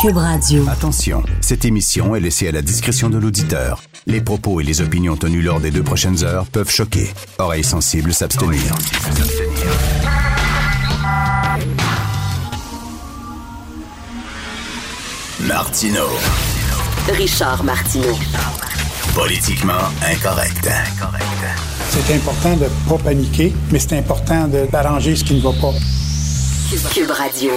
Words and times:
Cube 0.00 0.16
Radio. 0.16 0.64
Attention, 0.68 1.22
cette 1.40 1.64
émission 1.64 2.14
est 2.16 2.20
laissée 2.20 2.48
à 2.48 2.52
la 2.52 2.62
discrétion 2.62 3.10
de 3.10 3.18
l'auditeur. 3.18 3.82
Les 4.06 4.20
propos 4.22 4.60
et 4.60 4.64
les 4.64 4.80
opinions 4.80 5.16
tenues 5.16 5.42
lors 5.42 5.60
des 5.60 5.70
deux 5.70 5.82
prochaines 5.82 6.24
heures 6.24 6.46
peuvent 6.46 6.70
choquer. 6.70 7.10
Oreilles 7.38 7.64
sensibles 7.64 8.14
s'abstenir. 8.14 8.62
Martino. 15.46 16.06
Richard 17.16 17.64
Martineau. 17.64 18.16
Politiquement 19.14 19.72
incorrect. 20.06 20.68
C'est 21.90 22.14
important 22.14 22.56
de 22.56 22.64
ne 22.64 22.88
pas 22.88 22.98
paniquer, 23.02 23.52
mais 23.72 23.78
c'est 23.78 23.98
important 23.98 24.46
de- 24.46 24.66
d'arranger 24.70 25.16
ce 25.16 25.24
qui 25.24 25.34
ne 25.34 25.40
va 25.40 25.50
pas. 25.60 25.72
Cube 26.70 27.10
Radio. 27.10 27.50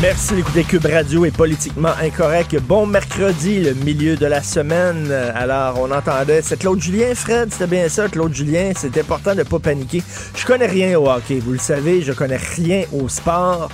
Merci 0.00 0.34
d'écouter 0.34 0.64
Cube 0.64 0.86
Radio 0.86 1.26
et 1.26 1.30
politiquement 1.30 1.92
incorrect. 2.00 2.58
Bon 2.62 2.86
mercredi, 2.86 3.60
le 3.60 3.74
milieu 3.74 4.16
de 4.16 4.24
la 4.24 4.42
semaine. 4.42 5.12
Alors, 5.12 5.78
on 5.78 5.90
entendait, 5.90 6.40
c'est 6.40 6.58
Claude 6.58 6.80
Julien, 6.80 7.14
Fred, 7.14 7.52
c'était 7.52 7.66
bien 7.66 7.86
ça, 7.90 8.08
Claude 8.08 8.34
Julien. 8.34 8.72
C'est 8.74 8.96
important 8.96 9.32
de 9.32 9.40
ne 9.40 9.42
pas 9.42 9.58
paniquer. 9.58 10.02
Je 10.34 10.46
connais 10.46 10.64
rien 10.64 10.98
au 10.98 11.06
hockey, 11.06 11.38
vous 11.38 11.52
le 11.52 11.58
savez, 11.58 12.00
je 12.00 12.12
connais 12.12 12.38
rien 12.38 12.84
au 12.92 13.10
sport. 13.10 13.68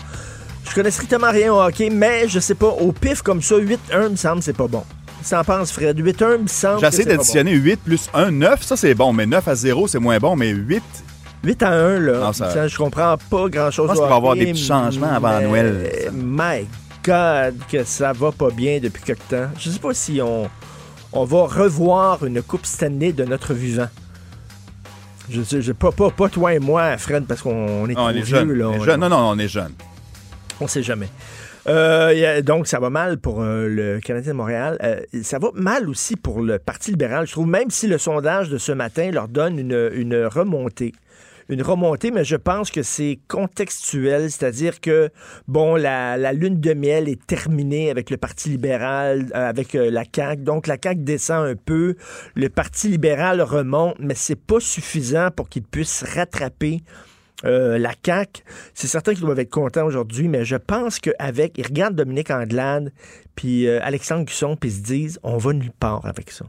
Je 0.69 0.75
connais 0.75 0.91
strictement 0.91 1.31
rien 1.31 1.55
au 1.55 1.61
hockey, 1.61 1.89
mais 1.89 2.27
je 2.27 2.41
sais 2.41 2.57
pas, 2.57 2.71
au 2.71 2.91
pif 2.91 3.23
comme 3.23 3.43
ça, 3.43 3.55
8-1 3.55 4.09
me 4.09 4.17
semble 4.17 4.43
c'est 4.43 4.57
pas 4.57 4.67
bon. 4.67 4.83
Tu 5.27 5.33
en 5.33 5.45
penses, 5.45 5.71
Fred? 5.71 5.97
8-1 5.97 6.43
me 6.43 6.49
semble 6.49 6.81
J'essaie 6.81 7.05
bon. 7.05 7.11
d'additionner 7.11 7.53
8 7.53 7.77
plus 7.85 8.11
1, 8.13 8.33
9. 8.33 8.63
Ça, 8.65 8.77
c'est 8.77 8.95
bon, 8.95 9.13
mais 9.13 9.27
9 9.27 9.47
à 9.47 9.55
0, 9.55 9.87
c'est 9.87 10.01
moins 10.01 10.19
bon. 10.19 10.35
Mais 10.35 10.49
8, 10.49 10.83
8 11.43 11.63
à 11.63 11.71
1, 11.71 11.99
là. 12.01 12.19
Non, 12.19 12.33
ça- 12.33 12.51
Ça, 12.51 12.69
Je 12.69 12.77
comprends 12.77 13.17
pas 13.31 13.49
grand-chose. 13.49 13.91
Je 13.91 13.95
pense 13.95 13.99
qu'il 13.99 14.09
va 14.09 14.15
y 14.15 14.17
avoir 14.17 14.35
des 14.37 14.47
petits 14.53 14.65
changements 14.65 15.13
avant 15.13 15.39
mais- 15.41 15.47
Noël. 15.47 16.11
My 16.13 16.67
God, 17.05 17.55
que 17.71 17.83
ça 17.85 18.13
va 18.13 18.31
pas 18.33 18.51
bien 18.51 18.79
depuis 18.79 19.03
quelque 19.03 19.29
temps. 19.31 19.51
Je 19.59 19.71
sais 19.71 19.79
pas 19.79 19.95
si 19.95 20.21
on, 20.23 20.51
on 21.13 21.25
va 21.25 21.45
revoir 21.47 22.25
une 22.27 22.43
Coupe 22.43 22.67
Stanley 22.67 23.13
de 23.13 23.25
notre 23.25 23.55
vivant. 23.55 23.89
Je 25.31 25.43
sais, 25.43 25.63
je- 25.63 25.73
pas, 25.73 25.93
pas, 25.93 26.11
pas 26.11 26.29
toi 26.29 26.53
et 26.55 26.59
moi, 26.59 26.99
Fred, 26.99 27.25
parce 27.27 27.41
qu'on 27.41 27.89
est 27.89 27.97
on 27.97 28.09
est 28.11 28.15
vieux, 28.15 28.25
jeune. 28.25 28.53
là. 28.53 28.69
On 28.69 28.75
est 28.75 28.85
jeune. 28.85 29.01
Non, 29.01 29.09
non, 29.09 29.31
on 29.31 29.39
est 29.39 29.49
jeune. 29.49 29.73
on 30.61 30.67
sait 30.67 30.83
jamais. 30.83 31.09
Euh, 31.69 32.43
donc, 32.43 32.67
ça 32.67 32.81
va 32.81 32.91
mal 32.91 33.19
pour 33.19 33.41
euh, 33.43 33.67
le 33.69 34.01
Canadien 34.01 34.33
de 34.33 34.37
Montréal. 34.37 34.77
Euh, 34.83 35.01
ça 35.23 35.39
va 35.39 35.49
mal 35.55 35.89
aussi 35.89 36.17
pour 36.17 36.41
le 36.43 36.59
Parti 36.59 36.91
libéral. 36.91 37.27
Je 37.27 37.33
trouve, 37.33 37.47
même 37.47 37.71
si 37.71 37.87
le 37.87 37.97
sondage 37.99 38.49
de 38.51 38.59
ce 38.59 38.73
matin 38.73 39.11
leur 39.11 39.29
donne 39.29 39.59
une, 39.59 39.91
une 39.95 40.25
remontée. 40.27 40.93
Une 41.51 41.63
remontée, 41.63 42.13
mais 42.13 42.23
je 42.23 42.37
pense 42.37 42.71
que 42.71 42.85
c'est 42.85 43.19
contextuel, 43.27 44.31
c'est-à-dire 44.31 44.81
que, 44.81 45.11
bon, 45.49 45.75
la, 45.75 46.33
lune 46.33 46.61
de 46.61 46.75
miel 46.75 47.09
est 47.09 47.27
terminée 47.27 47.91
avec 47.91 48.11
le 48.11 48.17
Parti 48.19 48.51
libéral, 48.51 49.27
euh, 49.35 49.49
avec 49.49 49.75
euh, 49.75 49.91
la 49.91 50.05
CAQ. 50.05 50.43
Donc, 50.43 50.69
la 50.69 50.77
CAQ 50.81 51.01
descend 51.01 51.45
un 51.45 51.57
peu, 51.57 51.97
le 52.37 52.49
Parti 52.51 52.87
libéral 52.87 53.43
remonte, 53.43 53.97
mais 53.99 54.15
c'est 54.15 54.41
pas 54.41 54.61
suffisant 54.61 55.33
pour 55.35 55.49
qu'il 55.49 55.65
puisse 55.65 56.05
rattraper 56.05 56.83
euh, 57.45 57.79
la 57.79 57.95
CAQ, 58.01 58.45
c'est 58.73 58.87
certain 58.87 59.13
qu'ils 59.13 59.25
doivent 59.25 59.41
être 59.41 59.51
contents 59.51 59.87
aujourd'hui, 59.87 60.29
mais 60.29 60.45
je 60.45 60.55
pense 60.55 61.01
qu'avec, 61.01 61.59
ils 61.59 61.67
regardent 61.67 61.97
Dominique 61.97 62.31
Anglade, 62.31 62.93
puis 63.35 63.69
Alexandre 63.69 64.25
Cusson, 64.25 64.55
puis 64.55 64.71
ils 64.71 64.77
se 64.77 64.83
disent, 64.83 65.19
on 65.25 65.37
va 65.37 65.53
nulle 65.53 65.73
part 65.73 66.07
avec 66.07 66.31
ça. 66.31 66.45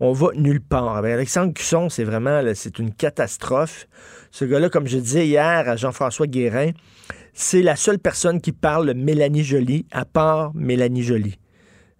On 0.00 0.12
va 0.12 0.28
nulle 0.34 0.62
part. 0.62 0.96
Alexandre 0.96 1.52
Cusson, 1.52 1.90
c'est 1.90 2.04
vraiment, 2.04 2.42
c'est 2.54 2.78
une 2.78 2.92
catastrophe. 2.92 3.86
Ce 4.30 4.46
gars-là, 4.46 4.70
comme 4.70 4.86
je 4.86 4.96
disais 4.96 5.26
hier 5.26 5.68
à 5.68 5.76
Jean-François 5.76 6.26
Guérin, 6.26 6.70
c'est 7.34 7.60
la 7.60 7.76
seule 7.76 7.98
personne 7.98 8.40
qui 8.40 8.52
parle 8.52 8.94
Mélanie 8.94 9.44
Joly, 9.44 9.84
à 9.92 10.06
part 10.06 10.52
Mélanie 10.54 11.02
Joly. 11.02 11.38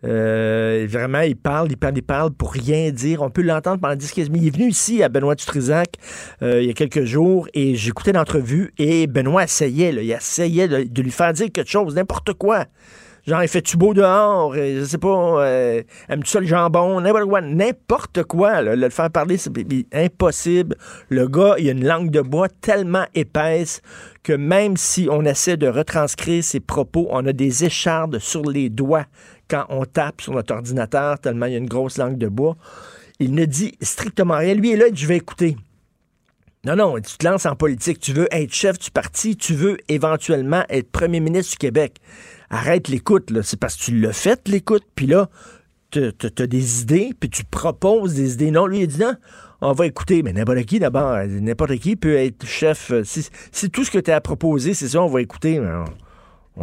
Euh, 0.05 0.87
vraiment, 0.89 1.21
il 1.21 1.37
parle, 1.37 1.71
il 1.71 1.77
parle, 1.77 1.99
il 1.99 2.03
parle 2.03 2.31
pour 2.31 2.53
rien 2.53 2.91
dire. 2.91 3.21
On 3.21 3.29
peut 3.29 3.43
l'entendre 3.43 3.81
pendant 3.81 3.95
10-15 3.95 4.31
minutes. 4.31 4.43
Il 4.43 4.47
est 4.49 4.57
venu 4.57 4.71
ici 4.71 5.03
à 5.03 5.11
Benoît 5.11 5.35
Dutrisac 5.35 5.97
euh, 6.41 6.63
il 6.63 6.69
y 6.69 6.71
a 6.71 6.73
quelques 6.73 7.05
jours 7.05 7.49
et 7.53 7.75
j'écoutais 7.75 8.13
l'entrevue 8.13 8.73
et 8.79 9.07
Benoît 9.07 9.45
essayait, 9.45 9.91
il 9.91 10.11
essayait 10.11 10.69
de 10.69 11.03
lui 11.03 11.11
faire 11.11 11.35
dire 11.35 11.49
quelque 11.53 11.71
chose, 11.71 11.95
n'importe 11.95 12.33
quoi. 12.33 12.65
Genre, 13.27 13.43
il 13.43 13.49
fait-tu 13.49 13.77
beau 13.77 13.95
dehors? 13.95 14.55
Euh, 14.57 14.81
Je 14.81 14.85
sais 14.85 14.99
pas, 14.99 15.45
euh, 15.45 15.83
aimes-tu 16.09 16.31
ça 16.31 16.41
le 16.41 16.47
jambon? 16.47 17.01
N'importe 17.01 18.23
quoi. 18.25 18.63
Le 18.63 18.89
faire 18.91 19.11
parler, 19.11 19.37
c'est 19.37 19.53
impossible. 19.93 20.77
Le 21.09 21.29
gars, 21.29 21.57
il 21.59 21.69
a 21.69 21.73
une 21.73 21.87
langue 21.87 22.11
de 22.11 22.21
bois 22.21 22.49
tellement 22.49 23.07
épaisse 23.15 23.83
que 24.23 24.33
même 24.33 24.77
si 24.77 25.09
on 25.11 25.25
essaie 25.25 25.57
de 25.57 25.69
retranscrire 25.69 26.43
ses 26.43 26.61
propos, 26.61 27.09
on 27.11 27.27
a 27.27 27.33
des 27.33 27.65
échardes 27.65 28.19
sur 28.19 28.43
les 28.43 28.69
doigts 28.71 29.07
quand 29.49 29.67
on 29.69 29.85
tape 29.85 30.21
sur 30.21 30.33
notre 30.33 30.55
ordinateur, 30.55 31.19
tellement 31.19 31.47
il 31.47 31.53
y 31.53 31.55
a 31.57 31.59
une 31.59 31.69
grosse 31.69 31.99
langue 31.99 32.19
de 32.19 32.29
bois. 32.29 32.57
Il 33.19 33.35
ne 33.35 33.45
dit 33.45 33.75
strictement 33.83 34.37
rien. 34.39 34.55
Lui 34.55 34.73
est 34.73 34.77
là, 34.77 34.87
je 34.93 35.07
vais 35.07 35.17
écouter. 35.17 35.57
Non, 36.65 36.77
non, 36.77 36.95
tu 37.01 37.17
te 37.17 37.27
lances 37.27 37.47
en 37.47 37.57
politique, 37.57 38.01
tu 38.01 38.13
veux 38.13 38.29
être 38.31 38.53
chef 38.53 38.79
du 38.79 38.91
parti, 38.91 39.35
tu 39.35 39.55
veux 39.55 39.79
éventuellement 39.89 40.63
être 40.69 40.91
premier 40.91 41.19
ministre 41.19 41.53
du 41.53 41.57
Québec. 41.57 41.97
Arrête 42.51 42.89
l'écoute, 42.89 43.31
là. 43.31 43.43
C'est 43.43 43.59
parce 43.59 43.77
que 43.77 43.83
tu 43.85 43.99
l'as 44.01 44.13
fait, 44.13 44.49
l'écoute, 44.49 44.83
puis 44.97 45.07
là, 45.07 45.29
tu 45.91 46.13
as 46.39 46.47
des 46.47 46.83
idées, 46.83 47.11
puis 47.19 47.31
tu 47.31 47.45
proposes 47.45 48.15
des 48.15 48.35
idées. 48.35 48.51
Non, 48.51 48.67
lui, 48.67 48.81
il 48.81 48.87
dit 48.89 48.99
non, 49.01 49.15
on 49.61 49.73
va 49.73 49.87
écouter. 49.87 50.23
Mais 50.23 50.33
n'importe 50.33 50.63
qui, 50.65 50.79
d'abord, 50.79 51.17
n'importe 51.27 51.77
qui 51.79 51.97
peut 51.97 52.17
être 52.17 52.45
chef. 52.47 52.93
Si, 53.05 53.29
si 53.53 53.71
tout 53.71 53.85
ce 53.85 53.91
que 53.91 53.99
tu 53.99 54.11
as 54.11 54.17
à 54.17 54.21
proposer, 54.21 54.75
c'est 54.75 54.89
ça, 54.89 55.01
on 55.03 55.07
va 55.09 55.21
écouter. 55.21 55.61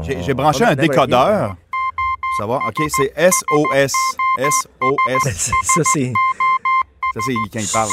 J'ai 0.02 0.34
branché 0.34 0.64
on- 0.64 0.68
un 0.68 0.75
qui. 0.75 0.88
décodeur. 0.90 1.56
Pour 1.56 2.38
savoir. 2.44 2.62
OK, 2.68 2.84
c'est 2.96 3.14
SOS. 3.18 3.92
SOS. 4.38 5.30
Ça, 5.64 5.81
c'est. 5.94 6.14
Ça, 7.18 7.24
c'est 7.26 7.62
il 7.62 7.68
parle. 7.74 7.90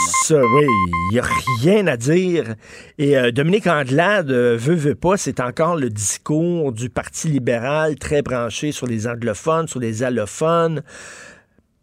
oui, 0.55 0.67
il 0.67 1.13
n'y 1.13 1.19
a 1.19 1.25
rien 1.63 1.87
à 1.87 1.97
dire. 1.97 2.57
Et 2.99 3.17
euh, 3.17 3.31
Dominique 3.31 3.67
Andelade, 3.67 4.31
euh, 4.31 4.57
veut, 4.59 4.75
veut 4.75 4.95
pas, 4.95 5.17
c'est 5.17 5.41
encore 5.41 5.77
le 5.77 5.89
discours 5.89 6.73
du 6.73 6.91
Parti 6.91 7.29
libéral 7.29 7.97
très 7.97 8.21
branché 8.21 8.71
sur 8.71 8.87
les 8.87 9.07
anglophones, 9.07 9.67
sur 9.67 9.81
les 9.81 10.03
allophones. 10.03 10.83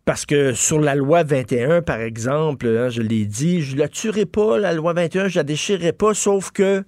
Parce 0.06 0.28
que 0.28 0.54
sur 0.54 0.80
la 0.80 0.94
loi 0.94 1.24
21, 1.24 1.82
par 1.82 2.00
exemple, 2.00 2.68
hein, 2.68 2.90
je 2.90 3.02
l'ai 3.02 3.26
dit, 3.26 3.64
je 3.64 3.76
la 3.76 3.88
tuerai 3.88 4.28
pas, 4.28 4.60
la 4.60 4.74
loi 4.74 4.94
21, 4.94 5.28
je 5.28 5.40
la 5.40 5.44
déchirerai 5.44 5.94
pas, 5.94 6.14
sauf 6.14 6.52
que 6.52 6.84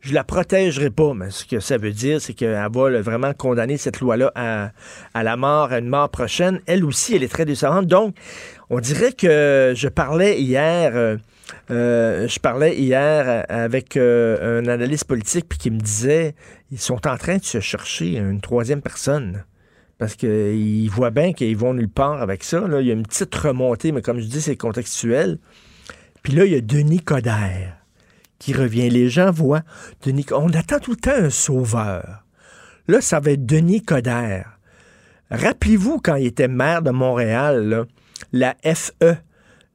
je 0.00 0.12
la 0.12 0.24
protégerai 0.24 0.90
pas. 0.90 1.14
Mais 1.14 1.30
ce 1.30 1.44
que 1.44 1.58
ça 1.58 1.78
veut 1.78 1.92
dire, 1.92 2.20
c'est 2.20 2.34
qu'elle 2.34 2.52
va 2.52 2.68
vraiment 3.00 3.32
condamner 3.32 3.78
cette 3.78 4.00
loi-là 4.00 4.30
à, 4.34 4.72
à 5.14 5.22
la 5.22 5.36
mort, 5.36 5.72
à 5.72 5.78
une 5.78 5.88
mort 5.88 6.10
prochaine. 6.10 6.60
Elle 6.66 6.84
aussi, 6.84 7.16
elle 7.16 7.22
est 7.22 7.28
très 7.28 7.46
décevante. 7.46 7.86
Donc, 7.86 8.14
on 8.70 8.80
dirait 8.80 9.12
que 9.12 9.72
je 9.76 9.88
parlais 9.88 10.40
hier, 10.40 10.92
euh, 10.94 11.16
euh, 11.70 12.26
je 12.28 12.38
parlais 12.40 12.76
hier 12.76 13.44
avec 13.48 13.96
euh, 13.96 14.60
un 14.60 14.66
analyste 14.66 15.04
politique 15.04 15.46
puis 15.48 15.58
qui 15.58 15.70
me 15.70 15.78
disait, 15.78 16.34
ils 16.72 16.80
sont 16.80 17.06
en 17.06 17.16
train 17.16 17.36
de 17.36 17.44
se 17.44 17.60
chercher 17.60 18.16
une 18.16 18.40
troisième 18.40 18.82
personne. 18.82 19.44
Parce 19.98 20.14
qu'ils 20.14 20.90
voient 20.90 21.10
bien 21.10 21.32
qu'ils 21.32 21.56
vont 21.56 21.72
nulle 21.72 21.88
part 21.88 22.20
avec 22.20 22.44
ça. 22.44 22.60
là. 22.68 22.82
Il 22.82 22.86
y 22.86 22.90
a 22.90 22.92
une 22.92 23.06
petite 23.06 23.34
remontée, 23.34 23.92
mais 23.92 24.02
comme 24.02 24.20
je 24.20 24.26
dis, 24.26 24.42
c'est 24.42 24.56
contextuel. 24.56 25.38
Puis 26.22 26.34
là, 26.34 26.44
il 26.44 26.52
y 26.52 26.56
a 26.56 26.60
Denis 26.60 27.00
Coderre 27.00 27.78
qui 28.38 28.52
revient. 28.52 28.90
Les 28.90 29.08
gens 29.08 29.30
voient 29.30 29.62
Denis. 30.04 30.26
On 30.32 30.50
attend 30.50 30.80
tout 30.80 30.90
le 30.90 30.96
temps 30.98 31.16
un 31.16 31.30
sauveur. 31.30 32.24
Là, 32.88 33.00
ça 33.00 33.20
va 33.20 33.30
être 33.30 33.46
Denis 33.46 33.82
Coderre. 33.82 34.58
Rappelez-vous 35.30 35.98
quand 35.98 36.16
il 36.16 36.26
était 36.26 36.46
maire 36.46 36.82
de 36.82 36.90
Montréal, 36.90 37.66
là, 37.68 37.84
la 38.32 38.56
FE, 38.62 39.16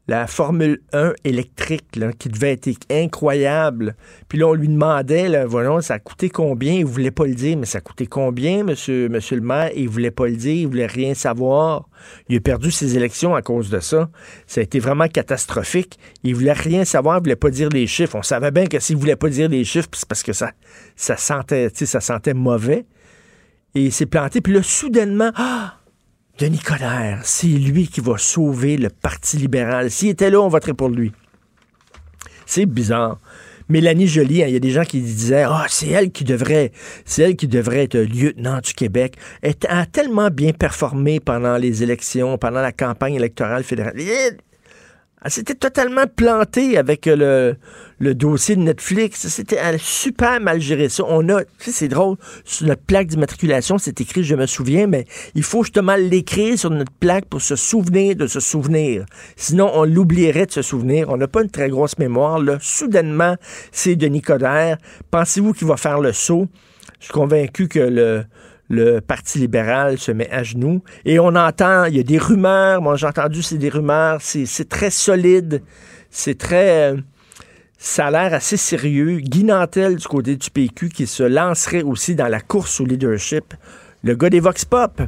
la 0.07 0.27
Formule 0.27 0.81
1 0.93 1.13
électrique, 1.23 1.85
qui 2.19 2.29
devait 2.29 2.51
être 2.51 2.69
incroyable. 2.89 3.95
Puis 4.27 4.39
là, 4.39 4.47
on 4.47 4.53
lui 4.53 4.67
demandait, 4.67 5.29
là, 5.29 5.45
voilà, 5.45 5.81
ça 5.81 5.93
a 5.93 5.99
coûté 5.99 6.29
combien? 6.29 6.73
Il 6.73 6.85
voulait 6.85 7.11
pas 7.11 7.25
le 7.25 7.35
dire, 7.35 7.55
mais 7.57 7.65
ça 7.65 7.77
a 7.77 7.81
coûté 7.81 8.07
combien, 8.07 8.63
monsieur, 8.63 9.07
monsieur 9.09 9.37
le 9.37 9.43
maire? 9.43 9.69
Il 9.75 9.87
voulait 9.87 10.11
pas 10.11 10.27
le 10.27 10.35
dire, 10.35 10.53
il 10.53 10.67
voulait 10.67 10.87
rien 10.87 11.13
savoir. 11.13 11.87
Il 12.27 12.35
a 12.35 12.39
perdu 12.41 12.71
ses 12.71 12.97
élections 12.97 13.35
à 13.35 13.41
cause 13.41 13.69
de 13.69 13.79
ça. 13.79 14.09
Ça 14.47 14.59
a 14.59 14.63
été 14.63 14.79
vraiment 14.79 15.07
catastrophique. 15.07 15.97
Il 16.23 16.35
voulait 16.35 16.51
rien 16.51 16.83
savoir, 16.83 17.19
il 17.19 17.23
voulait 17.23 17.35
pas 17.35 17.51
dire 17.51 17.69
les 17.69 17.87
chiffres. 17.87 18.15
On 18.15 18.23
savait 18.23 18.51
bien 18.51 18.65
que 18.65 18.79
s'il 18.79 18.97
voulait 18.97 19.15
pas 19.15 19.29
dire 19.29 19.49
les 19.49 19.63
chiffres, 19.63 19.89
c'est 19.93 20.07
parce 20.07 20.23
que 20.23 20.33
ça, 20.33 20.51
ça 20.95 21.15
sentait, 21.15 21.69
ça 21.73 22.01
sentait 22.01 22.33
mauvais. 22.33 22.85
Et 23.75 23.83
il 23.83 23.91
s'est 23.93 24.07
planté. 24.07 24.41
Puis 24.41 24.51
là, 24.51 24.61
soudainement, 24.61 25.31
ah! 25.35 25.77
Denis 26.41 26.57
Coderre, 26.57 27.19
c'est 27.21 27.45
lui 27.45 27.87
qui 27.87 28.01
va 28.01 28.17
sauver 28.17 28.75
le 28.75 28.89
Parti 28.89 29.37
libéral. 29.37 29.91
S'il 29.91 30.09
était 30.09 30.31
là, 30.31 30.41
on 30.41 30.47
voterait 30.47 30.73
pour 30.73 30.89
lui. 30.89 31.11
C'est 32.47 32.65
bizarre. 32.65 33.19
Mélanie 33.69 34.07
Joly, 34.07 34.41
hein, 34.41 34.47
il 34.47 34.53
y 34.53 34.55
a 34.55 34.59
des 34.59 34.71
gens 34.71 34.83
qui 34.83 35.01
disaient 35.01 35.45
Ah, 35.47 35.67
c'est 35.69 35.89
elle 35.89 36.11
qui 36.11 36.23
devrait, 36.23 36.71
c'est 37.05 37.21
elle 37.21 37.35
qui 37.35 37.47
devrait 37.47 37.83
être 37.83 37.99
lieutenant 37.99 38.59
du 38.59 38.73
Québec. 38.73 39.17
Elle 39.43 39.53
a 39.69 39.85
tellement 39.85 40.31
bien 40.31 40.51
performé 40.51 41.19
pendant 41.19 41.57
les 41.57 41.83
élections, 41.83 42.39
pendant 42.39 42.61
la 42.61 42.71
campagne 42.71 43.13
électorale 43.13 43.63
fédérale. 43.63 43.93
Elle 45.23 45.31
s'était 45.31 45.53
totalement 45.55 46.05
plantée 46.07 46.77
avec 46.77 47.05
le, 47.05 47.55
le 47.99 48.15
dossier 48.15 48.55
de 48.55 48.61
Netflix. 48.61 49.27
C'était 49.27 49.59
super 49.77 50.41
mal 50.41 50.59
géré 50.59 50.89
ça. 50.89 51.03
On 51.07 51.29
a, 51.29 51.41
c'est 51.59 51.87
drôle, 51.87 52.17
sur 52.43 52.65
notre 52.65 52.81
plaque 52.81 53.07
d'immatriculation, 53.07 53.77
c'est 53.77 54.01
écrit, 54.01 54.23
je 54.23 54.35
me 54.35 54.47
souviens, 54.47 54.87
mais 54.87 55.05
il 55.35 55.43
faut 55.43 55.63
justement 55.63 55.95
l'écrire 55.95 56.57
sur 56.57 56.71
notre 56.71 56.91
plaque 56.91 57.25
pour 57.25 57.41
se 57.41 57.55
souvenir 57.55 58.15
de 58.15 58.25
se 58.25 58.39
souvenir. 58.39 59.05
Sinon, 59.35 59.69
on 59.75 59.85
l'oublierait 59.85 60.47
de 60.47 60.51
se 60.51 60.63
souvenir. 60.63 61.09
On 61.09 61.17
n'a 61.17 61.27
pas 61.27 61.43
une 61.43 61.51
très 61.51 61.69
grosse 61.69 61.99
mémoire. 61.99 62.39
Là. 62.39 62.57
Soudainement, 62.59 63.35
c'est 63.71 63.95
Denis 63.95 64.21
Coderre. 64.21 64.77
Pensez-vous 65.11 65.53
qu'il 65.53 65.67
va 65.67 65.77
faire 65.77 65.99
le 65.99 66.13
saut? 66.13 66.47
Je 66.99 67.05
suis 67.05 67.13
convaincu 67.13 67.67
que 67.67 67.79
le, 67.79 68.23
le 68.71 69.01
Parti 69.01 69.37
libéral 69.37 69.97
se 69.97 70.11
met 70.11 70.29
à 70.31 70.43
genoux. 70.43 70.81
Et 71.03 71.19
on 71.19 71.35
entend, 71.35 71.83
il 71.85 71.97
y 71.97 71.99
a 71.99 72.03
des 72.03 72.17
rumeurs, 72.17 72.81
moi 72.81 72.95
j'ai 72.95 73.05
entendu, 73.05 73.43
c'est 73.43 73.57
des 73.57 73.69
rumeurs, 73.69 74.19
c'est 74.21 74.69
très 74.69 74.89
solide, 74.89 75.61
c'est 76.09 76.37
très... 76.37 76.95
Ça 77.77 78.07
a 78.07 78.11
l'air 78.11 78.33
assez 78.35 78.57
sérieux. 78.57 79.17
Guy 79.17 79.43
Nantel 79.43 79.95
du 79.95 80.07
côté 80.07 80.35
du 80.35 80.49
PQ 80.51 80.89
qui 80.89 81.07
se 81.07 81.23
lancerait 81.23 81.81
aussi 81.81 82.13
dans 82.13 82.27
la 82.27 82.39
course 82.39 82.79
au 82.79 82.85
leadership. 82.85 83.55
Le 84.03 84.13
gars 84.13 84.29
des 84.29 84.39
Vox 84.39 84.65
Pop, 84.65 85.01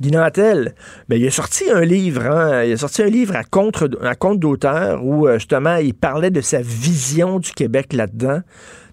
Guy 0.00 0.10
Nantel, 0.10 0.74
ben, 1.08 1.20
il 1.20 1.26
a 1.26 1.30
sorti 1.30 1.70
un 1.72 1.82
livre, 1.82 2.26
hein. 2.26 2.64
il 2.64 2.72
a 2.72 2.76
sorti 2.76 3.02
un 3.02 3.06
livre 3.06 3.36
à 3.36 3.44
contre, 3.44 3.88
à 4.02 4.16
compte 4.16 4.40
d'auteur 4.40 5.04
où 5.04 5.28
euh, 5.28 5.34
justement 5.34 5.76
il 5.76 5.94
parlait 5.94 6.30
de 6.30 6.40
sa 6.40 6.60
vision 6.60 7.38
du 7.38 7.52
Québec 7.52 7.92
là-dedans. 7.92 8.40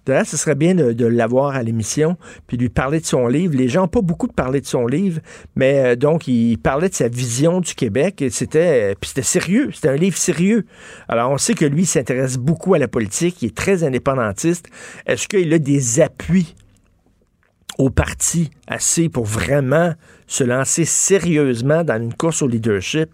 D'ailleurs, 0.06 0.26
ce 0.26 0.36
serait 0.36 0.56
bien 0.56 0.76
de, 0.76 1.06
l'avoir 1.06 1.56
à 1.56 1.64
l'émission, 1.64 2.18
puis 2.48 2.58
lui 2.58 2.70
parler 2.70 3.00
de 3.00 3.06
son 3.06 3.28
livre. 3.28 3.56
Les 3.56 3.70
gens 3.70 3.82
n'ont 3.82 3.88
pas 3.88 4.02
beaucoup 4.02 4.28
de 4.28 4.34
parler 4.34 4.60
de 4.60 4.66
son 4.66 4.86
livre, 4.86 5.22
mais 5.56 5.80
euh, 5.80 5.96
donc, 5.96 6.28
il 6.28 6.58
parlait 6.58 6.90
de 6.90 6.94
sa 6.94 7.08
vision 7.08 7.62
du 7.62 7.74
Québec, 7.74 8.22
et 8.22 8.30
c'était, 8.30 8.92
euh, 8.92 8.96
c'était 9.02 9.22
sérieux, 9.22 9.70
c'était 9.74 9.90
un 9.90 9.96
livre 9.96 10.18
sérieux. 10.18 10.66
Alors, 11.08 11.32
on 11.32 11.38
sait 11.38 11.54
que 11.54 11.66
lui, 11.66 11.86
s'intéresse 11.86 12.38
beaucoup 12.38 12.74
à 12.74 12.80
la 12.80 12.90
politique, 12.90 13.42
il 13.42 13.48
est 13.48 13.56
très 13.56 13.84
indépendantiste. 13.84 14.68
Est-ce 15.06 15.28
qu'il 15.28 15.54
a 15.54 15.60
des 15.60 16.02
appuis 16.02 16.56
au 17.78 17.90
parti 17.90 18.52
assez 18.68 19.10
pour 19.10 19.26
vraiment 19.26 19.94
se 20.28 20.44
lancer 20.44 20.86
sérieusement 20.86 21.84
dans 21.84 22.02
une 22.02 22.14
course 22.14 22.42
au 22.42 22.48
leadership? 22.48 23.10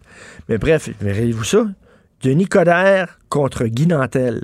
Mais 0.48 0.58
bref, 0.58 0.90
verrez-vous 1.02 1.44
ça? 1.44 1.68
Denis 2.24 2.48
Coderre 2.48 3.20
contre 3.30 3.66
Guy 3.66 3.88
Nantel 3.88 4.44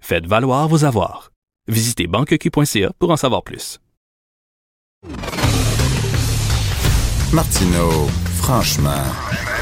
Faites 0.00 0.26
valoir 0.26 0.68
vos 0.68 0.84
avoirs. 0.84 1.30
Visitez 1.68 2.06
banqueq.ca 2.06 2.92
pour 2.98 3.10
en 3.10 3.16
savoir 3.16 3.42
plus. 3.42 3.78
Martineau, 7.32 8.08
franchement, 8.36 9.04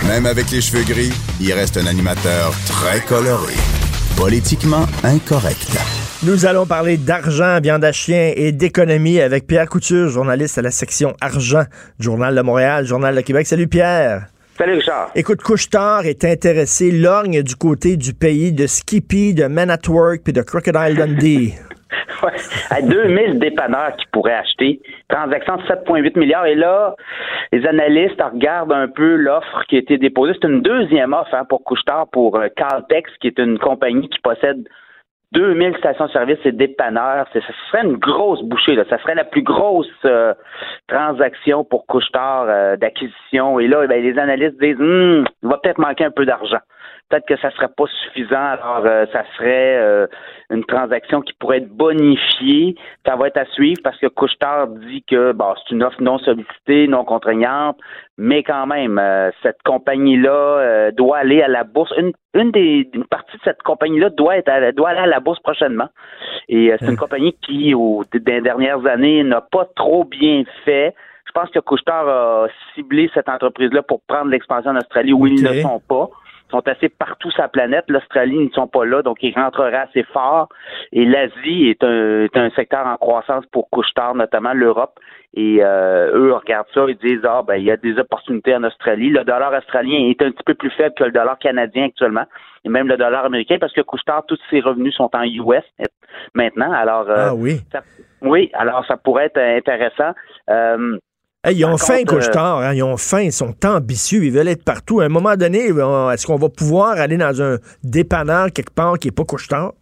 même 0.06 0.24
avec 0.26 0.50
les 0.52 0.60
cheveux 0.60 0.84
gris, 0.84 1.12
il 1.40 1.52
reste 1.52 1.76
un 1.76 1.86
animateur 1.86 2.52
très 2.66 3.00
coloré. 3.00 3.54
Politiquement 4.16 4.86
incorrect. 5.02 5.76
Nous 6.22 6.46
allons 6.46 6.64
parler 6.64 6.96
d'argent, 6.96 7.60
viande 7.60 7.84
à 7.84 7.92
chien 7.92 8.32
et 8.36 8.52
d'économie 8.52 9.20
avec 9.20 9.46
Pierre 9.46 9.68
Couture, 9.68 10.08
journaliste 10.08 10.58
à 10.58 10.62
la 10.62 10.70
section 10.70 11.14
argent, 11.20 11.64
Journal 11.98 12.34
de 12.34 12.40
Montréal, 12.40 12.86
Journal 12.86 13.14
de 13.16 13.20
Québec. 13.20 13.46
Salut 13.46 13.66
Pierre. 13.68 14.28
Salut 14.58 14.76
Richard. 14.76 15.10
Écoute, 15.14 15.42
Couchetard 15.42 16.06
est 16.06 16.24
intéressé, 16.24 16.90
lorgne 16.90 17.42
du 17.42 17.56
côté 17.56 17.98
du 17.98 18.14
pays 18.14 18.52
de 18.52 18.66
Skippy, 18.66 19.34
de 19.34 19.48
Men 19.48 19.68
at 19.68 19.86
Work 19.86 20.22
puis 20.24 20.32
de 20.32 20.40
Crocodile 20.40 20.96
Dundee. 20.96 21.52
ouais, 22.22 22.32
à 22.70 22.80
2000 22.80 23.38
dépanneurs 23.38 23.94
qui 23.98 24.06
pourraient 24.12 24.32
acheter. 24.32 24.80
Transaction 25.10 25.56
de 25.56 25.62
7,8 25.62 26.18
milliards. 26.18 26.46
Et 26.46 26.54
là, 26.54 26.94
les 27.52 27.66
analystes 27.66 28.22
regardent 28.22 28.72
un 28.72 28.88
peu 28.88 29.16
l'offre 29.16 29.62
qui 29.68 29.76
a 29.76 29.80
été 29.80 29.98
déposée. 29.98 30.32
C'est 30.40 30.48
une 30.48 30.62
deuxième 30.62 31.12
offre 31.12 31.34
hein, 31.34 31.44
pour 31.46 31.62
Couchetard, 31.62 32.08
pour 32.10 32.36
euh, 32.36 32.48
Caltex, 32.56 33.10
qui 33.20 33.26
est 33.26 33.38
une 33.38 33.58
compagnie 33.58 34.08
qui 34.08 34.20
possède 34.20 34.66
2000 35.32 35.76
stations-service 35.78 36.38
et 36.44 36.52
dépanneurs, 36.52 37.26
ça 37.32 37.40
serait 37.70 37.84
une 37.84 37.96
grosse 37.96 38.42
bouchée. 38.42 38.74
Là. 38.74 38.84
Ça 38.88 38.98
serait 38.98 39.14
la 39.14 39.24
plus 39.24 39.42
grosse 39.42 39.86
euh, 40.04 40.34
transaction 40.88 41.64
pour 41.64 41.86
Couchetard 41.86 42.46
euh, 42.48 42.76
d'acquisition. 42.76 43.58
Et 43.58 43.66
là, 43.66 43.86
ben, 43.86 44.02
les 44.02 44.18
analystes 44.18 44.58
disent, 44.60 44.80
hum, 44.80 45.26
il 45.42 45.48
va 45.48 45.58
peut-être 45.58 45.78
manquer 45.78 46.04
un 46.04 46.10
peu 46.10 46.24
d'argent 46.24 46.60
peut-être 47.08 47.26
que 47.26 47.36
ça 47.36 47.50
serait 47.52 47.68
pas 47.76 47.84
suffisant. 48.04 48.36
Alors, 48.36 48.82
euh, 48.84 49.06
ça 49.12 49.24
serait 49.36 49.78
euh, 49.78 50.06
une 50.50 50.64
transaction 50.64 51.20
qui 51.20 51.32
pourrait 51.34 51.58
être 51.58 51.68
bonifiée. 51.68 52.76
Ça 53.04 53.16
va 53.16 53.28
être 53.28 53.36
à 53.36 53.46
suivre 53.46 53.80
parce 53.82 53.98
que 53.98 54.06
Couchetard 54.06 54.68
dit 54.68 55.02
que 55.02 55.32
bon, 55.32 55.54
c'est 55.56 55.74
une 55.74 55.82
offre 55.82 56.00
non 56.00 56.18
sollicitée, 56.18 56.86
non 56.88 57.04
contraignante, 57.04 57.78
mais 58.18 58.42
quand 58.42 58.66
même, 58.66 58.98
euh, 58.98 59.30
cette 59.42 59.62
compagnie-là 59.64 60.90
doit 60.92 61.18
aller 61.18 61.42
à 61.42 61.48
la 61.48 61.64
bourse. 61.64 61.92
Une, 61.98 62.12
une 62.34 62.50
des 62.50 62.88
une 62.92 63.04
partie 63.04 63.36
de 63.36 63.42
cette 63.44 63.62
compagnie-là 63.62 64.10
doit 64.10 64.36
être 64.36 64.74
doit 64.74 64.90
aller 64.90 65.00
à 65.00 65.06
la 65.06 65.20
bourse 65.20 65.40
prochainement. 65.40 65.88
Et 66.48 66.72
c'est 66.78 66.86
une 66.86 66.92
hein. 66.92 66.96
compagnie 66.96 67.36
qui, 67.42 67.74
au 67.74 68.04
des 68.12 68.40
dernières 68.40 68.86
années, 68.86 69.22
n'a 69.24 69.40
pas 69.40 69.66
trop 69.74 70.04
bien 70.04 70.44
fait. 70.64 70.94
Je 71.26 71.32
pense 71.32 71.50
que 71.50 71.58
Couchetard 71.58 72.08
a 72.08 72.46
ciblé 72.74 73.10
cette 73.12 73.28
entreprise-là 73.28 73.82
pour 73.82 74.00
prendre 74.06 74.30
l'expansion 74.30 74.70
en 74.70 74.76
Australie 74.76 75.12
où 75.12 75.26
ils 75.26 75.42
ne 75.42 75.60
sont 75.60 75.80
pas 75.86 76.08
sont 76.50 76.66
assez 76.68 76.88
partout 76.88 77.30
sur 77.30 77.42
la 77.42 77.48
planète. 77.48 77.84
L'Australie, 77.88 78.36
ils 78.36 78.46
ne 78.46 78.52
sont 78.52 78.68
pas 78.68 78.84
là, 78.84 79.02
donc 79.02 79.18
ils 79.22 79.34
rentreraient 79.34 79.74
assez 79.88 80.04
fort. 80.04 80.48
Et 80.92 81.04
l'Asie 81.04 81.68
est 81.68 81.82
un, 81.82 82.26
un 82.34 82.50
secteur 82.50 82.86
en 82.86 82.96
croissance 82.96 83.44
pour 83.46 83.68
Couchetard, 83.70 84.14
notamment 84.14 84.52
l'Europe. 84.52 84.98
Et 85.34 85.58
euh, 85.60 86.16
eux 86.16 86.32
regardent 86.32 86.66
ça 86.72 86.86
et 86.88 86.94
disent 86.94 87.20
ah 87.24 87.42
ben 87.46 87.56
il 87.56 87.64
y 87.64 87.70
a 87.70 87.76
des 87.76 87.98
opportunités 87.98 88.54
en 88.56 88.64
Australie. 88.64 89.10
Le 89.10 89.22
dollar 89.22 89.52
australien 89.52 90.08
est 90.08 90.22
un 90.22 90.30
petit 90.30 90.42
peu 90.44 90.54
plus 90.54 90.70
faible 90.70 90.94
que 90.96 91.04
le 91.04 91.12
dollar 91.12 91.38
canadien 91.38 91.84
actuellement, 91.84 92.24
et 92.64 92.70
même 92.70 92.88
le 92.88 92.96
dollar 92.96 93.26
américain 93.26 93.58
parce 93.60 93.74
que 93.74 93.82
Couchetard, 93.82 94.24
tous 94.26 94.38
ses 94.48 94.60
revenus 94.60 94.94
sont 94.94 95.10
en 95.12 95.24
US 95.24 95.64
maintenant. 96.34 96.72
Alors 96.72 97.10
euh, 97.10 97.28
ah 97.30 97.34
oui. 97.34 97.60
oui, 98.22 98.50
alors 98.54 98.86
ça 98.86 98.96
pourrait 98.96 99.26
être 99.26 99.38
intéressant. 99.38 100.12
Euh, 100.48 100.98
ils 101.50 101.64
ont 101.64 101.76
faim, 101.76 102.02
Couchetard. 102.06 102.58
Hein, 102.58 102.74
ils 102.74 102.82
ont 102.82 102.96
faim. 102.96 103.20
Ils 103.20 103.32
sont 103.32 103.54
ambitieux. 103.64 104.24
Ils 104.24 104.32
veulent 104.32 104.48
être 104.48 104.64
partout. 104.64 105.00
À 105.00 105.04
un 105.04 105.08
moment 105.08 105.36
donné, 105.36 105.66
est-ce 105.66 106.26
qu'on 106.26 106.36
va 106.36 106.48
pouvoir 106.48 106.92
aller 106.92 107.16
dans 107.16 107.42
un 107.42 107.58
dépanneur 107.84 108.52
quelque 108.52 108.74
part 108.74 108.98
qui 108.98 109.08
n'est 109.08 109.12
pas 109.12 109.24
Couchetard? 109.24 109.72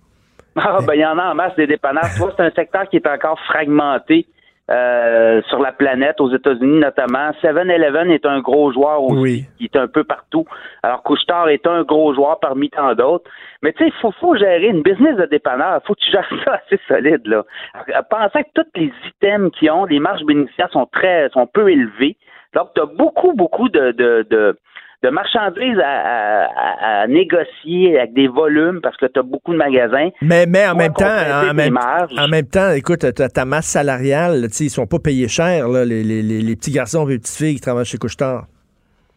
Ah, 0.56 0.78
ben, 0.86 0.94
il 0.94 1.00
y 1.00 1.06
en 1.06 1.18
a 1.18 1.32
en 1.32 1.34
masse 1.34 1.56
des 1.56 1.66
dépanneurs. 1.66 2.04
c'est 2.36 2.42
un 2.42 2.50
secteur 2.52 2.88
qui 2.88 2.96
est 2.96 3.06
encore 3.06 3.38
fragmenté. 3.48 4.26
Euh, 4.70 5.42
sur 5.50 5.58
la 5.58 5.72
planète, 5.72 6.22
aux 6.22 6.34
États-Unis 6.34 6.78
notamment. 6.78 7.32
7-Eleven 7.42 8.10
est 8.10 8.24
un 8.24 8.40
gros 8.40 8.72
joueur 8.72 9.02
aussi, 9.02 9.44
qui 9.58 9.64
est 9.64 9.76
un 9.76 9.88
peu 9.88 10.04
partout. 10.04 10.46
Alors, 10.82 11.02
Couchetard 11.02 11.50
est 11.50 11.66
un 11.66 11.82
gros 11.82 12.14
joueur 12.14 12.40
parmi 12.40 12.70
tant 12.70 12.94
d'autres. 12.94 13.30
Mais 13.62 13.74
tu 13.74 13.84
sais, 13.84 13.90
il 13.94 14.00
faut, 14.00 14.10
faut 14.12 14.34
gérer 14.36 14.68
une 14.68 14.80
business 14.80 15.16
de 15.18 15.26
dépanneur. 15.26 15.82
faut 15.86 15.94
que 15.94 16.00
tu 16.00 16.10
gères 16.10 16.26
ça 16.46 16.54
assez 16.54 16.80
solide, 16.88 17.26
là. 17.26 17.44
Pensez 18.08 18.44
que 18.44 18.62
tous 18.62 18.80
les 18.80 18.90
items 19.06 19.50
qui 19.50 19.68
ont, 19.68 19.84
les 19.84 19.98
marges 19.98 20.24
bénéficiaires 20.24 20.70
sont 20.70 20.86
très, 20.86 21.28
sont 21.34 21.46
peu 21.46 21.70
élevées. 21.70 22.16
Donc, 22.54 22.68
tu 22.74 22.80
as 22.80 22.86
beaucoup, 22.86 23.34
beaucoup 23.34 23.68
de, 23.68 23.92
de, 23.92 24.26
de 24.30 24.56
de 25.04 25.10
marchandises 25.10 25.78
à, 25.84 26.46
à- 26.46 27.02
à 27.02 27.06
négocier 27.06 27.98
avec 27.98 28.14
des 28.14 28.26
volumes 28.28 28.80
parce 28.82 28.96
que 28.96 29.06
tu 29.06 29.20
as 29.20 29.22
beaucoup 29.22 29.52
de 29.52 29.58
magasins. 29.58 30.08
Mais, 30.22 30.46
mais 30.46 30.66
en 30.66 30.74
même 30.74 30.94
temps, 30.94 31.04
en 31.50 31.54
même, 31.54 31.78
en 32.18 32.28
même 32.28 32.46
temps, 32.46 32.70
écoute, 32.72 33.04
ta, 33.14 33.44
masse 33.44 33.66
salariale, 33.66 34.46
ils 34.60 34.70
sont 34.70 34.86
pas 34.86 34.98
payés 34.98 35.28
cher, 35.28 35.68
là, 35.68 35.84
les, 35.84 36.02
les, 36.02 36.22
les, 36.22 36.40
les 36.40 36.56
petits 36.56 36.72
garçons 36.72 37.06
et 37.08 37.12
les 37.12 37.18
petites 37.18 37.36
filles 37.36 37.54
qui 37.56 37.60
travaillent 37.60 37.84
chez 37.84 37.98
Couchetard. 37.98 38.44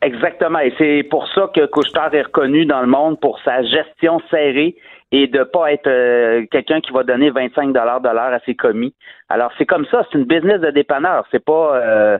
Exactement. 0.02 0.60
Et 0.60 0.74
c'est 0.78 1.04
pour 1.10 1.28
ça 1.34 1.50
que 1.56 1.66
Couchetard 1.66 2.14
est 2.14 2.24
reconnu 2.24 2.66
dans 2.66 2.82
le 2.82 2.88
monde 2.88 3.20
pour 3.20 3.40
sa 3.44 3.64
gestion 3.64 4.22
serrée 4.30 4.76
et 5.12 5.28
de 5.28 5.44
pas 5.44 5.72
être 5.72 5.88
euh, 5.88 6.46
quelqu'un 6.52 6.82
qui 6.82 6.92
va 6.92 7.04
donner 7.04 7.30
25 7.32 7.68
dollars 7.74 8.02
de 8.02 8.10
l'heure 8.10 8.34
à 8.34 8.40
ses 8.46 8.56
commis. 8.56 8.94
Alors 9.30 9.52
c'est 9.58 9.66
comme 9.66 9.86
ça, 9.90 10.06
c'est 10.12 10.18
une 10.18 10.26
business 10.26 10.60
de 10.62 10.70
dépanneur. 10.70 11.26
C'est 11.32 11.44
pas, 11.44 11.76
euh, 11.78 12.18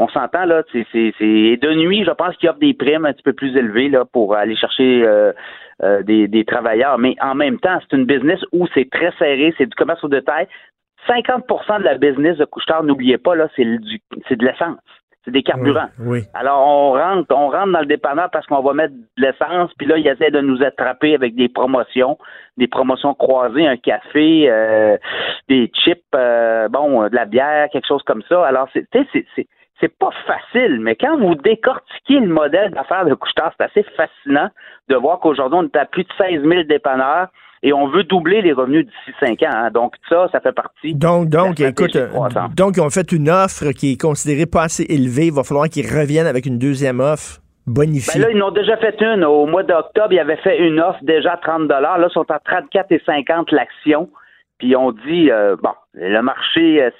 on 0.00 0.08
s'entend 0.08 0.46
là. 0.46 0.62
C'est, 0.72 0.86
et 1.20 1.56
de 1.58 1.74
nuit, 1.74 2.04
je 2.04 2.10
pense 2.10 2.34
qu'il 2.36 2.48
offre 2.48 2.58
des 2.58 2.72
primes 2.72 3.04
un 3.04 3.12
petit 3.12 3.22
peu 3.22 3.34
plus 3.34 3.54
élevées 3.56 3.90
là 3.90 4.04
pour 4.10 4.34
aller 4.34 4.56
chercher 4.56 5.02
euh, 5.04 5.32
euh, 5.82 6.02
des, 6.02 6.26
des 6.26 6.44
travailleurs. 6.44 6.98
Mais 6.98 7.16
en 7.20 7.34
même 7.34 7.58
temps, 7.58 7.78
c'est 7.82 7.96
une 7.96 8.06
business 8.06 8.40
où 8.52 8.66
c'est 8.74 8.88
très 8.90 9.12
serré, 9.18 9.54
c'est 9.58 9.66
du 9.66 9.74
commerce 9.74 10.02
au 10.02 10.08
détail. 10.08 10.48
50% 11.06 11.78
de 11.78 11.84
la 11.84 11.98
business 11.98 12.38
de 12.38 12.44
Couchetard, 12.46 12.82
n'oubliez 12.82 13.18
pas 13.18 13.34
là, 13.34 13.48
c'est 13.56 13.64
du, 13.64 14.00
c'est 14.28 14.36
de 14.36 14.44
l'essence, 14.44 14.78
c'est 15.24 15.30
des 15.30 15.42
carburants. 15.42 15.88
Oui. 15.98 16.20
Alors, 16.34 16.66
on 16.66 16.92
rentre, 16.92 17.34
on 17.34 17.48
rentre 17.48 17.72
dans 17.72 17.80
le 17.80 17.86
dépanneur 17.86 18.30
parce 18.30 18.46
qu'on 18.46 18.62
va 18.62 18.72
mettre 18.74 18.94
de 18.94 19.22
l'essence, 19.22 19.70
puis 19.78 19.86
là, 19.86 19.96
ils 19.96 20.06
essaient 20.06 20.30
de 20.30 20.40
nous 20.40 20.62
attraper 20.62 21.14
avec 21.14 21.34
des 21.34 21.48
promotions, 21.48 22.18
des 22.58 22.68
promotions 22.68 23.14
croisées, 23.14 23.66
un 23.66 23.78
café, 23.78 24.50
euh, 24.50 24.96
des 25.48 25.70
chips, 25.74 26.04
bon, 26.12 27.08
de 27.08 27.14
la 27.14 27.24
bière, 27.24 27.68
quelque 27.70 27.88
chose 27.88 28.02
comme 28.02 28.22
ça. 28.28 28.46
Alors, 28.46 28.68
c'est, 28.74 28.86
tu 28.90 29.02
sais, 29.12 29.26
c'est, 29.34 29.46
c'est, 29.80 29.98
pas 29.98 30.10
facile, 30.26 30.80
mais 30.80 30.96
quand 30.96 31.18
vous 31.18 31.34
décortiquez 31.34 32.20
le 32.20 32.28
modèle 32.28 32.70
d'affaires 32.70 33.04
de 33.04 33.14
Couchetard, 33.14 33.52
c'est 33.56 33.64
assez 33.64 33.82
fascinant 33.96 34.50
de 34.88 34.96
voir 34.96 35.20
qu'aujourd'hui, 35.20 35.58
on 35.62 35.64
est 35.64 35.76
à 35.76 35.86
plus 35.86 36.04
de 36.04 36.12
16 36.18 36.42
000 36.42 36.62
dépanneurs 36.64 37.28
et 37.62 37.72
on 37.72 37.88
veut 37.88 38.04
doubler 38.04 38.40
les 38.42 38.52
revenus 38.52 38.86
d'ici 38.86 39.16
5 39.20 39.42
ans. 39.42 39.50
hein. 39.52 39.70
Donc, 39.70 39.94
ça, 40.08 40.28
ça 40.32 40.40
fait 40.40 40.52
partie. 40.52 40.94
Donc, 40.94 41.28
donc, 41.28 41.58
La 41.58 41.68
écoute, 41.68 41.94
euh, 41.96 42.08
donc, 42.56 42.76
ils 42.76 42.80
ont 42.80 42.90
fait 42.90 43.12
une 43.12 43.28
offre 43.28 43.72
qui 43.72 43.92
est 43.92 44.00
considérée 44.00 44.46
pas 44.46 44.62
assez 44.62 44.84
élevée. 44.88 45.26
Il 45.26 45.32
va 45.32 45.44
falloir 45.44 45.68
qu'ils 45.68 45.86
reviennent 45.86 46.26
avec 46.26 46.46
une 46.46 46.58
deuxième 46.58 47.00
offre 47.00 47.40
bonifiée. 47.66 48.20
Ben 48.20 48.28
là, 48.28 48.32
ils 48.34 48.42
en 48.42 48.48
ont 48.48 48.50
déjà 48.52 48.76
fait 48.78 48.96
une. 49.00 49.24
Au 49.24 49.46
mois 49.46 49.62
d'octobre, 49.62 50.12
ils 50.12 50.18
avaient 50.18 50.36
fait 50.36 50.58
une 50.58 50.80
offre 50.80 51.00
déjà 51.02 51.32
à 51.32 51.36
30 51.36 51.68
Là, 51.68 51.98
ils 51.98 52.12
sont 52.12 52.30
à 52.30 52.38
34,50 52.38 53.54
l'action. 53.54 54.08
Puis 54.58 54.76
on 54.76 54.92
dit, 54.92 55.30
euh, 55.30 55.56
bon, 55.62 55.72
le 55.94 56.20
marché 56.20 56.82
euh, 56.82 56.90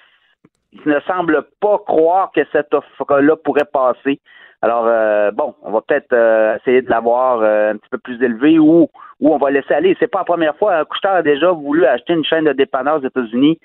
ne 0.84 1.00
semble 1.00 1.44
pas 1.60 1.78
croire 1.78 2.30
que 2.32 2.40
cette 2.52 2.72
offre-là 2.74 3.36
pourrait 3.36 3.68
passer. 3.72 4.20
Alors, 4.62 4.84
euh, 4.86 5.30
bon, 5.30 5.54
on 5.62 5.72
va 5.72 5.80
peut-être 5.80 6.12
euh, 6.12 6.56
essayer 6.56 6.82
de 6.82 6.90
l'avoir 6.90 7.40
euh, 7.40 7.72
un 7.72 7.76
petit 7.76 7.88
peu 7.90 7.98
plus 7.98 8.22
élevé 8.22 8.58
ou, 8.58 8.88
ou 9.20 9.34
on 9.34 9.38
va 9.38 9.50
laisser 9.50 9.72
aller. 9.72 9.96
C'est 9.98 10.06
pas 10.06 10.18
la 10.18 10.24
première 10.24 10.56
fois. 10.56 10.84
Couchetard 10.84 11.16
a 11.16 11.22
déjà 11.22 11.50
voulu 11.50 11.86
acheter 11.86 12.12
une 12.12 12.24
chaîne 12.24 12.44
de 12.44 12.52
dépanneurs 12.52 13.00
aux 13.02 13.06
États-Unis. 13.06 13.58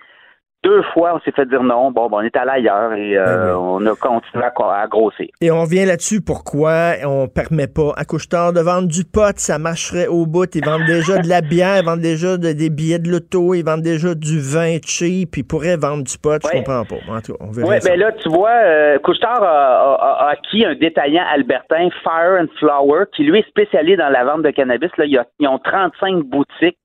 Deux 0.65 0.81
fois, 0.93 1.13
on 1.15 1.19
s'est 1.19 1.31
fait 1.31 1.45
dire 1.45 1.61
non. 1.61 1.91
Bon, 1.91 2.09
ben, 2.09 2.17
on 2.17 2.21
est 2.21 2.35
allé 2.35 2.49
ailleurs 2.55 2.91
et 2.93 3.15
euh, 3.17 3.25
Ben 3.53 3.55
on 3.55 3.85
a 3.85 3.95
continué 3.95 4.43
à, 4.43 4.81
à 4.81 4.87
grossir. 4.87 5.27
Et 5.39 5.51
on 5.51 5.61
revient 5.61 5.85
là-dessus, 5.85 6.21
pourquoi 6.21 6.93
on 7.05 7.27
permet 7.27 7.67
pas 7.67 7.93
à 7.95 8.03
Couchetard 8.03 8.51
de 8.51 8.61
vendre 8.61 8.87
du 8.87 9.03
pot, 9.05 9.37
ça 9.37 9.59
marcherait 9.59 10.07
au 10.07 10.25
bout. 10.25 10.53
Ils 10.55 10.65
vendent 10.65 10.85
déjà 10.87 11.19
de 11.19 11.27
la 11.29 11.41
bière, 11.41 11.77
ils 11.81 11.85
vendent 11.85 11.99
déjà 11.99 12.37
de- 12.37 12.51
des 12.53 12.71
billets 12.71 12.97
de 12.97 13.09
loto, 13.11 13.53
ils 13.53 13.63
vendent 13.63 13.83
déjà 13.83 14.15
du 14.15 14.39
vin 14.39 14.77
cheap, 14.83 15.37
ils 15.37 15.43
pourraient 15.43 15.77
vendre 15.77 16.03
du 16.03 16.17
pot, 16.17 16.41
je 16.41 16.47
Ouais. 16.47 16.63
comprends 16.63 16.83
pas. 16.83 16.95
En 17.13 17.21
tout 17.21 17.33
cas, 17.33 17.45
on 17.45 17.51
verra 17.51 17.69
Oui, 17.69 17.81
ça. 17.81 17.91
mais 17.91 17.97
là, 17.97 18.11
tu 18.23 18.29
vois, 18.29 18.49
euh, 18.49 18.97
Couchetard 18.99 19.43
a, 19.43 19.95
a- 19.95 20.25
a 20.25 20.29
acquis 20.31 20.65
un 20.65 20.73
détaillant 20.75 21.25
albertain, 21.31 21.89
Fire 22.03 22.39
and 22.41 22.47
Flower, 22.57 23.03
qui 23.15 23.23
lui 23.23 23.39
est 23.39 23.47
spécialisé 23.49 23.97
dans 23.97 24.09
la 24.09 24.23
vente 24.25 24.41
de 24.41 24.49
cannabis. 24.49 24.89
Là, 24.97 25.05
ils 25.05 25.47
ont 25.47 25.59
35 25.59 26.23
boutiques. 26.23 26.77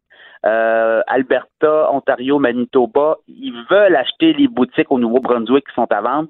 Euh, 0.46 1.02
Alberta, 1.06 1.92
Ontario, 1.92 2.38
Manitoba, 2.38 3.16
ils 3.28 3.54
veulent 3.70 3.96
acheter 3.96 4.32
les 4.32 4.48
boutiques 4.48 4.90
au 4.90 4.98
Nouveau-Brunswick 4.98 5.66
qui 5.68 5.74
sont 5.74 5.90
à 5.92 6.00
vendre. 6.00 6.28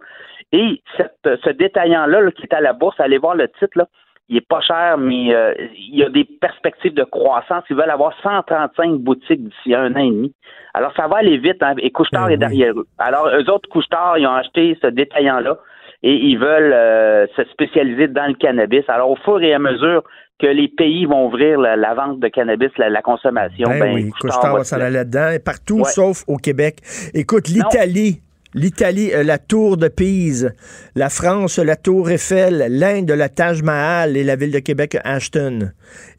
Et 0.52 0.83
cette- 0.97 1.38
ce 1.45 1.50
détaillant-là, 1.50 2.21
là, 2.21 2.31
qui 2.33 2.43
est 2.43 2.55
à 2.55 2.61
la 2.61 2.73
bourse, 2.73 2.99
allez 2.99 3.19
voir 3.19 3.35
le 3.37 3.49
titre, 3.49 3.76
là, 3.79 3.87
il 4.29 4.37
est 4.37 4.47
pas 4.49 4.61
cher, 4.61 4.97
mais 4.99 5.35
euh, 5.35 5.55
il 5.76 5.97
y 5.97 6.05
a 6.05 6.09
des 6.09 6.25
perspectives 6.25 6.95
de 6.95 7.02
croissance. 7.05 7.64
Ils 7.71 7.76
veulent 7.76 7.90
avoir 7.90 8.12
135 8.23 8.99
boutiques 9.00 9.43
d'ici 9.45 9.75
un 9.75 9.93
an 9.95 9.99
et 9.99 10.11
demi. 10.11 10.33
Alors, 10.75 10.93
ça 10.97 11.09
va 11.09 11.17
aller 11.19 11.37
vite, 11.38 11.62
hein, 11.62 11.75
et 11.79 11.90
Couchetard 11.90 12.26
Ben 12.26 12.35
est 12.35 12.37
derrière 12.37 12.75
eux. 12.79 12.87
Alors, 12.99 13.29
eux 13.29 13.50
autres, 13.50 13.69
Couchetard, 13.69 14.19
ils 14.19 14.26
ont 14.26 14.35
acheté 14.35 14.79
ce 14.83 14.87
détaillant-là 14.88 15.57
et 16.05 16.14
ils 16.14 16.37
veulent 16.38 16.73
euh, 16.73 17.26
se 17.37 17.43
spécialiser 17.45 18.07
dans 18.09 18.26
le 18.26 18.35
cannabis. 18.35 18.85
Alors, 18.88 19.11
au 19.11 19.17
fur 19.17 19.40
et 19.43 19.52
à 19.52 19.59
mesure 19.59 20.05
que 20.41 20.47
les 20.47 20.69
pays 20.69 21.05
vont 21.07 21.27
ouvrir 21.27 21.59
la, 21.59 21.77
la 21.77 21.95
vente 21.95 22.21
de 22.21 22.29
cannabis, 22.29 22.71
la, 22.79 22.89
la 22.89 23.03
consommation, 23.03 23.69
Ben 23.69 23.79
ben, 23.81 23.95
oui, 23.95 24.11
Couche-Tard 24.21 24.57
va 24.57 24.65
s'en 24.65 24.77
aller 24.77 24.91
là-dedans, 24.91 25.37
partout 25.45 25.79
Ouais. 25.81 25.85
sauf 25.85 26.25
au 26.27 26.37
Québec. 26.37 26.79
Écoute, 27.15 27.49
l'Italie, 27.49 28.21
l'Italie, 28.55 29.11
euh, 29.15 29.23
la 29.23 29.39
tour 29.39 29.77
de 29.77 29.89
Pise, 29.89 30.55
la 30.97 31.09
France, 31.11 31.59
la 31.59 31.77
tour 31.77 32.11
Eiffel, 32.11 32.67
l'Inde, 32.71 33.11
la 33.11 33.29
Taj 33.29 33.63
Mahal 33.63 34.17
et 34.17 34.25
la 34.25 34.37
ville 34.37 34.53
de 34.53 34.59
Québec, 34.59 34.97
Ashton. 35.05 35.71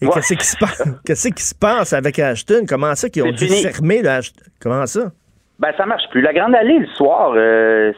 Et 0.01 0.05
Ouais. 0.05 0.11
qu'est-ce 0.13 0.33
qui 0.35 0.45
se 0.45 0.57
passe? 0.57 0.83
Qu'est-ce 1.05 1.29
qui 1.29 1.43
se 1.43 1.55
passe 1.55 1.93
avec 1.93 2.17
Ashton? 2.19 2.63
Comment 2.67 2.95
ça 2.95 3.09
qu'ils 3.09 3.23
ont 3.23 3.31
dû 3.31 3.47
fini. 3.47 3.63
fermer 3.63 4.01
le 4.01 4.09
Ashton? 4.09 4.43
Comment 4.61 4.85
ça? 4.85 5.11
Ben, 5.59 5.71
ça 5.77 5.85
marche 5.85 6.03
plus. 6.11 6.21
La 6.21 6.33
Grande 6.33 6.55
Allée, 6.55 6.79
le 6.79 6.87
soir, 6.95 7.33
euh, 7.35 7.91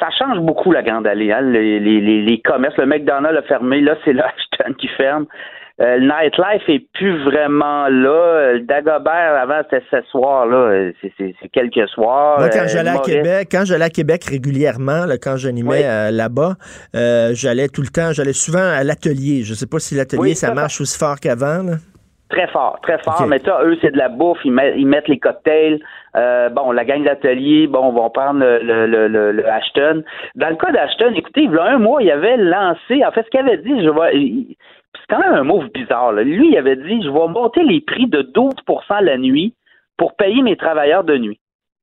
ça 0.00 0.08
change 0.18 0.38
beaucoup, 0.40 0.72
la 0.72 0.82
Grande 0.82 1.06
Allée. 1.06 1.32
Hein? 1.32 1.40
Les, 1.42 1.80
les, 1.80 2.00
les, 2.00 2.22
les 2.22 2.40
commerces, 2.40 2.76
le 2.76 2.86
McDonald's 2.86 3.38
a 3.38 3.42
fermé. 3.42 3.80
Là, 3.80 3.96
c'est 4.04 4.12
le 4.14 4.22
Ashton 4.22 4.74
qui 4.78 4.88
ferme. 4.88 5.26
Euh, 5.78 5.98
le 5.98 6.06
nightlife 6.06 6.66
est 6.68 6.86
plus 6.94 7.22
vraiment 7.24 7.88
là. 7.88 8.54
Le 8.54 8.60
Dagobert, 8.60 9.34
avant, 9.42 9.60
c'était 9.70 9.84
ce 9.90 10.00
soir-là. 10.10 10.56
Euh, 10.56 10.92
C'est, 11.18 11.48
quelques 11.52 11.86
soirs. 11.90 12.38
Moi, 12.38 12.48
quand 12.48 12.60
Euh, 12.60 12.66
j'allais 12.66 12.90
à 12.90 12.98
Québec, 12.98 13.48
quand 13.52 13.64
j'allais 13.66 13.84
à 13.84 13.90
Québec 13.90 14.24
régulièrement, 14.24 15.04
là, 15.04 15.18
quand 15.18 15.36
j'animais 15.36 15.68
Oui. 15.68 15.84
euh, 15.84 16.10
là-bas, 16.10 16.54
euh, 16.94 17.32
j'allais 17.34 17.68
tout 17.68 17.82
le 17.82 17.88
temps, 17.88 18.12
j'allais 18.12 18.32
souvent 18.32 18.58
à 18.72 18.84
l'atelier. 18.84 19.42
Je 19.44 19.52
sais 19.52 19.66
pas 19.66 19.78
si 19.78 19.94
l'atelier, 19.94 20.22
Oui, 20.22 20.34
ça 20.34 20.46
ça, 20.48 20.54
marche 20.54 20.80
aussi 20.80 20.98
fort 20.98 21.20
qu'avant. 21.20 21.62
Très 22.28 22.48
fort, 22.48 22.80
très 22.82 22.98
fort. 22.98 23.24
Mais 23.28 23.38
ça, 23.38 23.60
eux, 23.62 23.78
c'est 23.80 23.92
de 23.92 23.98
la 23.98 24.08
bouffe. 24.08 24.40
Ils 24.44 24.50
mettent, 24.50 24.74
ils 24.76 24.86
mettent 24.86 25.06
les 25.06 25.18
cocktails. 25.20 25.78
Euh, 26.16 26.48
bon, 26.48 26.72
la 26.72 26.84
gang 26.84 27.04
d'atelier, 27.04 27.68
bon, 27.68 27.92
vont 27.92 28.10
prendre 28.10 28.40
le, 28.40 28.58
le, 28.86 29.06
le, 29.08 29.30
le- 29.32 29.48
Ashton. 29.48 30.02
Dans 30.34 30.48
le 30.48 30.56
cas 30.56 30.72
d'Ashton, 30.72 31.12
écoutez, 31.14 31.42
il 31.42 31.52
y 31.52 31.56
a 31.56 31.64
un 31.64 31.78
mois, 31.78 32.02
il 32.02 32.10
avait 32.10 32.36
lancé, 32.36 33.04
en 33.04 33.12
fait, 33.12 33.22
ce 33.22 33.30
qu'il 33.30 33.40
avait 33.40 33.58
dit, 33.58 33.80
je 33.84 33.88
vois, 33.90 34.10
c'est 34.10 35.06
quand 35.08 35.20
même 35.20 35.34
un 35.34 35.44
move 35.44 35.68
bizarre. 35.72 36.12
là. 36.12 36.22
Lui, 36.24 36.48
il 36.50 36.56
avait 36.58 36.74
dit, 36.76 37.00
je 37.02 37.08
vais 37.10 37.28
monter 37.28 37.62
les 37.62 37.80
prix 37.80 38.08
de 38.08 38.22
12% 38.22 39.02
la 39.04 39.18
nuit 39.18 39.54
pour 39.96 40.16
payer 40.16 40.42
mes 40.42 40.56
travailleurs 40.56 41.04
de 41.04 41.16
nuit. 41.18 41.38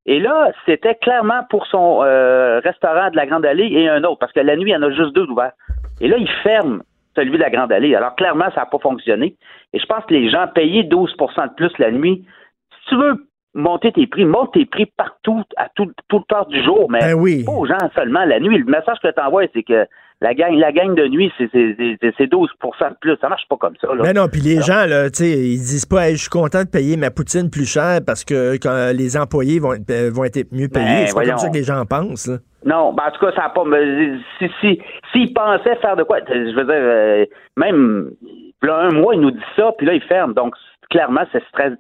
Et 0.05 0.19
là, 0.19 0.51
c'était 0.65 0.95
clairement 0.95 1.43
pour 1.50 1.65
son 1.67 2.01
euh, 2.03 2.59
restaurant 2.59 3.09
de 3.12 3.15
la 3.15 3.25
Grande 3.27 3.45
Allée 3.45 3.67
et 3.71 3.88
un 3.88 4.03
autre, 4.03 4.17
parce 4.19 4.33
que 4.33 4.41
la 4.41 4.57
nuit, 4.57 4.71
il 4.71 4.73
y 4.73 4.75
en 4.75 4.81
a 4.83 4.89
juste 4.91 5.13
deux 5.15 5.25
ouverts. 5.27 5.53
Et 6.01 6.09
là, 6.09 6.17
il 6.17 6.29
ferme 6.43 6.83
celui 7.15 7.32
de 7.32 7.38
la 7.38 7.50
Grande 7.50 7.72
Allée. 7.72 7.96
Alors, 7.96 8.15
clairement, 8.15 8.50
ça 8.53 8.62
n'a 8.62 8.65
pas 8.65 8.79
fonctionné. 8.79 9.36
Et 9.74 9.79
je 9.79 9.86
pense 9.86 10.05
que 10.05 10.13
les 10.13 10.29
gens 10.29 10.48
payaient 10.53 10.84
12% 10.84 11.50
de 11.50 11.53
plus 11.55 11.77
la 11.77 11.91
nuit. 11.91 12.25
Si 12.72 12.89
tu 12.89 12.96
veux 12.96 13.27
monter 13.53 13.91
tes 13.91 14.07
prix, 14.07 14.25
monte 14.25 14.53
tes 14.53 14.65
prix 14.65 14.86
partout, 14.98 15.43
à 15.57 15.67
tout, 15.75 15.91
tout 16.10 16.17
le 16.19 16.24
temps 16.27 16.45
du 16.50 16.63
jour, 16.63 16.89
mais 16.89 17.00
Ben 17.00 17.13
oui. 17.13 17.43
pas 17.45 17.51
aux 17.51 17.65
gens 17.67 17.77
seulement 17.95 18.25
la 18.25 18.39
nuit. 18.39 18.57
Le 18.57 18.65
message 18.65 18.98
que 19.03 19.10
tu 19.13 19.22
envoies, 19.22 19.45
c'est 19.53 19.63
que 19.63 19.86
la 20.22 20.33
gang, 20.33 20.53
la 20.55 20.72
gang 20.72 20.95
de 20.95 21.05
nuit, 21.07 21.31
c'est 21.38 21.50
c'est- 21.51 21.75
c'est- 22.01 22.13
c'est 22.17 22.27
12 22.27 22.50
de 22.62 22.95
plus. 23.01 23.17
Ça 23.19 23.27
marche 23.29 23.48
pas 23.50 23.57
comme 23.57 23.75
ça. 23.81 23.88
Là. 23.88 24.01
Mais 24.03 24.13
non, 24.13 24.27
puis 24.31 24.39
les 24.41 24.62
gens, 24.62 24.86
là, 24.88 25.10
tu 25.10 25.17
sais, 25.24 25.29
ils 25.31 25.57
disent 25.60 25.86
pas, 25.86 26.07
Hey, 26.07 26.15
je 26.15 26.22
suis 26.22 26.29
content 26.29 26.63
de 26.63 26.69
payer 26.69 26.95
ma 26.98 27.12
poutine 27.12 27.50
plus 27.50 27.65
cher 27.69 28.00
parce 28.05 28.24
que 28.24 28.53
quand 28.55 28.91
les 28.95 29.17
employés 29.17 29.60
vont, 29.60 29.74
être- 29.74 29.89
euh, 29.91 30.10
vont 30.13 30.24
être 30.24 30.48
mieux 30.53 30.69
payés. 30.69 30.86
Ben, 30.86 31.07
c'est 31.07 31.13
pas 31.15 31.25
comme 31.25 31.38
ça 31.38 31.50
que 31.50 31.53
les 31.57 31.63
gens 31.63 31.83
pensent. 31.86 32.27
là. 32.27 32.38
Non, 32.65 32.93
ben 32.93 33.03
en 33.07 33.12
tout 33.12 33.19
cas, 33.25 33.33
ça 33.36 33.41
n'a 33.43 33.50
pas. 33.50 33.65
mais 33.65 34.13
Si, 34.39 34.50
si, 34.62 34.81
s'ils 35.12 35.33
pensaient 35.33 35.75
faire 35.81 35.98
de 35.98 36.03
quoi, 36.03 36.19
je 36.29 36.55
veux 36.55 36.63
dire, 36.63 36.74
euh, 36.77 37.25
même 37.57 38.12
là, 38.62 38.77
un 38.77 38.91
mois, 38.91 39.15
ils 39.15 39.19
nous 39.22 39.31
disent 39.31 39.41
ça, 39.57 39.74
puis 39.77 39.86
là, 39.86 39.93
ils 39.93 40.01
ferment. 40.03 40.33
Donc, 40.33 40.55
clairement, 40.89 41.24
stra- 41.24 41.75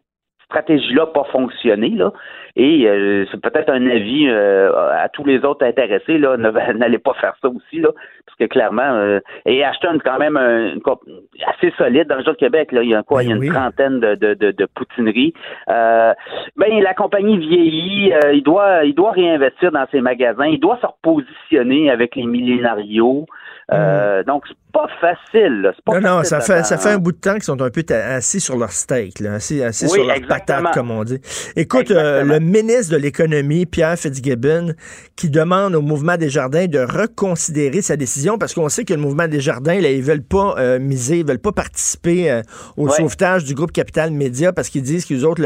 stratégie-là 0.45 1.07
pas 1.07 1.23
fonctionné, 1.31 1.89
là. 1.89 2.11
Et 2.55 2.85
euh, 2.87 3.25
c'est 3.31 3.41
peut-être 3.41 3.69
un 3.71 3.87
avis 3.87 4.27
euh, 4.29 4.71
à 4.91 5.09
tous 5.09 5.23
les 5.25 5.43
autres 5.43 5.65
intéressés, 5.65 6.19
là, 6.19 6.37
n'allez 6.75 6.99
pas 6.99 7.13
faire 7.19 7.33
ça 7.41 7.47
aussi, 7.49 7.79
là, 7.79 7.89
parce 8.27 8.37
que 8.37 8.45
clairement, 8.45 8.93
euh, 8.93 9.19
et 9.47 9.63
Ashton, 9.63 9.93
c'est 9.95 10.07
quand 10.07 10.19
même 10.19 10.37
un, 10.37 10.73
une 10.73 10.81
comp- 10.81 11.01
assez 11.47 11.73
solide 11.77 12.07
dans 12.07 12.17
le 12.17 12.23
jeu 12.23 12.33
de 12.33 12.37
Québec, 12.37 12.71
là. 12.71 12.83
Il 12.83 12.89
y 12.91 12.95
a 12.95 13.01
quoi, 13.01 13.21
Ben 13.21 13.23
il 13.23 13.29
y 13.29 13.33
a 13.33 13.35
une 13.37 13.41
oui. 13.41 13.49
trentaine 13.49 13.99
de, 13.99 14.13
de, 14.15 14.33
de, 14.35 14.51
de 14.51 14.65
poutineries. 14.75 15.33
Euh, 15.69 16.13
ben, 16.55 16.79
la 16.81 16.93
compagnie 16.93 17.37
vieillit, 17.39 18.13
euh, 18.13 18.33
il 18.33 18.43
doit 18.43 18.83
il 18.85 18.93
doit 18.93 19.11
réinvestir 19.11 19.71
dans 19.71 19.87
ses 19.91 20.01
magasins, 20.01 20.45
il 20.45 20.59
doit 20.59 20.77
se 20.79 20.85
repositionner 20.85 21.89
avec 21.89 22.15
les 22.15 22.25
millénarios. 22.25 23.25
Euh, 23.71 24.23
Donc, 24.23 24.43
pas 24.73 24.87
facile. 24.99 25.61
là. 25.61 25.71
C'est 25.75 25.85
pas 25.85 25.99
Non, 25.99 26.09
non, 26.09 26.17
facile 26.17 26.41
ça 26.41 26.41
fait, 26.41 26.63
ça 26.63 26.77
fait 26.77 26.89
un 26.89 26.97
bout 26.97 27.13
de 27.13 27.17
temps 27.17 27.33
qu'ils 27.35 27.43
sont 27.43 27.61
un 27.61 27.69
peu 27.69 27.81
assis 27.93 28.39
sur 28.41 28.57
leur 28.57 28.71
steak, 28.71 29.19
là, 29.21 29.33
assis, 29.35 29.63
assis 29.63 29.85
Oui, 29.85 29.91
sur 29.91 30.05
leur 30.05 30.15
exactement. 30.17 30.57
patate, 30.63 30.73
comme 30.73 30.91
on 30.91 31.03
dit. 31.03 31.19
Écoute, 31.55 31.89
euh, 31.91 32.23
le 32.23 32.39
ministre 32.43 32.93
de 32.93 32.97
l'Économie, 33.01 33.65
Pierre 33.65 33.97
Fitzgibbon, 33.97 34.73
qui 35.15 35.29
demande 35.29 35.75
au 35.75 35.81
mouvement 35.81 36.17
des 36.17 36.29
jardins 36.29 36.65
de 36.67 36.79
reconsidérer 36.79 37.81
sa 37.81 37.95
décision 37.95 38.37
parce 38.37 38.53
qu'on 38.53 38.69
sait 38.69 38.85
que 38.85 38.93
le 38.93 38.99
mouvement 38.99 39.27
des 39.27 39.39
jardins, 39.39 39.79
là, 39.79 39.89
ils 39.91 40.01
veulent 40.03 40.23
pas 40.23 40.55
euh, 40.57 40.79
miser, 40.79 41.19
ils 41.19 41.25
veulent 41.25 41.39
pas 41.39 41.51
participer 41.51 42.29
euh, 42.31 42.41
au 42.77 42.87
Ouais. 42.87 42.91
sauvetage 42.91 43.43
du 43.45 43.53
groupe 43.53 43.71
Capital 43.71 44.11
Média 44.11 44.51
parce 44.53 44.69
qu'ils 44.69 44.81
disent 44.83 45.05
que 45.05 45.13
les 45.13 45.23
autres, 45.23 45.41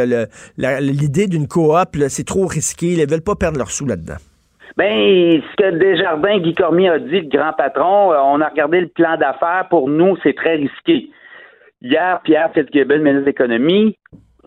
l'idée 0.58 1.28
d'une 1.28 1.48
coop, 1.48 1.68
c'est 2.10 2.26
trop 2.26 2.48
risqué, 2.48 2.88
ils 2.88 3.10
veulent 3.10 3.22
pas 3.22 3.36
perdre 3.36 3.58
leurs 3.58 3.72
sous 3.72 3.86
là-dedans. 3.86 4.18
Ben, 4.76 5.42
ce 5.42 5.56
que 5.56 5.78
Desjardins, 5.80 6.40
Guy 6.40 6.54
Cormier 6.54 6.90
a 6.90 7.00
dit, 7.00 7.22
le 7.22 7.30
grand 7.30 7.54
patron, 7.58 8.12
euh, 8.14 8.18
on 8.24 8.42
a 8.42 8.50
regardé 8.50 8.82
le 8.82 8.88
plan 8.88 9.18
d'affaires. 9.18 9.66
Pour 9.70 9.90
nous, 9.90 10.16
c'est 10.22 10.36
très 10.36 10.56
risqué. 10.56 11.10
Hier, 11.82 12.20
Pierre 12.24 12.52
Fitzgibbon, 12.54 12.98
ministre 13.00 13.22
de 13.22 13.26
l'Économie, 13.26 13.98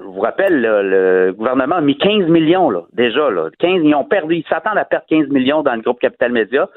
je 0.00 0.04
vous 0.04 0.20
rappelle, 0.20 0.60
là, 0.60 0.82
le 0.82 1.32
gouvernement 1.36 1.76
a 1.76 1.80
mis 1.80 1.96
15 1.98 2.26
millions, 2.28 2.70
là, 2.70 2.82
déjà, 2.92 3.30
là. 3.30 3.50
15, 3.58 3.82
ils 3.84 3.94
ont 3.94 4.04
perdu, 4.04 4.36
ils 4.36 4.46
s'attendent 4.48 4.78
à 4.78 4.84
perdre 4.84 5.06
15 5.08 5.28
millions 5.28 5.62
dans 5.62 5.74
le 5.74 5.82
groupe 5.82 6.00
Capital 6.00 6.32
Média. 6.32 6.68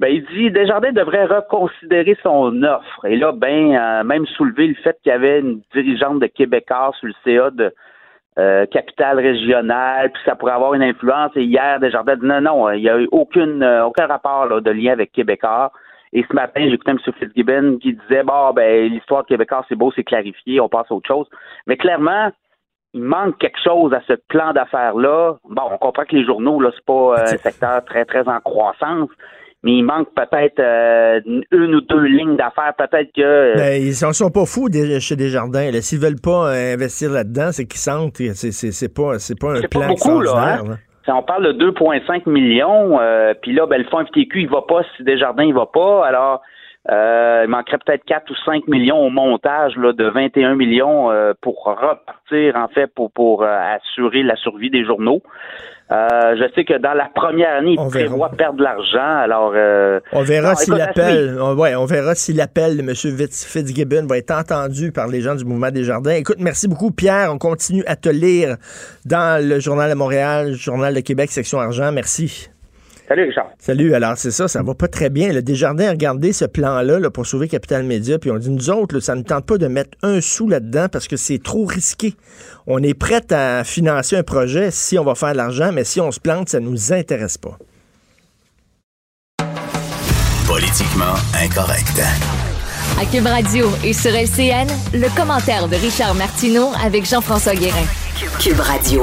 Ben, 0.00 0.08
il 0.08 0.24
dit 0.34 0.50
Desjardins 0.50 0.92
devrait 0.92 1.26
reconsidérer 1.26 2.16
son 2.22 2.62
offre. 2.64 3.04
Et 3.04 3.16
là, 3.16 3.30
ben, 3.32 3.76
euh, 3.76 4.02
même 4.02 4.26
soulever 4.26 4.66
le 4.66 4.74
fait 4.74 4.98
qu'il 5.02 5.12
y 5.12 5.14
avait 5.14 5.38
une 5.38 5.60
dirigeante 5.72 6.18
de 6.18 6.26
Québécois 6.26 6.92
sur 6.98 7.06
le 7.06 7.14
CA 7.24 7.50
de 7.50 7.72
euh, 8.38 8.66
capitale 8.66 9.20
régionale, 9.20 10.10
puis 10.10 10.22
ça 10.24 10.34
pourrait 10.34 10.54
avoir 10.54 10.74
une 10.74 10.82
influence. 10.82 11.30
Et 11.36 11.44
hier, 11.44 11.78
Desjardins 11.78 12.16
dit 12.16 12.26
non, 12.26 12.40
non, 12.40 12.70
il 12.70 12.80
n'y 12.80 12.88
a 12.88 12.98
eu 12.98 13.08
aucune, 13.12 13.62
euh, 13.62 13.84
aucun 13.84 14.06
rapport 14.06 14.46
là, 14.46 14.60
de 14.60 14.70
lien 14.70 14.92
avec 14.92 15.12
Québécois. 15.12 15.70
Et 16.12 16.24
ce 16.28 16.34
matin, 16.34 16.66
j'écoutais 16.68 16.90
M. 16.92 16.98
Fitzgibbon 17.18 17.78
qui 17.80 17.94
disait 17.94 18.22
bon, 18.22 18.52
ben, 18.52 18.86
l'histoire 18.92 19.22
de 19.22 19.28
Québécois, 19.28 19.64
c'est 19.68 19.74
beau, 19.76 19.90
c'est 19.96 20.04
clarifié, 20.04 20.60
on 20.60 20.68
passe 20.68 20.86
à 20.90 20.94
autre 20.94 21.08
chose. 21.08 21.26
Mais 21.66 21.76
clairement, 21.76 22.30
il 22.94 23.02
manque 23.02 23.38
quelque 23.38 23.58
chose 23.64 23.94
à 23.94 24.02
ce 24.06 24.12
plan 24.28 24.52
d'affaires-là. 24.52 25.36
Bon, 25.48 25.62
on 25.70 25.78
comprend 25.78 26.04
que 26.04 26.14
les 26.14 26.24
journaux, 26.26 26.60
là, 26.60 26.70
c'est 26.74 26.84
pas 26.84 26.92
euh, 26.92 27.22
un 27.22 27.26
secteur 27.38 27.82
très, 27.86 28.04
très 28.04 28.28
en 28.28 28.40
croissance. 28.40 29.08
Mais 29.64 29.74
il 29.74 29.84
manque 29.84 30.08
peut-être 30.14 30.58
euh, 30.58 31.20
une 31.52 31.74
ou 31.76 31.80
deux 31.82 32.02
lignes 32.04 32.36
d'affaires. 32.36 32.74
Peut-être 32.76 33.10
que 33.14 33.22
euh, 33.22 33.54
Ben, 33.54 33.80
ils 33.80 33.94
sont, 33.94 34.12
sont 34.12 34.30
pas 34.30 34.44
fous 34.44 34.68
des- 34.68 34.98
chez 35.00 35.14
Desjardins. 35.16 35.70
S'ils 35.80 36.00
veulent 36.00 36.20
pas 36.20 36.50
investir 36.50 37.10
là-dedans, 37.12 37.52
c'est 37.52 37.64
qu'ils 37.66 37.78
sentent 37.80 38.12
que 38.16 38.34
c'est, 38.34 38.50
c'est, 38.50 38.72
c'est 38.72 38.92
pas, 38.92 39.18
c'est 39.20 39.38
pas 39.38 39.52
un 39.52 39.60
C'est 39.62 39.68
plan 39.68 39.80
pas 39.82 39.86
beaucoup, 39.86 40.20
là, 40.20 40.32
hein? 40.36 40.64
là. 40.68 40.76
On 41.08 41.22
parle 41.22 41.52
de 41.54 41.70
2,5 41.70 42.28
millions, 42.28 43.00
euh, 43.00 43.34
puis 43.40 43.52
là, 43.52 43.66
ben, 43.66 43.78
le 43.78 43.84
fonds 43.84 44.04
FTQ, 44.04 44.42
il 44.42 44.48
va 44.48 44.62
pas 44.62 44.82
si 44.96 45.02
Desjardins, 45.02 45.44
il 45.44 45.54
va 45.54 45.66
pas. 45.66 46.06
Alors, 46.06 46.42
euh, 46.90 47.42
il 47.44 47.50
manquerait 47.50 47.78
peut-être 47.78 48.04
4 48.04 48.30
ou 48.30 48.34
5 48.44 48.66
millions 48.66 48.98
au 48.98 49.10
montage 49.10 49.76
là, 49.76 49.92
de 49.92 50.04
21 50.04 50.56
millions 50.56 51.10
euh, 51.10 51.32
pour 51.40 51.64
repartir, 51.64 52.56
en 52.56 52.68
fait, 52.68 52.88
pour, 52.88 53.12
pour 53.12 53.42
euh, 53.42 53.76
assurer 53.76 54.22
la 54.22 54.36
survie 54.36 54.70
des 54.70 54.84
journaux. 54.84 55.22
Euh, 55.92 56.36
je 56.38 56.44
sais 56.54 56.64
que 56.64 56.78
dans 56.78 56.94
la 56.94 57.10
première 57.14 57.54
année, 57.56 57.74
On 57.78 57.88
ils 57.88 57.92
verra. 57.92 58.06
prévoient 58.08 58.30
perdre 58.30 58.58
de 58.58 58.62
l'argent. 58.64 59.20
Alors, 59.22 59.52
euh, 59.54 60.00
On 60.12 60.22
verra 60.22 60.50
non, 60.50 60.56
si 60.56 60.64
écoute, 60.70 60.78
l'appel, 60.78 61.36
on, 61.40 61.54
ouais, 61.54 61.74
on 61.74 61.84
verra 61.84 62.14
si 62.14 62.32
l'appel 62.32 62.76
de 62.76 62.82
M. 62.82 62.94
Fitz- 62.94 63.44
Fitzgibbon 63.44 64.06
va 64.06 64.16
être 64.18 64.30
entendu 64.30 64.90
par 64.92 65.08
les 65.08 65.20
gens 65.20 65.34
du 65.34 65.44
mouvement 65.44 65.70
des 65.70 65.84
jardins. 65.84 66.12
Écoute, 66.14 66.38
merci 66.40 66.66
beaucoup, 66.68 66.90
Pierre. 66.92 67.30
On 67.32 67.38
continue 67.38 67.84
à 67.86 67.96
te 67.96 68.08
lire 68.08 68.56
dans 69.04 69.42
le 69.46 69.60
Journal 69.60 69.90
de 69.90 69.94
Montréal, 69.96 70.52
Journal 70.54 70.94
de 70.94 71.00
Québec, 71.00 71.30
section 71.30 71.60
argent. 71.60 71.92
Merci. 71.92 72.48
Salut, 73.08 73.24
Richard. 73.24 73.50
Salut. 73.58 73.94
Alors, 73.94 74.16
c'est 74.16 74.30
ça, 74.30 74.48
ça 74.48 74.62
va 74.62 74.74
pas 74.74 74.88
très 74.88 75.10
bien. 75.10 75.32
Le 75.32 75.42
Desjardins 75.42 75.88
a 75.88 75.90
regardé 75.90 76.32
ce 76.32 76.44
plan-là 76.44 76.98
là, 76.98 77.10
pour 77.10 77.26
sauver 77.26 77.48
Capital 77.48 77.82
Média, 77.82 78.18
puis 78.18 78.30
on 78.30 78.38
dit, 78.38 78.50
nous 78.50 78.70
autres, 78.70 78.94
là, 78.94 79.00
ça 79.00 79.14
ne 79.14 79.22
tente 79.22 79.44
pas 79.44 79.58
de 79.58 79.66
mettre 79.66 79.98
un 80.02 80.20
sou 80.20 80.48
là-dedans 80.48 80.86
parce 80.90 81.08
que 81.08 81.16
c'est 81.16 81.42
trop 81.42 81.64
risqué. 81.64 82.14
On 82.66 82.82
est 82.82 82.94
prêt 82.94 83.22
à 83.32 83.64
financer 83.64 84.16
un 84.16 84.22
projet 84.22 84.70
si 84.70 84.98
on 84.98 85.04
va 85.04 85.14
faire 85.14 85.32
de 85.32 85.36
l'argent, 85.36 85.72
mais 85.72 85.84
si 85.84 86.00
on 86.00 86.10
se 86.10 86.20
plante, 86.20 86.48
ça 86.48 86.60
nous 86.60 86.92
intéresse 86.92 87.38
pas. 87.38 87.58
Politiquement 90.46 91.14
incorrect. 91.42 92.00
À 93.00 93.04
Cube 93.06 93.26
Radio 93.26 93.68
et 93.84 93.92
sur 93.92 94.10
LCN, 94.10 94.68
le 94.92 95.14
commentaire 95.16 95.66
de 95.66 95.76
Richard 95.76 96.14
Martineau 96.14 96.68
avec 96.84 97.04
Jean-François 97.04 97.54
Guérin. 97.54 97.86
Cube 98.38 98.60
Radio. 98.60 99.02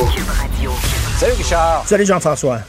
Salut 1.18 1.34
Richard. 1.34 1.84
Salut 1.86 2.06
Jean-François. 2.06 2.60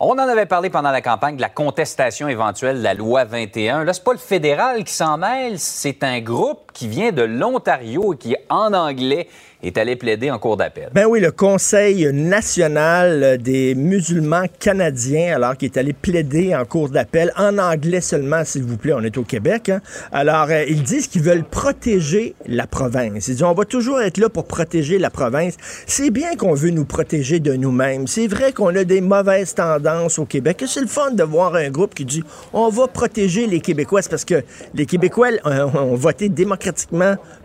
On 0.00 0.12
en 0.12 0.18
avait 0.28 0.46
parlé 0.46 0.70
pendant 0.70 0.92
la 0.92 1.00
campagne 1.00 1.34
de 1.34 1.40
la 1.40 1.48
contestation 1.48 2.28
éventuelle 2.28 2.78
de 2.78 2.84
la 2.84 2.94
loi 2.94 3.24
21. 3.24 3.82
Là, 3.82 3.92
c'est 3.92 4.04
pas 4.04 4.12
le 4.12 4.18
fédéral 4.18 4.84
qui 4.84 4.92
s'en 4.92 5.18
mêle, 5.18 5.58
c'est 5.58 6.04
un 6.04 6.20
groupe 6.20 6.67
qui 6.78 6.86
vient 6.86 7.10
de 7.10 7.22
l'Ontario 7.22 8.14
et 8.14 8.16
qui, 8.16 8.36
en 8.48 8.72
anglais, 8.72 9.26
est 9.64 9.76
allé 9.76 9.96
plaider 9.96 10.30
en 10.30 10.38
cour 10.38 10.56
d'appel. 10.56 10.90
Ben 10.94 11.06
oui, 11.06 11.18
le 11.18 11.32
Conseil 11.32 12.12
national 12.12 13.38
des 13.38 13.74
musulmans 13.74 14.44
canadiens, 14.60 15.34
alors 15.34 15.56
qui 15.56 15.64
est 15.64 15.76
allé 15.76 15.92
plaider 15.92 16.54
en 16.54 16.64
cours 16.64 16.88
d'appel, 16.88 17.32
en 17.36 17.58
anglais 17.58 18.00
seulement, 18.00 18.44
s'il 18.44 18.62
vous 18.62 18.76
plaît, 18.76 18.92
on 18.92 19.02
est 19.02 19.18
au 19.18 19.24
Québec. 19.24 19.70
hein. 19.70 19.80
Alors, 20.12 20.46
euh, 20.50 20.62
ils 20.68 20.84
disent 20.84 21.08
qu'ils 21.08 21.22
veulent 21.22 21.42
protéger 21.42 22.36
la 22.46 22.68
province. 22.68 23.26
Ils 23.26 23.32
disent, 23.32 23.42
on 23.42 23.54
va 23.54 23.64
toujours 23.64 24.00
être 24.00 24.18
là 24.18 24.28
pour 24.28 24.44
protéger 24.44 25.00
la 25.00 25.10
province. 25.10 25.56
C'est 25.86 26.10
bien 26.10 26.36
qu'on 26.36 26.54
veut 26.54 26.70
nous 26.70 26.84
protéger 26.84 27.40
de 27.40 27.54
nous-mêmes. 27.54 28.06
C'est 28.06 28.28
vrai 28.28 28.52
qu'on 28.52 28.76
a 28.76 28.84
des 28.84 29.00
mauvaises 29.00 29.56
tendances 29.56 30.20
au 30.20 30.26
Québec. 30.26 30.62
Et 30.62 30.68
c'est 30.68 30.82
le 30.82 30.86
fun 30.86 31.10
de 31.10 31.24
voir 31.24 31.56
un 31.56 31.70
groupe 31.70 31.96
qui 31.96 32.04
dit, 32.04 32.22
on 32.52 32.68
va 32.68 32.86
protéger 32.86 33.48
les 33.48 33.58
Québécois. 33.58 34.02
Parce 34.08 34.24
que 34.24 34.44
les 34.74 34.86
Québécois 34.86 35.30
euh, 35.46 35.64
ont 35.64 35.96
voté 35.96 36.28
démocratiquement 36.28 36.67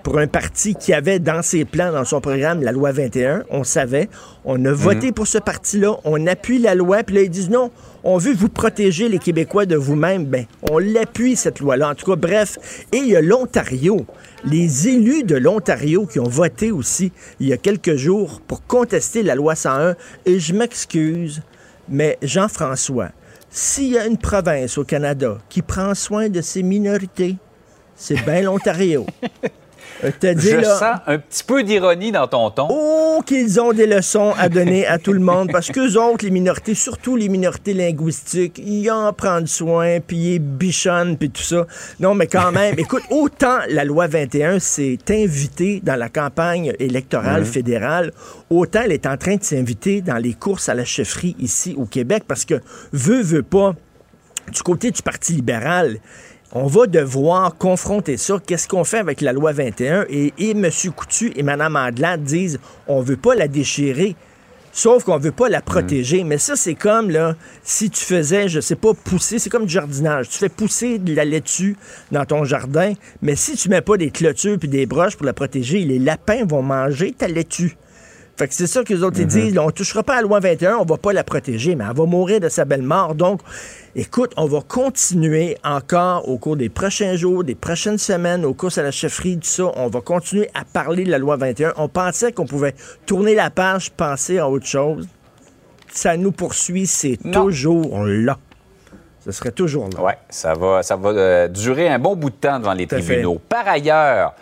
pour 0.03 0.17
un 0.17 0.27
parti 0.27 0.75
qui 0.75 0.93
avait 0.93 1.19
dans 1.19 1.41
ses 1.41 1.65
plans, 1.65 1.91
dans 1.91 2.05
son 2.05 2.21
programme, 2.21 2.62
la 2.62 2.71
loi 2.71 2.91
21. 2.91 3.43
On 3.49 3.63
savait. 3.63 4.09
On 4.45 4.63
a 4.65 4.71
voté 4.71 5.12
pour 5.12 5.27
ce 5.27 5.38
parti-là. 5.38 5.97
On 6.03 6.27
appuie 6.27 6.59
la 6.59 6.75
loi. 6.75 7.03
Puis 7.03 7.15
là, 7.15 7.21
ils 7.21 7.29
disent 7.29 7.49
non, 7.49 7.71
on 8.03 8.17
veut 8.17 8.33
vous 8.33 8.49
protéger, 8.49 9.09
les 9.09 9.19
Québécois, 9.19 9.65
de 9.65 9.75
vous-même. 9.75 10.25
Ben, 10.25 10.45
on 10.69 10.77
l'appuie, 10.77 11.36
cette 11.36 11.59
loi-là. 11.59 11.89
En 11.89 11.95
tout 11.95 12.09
cas, 12.09 12.17
bref. 12.17 12.86
Et 12.91 12.97
il 12.97 13.07
y 13.07 13.15
a 13.15 13.21
l'Ontario. 13.21 14.05
Les 14.45 14.89
élus 14.89 15.23
de 15.23 15.36
l'Ontario 15.36 16.05
qui 16.05 16.19
ont 16.19 16.27
voté 16.27 16.71
aussi 16.71 17.12
il 17.39 17.47
y 17.47 17.53
a 17.53 17.57
quelques 17.57 17.95
jours 17.95 18.41
pour 18.45 18.65
contester 18.65 19.23
la 19.23 19.36
loi 19.36 19.55
101. 19.55 19.95
Et 20.25 20.39
je 20.39 20.53
m'excuse, 20.53 21.41
mais 21.88 22.17
Jean-François, 22.21 23.09
s'il 23.49 23.89
y 23.89 23.97
a 23.97 24.05
une 24.07 24.17
province 24.17 24.77
au 24.77 24.83
Canada 24.83 25.38
qui 25.47 25.62
prend 25.62 25.93
soin 25.93 26.27
de 26.27 26.41
ses 26.41 26.63
minorités, 26.63 27.38
c'est 27.95 28.23
bien 28.25 28.41
l'Ontario. 28.41 29.06
Dit, 30.03 30.49
Je 30.49 30.58
là, 30.58 30.77
sens 30.77 30.99
un 31.08 31.17
petit 31.17 31.43
peu 31.43 31.63
d'ironie 31.63 32.12
dans 32.12 32.27
ton 32.27 32.49
ton. 32.49 32.67
Oh, 32.69 33.21
qu'ils 33.25 33.62
ont 33.62 33.71
des 33.71 33.88
leçons 33.88 34.34
à 34.38 34.49
donner 34.49 34.86
à 34.86 34.97
tout 34.97 35.13
le 35.13 35.19
monde, 35.19 35.49
parce 35.51 35.71
qu'eux 35.71 35.95
autres, 35.97 36.25
les 36.25 36.32
minorités, 36.32 36.73
surtout 36.73 37.15
les 37.15 37.29
minorités 37.29 37.73
linguistiques, 37.73 38.60
ils 38.60 38.91
en 38.91 39.13
prennent 39.13 39.47
soin, 39.47 39.99
puis 40.06 40.36
ils 40.36 40.39
bichonnent, 40.39 41.17
puis 41.17 41.29
tout 41.29 41.41
ça. 41.41 41.67
Non, 42.01 42.15
mais 42.15 42.27
quand 42.27 42.51
même, 42.51 42.75
écoute, 42.77 43.03
autant 43.10 43.60
la 43.69 43.86
loi 43.86 44.08
21 44.08 44.60
s'est 44.60 44.99
invitée 45.10 45.79
dans 45.84 45.95
la 45.95 46.10
campagne 46.10 46.73
électorale 46.79 47.45
fédérale, 47.45 48.12
autant 48.49 48.82
elle 48.84 48.91
est 48.91 49.06
en 49.06 49.15
train 49.15 49.36
de 49.36 49.43
s'inviter 49.43 50.01
dans 50.01 50.17
les 50.17 50.34
courses 50.34 50.67
à 50.67 50.73
la 50.73 50.86
chefferie 50.86 51.36
ici 51.39 51.75
au 51.77 51.86
Québec, 51.86 52.23
parce 52.27 52.43
que 52.43 52.56
veut, 52.91 53.21
veut 53.21 53.43
pas, 53.43 53.73
du 54.51 54.62
côté 54.63 54.91
du 54.91 55.01
Parti 55.01 55.34
libéral, 55.34 55.99
on 56.53 56.67
va 56.67 56.85
devoir 56.85 57.57
confronter 57.57 58.17
ça. 58.17 58.37
Qu'est-ce 58.45 58.67
qu'on 58.67 58.83
fait 58.83 58.99
avec 58.99 59.21
la 59.21 59.33
loi 59.33 59.51
21? 59.51 60.05
Et, 60.09 60.33
et 60.37 60.51
M. 60.51 60.69
Coutu 60.95 61.33
et 61.35 61.43
Mme 61.43 61.75
Andelade 61.75 62.23
disent 62.23 62.59
on 62.87 63.01
veut 63.01 63.17
pas 63.17 63.33
la 63.35 63.47
déchirer. 63.47 64.15
Sauf 64.75 65.03
qu'on 65.03 65.19
veut 65.19 65.31
pas 65.31 65.49
la 65.49 65.61
protéger. 65.61 66.23
Mais 66.23 66.39
ça, 66.39 66.55
c'est 66.55 66.73
comme, 66.73 67.11
là, 67.11 67.35
si 67.63 67.91
tu 67.91 68.03
faisais, 68.03 68.49
je 68.49 68.59
sais 68.59 68.75
pas, 68.75 68.93
pousser, 68.95 69.37
c'est 69.37 69.51
comme 69.51 69.65
du 69.65 69.73
jardinage. 69.73 70.29
Tu 70.29 70.39
fais 70.39 70.49
pousser 70.49 70.97
de 70.97 71.13
la 71.13 71.25
laitue 71.25 71.77
dans 72.11 72.25
ton 72.25 72.43
jardin, 72.43 72.93
mais 73.21 73.35
si 73.35 73.55
tu 73.55 73.69
mets 73.69 73.81
pas 73.81 73.97
des 73.97 74.09
clôtures 74.09 74.57
puis 74.57 74.67
des 74.67 74.87
broches 74.87 75.15
pour 75.15 75.27
la 75.27 75.33
protéger, 75.33 75.79
les 75.85 75.99
lapins 75.99 76.43
vont 76.45 76.63
manger 76.63 77.11
ta 77.11 77.27
laitue. 77.27 77.77
Fait 78.36 78.48
que 78.48 78.54
c'est 78.56 78.65
ça 78.67 78.84
que 78.84 78.91
les 78.91 79.04
autres 79.04 79.19
ils 79.19 79.28
disent. 79.28 79.54
là, 79.54 79.63
on 79.63 79.69
touchera 79.69 80.02
pas 80.02 80.13
à 80.13 80.15
la 80.17 80.22
loi 80.24 80.39
21, 80.39 80.78
on 80.78 80.86
va 80.86 80.98
pas 80.98 81.13
la 81.13 81.24
protéger, 81.24 81.76
mais 81.76 81.86
elle 81.88 81.96
va 81.96 82.06
mourir 82.06 82.39
de 82.39 82.50
sa 82.50 82.65
belle 82.65 82.82
mort. 82.82 83.13
Donc, 83.13 83.41
écoute, 83.96 84.32
on 84.38 84.48
va 84.48 84.62
continuer 84.62 85.58
encore 85.63 86.28
au 86.28 86.39
cours 86.39 86.58
des 86.58 86.69
prochains 86.69 87.15
jours, 87.15 87.43
des 87.43 87.54
prochaines 87.54 88.00
semaines, 88.00 88.43
au 88.43 88.56
cours 88.56 88.76
à 88.78 88.82
la 88.82 88.89
chefferie, 88.89 89.38
tout 89.38 89.48
ça. 89.48 89.72
On 89.76 89.88
va 89.88 90.02
continuer 90.02 90.50
à 90.56 90.65
parler 90.65 91.04
de 91.04 91.12
la 91.12 91.19
loi 91.19 91.36
21. 91.36 91.74
On 91.78 91.88
pensait 91.88 92.32
qu'on 92.32 92.48
pouvait 92.48 92.74
tourner 93.06 93.36
la 93.36 93.52
page, 93.52 93.91
penser 93.91 94.39
à 94.39 94.50
autre 94.50 94.65
chose. 94.65 95.08
Ça 95.91 96.17
nous 96.17 96.32
poursuit, 96.32 96.88
c'est 96.88 97.19
toujours 97.32 98.04
là. 98.04 98.39
Ce 99.24 99.32
serait 99.32 99.52
toujours 99.52 99.89
là. 99.96 100.02
Ouais, 100.02 100.17
ça 100.30 100.54
va, 100.54 100.82
ça 100.82 100.96
va 100.96 101.10
euh, 101.10 101.48
durer 101.48 101.88
un 101.88 102.00
bon 102.00 102.15
bout 102.15 102.32
de 102.32 102.36
temps 102.36 102.60
devant 102.60 102.74
les 102.74 102.88
Tout 102.88 102.96
tribunaux. 102.96 103.39
Par 103.48 103.67
ailleurs, 103.67 104.34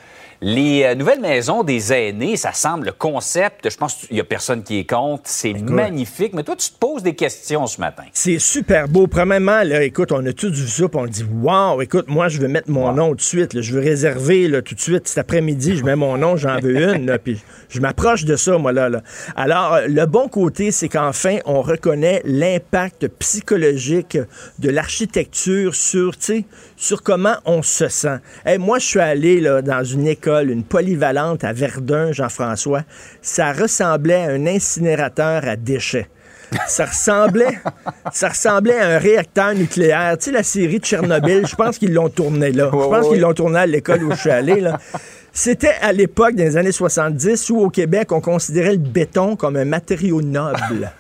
Les 0.44 0.82
euh, 0.86 0.96
nouvelles 0.96 1.22
maisons 1.22 1.62
des 1.64 1.94
aînés, 1.94 2.36
ça 2.36 2.52
semble 2.52 2.88
le 2.88 2.92
concept. 2.94 3.70
Je 3.70 3.78
pense 3.78 3.94
qu'il 3.94 4.16
n'y 4.16 4.22
a 4.22 4.24
personne 4.24 4.64
qui 4.64 4.80
est 4.80 4.90
contre. 4.90 5.22
C'est 5.26 5.54
magnifique. 5.54 6.34
Mais 6.34 6.42
toi, 6.42 6.56
tu 6.56 6.72
te 6.72 6.80
poses 6.80 7.04
des 7.04 7.14
questions 7.14 7.68
ce 7.68 7.80
matin. 7.80 8.06
C'est 8.12 8.40
super 8.40 8.88
beau. 8.88 9.06
Premièrement, 9.06 9.62
là, 9.62 9.84
écoute, 9.84 10.12
on 10.12 10.26
a 10.26 10.34
tous 10.34 10.50
vu 10.50 10.68
ça, 10.68 10.90
puis 10.90 11.00
on 11.00 11.06
dit 11.06 11.24
Waouh, 11.32 11.84
écoute, 11.84 12.06
moi, 12.08 12.28
je 12.28 12.40
veux 12.40 12.48
mettre 12.48 12.72
mon 12.72 12.92
nom 12.92 13.10
tout 13.10 13.18
de 13.18 13.22
suite. 13.22 13.54
là. 13.54 13.62
Je 13.62 13.72
veux 13.72 13.82
réserver 13.82 14.48
là, 14.48 14.64
tout 14.64 14.74
de 14.74 14.80
suite. 14.80 15.08
Cet 15.08 15.20
après-midi, 15.20 15.78
je 15.78 15.84
mets 15.84 15.96
mon 15.96 16.18
nom, 16.18 16.36
j'en 16.38 16.60
veux 16.60 16.76
une. 16.76 17.06
là, 17.06 17.20
puis 17.20 17.40
je 17.70 17.80
m'approche 17.80 18.26
de 18.26 18.36
ça, 18.36 18.58
moi, 18.58 18.72
là. 18.72 18.90
là. 18.90 19.04
Alors, 19.36 19.76
euh, 19.76 19.88
le 19.88 20.08
bon 20.08 20.28
côté, 20.28 20.72
c'est 20.72 20.90
qu'enfin, 20.90 21.38
on 21.46 21.62
reconnaît 21.62 22.24
l'impact 22.26 23.10
psychologique 23.20 24.18
de 24.58 24.70
l'architecture 24.72 25.76
sur, 25.76 26.18
tu 26.18 26.26
sais, 26.26 26.46
sur 26.78 27.04
comment 27.04 27.36
on 27.46 27.62
se 27.62 27.90
sent. 27.90 28.18
Hey, 28.44 28.58
moi, 28.58 28.80
je 28.80 28.86
suis 28.88 29.00
allé 29.00 29.40
là, 29.40 29.62
dans 29.62 29.84
une 29.84 30.08
école, 30.08 30.31
une 30.39 30.63
polyvalente 30.63 31.44
à 31.44 31.54
Verdun, 31.54 32.12
Jean-François. 32.12 32.84
Ça 33.22 33.54
ressemblait 33.54 34.24
à 34.24 34.30
un 34.32 34.46
incinérateur 34.48 35.48
à 35.48 35.56
déchets. 35.56 36.10
Ça 36.67 36.86
ressemblait, 36.86 37.60
ça 38.12 38.30
ressemblait 38.30 38.78
à 38.78 38.96
un 38.96 38.98
réacteur 38.98 39.54
nucléaire. 39.54 40.17
Tu 40.17 40.26
sais, 40.26 40.32
la 40.32 40.44
série 40.44 40.80
de 40.80 40.86
Tchernobyl, 40.86 41.46
je 41.48 41.56
pense 41.56 41.78
qu'ils 41.78 41.94
l'ont 41.94 42.10
tourné 42.10 42.52
là. 42.52 42.70
Je 42.72 42.78
pense 42.78 43.08
qu'ils 43.10 43.22
l'ont 43.22 43.34
tourné 43.34 43.60
à 43.60 43.65
l'école 43.65 44.04
où 44.04 44.12
je 44.12 44.20
suis 44.20 44.32
allé. 44.32 44.60
Là. 44.60 44.80
C'était 45.34 45.76
à 45.82 45.94
l'époque, 45.94 46.36
dans 46.36 46.44
les 46.44 46.58
années 46.58 46.74
70, 46.74 47.50
où 47.52 47.60
au 47.60 47.70
Québec, 47.70 48.12
on 48.12 48.20
considérait 48.20 48.74
le 48.74 48.78
béton 48.78 49.36
comme 49.36 49.56
un 49.56 49.65
matériau 49.65 50.22
noble. 50.22 50.91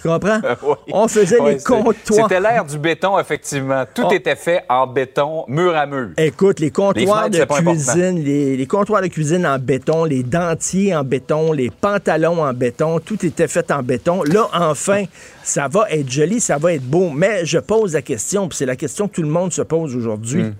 Tu 0.00 0.08
comprends? 0.08 0.40
Oui. 0.62 0.74
On 0.92 1.08
faisait 1.08 1.38
les 1.40 1.58
comptoirs. 1.58 1.94
C'était 2.04 2.40
l'ère 2.40 2.64
du 2.64 2.78
béton, 2.78 3.18
effectivement. 3.18 3.84
Tout 3.94 4.12
était 4.12 4.36
fait 4.36 4.62
en 4.68 4.86
béton, 4.86 5.44
mur 5.48 5.76
à 5.76 5.86
mur. 5.86 6.10
Écoute, 6.16 6.60
les 6.60 6.70
comptoirs 6.70 7.28
Les 7.28 7.40
de 7.40 7.44
cuisine, 7.44 8.22
les, 8.22 8.56
les 8.56 8.66
comptoirs 8.66 9.02
de 9.02 9.08
cuisine 9.08 9.46
en 9.46 9.58
béton, 9.58 10.04
les 10.04 10.22
dentiers 10.22 10.94
en 10.94 11.04
béton, 11.04 11.52
les 11.52 11.70
pantalons 11.70 12.42
en 12.42 12.52
béton, 12.52 12.98
tout 13.00 13.24
était 13.24 13.48
fait 13.48 13.70
en 13.70 13.82
béton. 13.82 14.22
Là, 14.24 14.48
enfin, 14.52 15.04
ça 15.42 15.68
va 15.68 15.86
être 15.90 16.10
joli, 16.10 16.40
ça 16.40 16.58
va 16.58 16.72
être 16.72 16.84
beau. 16.84 17.10
Mais 17.10 17.44
je 17.44 17.58
pose 17.58 17.94
la 17.94 18.02
question, 18.02 18.48
puis 18.48 18.58
c'est 18.58 18.66
la 18.66 18.76
question 18.76 19.08
que 19.08 19.14
tout 19.14 19.22
le 19.22 19.28
monde 19.28 19.52
se 19.52 19.62
pose 19.62 19.94
aujourd'hui. 19.94 20.44
Hmm. 20.44 20.54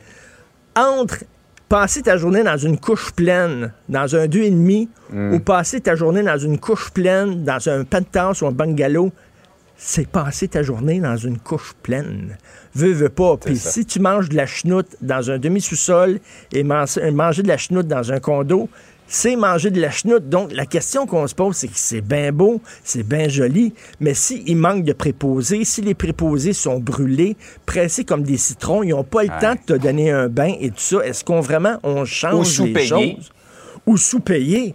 Entre 0.76 1.24
passer 1.68 2.02
ta 2.02 2.16
journée 2.16 2.44
dans 2.44 2.56
une 2.56 2.78
couche 2.78 3.12
pleine, 3.12 3.72
dans 3.88 4.14
un 4.14 4.26
2,5, 4.26 4.88
Hmm. 5.12 5.34
ou 5.34 5.38
passer 5.38 5.80
ta 5.80 5.94
journée 5.94 6.22
dans 6.24 6.36
une 6.36 6.58
couche 6.58 6.90
pleine, 6.90 7.44
dans 7.44 7.68
un 7.68 7.84
penthouse 7.84 8.42
ou 8.42 8.46
un 8.46 8.50
bungalow, 8.50 9.12
c'est 9.76 10.06
passer 10.08 10.48
ta 10.48 10.62
journée 10.62 11.00
dans 11.00 11.16
une 11.16 11.38
couche 11.38 11.74
pleine. 11.82 12.36
Veux, 12.74 12.92
veux 12.92 13.08
pas. 13.08 13.36
Puis 13.36 13.56
si 13.70 13.84
tu 13.86 14.00
manges 14.00 14.28
de 14.28 14.36
la 14.36 14.46
chenoute 14.46 14.96
dans 15.02 15.30
un 15.30 15.38
demi-sous-sol 15.38 16.18
et 16.52 16.62
man- 16.62 16.86
manger 17.12 17.42
de 17.42 17.48
la 17.48 17.56
chenoute 17.58 17.86
dans 17.86 18.12
un 18.12 18.20
condo, 18.20 18.68
c'est 19.08 19.36
manger 19.36 19.70
de 19.70 19.80
la 19.80 19.90
chenoute. 19.90 20.28
Donc, 20.28 20.52
la 20.52 20.66
question 20.66 21.06
qu'on 21.06 21.26
se 21.28 21.34
pose, 21.34 21.54
c'est 21.56 21.68
que 21.68 21.74
c'est 21.76 22.00
bien 22.00 22.32
beau, 22.32 22.60
c'est 22.82 23.06
bien 23.06 23.28
joli, 23.28 23.72
mais 24.00 24.14
s'il 24.14 24.56
manque 24.56 24.82
de 24.84 24.92
préposés, 24.92 25.64
si 25.64 25.80
les 25.80 25.94
préposés 25.94 26.52
sont 26.52 26.80
brûlés, 26.80 27.36
pressés 27.66 28.04
comme 28.04 28.24
des 28.24 28.36
citrons, 28.36 28.82
ils 28.82 28.90
n'ont 28.90 29.04
pas 29.04 29.22
le 29.22 29.28
temps 29.40 29.54
de 29.54 29.74
te 29.74 29.78
donner 29.78 30.10
un 30.10 30.28
bain 30.28 30.52
et 30.60 30.70
tout 30.70 30.74
ça, 30.80 31.06
est-ce 31.06 31.22
qu'on 31.24 31.40
vraiment, 31.40 31.78
on 31.84 32.04
change 32.04 32.32
Ou 32.60 32.64
les 32.64 32.72
choses? 33.14 33.30
Ou 33.86 33.96
sous-payé. 33.96 34.74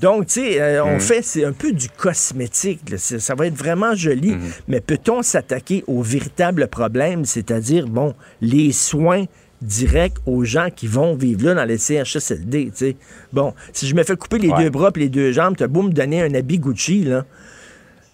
Donc, 0.00 0.26
tu 0.26 0.40
sais, 0.40 0.60
euh, 0.60 0.82
Mm. 0.84 0.88
on 0.88 0.98
fait, 1.00 1.22
c'est 1.22 1.44
un 1.44 1.52
peu 1.52 1.72
du 1.72 1.88
cosmétique. 1.88 2.88
là. 2.90 2.96
Ça 2.98 3.34
va 3.34 3.46
être 3.46 3.54
vraiment 3.56 3.94
joli, 3.94 4.32
Mm. 4.32 4.40
mais 4.68 4.80
peut-on 4.80 5.22
s'attaquer 5.22 5.84
au 5.86 6.02
véritable 6.02 6.68
problème, 6.68 7.24
c'est-à-dire, 7.24 7.86
bon, 7.86 8.14
les 8.40 8.72
soins 8.72 9.24
directs 9.60 10.16
aux 10.24 10.42
gens 10.44 10.68
qui 10.74 10.86
vont 10.86 11.14
vivre 11.14 11.44
là 11.44 11.54
dans 11.54 11.64
les 11.64 11.76
CHSLD, 11.76 12.66
tu 12.66 12.76
sais. 12.76 12.96
Bon, 13.32 13.52
si 13.74 13.86
je 13.86 13.94
me 13.94 14.02
fais 14.04 14.16
couper 14.16 14.38
les 14.38 14.48
Ouais. 14.48 14.64
deux 14.64 14.70
bras 14.70 14.90
et 14.96 14.98
les 15.00 15.08
deux 15.10 15.32
jambes, 15.32 15.54
t'as 15.56 15.66
beau 15.66 15.82
me 15.82 15.92
donner 15.92 16.22
un 16.22 16.32
habit 16.34 16.58
Gucci, 16.58 17.04
là, 17.04 17.26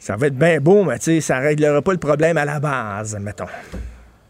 ça 0.00 0.16
va 0.16 0.26
être 0.26 0.36
bien 0.36 0.58
beau, 0.60 0.82
mais 0.82 0.98
tu 0.98 1.04
sais, 1.04 1.20
ça 1.20 1.38
réglera 1.38 1.82
pas 1.82 1.92
le 1.92 1.98
problème 1.98 2.36
à 2.36 2.44
la 2.44 2.58
base, 2.58 3.16
mettons. 3.20 3.46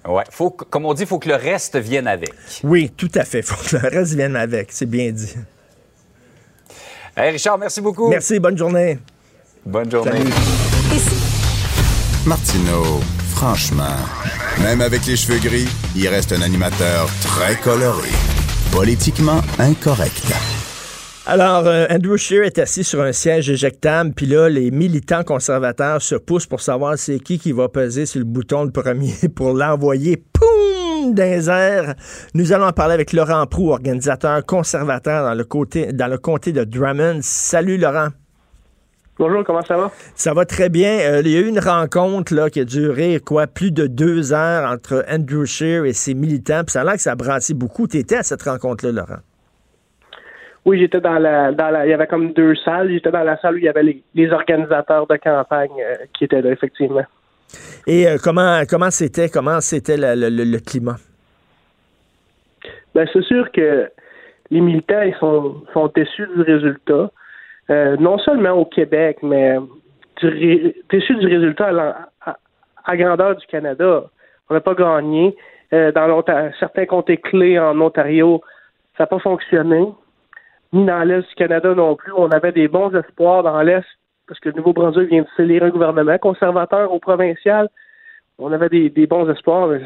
Ouais. 0.07 0.25
Faut, 0.31 0.51
comme 0.51 0.85
on 0.85 0.93
dit, 0.95 1.03
il 1.05 1.09
faut 1.09 1.19
que 1.19 1.29
le 1.31 1.35
reste 1.37 1.77
vienne 1.77 2.07
avec. 2.07 2.33
Oui, 2.63 2.93
tout 2.95 3.11
à 3.15 3.25
fait. 3.25 3.41
Faut 3.43 3.57
que 3.67 3.83
le 3.83 3.89
reste 3.89 4.13
vienne 4.15 4.37
avec, 4.37 4.69
c'est 4.71 4.87
bien 4.87 5.11
dit. 5.11 5.35
Hey, 7.19 7.31
Richard, 7.31 7.57
merci 7.57 7.81
beaucoup. 7.81 8.11
Merci, 8.11 8.39
bonne 8.39 8.59
journée. 8.59 8.99
Bonne 9.65 9.91
journée. 9.91 10.11
Salut. 10.11 10.31
Martineau, 12.27 13.01
franchement, 13.31 13.97
même 14.63 14.83
avec 14.83 15.07
les 15.07 15.17
cheveux 15.17 15.39
gris, 15.39 15.67
il 15.97 16.09
reste 16.09 16.33
un 16.33 16.43
animateur 16.43 17.09
très 17.23 17.57
coloré. 17.57 18.11
Politiquement 18.71 19.41
incorrect. 19.59 20.31
Alors, 21.25 21.67
euh, 21.67 21.87
Andrew 21.89 22.19
Scheer 22.19 22.45
est 22.45 22.59
assis 22.59 22.85
sur 22.85 23.01
un 23.01 23.13
siège 23.13 23.49
éjectable, 23.49 24.13
puis 24.15 24.27
là, 24.27 24.51
les 24.51 24.71
militants 24.71 25.25
conservateurs 25.25 26.03
se 26.03 26.17
poussent 26.17 26.47
pour 26.47 26.61
savoir 26.61 26.99
c'est 26.99 27.19
qui 27.19 27.39
qui 27.39 27.53
va 27.53 27.71
peser 27.71 28.05
sur 28.05 28.19
le 28.19 28.27
bouton 28.27 28.65
le 28.65 28.73
premier 28.73 29.15
pour 29.35 29.55
l'envoyer, 29.55 30.19
poum, 30.19 30.76
les 31.15 31.51
airs. 31.51 31.95
Nous 32.35 32.53
allons 32.53 32.67
en 32.67 32.73
parler 32.73 32.95
avec 32.95 33.13
Laurent 33.13 33.47
Prou, 33.47 33.71
organisateur 33.71 34.45
conservateur 34.45 35.25
dans 35.25 35.35
le, 35.35 35.45
côté, 35.45 35.93
dans 35.93 36.09
le 36.09 36.19
comté 36.19 36.53
de 36.53 36.65
Drummond. 36.65 37.19
Salut, 37.21 37.79
Laurent. 37.79 38.09
Bonjour, 39.19 39.45
comment 39.45 39.63
ça 39.63 39.77
va? 39.77 39.91
Ça 40.15 40.35
va 40.35 40.45
très 40.45 40.69
bien. 40.69 40.99
Euh, 41.01 41.23
il 41.25 41.31
y 41.31 41.37
a 41.37 41.41
eu 41.41 41.49
une 41.49 41.59
rencontre 41.59 42.35
là, 42.35 42.51
qui 42.51 42.61
a 42.61 42.65
duré 42.65 43.19
quoi, 43.19 43.47
plus 43.47 43.71
de 43.71 43.87
deux 43.87 44.35
heures 44.35 44.71
entre 44.71 45.07
Andrew 45.11 45.47
Scheer 45.47 45.87
et 45.87 45.95
ses 45.95 46.13
militants, 46.13 46.65
puis 46.65 46.73
ça 46.73 46.83
a 46.83 46.85
l'air 46.85 46.95
que 46.95 47.01
ça 47.01 47.13
a 47.13 47.15
brassé 47.15 47.55
beaucoup. 47.55 47.89
Tu 47.89 47.97
étais 47.97 48.17
à 48.17 48.23
cette 48.23 48.43
rencontre-là, 48.43 48.93
Laurent? 48.93 49.21
Oui, 50.67 50.81
j'étais 50.81 51.01
dans 51.01 51.19
la, 51.19 51.53
dans 51.53 51.71
la. 51.71 51.87
Il 51.87 51.91
y 51.91 51.95
avait 51.95 52.09
comme 52.09 52.33
deux 52.33 52.57
salles. 52.57 52.91
J'étais 52.91 53.13
dans 53.13 53.23
la 53.23 53.39
salle 53.39 53.55
où 53.55 53.59
il 53.59 53.65
y 53.65 53.69
avait 53.69 53.85
les, 53.85 54.03
les 54.15 54.31
organisateurs 54.33 55.07
de 55.07 55.17
campagne 55.17 55.71
euh, 55.81 55.95
qui 56.13 56.25
étaient 56.25 56.43
là, 56.43 56.51
effectivement. 56.51 57.05
Et 57.87 58.07
euh, 58.07 58.17
comment 58.23 58.63
comment 58.69 58.91
c'était 58.91 59.29
comment 59.29 59.61
c'était 59.61 59.97
le, 59.97 60.59
climat? 60.59 60.97
Ben, 62.95 63.07
c'est 63.13 63.23
sûr 63.25 63.51
que 63.53 63.89
les 64.51 64.61
militants 64.61 65.03
sont, 65.21 65.63
sont 65.73 65.93
déçus 65.95 66.29
du 66.35 66.43
résultat. 66.43 67.11
Euh, 67.69 67.97
non 67.99 68.19
seulement 68.19 68.53
au 68.53 68.65
Québec, 68.65 69.19
mais 69.23 69.57
déçus 70.91 71.17
du 71.17 71.27
résultat 71.27 71.71
à, 72.85 72.97
grandeur 72.97 73.37
du 73.37 73.47
Canada. 73.47 74.05
On 74.49 74.55
n'a 74.55 74.61
pas 74.61 74.75
gagné. 74.75 75.37
Euh, 75.73 75.91
dans 75.91 76.23
certains 76.61 76.87
comtés 76.87 77.17
clés 77.17 77.59
en 77.59 77.81
Ontario, 77.81 78.41
ça 78.97 79.03
n'a 79.03 79.07
pas 79.09 79.19
fonctionné. 79.19 79.85
Ni 80.73 80.87
dans 80.87 81.03
l'Est 81.03 81.29
du 81.29 81.35
Canada 81.35 81.75
non 81.75 81.97
plus. 81.97 82.13
On 82.17 82.31
avait 82.31 82.53
des 82.53 82.69
bons 82.69 82.95
espoirs 82.95 83.43
dans 83.43 83.61
l'Est 83.63 83.85
parce 84.27 84.41
que 84.41 84.49
le 84.49 84.57
Nouveau-Brunswick 84.57 85.09
vient 85.09 85.23
de 85.23 85.29
sceller 85.37 85.61
un 85.61 85.71
gouvernement 85.71 86.19
conservateur 86.19 86.93
au 86.93 86.99
provincial. 86.99 87.69
On 88.39 88.53
avait 88.53 88.69
des, 88.69 89.07
bons 89.07 89.29
espoirs. 89.31 89.79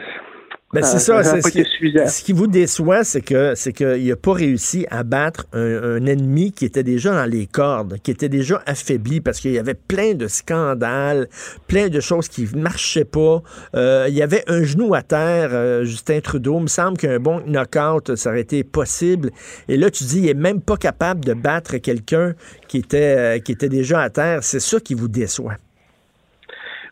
Ben, 0.73 0.85
c'est 0.85 1.01
ça 1.01 1.25
ça. 1.25 1.43
ce, 1.43 1.51
qui, 1.51 1.65
ce 1.65 2.33
vous 2.33 2.47
déçoit, 2.47 3.03
c'est 3.03 3.23
que 3.23 3.57
c'est 3.57 3.73
qu'il 3.73 4.07
n'a 4.07 4.15
pas 4.15 4.33
réussi 4.33 4.87
à 4.89 5.03
battre 5.03 5.47
un, 5.53 5.97
un 5.97 6.07
ennemi 6.07 6.53
qui 6.53 6.65
était 6.65 6.85
déjà 6.85 7.13
dans 7.13 7.29
les 7.29 7.49
cordes, 7.49 7.99
qui 8.05 8.13
était 8.13 8.29
déjà 8.29 8.63
affaibli 8.67 9.21
parce 9.21 9.41
qu'il 9.41 9.51
y 9.51 9.59
avait 9.59 9.75
plein 9.75 10.15
de 10.15 10.29
scandales, 10.29 11.29
plein 11.67 11.89
de 11.89 11.99
choses 11.99 12.29
qui 12.29 12.49
marchaient 12.55 13.05
pas. 13.05 13.43
Euh, 13.75 14.07
il 14.09 14.15
y 14.15 14.23
avait 14.23 14.45
un 14.47 14.63
genou 14.63 14.95
à 14.95 15.03
terre, 15.03 15.51
euh, 15.53 15.85
Justin 15.85 16.21
Trudeau. 16.21 16.59
Il 16.59 16.63
me 16.63 16.69
semble 16.69 16.97
qu'un 16.99 17.19
bon 17.19 17.41
knockout, 17.47 18.15
ça 18.15 18.31
aurait 18.31 18.43
été 18.43 18.63
possible. 18.63 19.33
Et 19.69 19.77
là, 19.77 19.91
tu 19.91 20.05
dis, 20.05 20.19
il 20.21 20.29
est 20.29 20.35
même 20.35 20.61
pas 20.61 20.77
capable 20.77 21.25
de 21.25 21.35
battre 21.35 21.79
quelqu'un 21.79 22.35
qui 22.69 22.79
était, 22.79 23.17
euh, 23.19 23.39
qui 23.41 23.51
était 23.51 23.69
déjà 23.69 24.03
à 24.03 24.11
terre. 24.11 24.45
C'est 24.45 24.61
ça 24.61 24.79
qui 24.79 24.95
vous 24.95 25.09
déçoit. 25.09 25.57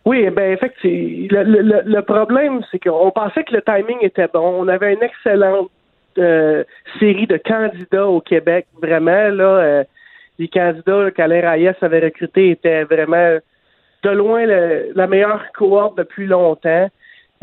Oui, 0.05 0.29
ben 0.31 0.53
effectivement. 0.53 1.27
Le, 1.31 1.63
le, 1.63 1.83
le 1.85 2.03
problème, 2.03 2.61
c'est 2.71 2.79
qu'on 2.79 3.11
pensait 3.11 3.45
que 3.45 3.55
le 3.55 3.63
timing 3.63 3.99
était 4.03 4.29
bon. 4.33 4.63
On 4.65 4.69
avait 4.69 4.95
une 4.95 5.03
excellente 5.03 5.71
euh, 6.19 6.65
série 6.99 7.27
de 7.27 7.37
candidats 7.37 8.07
au 8.07 8.21
Québec. 8.21 8.67
Vraiment, 8.81 9.29
là, 9.29 9.45
euh, 9.45 9.85
les 10.39 10.49
candidats 10.49 11.11
qu'Alain 11.11 11.51
Reyes 11.51 11.75
avait 11.83 12.01
recrutés 12.01 12.51
étaient 12.51 12.85
vraiment 12.85 13.39
de 14.05 14.11
loin 14.11 14.47
le- 14.47 14.93
la 14.95 15.07
meilleure 15.07 15.45
cohorte 15.53 15.99
depuis 15.99 16.27
longtemps. 16.27 16.89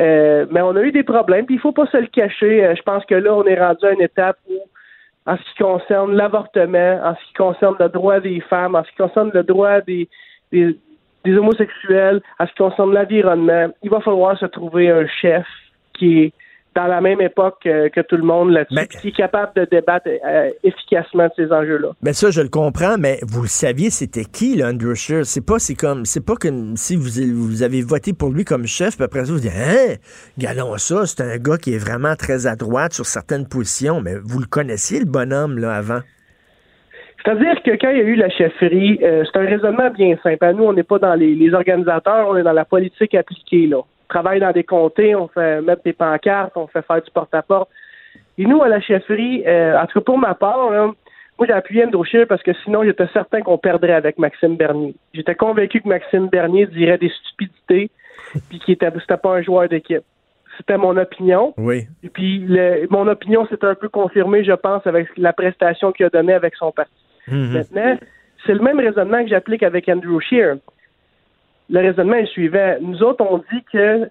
Euh, 0.02 0.46
mais 0.52 0.62
on 0.62 0.76
a 0.76 0.82
eu 0.82 0.92
des 0.92 1.04
problèmes, 1.04 1.46
puis 1.46 1.56
il 1.56 1.62
faut 1.62 1.72
pas 1.72 1.86
se 1.88 1.98
le 1.98 2.08
cacher. 2.08 2.66
Euh, 2.66 2.76
je 2.76 2.82
pense 2.82 3.06
que 3.06 3.16
là, 3.16 3.34
on 3.34 3.44
est 3.46 3.60
rendu 3.60 3.86
à 3.86 3.92
une 3.92 4.02
étape 4.02 4.38
où, 4.50 4.56
en 5.26 5.38
ce 5.38 5.42
qui 5.44 5.64
concerne 5.64 6.16
l'avortement, 6.16 7.00
en 7.04 7.16
ce 7.16 7.26
qui 7.28 7.34
concerne 7.34 7.76
le 7.80 7.90
droit 7.90 8.20
des 8.20 8.42
femmes, 8.42 8.76
en 8.76 8.84
ce 8.84 8.90
qui 8.90 8.98
concerne 8.98 9.32
le 9.34 9.44
droit 9.44 9.80
des, 9.82 10.10
des, 10.52 10.76
des 11.26 11.38
homosexuels, 11.38 12.22
en 12.40 12.46
ce 12.46 12.52
qui 12.52 12.58
concerne 12.58 12.94
l'environnement, 12.94 13.68
il 13.84 13.90
va 13.90 14.00
falloir 14.02 14.38
se 14.40 14.46
trouver 14.46 14.90
un 14.90 15.06
chef 15.22 15.46
qui 15.98 16.20
est 16.24 16.34
dans 16.76 16.88
la 16.88 17.00
même 17.00 17.22
époque 17.22 17.56
que, 17.64 17.88
que 17.88 18.02
tout 18.02 18.18
le 18.18 18.24
monde 18.24 18.50
là-dessus, 18.52 18.76
Mais- 18.76 18.88
qui 18.88 19.08
est 19.08 19.16
capable 19.16 19.54
de 19.56 19.64
débattre 19.72 20.10
euh, 20.10 20.50
efficacement 20.62 21.28
de 21.28 21.32
ces 21.38 21.50
enjeux-là. 21.50 21.92
Ben 22.02 22.14
ça, 22.14 22.32
je 22.32 22.42
le 22.42 22.50
comprends, 22.50 22.98
mais 23.00 23.20
vous 23.26 23.44
le 23.44 23.48
saviez, 23.48 23.90
c'était 23.90 24.26
qui, 24.26 24.58
là, 24.58 24.72
Andrew 24.72 24.94
Scheer? 24.94 25.26
C'est 25.26 25.46
pas, 25.46 25.58
c'est 25.58 25.76
comme, 25.76 26.04
c'est 26.04 26.26
pas 26.26 26.36
comme 26.36 26.76
si 26.76 26.98
vous, 26.98 27.08
vous 27.34 27.64
avez 27.64 27.82
voté 27.82 28.12
pour 28.12 28.30
lui 28.30 28.44
comme 28.44 28.68
chef, 28.68 28.98
puis 28.98 29.06
après 29.06 29.24
ça, 29.24 29.32
vous 29.32 29.40
dites, 29.40 29.54
hein, 29.56 29.96
galons 30.38 30.78
ça, 30.78 31.06
c'est 31.06 31.22
un 31.22 31.38
gars 31.38 31.58
qui 31.58 31.74
est 31.74 31.78
vraiment 31.78 32.16
très 32.18 32.46
à 32.46 32.58
droite 32.58 32.92
sur 32.92 33.06
certaines 33.06 33.48
positions, 33.48 34.02
mais 34.02 34.16
vous 34.22 34.40
le 34.40 34.46
connaissiez, 34.46 35.00
le 35.00 35.06
bonhomme, 35.06 35.58
là, 35.58 35.74
avant? 35.76 36.02
C'est-à-dire 37.26 37.62
que 37.64 37.72
quand 37.72 37.90
il 37.90 37.98
y 37.98 38.02
a 38.02 38.04
eu 38.04 38.16
la 38.16 38.30
chefferie, 38.30 39.00
euh, 39.02 39.24
c'est 39.26 39.40
un 39.40 39.46
raisonnement 39.46 39.90
bien 39.90 40.16
simple. 40.22 40.46
À 40.46 40.54
nous, 40.54 40.64
on 40.64 40.74
n'est 40.74 40.84
pas 40.84 41.00
dans 41.00 41.16
les, 41.16 41.34
les 41.34 41.54
organisateurs, 41.56 42.28
on 42.30 42.38
est 42.38 42.44
dans 42.44 42.54
la 42.54 42.66
politique 42.66 43.16
appliquée. 43.16 43.66
Là. 43.66 43.78
On 43.78 43.86
travaille 44.08 44.40
dans 44.40 44.52
des 44.52 44.64
comtés, 44.64 45.16
on 45.16 45.28
fait 45.28 45.60
mettre 45.62 45.82
des 45.84 45.94
pancartes, 45.94 46.56
on 46.56 46.68
fait 46.68 46.84
faire 46.86 47.02
du 47.02 47.10
porte-à-porte. 47.12 47.70
Et 48.38 48.46
nous, 48.46 48.62
à 48.62 48.68
la 48.68 48.80
chefferie, 48.80 49.44
euh, 49.48 49.76
en 49.78 49.88
tout 49.88 50.00
cas 50.00 50.04
pour 50.06 50.20
ma 50.20 50.36
part, 50.36 50.70
là, 50.70 50.92
moi 51.40 51.48
j'ai 51.48 51.54
appuyé 51.54 51.84
Andrew 51.84 52.06
parce 52.30 52.44
que 52.44 52.54
sinon 52.64 52.84
j'étais 52.84 53.08
certain 53.12 53.42
qu'on 53.42 53.58
perdrait 53.58 53.94
avec 53.94 54.20
Maxime 54.20 54.56
Bernier. 54.56 54.94
J'étais 55.14 55.36
convaincu 55.36 55.82
que 55.82 55.90
Maxime 55.90 56.28
Bernier 56.28 56.68
dirait 56.68 56.98
des 57.00 57.10
stupidités 57.10 57.90
puis 58.50 58.60
qu'il 58.60 58.74
était, 58.76 58.92
c'était 59.00 59.18
pas 59.18 59.36
un 59.36 59.42
joueur 59.42 59.68
d'équipe. 59.68 60.04
C'était 60.58 60.78
mon 60.78 60.96
opinion. 60.96 61.54
Oui. 61.58 61.88
Et 62.04 62.10
puis 62.10 62.40
le- 62.40 62.88
mon 62.90 63.08
opinion 63.08 63.46
s'est 63.48 63.64
un 63.66 63.76
peu 63.76 63.90
confirmée, 63.90 64.44
je 64.44 64.54
pense, 64.54 64.86
avec 64.86 65.08
la 65.18 65.34
prestation 65.34 65.92
qu'il 65.92 66.06
a 66.06 66.10
donnée 66.10 66.34
avec 66.34 66.56
son 66.56 66.72
parti. 66.72 66.92
Mhm. 67.28 67.54
Maintenant, 67.54 67.98
c'est 68.46 68.54
le 68.54 68.60
même 68.60 68.80
raisonnement 68.80 69.24
que 69.24 69.30
j'applique 69.30 69.64
avec 69.64 69.90
Andrew 69.90 70.20
Scheer. 70.20 70.58
Le 71.70 71.80
raisonnement 71.80 72.16
est 72.16 72.22
le 72.22 72.28
suivant. 72.28 72.76
Nous 72.82 73.02
autres, 73.02 73.26
on 73.28 73.38
dit 73.38 73.64
que, 73.72 74.10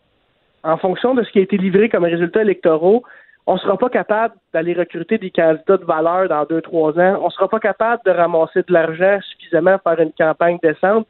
en 0.62 0.76
fonction 0.76 1.14
de 1.14 1.22
ce 1.22 1.30
qui 1.30 1.38
a 1.38 1.42
été 1.42 1.56
livré 1.56 1.88
comme 1.88 2.04
résultats 2.04 2.42
électoraux, 2.42 3.04
on 3.46 3.54
ne 3.54 3.58
sera 3.58 3.76
pas 3.76 3.90
capable 3.90 4.34
d'aller 4.52 4.72
recruter 4.72 5.18
des 5.18 5.30
candidats 5.30 5.76
de 5.76 5.84
valeur 5.84 6.28
dans 6.28 6.44
deux, 6.46 6.62
trois 6.62 6.98
ans. 6.98 7.20
On 7.20 7.26
ne 7.26 7.30
sera 7.30 7.48
pas 7.48 7.60
capable 7.60 8.02
de 8.06 8.10
ramasser 8.10 8.62
de 8.66 8.72
l'argent 8.72 9.18
suffisamment 9.20 9.78
pour 9.78 9.92
faire 9.92 10.00
une 10.00 10.12
campagne 10.12 10.58
décente. 10.62 11.06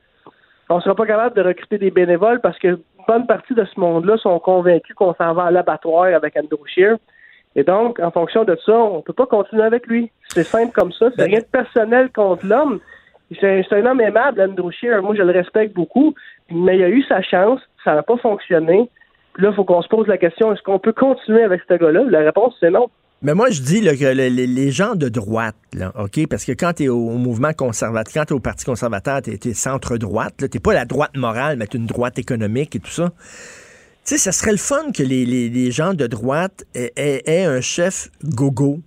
On 0.69 0.77
ne 0.77 0.81
sera 0.81 0.95
pas 0.95 1.07
capable 1.07 1.37
de 1.37 1.43
recruter 1.43 1.79
des 1.79 1.91
bénévoles 1.91 2.41
parce 2.41 2.59
que 2.59 2.79
bonne 3.07 3.27
partie 3.27 3.55
de 3.55 3.65
ce 3.65 3.79
monde-là 3.79 4.17
sont 4.17 4.39
convaincus 4.41 4.97
qu'on 4.97 5.15
s'en 5.15 5.33
va 5.35 5.45
à 5.45 5.51
l'abattoir 5.51 6.07
avec 6.07 6.37
Andrew 6.37 6.67
Scheer. 6.67 6.97
Et 7.57 7.63
donc, 7.65 8.01
en 8.01 8.11
fonction 8.11 8.45
de 8.45 8.57
ça, 8.67 8.73
on 8.73 8.97
ne 8.99 9.03
peut 9.03 9.13
pas 9.13 9.27
continuer 9.27 9.63
avec 9.63 9.87
lui. 9.87 10.11
C'est 10.29 10.45
simple 10.45 10.73
comme 10.73 10.93
ça. 10.93 11.07
C'est 11.17 11.25
rien 11.25 11.39
de 11.41 11.45
personnel 11.45 12.11
contre 12.13 12.45
l'homme. 12.47 12.81
C'est 13.41 13.65
un 13.73 13.87
homme 13.87 14.01
aimable, 14.01 14.41
Andrew 14.41 14.71
Scheer. 14.71 15.03
Moi, 15.03 15.15
je 15.17 15.23
le 15.23 15.33
respecte 15.33 15.75
beaucoup. 15.75 16.15
Mais 16.51 16.77
il 16.77 16.83
a 16.85 16.89
eu 16.89 17.03
sa 17.05 17.23
chance. 17.23 17.61
Ça 17.85 17.95
n'a 17.95 18.03
pas 18.03 18.17
fonctionné. 18.19 18.91
Puis 19.35 19.43
là, 19.43 19.51
il 19.51 19.55
faut 19.57 19.65
qu'on 19.65 19.83
se 19.83 19.89
pose 19.89 20.07
la 20.07 20.19
question 20.19 20.53
est-ce 20.53 20.63
qu'on 20.63 20.79
peut 20.79 20.93
continuer 20.93 21.43
avec 21.43 21.63
ce 21.69 21.75
gars-là? 21.75 22.05
La 22.09 22.21
réponse, 22.21 22.55
c'est 22.61 22.71
non. 22.71 22.89
Mais 23.23 23.35
moi, 23.35 23.49
je 23.51 23.63
dis 23.63 23.81
là, 23.81 23.93
que 23.97 24.05
le- 24.05 24.29
les, 24.29 24.47
les 24.47 24.71
gens 24.71 24.95
de 24.97 25.09
droite, 25.09 25.55
là, 25.73 25.93
OK, 25.99 26.27
parce 26.29 26.45
que 26.45 26.53
quand 26.53 26.75
tu 26.75 26.85
es 26.85 26.89
au, 26.89 26.97
au 27.09 27.17
mouvement 27.17 27.53
conservateur, 27.57 28.13
quand 28.13 28.25
tu 28.27 28.35
es 28.35 28.37
au 28.37 28.41
Parti 28.41 28.65
conservateur, 28.67 29.23
tu 29.23 29.31
es, 29.31 29.55
centre-droite, 29.55 30.35
tu 30.39 30.45
n'es 30.53 30.61
pas 30.61 30.75
la 30.75 30.85
droite 30.85 31.17
morale, 31.17 31.57
mais 31.57 31.67
tu 31.67 31.79
une 31.79 31.87
droite 31.87 32.19
économique 32.19 32.77
et 32.77 32.81
tout 32.81 32.91
ça. 32.91 33.11
Tu 34.05 34.11
sais, 34.17 34.19
ça 34.19 34.33
serait 34.33 34.53
le 34.53 34.59
fun 34.59 34.93
que 34.95 35.03
les, 35.03 35.25
les- 35.25 35.71
gens 35.71 35.95
de 35.95 36.07
droite 36.07 36.65
aient, 36.75 37.45
un 37.47 37.63
chef 37.63 38.11
gogo, 38.23 38.81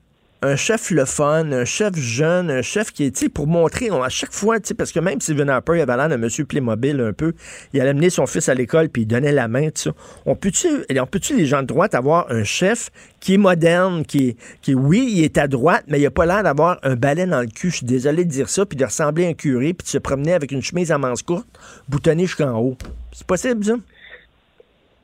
un 0.44 0.56
chef 0.56 0.92
le 0.92 1.06
fun, 1.06 1.52
un 1.52 1.66
chef 1.66 1.96
jeune, 1.96 2.52
un 2.52 2.62
chef 2.62 2.92
qui 2.92 3.06
est, 3.06 3.12
tu 3.12 3.22
sais, 3.22 3.30
pour 3.30 3.48
montrer, 3.48 3.90
on- 3.90 4.04
à 4.04 4.10
chaque 4.10 4.32
fois, 4.32 4.60
tu 4.60 4.68
sais, 4.68 4.74
parce 4.76 4.92
que 4.92 5.00
même 5.00 5.20
Stephen 5.20 5.50
Harper, 5.50 5.78
il 5.78 5.82
avait 5.82 5.98
l'air 5.98 6.08
d'un 6.08 6.18
monsieur 6.18 6.46
Playmobil 6.46 7.02
un 7.02 7.14
peu, 7.14 7.34
il 7.74 7.82
allait 7.82 7.90
amener 7.90 8.12
son 8.12 8.28
fils 8.28 8.48
à 8.48 8.54
l'école 8.54 8.90
puis 8.90 9.02
il 9.02 9.06
donnait 9.08 9.32
la 9.32 9.48
main, 9.48 9.70
tout 9.72 9.82
ça. 9.82 9.92
On 10.28 10.36
peut-tu, 10.36 10.68
on 11.00 11.08
peut-tu 11.08 11.36
les 11.36 11.48
gens 11.48 11.64
de 11.64 11.68
droite 11.68 11.96
avoir 11.96 12.32
un 12.32 12.44
chef 12.44 12.92
qui 13.20 13.34
est 13.34 13.38
moderne, 13.40 14.06
qui 14.06 14.38
qui 14.62 14.76
oui, 14.76 15.10
il 15.12 15.24
est 15.24 15.40
à 15.40 15.48
droite, 15.48 15.86
mais 15.88 16.00
il 16.00 16.06
a 16.06 16.12
pas 16.12 16.28
l'air 16.28 16.44
d'avoir 16.44 16.78
un 16.84 16.96
balai 16.96 17.26
dans 17.26 17.42
le 17.42 17.48
cul, 17.48 17.72
je 17.72 17.78
suis 17.78 17.88
désolé 17.88 18.24
de 18.24 18.30
dire 18.30 18.50
ça, 18.50 18.68
puis 18.68 18.78
de 18.78 18.86
ressembler 18.86 19.26
à 19.26 19.30
un 19.30 19.34
curé, 19.34 19.74
puis 19.74 19.84
de 19.86 19.90
se 19.90 19.98
promener 19.98 20.34
avec 20.34 20.52
une 20.52 20.62
chemise 20.62 20.92
à 20.92 21.00
manches 21.00 21.24
courtes, 21.24 21.48
boutonnée 21.90 22.28
jusqu'en 22.28 22.56
haut. 22.60 22.78
C'est 23.12 23.26
possible, 23.26 23.66
ça? 23.66 23.74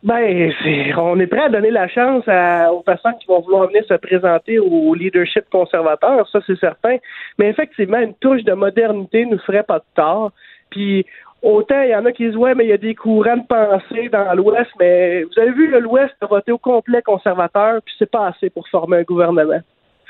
Ben, 0.04 0.52
on 0.98 1.18
est 1.20 1.28
prêt 1.28 1.44
à 1.44 1.50
donner 1.50 1.72
la 1.72 1.88
chance 1.88 2.28
à- 2.28 2.74
aux 2.74 2.82
personnes 2.82 3.18
qui 3.22 3.28
vont 3.28 3.40
vouloir 3.40 3.68
venir 3.68 3.86
se 3.86 3.94
présenter 3.94 4.60
au 4.60 4.94
leadership 4.94 5.46
conservateur, 5.50 6.28
ça 6.30 6.40
c'est 6.46 6.60
certain. 6.60 6.98
Mais 7.40 7.48
effectivement, 7.50 8.00
une 8.00 8.14
touche 8.16 8.44
de 8.44 8.52
modernité 8.52 9.26
nous 9.26 9.40
ferait 9.40 9.64
pas 9.64 9.80
de 9.80 9.86
tort. 9.96 10.32
Puis 10.72 11.06
autant 11.42 11.82
il 11.84 11.92
y 11.92 11.96
en 11.96 12.06
a 12.06 12.12
qui 12.12 12.28
disent 12.28 12.36
ouais, 12.36 12.54
mais 12.54 12.66
il 12.66 12.70
y 12.72 12.74
a 12.74 12.78
des 12.78 12.96
courants 12.96 13.38
de 13.38 13.48
pensée 13.48 14.10
dans 14.10 14.34
l'Ouest, 14.34 14.72
mais 14.78 15.24
vous 15.24 15.40
avez 15.40 15.52
vu 15.52 15.68
l'Ouest 15.80 16.14
a 16.20 16.26
voté 16.26 16.52
au 16.52 16.58
complet 16.58 17.02
conservateur, 17.02 17.82
puis 17.86 17.96
c'est 17.98 18.12
pas 18.12 18.28
assez 18.28 18.50
pour 18.50 18.68
former 18.68 18.98
un 18.98 19.04
gouvernement. 19.04 19.62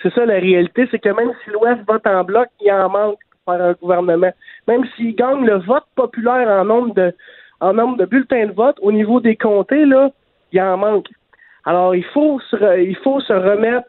C'est 0.01 0.13
ça 0.13 0.25
la 0.25 0.39
réalité, 0.39 0.87
c'est 0.89 0.99
que 0.99 1.09
même 1.09 1.31
si 1.43 1.51
l'Ouest 1.51 1.81
vote 1.87 2.07
en 2.07 2.23
bloc, 2.23 2.47
il 2.61 2.71
en 2.71 2.89
manque 2.89 3.19
pour 3.45 3.53
faire 3.53 3.63
un 3.63 3.73
gouvernement. 3.73 4.31
Même 4.67 4.85
s'il 4.95 5.13
gagne 5.15 5.45
le 5.45 5.59
vote 5.59 5.85
populaire 5.95 6.47
en 6.49 6.65
nombre 6.65 6.95
de 6.95 7.13
en 7.63 7.73
nombre 7.73 7.97
de 7.97 8.05
bulletins 8.05 8.47
de 8.47 8.51
vote, 8.51 8.77
au 8.81 8.91
niveau 8.91 9.21
des 9.21 9.37
comtés, 9.37 9.85
là, 9.85 10.11
il 10.51 10.61
en 10.61 10.75
manque. 10.77 11.07
Alors, 11.63 11.95
il 11.95 12.03
faut 12.03 12.41
se, 12.41 12.81
il 12.81 12.97
faut 12.97 13.21
se 13.21 13.31
remettre 13.31 13.87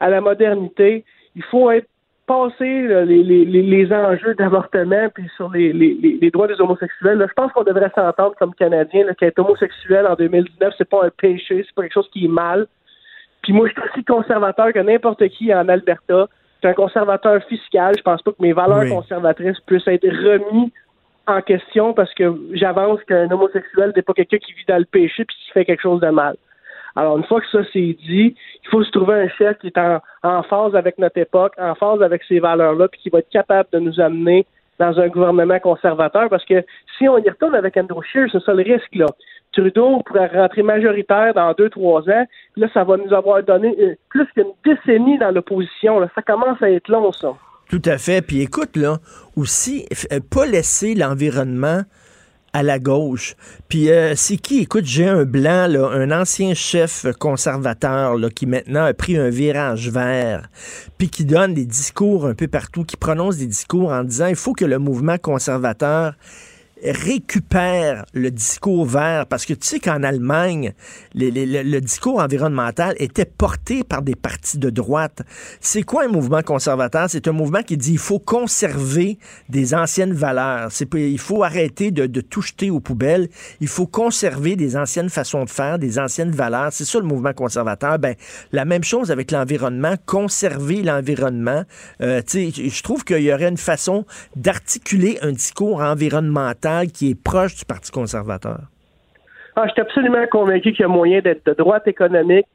à 0.00 0.08
la 0.08 0.22
modernité. 0.22 1.04
Il 1.36 1.42
faut 1.44 1.70
être 1.70 1.88
passé 2.26 2.88
là, 2.88 3.04
les, 3.04 3.22
les, 3.22 3.44
les, 3.44 3.92
enjeux 3.92 4.34
d'avortement 4.34 5.08
puis 5.14 5.28
sur 5.36 5.50
les, 5.50 5.72
les, 5.74 6.30
droits 6.30 6.46
des 6.46 6.58
homosexuels. 6.58 7.18
là. 7.18 7.26
je 7.28 7.34
pense 7.34 7.52
qu'on 7.52 7.64
devrait 7.64 7.90
s'entendre 7.94 8.34
comme 8.38 8.54
Canadiens 8.54 9.12
qu'être 9.18 9.40
homosexuel 9.40 10.06
en 10.06 10.14
2019, 10.14 10.72
c'est 10.78 10.88
pas 10.88 11.04
un 11.04 11.10
péché, 11.10 11.64
c'est 11.66 11.74
pas 11.74 11.82
quelque 11.82 11.92
chose 11.92 12.08
qui 12.12 12.24
est 12.24 12.28
mal. 12.28 12.66
Puis 13.42 13.52
moi, 13.52 13.68
je 13.68 13.72
suis 13.72 13.90
aussi 13.90 14.04
conservateur 14.04 14.72
que 14.72 14.78
n'importe 14.78 15.28
qui 15.28 15.52
en 15.52 15.68
Alberta. 15.68 16.28
Je 16.62 16.68
suis 16.68 16.68
un 16.68 16.74
conservateur 16.74 17.42
fiscal. 17.44 17.94
Je 17.98 18.02
pense 18.02 18.22
pas 18.22 18.30
que 18.30 18.40
mes 18.40 18.52
valeurs 18.54 18.84
Oui. 18.84 18.90
conservatrices 18.90 19.60
puissent 19.66 19.88
être 19.88 20.06
remises 20.06 20.70
en 21.26 21.40
question 21.40 21.94
parce 21.94 22.12
que 22.14 22.34
j'avance 22.52 23.02
qu'un 23.04 23.30
homosexuel 23.30 23.92
n'est 23.94 24.02
pas 24.02 24.12
quelqu'un 24.12 24.38
qui 24.38 24.52
vit 24.52 24.64
dans 24.66 24.78
le 24.78 24.84
péché 24.84 25.24
puis 25.24 25.36
qui 25.36 25.50
fait 25.52 25.64
quelque 25.64 25.82
chose 25.82 26.00
de 26.00 26.10
mal. 26.10 26.36
Alors, 26.94 27.16
une 27.16 27.24
fois 27.24 27.40
que 27.40 27.48
ça 27.50 27.60
c'est 27.72 27.96
dit, 28.06 28.34
il 28.64 28.68
faut 28.70 28.84
se 28.84 28.90
trouver 28.90 29.14
un 29.14 29.28
chef 29.28 29.58
qui 29.58 29.68
est 29.68 29.78
en, 29.78 30.42
phase 30.42 30.74
avec 30.74 30.98
notre 30.98 31.18
époque, 31.18 31.54
en 31.58 31.74
phase 31.74 32.02
avec 32.02 32.22
ces 32.24 32.38
valeurs-là, 32.38 32.88
puis 32.88 33.00
qui 33.00 33.10
va 33.10 33.20
être 33.20 33.30
capable 33.30 33.68
de 33.72 33.78
nous 33.78 33.98
amener 34.00 34.46
dans 34.78 34.98
un 34.98 35.08
gouvernement 35.08 35.58
conservateur, 35.60 36.28
parce 36.28 36.44
que 36.44 36.64
si 36.98 37.08
on 37.08 37.18
y 37.18 37.28
retourne 37.28 37.54
avec 37.54 37.76
Andrew 37.76 38.02
Scheer, 38.02 38.28
c'est 38.30 38.42
ça 38.42 38.52
le 38.52 38.62
risque, 38.62 38.94
là. 38.94 39.06
Trudeau 39.52 40.00
pourrait 40.06 40.28
rentrer 40.28 40.62
majoritaire 40.62 41.34
dans 41.34 41.52
deux, 41.52 41.68
trois 41.68 42.00
ans, 42.08 42.26
là, 42.56 42.68
ça 42.72 42.84
va 42.84 42.96
nous 42.96 43.12
avoir 43.12 43.42
donné 43.42 43.76
euh, 43.80 43.94
plus 44.08 44.26
qu'une 44.32 44.52
décennie 44.64 45.18
dans 45.18 45.30
l'opposition. 45.30 46.00
Ça 46.14 46.22
commence 46.22 46.60
à 46.62 46.70
être 46.70 46.88
long, 46.88 47.12
ça. 47.12 47.34
Tout 47.72 47.80
à 47.86 47.96
fait. 47.96 48.20
Puis 48.20 48.42
écoute, 48.42 48.76
là, 48.76 49.00
aussi, 49.34 49.86
euh, 50.12 50.20
pas 50.20 50.44
laisser 50.44 50.94
l'environnement 50.94 51.84
à 52.52 52.62
la 52.62 52.78
gauche. 52.78 53.34
Puis 53.70 53.90
euh, 53.90 54.12
c'est 54.14 54.36
qui? 54.36 54.58
Écoute, 54.58 54.84
j'ai 54.84 55.08
un 55.08 55.24
blanc, 55.24 55.68
là, 55.68 55.88
un 55.88 56.10
ancien 56.10 56.52
chef 56.52 57.06
conservateur 57.18 58.18
là, 58.18 58.28
qui 58.28 58.44
maintenant 58.44 58.84
a 58.84 58.92
pris 58.92 59.16
un 59.16 59.30
virage 59.30 59.88
vert, 59.88 60.50
puis 60.98 61.08
qui 61.08 61.24
donne 61.24 61.54
des 61.54 61.64
discours 61.64 62.26
un 62.26 62.34
peu 62.34 62.46
partout, 62.46 62.84
qui 62.84 62.98
prononce 62.98 63.38
des 63.38 63.46
discours 63.46 63.90
en 63.90 64.04
disant 64.04 64.26
il 64.26 64.36
faut 64.36 64.52
que 64.52 64.66
le 64.66 64.78
mouvement 64.78 65.16
conservateur 65.16 66.12
récupère 66.84 68.04
le 68.12 68.30
discours 68.30 68.84
vert, 68.84 69.26
parce 69.26 69.46
que 69.46 69.54
tu 69.54 69.66
sais 69.66 69.80
qu'en 69.80 70.02
Allemagne, 70.02 70.72
le, 71.14 71.80
discours 71.80 72.20
environnemental 72.20 72.94
était 72.98 73.24
porté 73.24 73.84
par 73.84 74.02
des 74.02 74.16
partis 74.16 74.58
de 74.58 74.70
droite. 74.70 75.22
C'est 75.60 75.82
quoi 75.82 76.04
un 76.04 76.08
mouvement 76.08 76.42
conservateur? 76.42 77.08
C'est 77.08 77.28
un 77.28 77.32
mouvement 77.32 77.62
qui 77.62 77.76
dit 77.76 77.92
il 77.92 77.98
faut 77.98 78.18
conserver 78.18 79.18
des 79.48 79.74
anciennes 79.74 80.12
valeurs. 80.12 80.70
Il 80.94 81.18
faut 81.18 81.44
arrêter 81.44 81.90
de, 81.90 82.06
de 82.06 82.20
tout 82.20 82.42
jeter 82.42 82.70
aux 82.70 82.80
poubelles. 82.80 83.28
Il 83.60 83.68
faut 83.68 83.86
conserver 83.86 84.56
des 84.56 84.76
anciennes 84.76 85.10
façons 85.10 85.44
de 85.44 85.50
faire, 85.50 85.78
des 85.78 85.98
anciennes 85.98 86.30
valeurs. 86.30 86.72
C'est 86.72 86.84
ça 86.84 86.98
le 86.98 87.06
mouvement 87.06 87.32
conservateur. 87.32 87.98
Ben, 87.98 88.14
la 88.50 88.64
même 88.64 88.84
chose 88.84 89.10
avec 89.10 89.30
l'environnement, 89.30 89.94
conserver 90.06 90.82
l'environnement. 90.82 91.64
Euh, 92.00 92.22
je 92.32 92.82
trouve 92.82 93.04
qu'il 93.04 93.22
y 93.22 93.32
aurait 93.32 93.48
une 93.48 93.56
façon 93.56 94.04
d'articuler 94.36 95.18
un 95.22 95.32
discours 95.32 95.80
environnemental 95.80 96.71
qui 96.92 97.10
est 97.10 97.22
proche 97.22 97.56
du 97.56 97.64
Parti 97.64 97.90
conservateur? 97.90 98.60
Ah, 99.56 99.66
je 99.66 99.72
suis 99.72 99.82
absolument 99.82 100.26
convaincu 100.30 100.72
qu'il 100.72 100.80
y 100.80 100.84
a 100.84 100.88
moyen 100.88 101.20
d'être 101.20 101.44
de 101.44 101.52
droite 101.52 101.86
économique 101.86 102.46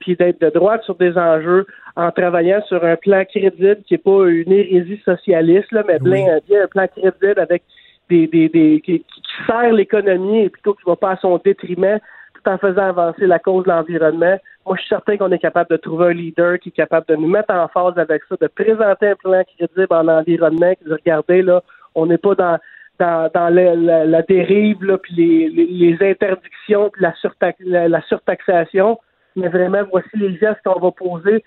puis 0.00 0.16
d'être 0.16 0.40
de 0.40 0.50
droite 0.50 0.82
sur 0.84 0.94
des 0.94 1.16
enjeux 1.18 1.66
en 1.96 2.10
travaillant 2.12 2.62
sur 2.68 2.84
un 2.84 2.96
plan 2.96 3.24
crédible 3.24 3.78
qui 3.86 3.94
n'est 3.94 3.98
pas 3.98 4.28
une 4.28 4.52
hérésie 4.52 5.00
socialiste, 5.04 5.72
là, 5.72 5.82
mais 5.86 5.98
bien, 5.98 6.38
bien 6.48 6.64
un 6.64 6.66
plan 6.68 6.86
crédible 6.86 7.40
avec 7.40 7.62
des, 8.08 8.26
des, 8.26 8.48
des 8.48 8.80
qui, 8.84 9.00
qui 9.00 9.22
sert 9.46 9.72
l'économie 9.72 10.44
et 10.44 10.48
plutôt 10.48 10.74
qui 10.74 10.82
ne 10.86 10.92
va 10.92 10.96
pas 10.96 11.10
à 11.12 11.16
son 11.16 11.38
détriment 11.44 11.98
tout 12.34 12.50
en 12.50 12.58
faisant 12.58 12.88
avancer 12.88 13.26
la 13.26 13.38
cause 13.38 13.64
de 13.64 13.70
l'environnement. 13.70 14.38
Moi, 14.64 14.76
je 14.76 14.82
suis 14.82 14.88
certain 14.88 15.16
qu'on 15.16 15.32
est 15.32 15.38
capable 15.38 15.70
de 15.70 15.76
trouver 15.76 16.06
un 16.06 16.12
leader 16.12 16.58
qui 16.58 16.68
est 16.68 16.72
capable 16.72 17.06
de 17.08 17.16
nous 17.16 17.28
mettre 17.28 17.52
en 17.52 17.68
phase 17.68 17.98
avec 17.98 18.22
ça, 18.28 18.36
de 18.40 18.46
présenter 18.46 19.08
un 19.08 19.16
plan 19.16 19.42
crédible 19.56 19.88
en 19.90 20.06
environnement, 20.08 20.72
qui 20.74 20.84
dit 20.84 20.92
regardez, 20.92 21.42
là, 21.42 21.62
on 21.94 22.06
n'est 22.06 22.18
pas 22.18 22.34
dans 22.34 22.58
dans, 22.98 23.30
dans 23.32 23.48
la, 23.48 23.74
la- 23.74 24.04
la 24.04 24.22
dérive, 24.22 24.82
là, 24.84 24.98
puis 24.98 25.14
les, 25.14 25.48
les, 25.48 25.66
les 25.66 26.10
interdictions, 26.10 26.90
puis 26.90 27.02
la, 27.02 27.14
surtax, 27.14 27.58
la, 27.64 27.88
la 27.88 28.00
surtaxation, 28.02 28.98
mais 29.36 29.48
vraiment, 29.48 29.82
voici 29.90 30.08
les 30.14 30.36
gestes 30.36 30.60
qu'on 30.64 30.80
va 30.80 30.90
poser 30.90 31.44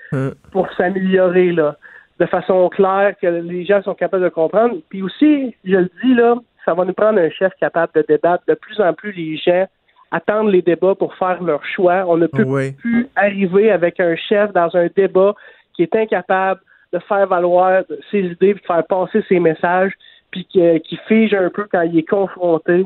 pour 0.52 0.72
s'améliorer, 0.74 1.52
là, 1.52 1.76
de 2.20 2.26
façon 2.26 2.70
claire, 2.70 3.14
que 3.22 3.28
les 3.28 3.66
gens 3.66 3.82
sont 3.82 3.96
capables 3.96 4.24
de 4.24 4.30
comprendre. 4.30 4.76
Puis 4.90 5.02
aussi, 5.02 5.56
je 5.66 5.76
le 5.78 5.90
dis, 6.04 6.14
là, 6.14 6.36
ça 6.66 6.74
va 6.74 6.86
nous 6.86 6.94
prendre 6.94 7.20
un 7.20 7.30
chef 7.32 7.52
capable 7.60 7.92
de 7.96 8.06
débattre. 8.08 8.44
De 8.48 8.54
plus 8.54 8.80
en 8.80 8.94
plus, 8.94 9.12
les 9.12 9.38
gens 9.38 9.66
attendent 10.12 10.52
les 10.52 10.62
débats 10.62 10.94
pour 10.96 11.16
faire 11.16 11.42
leur 11.42 11.66
choix. 11.66 12.04
On 12.08 12.18
ne 12.18 12.28
peut 12.28 12.44
Oui. 12.46 12.74
plus 12.74 13.08
arriver 13.16 13.72
avec 13.72 14.00
un 14.00 14.16
chef 14.16 14.52
dans 14.54 14.76
un 14.76 14.88
débat 14.96 15.34
qui 15.74 15.84
est 15.84 15.96
incapable 15.96 16.62
de 16.94 17.00
faire 17.00 17.26
valoir 17.28 17.84
ses 18.12 18.20
idées, 18.20 18.54
de 18.54 18.60
faire 18.68 18.86
passer 18.86 19.24
ses 19.28 19.40
messages, 19.40 19.94
puis 20.32 20.46
qui 20.46 21.00
fige 21.08 21.34
un 21.34 21.50
peu 21.50 21.68
quand 21.72 21.82
il 21.82 21.98
est 21.98 22.08
confronté. 22.08 22.86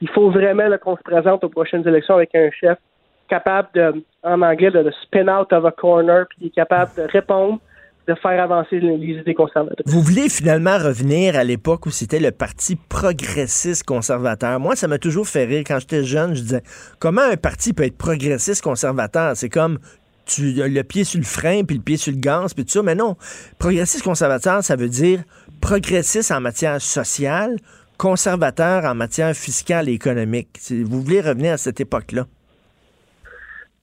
Il 0.00 0.08
faut 0.08 0.30
vraiment 0.30 0.68
qu'on 0.78 0.96
se 0.96 1.02
présente 1.02 1.44
aux 1.44 1.48
prochaines 1.48 1.86
élections 1.86 2.16
avec 2.16 2.34
un 2.34 2.50
chef 2.50 2.76
capable 3.28 3.68
de, 3.74 4.04
en 4.22 4.42
anglais, 4.42 4.70
de, 4.70 4.92
spin 5.02 5.28
out 5.28 5.52
of 5.52 5.64
a 5.64 5.70
corner, 5.70 6.26
puis 6.28 6.38
qui 6.38 6.46
est 6.48 6.50
capable 6.50 6.90
de 6.96 7.02
répondre, 7.10 7.60
de 8.08 8.14
faire 8.14 8.42
avancer 8.42 8.80
les, 8.80 8.96
idées 8.96 9.34
conservatrices. 9.34 9.86
Vous 9.86 10.02
voulez 10.02 10.28
finalement 10.28 10.76
revenir 10.76 11.36
à 11.36 11.44
l'époque 11.44 11.86
où 11.86 11.90
c'était 11.90 12.18
le 12.18 12.32
parti 12.32 12.76
progressiste 12.76 13.84
conservateur. 13.84 14.58
Moi, 14.58 14.74
ça 14.74 14.88
m'a 14.88 14.98
toujours 14.98 15.26
fait 15.26 15.44
rire. 15.44 15.62
Quand 15.66 15.78
j'étais 15.78 16.02
jeune, 16.02 16.34
je 16.34 16.42
disais, 16.42 16.62
comment 16.98 17.22
un 17.22 17.36
parti 17.36 17.72
peut 17.72 17.84
être 17.84 17.96
progressiste 17.96 18.62
conservateur? 18.62 19.36
C'est 19.36 19.48
comme 19.48 19.78
tu 20.26 20.52
le 20.52 20.82
pied 20.82 21.04
sur 21.04 21.18
le 21.18 21.24
frein, 21.24 21.64
puis 21.64 21.76
le 21.76 21.82
pied 21.82 21.96
sur 21.96 22.12
le 22.12 22.18
gaz, 22.18 22.54
puis 22.54 22.64
tout 22.64 22.70
ça. 22.70 22.82
Mais 22.82 22.94
non, 22.94 23.16
progressiste 23.58 24.04
conservateur, 24.04 24.62
ça 24.62 24.76
veut 24.76 24.88
dire 24.88 25.22
progressiste 25.62 26.32
en 26.32 26.40
matière 26.40 26.80
sociale, 26.80 27.56
conservateur 27.96 28.84
en 28.84 28.94
matière 28.94 29.32
fiscale 29.32 29.88
et 29.88 29.92
économique. 29.92 30.58
Vous 30.70 31.00
voulez 31.00 31.22
revenir 31.22 31.54
à 31.54 31.56
cette 31.56 31.80
époque-là? 31.80 32.24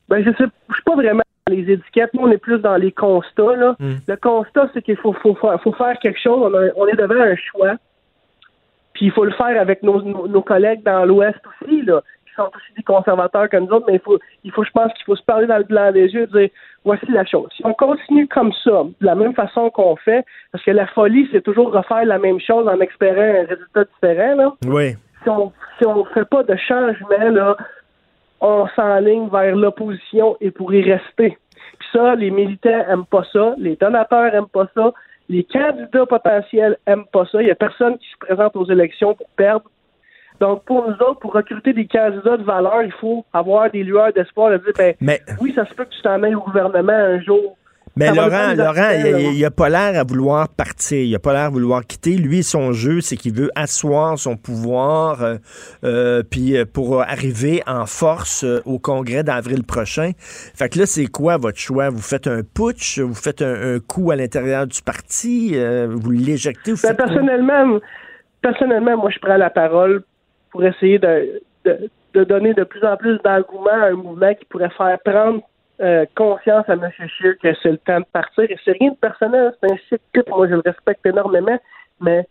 Ben, 0.09 0.23
je 0.23 0.29
sais, 0.31 0.45
je 0.69 0.73
suis 0.73 0.83
pas 0.83 0.95
vraiment 0.95 1.23
dans 1.47 1.55
les 1.55 1.71
étiquettes. 1.71 2.13
Nous, 2.13 2.21
on 2.21 2.31
est 2.31 2.37
plus 2.37 2.59
dans 2.59 2.75
les 2.75 2.91
constats. 2.91 3.55
Là. 3.55 3.75
Hmm. 3.79 3.95
Le 4.07 4.15
constat, 4.17 4.69
c'est 4.73 4.81
qu'il 4.81 4.97
faut, 4.97 5.13
faut, 5.13 5.35
faut, 5.35 5.73
faire 5.73 5.97
quelque 6.01 6.19
chose. 6.19 6.53
On, 6.75 6.87
est 6.87 6.95
devant 6.95 7.21
un 7.21 7.35
choix. 7.35 7.75
Puis 8.93 9.05
il 9.05 9.11
faut 9.11 9.23
le 9.23 9.31
faire 9.31 9.59
avec 9.59 9.81
nos, 9.81 10.01
nos 10.01 10.41
collègues 10.41 10.83
dans 10.83 11.05
l'Ouest 11.05 11.39
aussi. 11.61 11.81
Là 11.83 12.03
sont 12.39 12.49
aussi 12.55 12.73
des 12.75 12.83
conservateurs 12.83 13.49
comme 13.49 13.65
nous 13.65 13.73
autres, 13.73 13.85
mais 13.87 13.95
il 13.95 13.99
faut, 13.99 14.19
il 14.43 14.51
faut 14.51 14.63
je 14.63 14.71
pense 14.71 14.93
qu'il 14.93 15.05
faut 15.05 15.15
se 15.15 15.23
parler 15.23 15.47
dans 15.47 15.57
le 15.57 15.63
blanc 15.63 15.91
des 15.91 16.07
yeux 16.07 16.23
et 16.23 16.27
dire 16.27 16.49
voici 16.85 17.05
la 17.09 17.25
chose. 17.25 17.49
Si 17.55 17.61
on 17.65 17.73
continue 17.73 18.27
comme 18.27 18.53
ça, 18.63 18.83
de 18.99 19.05
la 19.05 19.15
même 19.15 19.33
façon 19.33 19.69
qu'on 19.69 19.95
fait, 19.97 20.25
parce 20.51 20.63
que 20.63 20.71
la 20.71 20.87
folie, 20.87 21.27
c'est 21.31 21.41
toujours 21.41 21.71
refaire 21.71 22.05
la 22.05 22.19
même 22.19 22.39
chose 22.39 22.67
en 22.67 22.79
espérant 22.79 23.21
un 23.21 23.45
résultat 23.45 23.83
différent, 23.83 24.35
là. 24.35 24.53
Oui. 24.65 24.95
Si 25.23 25.29
on 25.29 25.51
si 25.77 25.85
on 25.85 26.05
fait 26.05 26.25
pas 26.25 26.43
de 26.43 26.55
changement, 26.55 27.29
là, 27.31 27.57
on 28.41 28.67
s'enligne 28.75 29.29
vers 29.29 29.55
l'opposition 29.55 30.37
et 30.39 30.51
pour 30.51 30.73
y 30.73 30.81
rester. 30.81 31.37
Puis 31.79 31.87
ça, 31.91 32.15
les 32.15 32.31
militaires 32.31 32.89
aiment 32.89 33.05
pas 33.05 33.23
ça, 33.31 33.53
les 33.57 33.75
donateurs 33.75 34.33
aiment 34.33 34.47
pas 34.47 34.67
ça, 34.73 34.93
les 35.27 35.43
candidats 35.43 36.05
potentiels 36.05 36.77
aiment 36.87 37.05
pas 37.11 37.25
ça. 37.25 37.41
Il 37.41 37.47
y 37.47 37.51
a 37.51 37.55
personne 37.55 37.97
qui 37.97 38.09
se 38.09 38.17
présente 38.17 38.55
aux 38.55 38.65
élections 38.65 39.13
pour 39.13 39.29
perdre. 39.35 39.69
Donc, 40.39 40.63
pour 40.63 40.87
nous 40.87 40.95
autres, 40.95 41.19
pour 41.19 41.33
recruter 41.33 41.73
des 41.73 41.87
candidats 41.87 42.37
de 42.37 42.43
valeur, 42.43 42.83
il 42.83 42.93
faut 42.93 43.25
avoir 43.33 43.69
des 43.69 43.83
lueurs 43.83 44.13
d'espoir 44.13 44.51
de 44.51 44.57
dire, 44.57 44.73
ben, 44.77 44.93
mais... 45.01 45.21
oui, 45.41 45.51
ça 45.53 45.65
se 45.65 45.73
peut 45.73 45.85
que 45.85 45.89
tu 45.89 46.01
t'emmènes 46.01 46.35
au 46.35 46.41
gouvernement 46.41 46.93
un 46.93 47.21
jour. 47.21 47.57
Mais 47.95 48.13
Laurent, 48.13 48.53
Laurent, 48.55 48.91
il, 49.17 49.41
n'a 49.41 49.51
pas 49.51 49.67
l'air 49.67 49.99
à 49.99 50.03
vouloir 50.03 50.47
partir. 50.47 50.99
Il 50.99 51.11
n'a 51.11 51.19
pas 51.19 51.33
l'air 51.33 51.45
à 51.45 51.49
vouloir 51.49 51.85
quitter. 51.85 52.15
Lui, 52.15 52.43
son 52.43 52.71
jeu, 52.71 53.01
c'est 53.01 53.17
qu'il 53.17 53.33
veut 53.33 53.49
asseoir 53.55 54.17
son 54.17 54.37
pouvoir, 54.37 55.21
euh, 55.21 55.35
euh 55.83 56.23
puis 56.23 56.55
euh, 56.55 56.65
pour 56.65 57.01
arriver 57.01 57.61
en 57.67 57.85
force 57.85 58.45
euh, 58.45 58.61
au 58.65 58.79
congrès 58.79 59.23
d'avril 59.23 59.65
prochain. 59.65 60.11
Fait 60.17 60.69
que 60.69 60.79
là, 60.79 60.85
c'est 60.85 61.07
quoi 61.07 61.35
votre 61.35 61.57
choix? 61.57 61.89
Vous 61.89 62.01
faites 62.01 62.27
un 62.27 62.41
putsch, 62.41 62.99
vous 62.99 63.13
faites 63.13 63.41
un, 63.41 63.79
coup 63.79 64.11
à 64.11 64.15
l'intérieur 64.15 64.65
du 64.65 64.81
parti, 64.81 65.57
vous 65.89 66.11
l'éjectez 66.11 66.73
ben, 66.81 66.93
Personnellement, 66.93 67.79
personnellement, 68.41 68.97
moi, 68.97 69.09
je 69.09 69.19
prends 69.19 69.37
la 69.37 69.49
parole 69.49 70.03
pour 70.51 70.63
essayer 70.63 70.99
de, 70.99 71.41
de, 71.65 72.23
donner 72.23 72.53
de 72.53 72.63
plus 72.63 72.83
en 72.83 72.97
plus 72.97 73.17
d'engouement 73.19 73.69
à 73.69 73.87
un 73.87 73.93
mouvement 73.93 74.33
qui 74.33 74.45
pourrait 74.45 74.69
faire 74.69 74.97
prendre 75.03 75.41
euh, 75.81 76.05
conscience 76.15 76.67
à 76.67 76.73
M. 76.73 76.89
Scheer 77.07 77.37
que 77.41 77.53
c'est 77.61 77.71
le 77.71 77.77
temps 77.77 77.99
de 77.99 78.05
partir. 78.11 78.45
Et 78.49 78.57
c'est 78.65 78.77
rien 78.79 78.91
de 78.91 78.97
personnel, 78.97 79.53
c'est 79.61 79.71
un 79.71 79.77
site 79.87 80.27
moi 80.27 80.47
je 80.47 80.55
le 80.55 80.61
respecte 80.65 81.05
énormément, 81.05 81.57
mais 82.01 82.27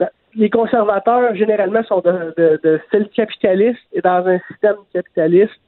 ben, 0.00 0.08
les 0.34 0.50
conservateurs, 0.50 1.34
généralement, 1.34 1.82
sont 1.84 2.00
de, 2.00 2.34
de, 2.36 2.60
de 2.62 2.80
style 2.88 3.08
capitaliste 3.14 3.80
et 3.92 4.00
dans 4.00 4.26
un 4.26 4.38
système 4.48 4.76
capitaliste, 4.92 5.60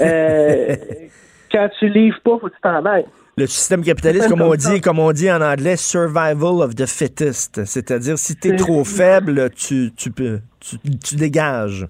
euh, 0.00 0.74
quand 1.52 1.68
tu 1.78 1.88
livres 1.88 2.20
pas, 2.22 2.38
faut 2.38 2.48
que 2.48 2.54
tu 2.54 2.60
t'en 2.60 2.82
le 3.38 3.46
système 3.46 3.82
capitaliste, 3.82 4.30
comme 4.30 4.40
on 4.40 4.54
dit, 4.54 4.80
comme 4.80 4.98
on 4.98 5.12
dit 5.12 5.30
en 5.30 5.42
anglais, 5.42 5.76
survival 5.76 6.62
of 6.62 6.74
the 6.74 6.86
fittest. 6.86 7.64
C'est-à-dire, 7.66 8.16
si 8.16 8.34
tu 8.34 8.48
es 8.48 8.56
trop 8.56 8.82
faible, 8.82 9.50
tu, 9.50 9.90
tu, 9.94 10.10
peux, 10.10 10.40
tu, 10.58 11.16
dégages. 11.16 11.86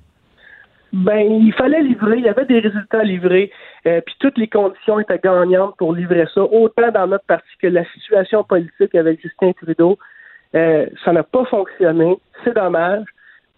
Ben, 0.92 1.20
il 1.20 1.52
fallait 1.52 1.82
livrer, 1.82 2.18
il 2.18 2.24
y 2.24 2.28
avait 2.28 2.46
des 2.46 2.59
résultats 2.59 2.98
à 2.98 3.04
livrer, 3.04 3.52
euh, 3.87 4.00
puis 4.04 4.16
toutes 4.18 4.38
les 4.38 4.48
conditions 4.48 4.98
étaient 4.98 5.20
gagnantes 5.22 5.76
pour 5.78 5.94
livrer 5.94 6.26
ça, 6.35 6.42
autant 6.42 6.90
dans 6.90 7.06
notre 7.06 7.26
parti 7.26 7.48
que 7.62 7.68
la 7.68 7.85
situation 7.92 8.42
politique 8.42 8.94
avec 8.94 9.20
Justin 9.22 9.52
Trudeau. 9.52 9.98
Euh, 10.54 10.87
ça 11.04 11.12
n'a 11.12 11.22
pas 11.22 11.44
fonctionné, 11.44 12.18
c'est 12.42 12.54
dommage. 12.54 13.04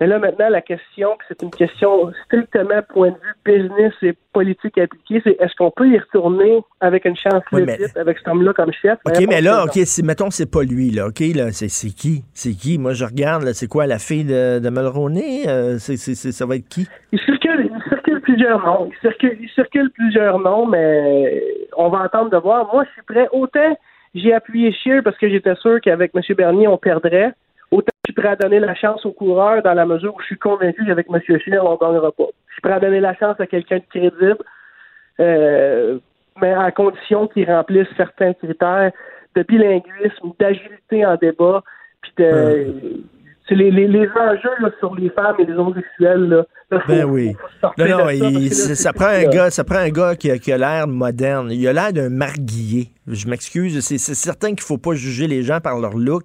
Mais 0.00 0.06
là, 0.06 0.18
maintenant, 0.18 0.48
la 0.48 0.60
question, 0.60 1.18
c'est 1.26 1.42
une 1.42 1.50
question 1.50 2.12
strictement 2.24 2.80
point 2.88 3.10
de 3.10 3.16
vue 3.16 3.34
business 3.44 3.92
et 4.02 4.14
politique 4.32 4.78
appliquée, 4.78 5.20
c'est 5.24 5.36
est-ce 5.40 5.54
qu'on 5.56 5.72
peut 5.72 5.88
y 5.88 5.98
retourner 5.98 6.60
avec 6.80 7.04
une 7.04 7.16
chance 7.16 7.42
oui, 7.52 7.62
avec 7.96 8.18
cet 8.18 8.28
homme-là 8.28 8.52
comme 8.52 8.72
chef? 8.72 8.98
OK, 9.04 9.24
mais 9.28 9.40
là, 9.40 9.64
OK, 9.64 9.72
si, 9.74 10.04
mettons, 10.04 10.30
c'est 10.30 10.50
pas 10.50 10.62
lui, 10.62 10.90
là, 10.90 11.08
OK, 11.08 11.20
là, 11.34 11.50
c'est, 11.50 11.68
qui? 11.88 12.24
C'est 12.32 12.52
qui? 12.52 12.78
Moi, 12.78 12.92
je 12.92 13.04
regarde, 13.04 13.42
là, 13.42 13.54
c'est 13.54 13.66
quoi, 13.66 13.86
la 13.86 13.98
fille 13.98 14.24
de, 14.24 14.60
de 14.60 14.70
Mulroney? 14.70 15.48
Euh, 15.48 15.78
c'est, 15.78 15.96
ça 15.96 16.46
va 16.46 16.56
être 16.56 16.68
qui? 16.68 16.88
Il 17.10 17.18
circule, 17.18 17.70
il 17.74 17.88
circule 17.88 18.20
plusieurs 18.20 18.64
noms. 18.64 18.90
Il 18.92 19.00
circule, 19.00 19.36
il 19.40 19.50
circule 19.50 19.90
plusieurs 19.90 20.38
noms, 20.38 20.66
mais 20.66 21.42
on 21.76 21.88
va 21.88 22.04
entendre 22.04 22.30
de 22.30 22.36
voir. 22.36 22.72
Moi, 22.72 22.84
je 22.84 22.90
suis 22.92 23.02
prêt. 23.02 23.28
Autant 23.32 23.76
j'ai 24.14 24.32
appuyé 24.32 24.72
Scheer 24.72 25.02
parce 25.02 25.18
que 25.18 25.28
j'étais 25.28 25.54
sûr 25.56 25.80
qu'avec 25.80 26.12
M. 26.14 26.22
Bernier, 26.36 26.68
on 26.68 26.78
perdrait 26.78 27.32
prêt 28.18 28.28
à 28.28 28.36
donner 28.36 28.60
la 28.60 28.74
chance 28.74 29.04
au 29.06 29.12
coureur 29.12 29.62
dans 29.62 29.74
la 29.74 29.86
mesure 29.86 30.14
où 30.14 30.20
je 30.20 30.26
suis 30.26 30.38
convaincu 30.38 30.84
qu'avec 30.84 31.06
M. 31.08 31.20
Scheer, 31.26 31.64
on 31.64 31.72
ne 31.72 31.78
gagnera 31.78 32.12
pas. 32.12 32.28
Je 32.48 32.52
suis 32.54 32.62
prêt 32.62 32.72
à 32.72 32.80
donner 32.80 33.00
la 33.00 33.14
chance 33.14 33.38
à 33.38 33.46
quelqu'un 33.46 33.78
de 33.78 33.84
crédible, 33.88 34.38
euh, 35.20 35.98
mais 36.40 36.52
à 36.52 36.70
condition 36.72 37.28
qu'il 37.28 37.50
remplisse 37.50 37.88
certains 37.96 38.34
critères 38.34 38.92
de 39.36 39.42
bilinguisme, 39.42 40.32
d'agilité 40.38 41.06
en 41.06 41.16
débat, 41.16 41.62
puis 42.02 42.12
de... 42.18 43.02
Les, 43.50 43.70
les, 43.70 43.88
les, 43.88 44.06
enjeux 44.10 44.50
là, 44.60 44.70
sur 44.78 44.94
les 44.94 45.08
femmes 45.08 45.36
et 45.38 45.46
les 45.46 45.54
homosexuels. 45.54 46.28
Là, 46.28 46.44
ben 46.86 47.04
oui. 47.06 47.34
non, 47.78 47.86
non, 47.88 48.50
ça, 48.50 48.92
prend 48.92 49.06
un 49.06 49.24
gars, 49.24 49.48
ça 49.48 49.64
prend 49.64 49.78
un 49.78 49.88
gars 49.88 50.16
qui 50.16 50.30
a, 50.30 50.36
qui 50.36 50.52
a 50.52 50.58
l'air 50.58 50.86
moderne. 50.86 51.48
Il 51.50 51.66
a 51.66 51.72
l'air 51.72 51.94
d'un 51.94 52.10
marguillier. 52.10 52.88
Je 53.06 53.26
m'excuse. 53.26 53.80
C'est 53.80 53.96
certain 53.96 54.48
qu'il 54.50 54.60
faut 54.64 54.76
pas 54.76 54.92
juger 54.92 55.26
les 55.26 55.44
gens 55.44 55.60
par 55.60 55.78
leur 55.78 55.96
look 55.96 56.24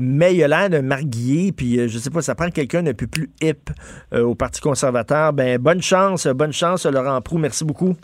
mais 0.00 0.34
il 0.34 0.42
a 0.42 0.48
l'air 0.48 0.70
d'un 0.70 0.82
marguillier, 0.82 1.52
puis 1.52 1.78
euh, 1.78 1.88
je 1.88 1.98
sais 1.98 2.10
pas, 2.10 2.22
ça 2.22 2.34
prend 2.34 2.50
quelqu'un 2.50 2.82
d'un 2.82 2.94
peu 2.94 3.06
plus 3.06 3.30
hip 3.42 3.70
euh, 4.14 4.22
au 4.22 4.34
Parti 4.34 4.60
conservateur. 4.60 5.32
Ben, 5.32 5.58
bonne 5.58 5.82
chance, 5.82 6.26
bonne 6.26 6.52
chance, 6.52 6.86
Laurent 6.86 7.20
Prou. 7.20 7.38
Merci 7.38 7.64
beaucoup. 7.64 7.94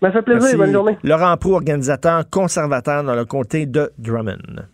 Ça 0.00 0.10
fait 0.10 0.22
plaisir, 0.22 0.56
bonne 0.56 0.72
journée. 0.72 0.98
Laurent 1.04 1.36
Prou, 1.36 1.54
organisateur 1.54 2.28
conservateur 2.28 3.04
dans 3.04 3.14
le 3.14 3.24
comté 3.24 3.66
de 3.66 3.92
Drummond. 3.98 4.66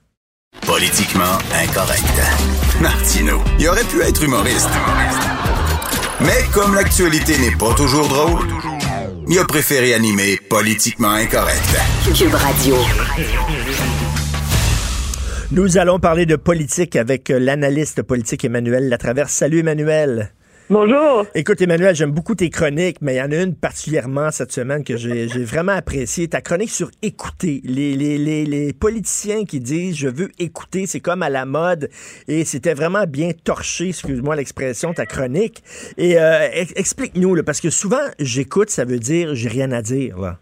Politiquement 0.67 1.39
incorrect. 1.63 2.23
Martino, 2.81 3.39
il 3.59 3.69
aurait 3.69 3.85
pu 3.85 4.01
être 4.01 4.23
humoriste. 4.23 4.71
Mais 6.21 6.45
comme 6.53 6.75
l'actualité 6.75 7.39
n'est 7.39 7.57
pas 7.57 7.75
toujours 7.75 8.09
drôle, 8.09 8.47
il 9.29 9.39
a 9.39 9.45
préféré 9.45 9.95
animer 9.95 10.39
Politiquement 10.49 11.11
incorrect. 11.11 11.77
Cube 12.15 12.35
Radio. 12.35 12.77
Nous 15.51 15.79
allons 15.79 15.99
parler 15.99 16.27
de 16.27 16.37
politique 16.37 16.95
avec 16.95 17.31
euh, 17.31 17.39
l'analyste 17.39 18.03
politique 18.03 18.45
Emmanuel 18.45 18.91
Latraverse. 18.91 19.33
Salut 19.33 19.61
Emmanuel. 19.61 20.31
Bonjour. 20.69 21.25
Écoute, 21.35 21.63
Emmanuel, 21.63 21.97
j'aime 21.97 22.11
beaucoup 22.11 22.35
tes 22.35 22.51
chroniques, 22.51 22.99
mais 23.01 23.15
il 23.15 23.17
y 23.17 23.23
en 23.23 23.33
a 23.33 23.43
une 23.43 23.55
particulièrement 23.55 24.31
cette 24.31 24.53
semaine 24.53 24.85
que 24.85 24.99
j'ai 24.99 25.27
vraiment 25.27 25.73
appréciée. 25.73 26.29
Ta 26.29 26.43
chronique 26.43 26.69
sur 26.69 26.91
écouter. 27.01 27.63
Les, 27.65 27.97
les, 27.97 28.19
les, 28.19 28.45
les, 28.45 28.75
politiciens 28.75 29.47
qui 29.47 29.61
disent 29.61 29.97
je 29.97 30.09
veux 30.09 30.29
écouter, 30.39 30.87
c'est 30.87 31.01
comme 31.01 31.23
à 31.23 31.31
la 31.31 31.47
mode. 31.47 31.89
Et 32.27 32.45
c'était 32.45 32.75
vraiment 32.75 33.05
bien 33.07 33.31
torché, 33.33 33.89
excuse-moi 33.89 34.37
l'expression, 34.37 34.93
ta 34.93 35.07
chronique. 35.07 35.65
Et 35.97 36.21
euh, 36.21 36.47
explique-nous, 36.77 37.43
parce 37.43 37.63
que 37.63 37.71
souvent, 37.71 38.05
j'écoute, 38.19 38.69
ça 38.69 38.85
veut 38.85 38.99
dire 38.99 39.35
j'ai 39.35 39.49
rien 39.49 39.73
à 39.73 39.81
dire. 39.81 40.19
Là. 40.19 40.39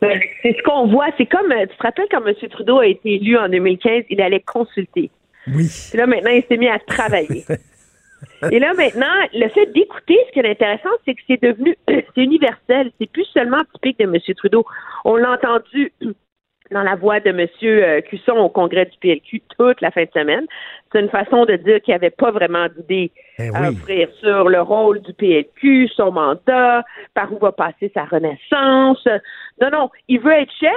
Ben, 0.00 0.20
c'est 0.42 0.56
ce 0.56 0.62
qu'on 0.62 0.86
voit. 0.88 1.08
C'est 1.16 1.26
comme, 1.26 1.50
euh, 1.52 1.66
tu 1.66 1.76
te 1.76 1.82
rappelles 1.82 2.08
quand 2.10 2.24
M. 2.26 2.34
Trudeau 2.50 2.78
a 2.78 2.86
été 2.86 3.14
élu 3.14 3.36
en 3.36 3.48
2015, 3.48 4.04
il 4.10 4.20
allait 4.20 4.40
consulter. 4.40 5.10
Oui. 5.48 5.70
Et 5.92 5.96
là, 5.96 6.06
maintenant, 6.06 6.30
il 6.30 6.44
s'est 6.48 6.56
mis 6.56 6.68
à 6.68 6.78
travailler. 6.78 7.44
Et 8.50 8.58
là, 8.58 8.72
maintenant, 8.74 9.06
le 9.32 9.48
fait 9.48 9.66
d'écouter, 9.72 10.18
ce 10.26 10.32
qui 10.32 10.40
est 10.40 10.50
intéressant, 10.50 10.90
c'est 11.04 11.14
que 11.14 11.20
c'est 11.26 11.42
devenu, 11.42 11.76
c'est 11.88 12.06
universel. 12.16 12.90
C'est 13.00 13.10
plus 13.10 13.24
seulement 13.26 13.60
typique 13.74 13.98
de 13.98 14.04
M. 14.04 14.18
Trudeau. 14.36 14.64
On 15.04 15.16
l'a 15.16 15.32
entendu 15.32 15.92
dans 16.70 16.82
la 16.82 16.94
voix 16.96 17.20
de 17.20 17.30
M. 17.30 17.46
Euh, 17.62 18.00
Cusson 18.02 18.36
au 18.36 18.48
congrès 18.48 18.86
du 18.86 18.96
PLQ 18.98 19.42
toute 19.56 19.80
la 19.80 19.90
fin 19.90 20.04
de 20.04 20.10
semaine. 20.14 20.46
C'est 20.90 21.00
une 21.00 21.10
façon 21.10 21.44
de 21.44 21.56
dire 21.56 21.80
qu'il 21.82 21.92
n'y 21.92 21.96
avait 21.96 22.10
pas 22.10 22.30
vraiment 22.30 22.66
d'idée 22.76 23.10
eh 23.38 23.48
à 23.54 23.70
offrir 23.70 24.08
sur 24.20 24.48
le 24.48 24.60
rôle 24.60 25.00
du 25.02 25.12
PLQ, 25.12 25.88
son 25.88 26.12
mandat, 26.12 26.84
par 27.12 27.32
où 27.32 27.38
va 27.38 27.52
passer 27.52 27.90
sa 27.92 28.04
renaissance. 28.04 29.06
Non, 29.60 29.70
non, 29.70 29.90
il 30.08 30.20
veut 30.20 30.32
être 30.32 30.52
chef, 30.58 30.72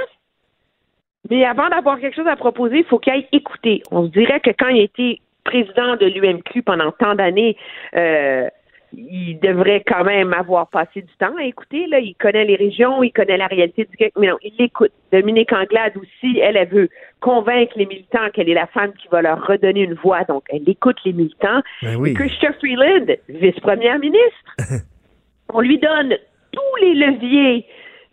Mais 1.29 1.45
avant 1.45 1.69
d'avoir 1.69 1.99
quelque 1.99 2.15
chose 2.15 2.27
à 2.27 2.35
proposer, 2.35 2.79
il 2.79 2.85
faut 2.85 2.99
qu'il 2.99 3.13
aille 3.13 3.27
écouter. 3.31 3.81
On 3.91 4.05
se 4.05 4.11
dirait 4.11 4.39
que 4.39 4.51
quand 4.57 4.69
il 4.69 4.81
a 4.81 4.83
été 4.83 5.21
président 5.43 5.95
de 5.95 6.05
l'UMQ 6.05 6.63
pendant 6.63 6.91
tant 6.91 7.15
d'années, 7.15 7.55
euh, 7.95 8.49
il 8.93 9.39
devrait 9.39 9.83
quand 9.85 10.03
même 10.03 10.33
avoir 10.33 10.67
passé 10.67 11.01
du 11.01 11.13
temps 11.19 11.35
à 11.37 11.43
écouter. 11.43 11.87
Là. 11.87 11.99
Il 11.99 12.15
connaît 12.15 12.45
les 12.45 12.55
régions, 12.55 13.03
il 13.03 13.11
connaît 13.11 13.37
la 13.37 13.47
réalité 13.47 13.85
du 13.85 13.97
Québec, 13.97 14.13
mais 14.17 14.27
non, 14.27 14.37
il 14.43 14.53
l'écoute. 14.57 14.91
Dominique 15.11 15.51
Anglade 15.51 15.93
aussi, 15.97 16.39
elle, 16.39 16.57
elle 16.57 16.69
veut 16.69 16.89
convaincre 17.19 17.73
les 17.75 17.85
militants 17.85 18.29
qu'elle 18.33 18.49
est 18.49 18.53
la 18.53 18.67
femme 18.67 18.93
qui 18.93 19.07
va 19.09 19.21
leur 19.21 19.45
redonner 19.45 19.81
une 19.81 19.95
voix, 19.95 20.23
donc 20.23 20.43
elle 20.49 20.67
écoute 20.67 20.97
les 21.05 21.13
militants. 21.13 21.61
Ben 21.81 21.95
oui. 21.95 22.11
Et 22.11 22.13
Christian 22.13 22.51
Freeland, 22.59 23.05
vice-première 23.29 23.99
ministre, 23.99 24.55
on 25.53 25.61
lui 25.61 25.79
donne 25.79 26.17
tous 26.51 26.75
les 26.81 26.93
leviers 26.93 27.65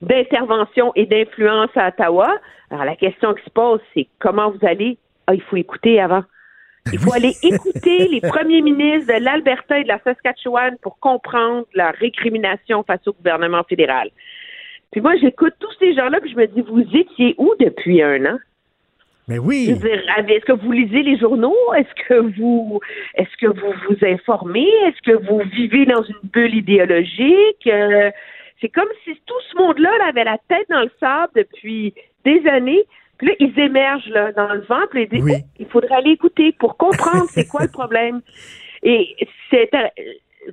d'intervention 0.03 0.93
et 0.97 1.07
d'influence 1.07 1.71
à 1.77 1.89
Ottawa. 1.89 2.37
Alors 2.71 2.85
la 2.85 2.97
question 2.97 3.35
qui 3.35 3.45
se 3.45 3.51
pose, 3.51 3.81
c'est 3.95 4.09
comment 4.19 4.51
vous 4.51 4.67
allez... 4.67 4.99
Ah, 5.27 5.35
il 5.35 5.41
faut 5.41 5.57
écouter 5.57 6.01
avant. 6.01 6.23
Il 6.93 6.99
faut 6.99 7.13
aller 7.13 7.33
écouter 7.43 8.09
les 8.09 8.21
premiers 8.21 8.61
ministres 8.61 9.13
de 9.13 9.25
l'Alberta 9.25 9.79
et 9.79 9.85
de 9.85 9.89
la 9.89 9.99
Saskatchewan 10.01 10.77
pour 10.83 10.99
comprendre 10.99 11.67
la 11.75 11.91
récrimination 11.91 12.83
face 12.83 13.07
au 13.07 13.13
gouvernement 13.13 13.63
fédéral. 13.65 14.11
Puis 14.93 15.01
moi, 15.01 15.17
j'écoute 15.17 15.55
tous 15.59 15.73
ces 15.81 15.95
gens-là, 15.95 16.21
puis 16.21 16.31
je 16.31 16.37
me 16.37 16.47
dis, 16.47 16.61
vous 16.61 16.87
étiez 16.97 17.35
où 17.39 17.53
depuis 17.59 18.03
un 18.03 18.27
an? 18.27 18.39
Mais 19.27 19.39
oui. 19.39 19.71
Est-ce 19.71 20.45
que 20.45 20.53
vous 20.53 20.73
lisez 20.73 21.03
les 21.03 21.17
journaux? 21.19 21.57
Est-ce 21.75 22.07
que 22.07 22.39
vous 22.39 22.81
est-ce 23.15 23.37
que 23.41 23.47
vous 23.47 23.73
vous 23.89 23.97
informez? 24.07 24.69
Est-ce 24.87 25.01
que 25.03 25.17
vous 25.27 25.41
vivez 25.51 25.87
dans 25.87 26.03
une 26.03 26.29
bulle 26.31 26.55
idéologique? 26.55 27.67
Euh, 27.67 28.11
c'est 28.61 28.69
comme 28.69 28.89
si 29.05 29.19
tout 29.25 29.41
ce 29.51 29.57
monde-là 29.57 29.91
là, 29.99 30.07
avait 30.09 30.25
la 30.25 30.39
tête 30.49 30.67
dans 30.69 30.83
le 30.83 30.91
sable 31.01 31.33
depuis 31.37 31.95
des 32.25 32.47
années. 32.47 32.85
Puis 33.19 33.29
là, 33.29 33.35
ils 33.41 33.59
émergent 33.59 34.09
là, 34.09 34.33
dans 34.33 34.53
le 34.53 34.61
vent, 34.63 34.81
puis 34.91 35.03
ils 35.05 35.09
disent 35.09 35.23
Oui. 35.25 35.33
Oh, 35.43 35.47
il 35.59 35.67
faudrait 35.67 35.95
aller 35.97 36.11
écouter 36.13 36.55
pour 36.59 36.77
comprendre 36.77 37.27
c'est 37.31 37.47
quoi 37.47 37.63
le 37.63 37.69
problème. 37.71 38.21
Et 38.83 39.15
c'est 39.51 39.65
intér- 39.65 39.91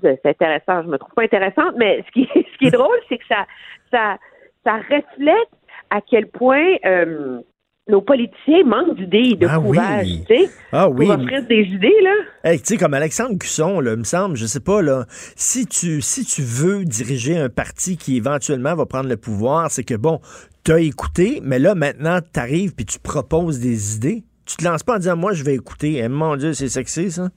c'est 0.02 0.26
intéressant, 0.26 0.84
je 0.84 0.88
me 0.88 0.98
trouve 0.98 1.14
pas 1.14 1.24
intéressante, 1.24 1.74
mais 1.78 2.04
ce 2.08 2.12
qui, 2.12 2.28
ce 2.36 2.58
qui 2.60 2.68
est 2.68 2.72
drôle, 2.72 2.98
c'est 3.10 3.18
que 3.18 3.26
ça, 3.28 3.46
ça, 3.92 4.18
ça 4.66 4.78
reflète 4.78 5.50
à 5.90 6.00
quel 6.00 6.28
point 6.28 6.76
euh, 6.86 7.42
nos 7.90 8.00
politiciens 8.02 8.64
manquent 8.64 8.96
d'idées 8.96 9.36
de 9.36 9.48
Ah 9.50 9.60
oui. 9.60 9.76
courage, 9.78 10.08
tu 10.30 10.34
sais, 10.46 10.50
Ah 10.72 10.88
oui. 10.88 11.08
pour 11.08 11.16
offrir 11.16 11.46
des 11.48 11.64
idées, 11.64 11.94
là. 12.02 12.14
Hey, 12.46 12.60
tu 12.62 12.68
sais, 12.68 12.78
comme 12.78 12.94
Alexandre 12.94 13.38
Cusson, 13.38 13.82
là, 13.82 13.98
me 13.98 14.06
semble, 14.06 14.38
je 14.38 14.46
sais 14.46 14.62
pas, 14.62 14.82
là, 14.82 15.04
si 15.36 15.66
tu, 15.66 16.00
si 16.00 16.24
tu 16.24 16.42
veux 16.42 16.86
diriger 16.86 17.38
un 17.38 17.50
parti 17.50 17.98
qui 17.98 18.16
éventuellement 18.16 18.76
va 18.76 18.86
prendre 18.86 19.10
le 19.10 19.18
pouvoir, 19.18 19.70
c'est 19.72 19.84
que, 19.84 19.96
bon, 19.96 20.22
t'as 20.64 20.80
écouté, 20.80 21.40
mais 21.44 21.60
là, 21.60 21.76
maintenant, 21.76 22.20
t'arrives 22.34 22.76
puis 22.76 22.86
tu 22.86 23.00
proposes 23.00 23.60
des 23.60 23.96
idées. 23.96 24.24
Tu 24.46 24.58
te 24.58 24.64
lances 24.64 24.84
pas 24.84 24.96
en 24.96 24.98
disant, 24.98 25.16
moi, 25.16 25.34
je 25.34 25.44
vais 25.44 25.56
écouter. 25.56 26.02
Eh, 26.04 26.08
mon 26.08 26.36
Dieu, 26.36 26.54
c'est 26.54 26.68
sexy, 26.68 27.12
ça. 27.12 27.30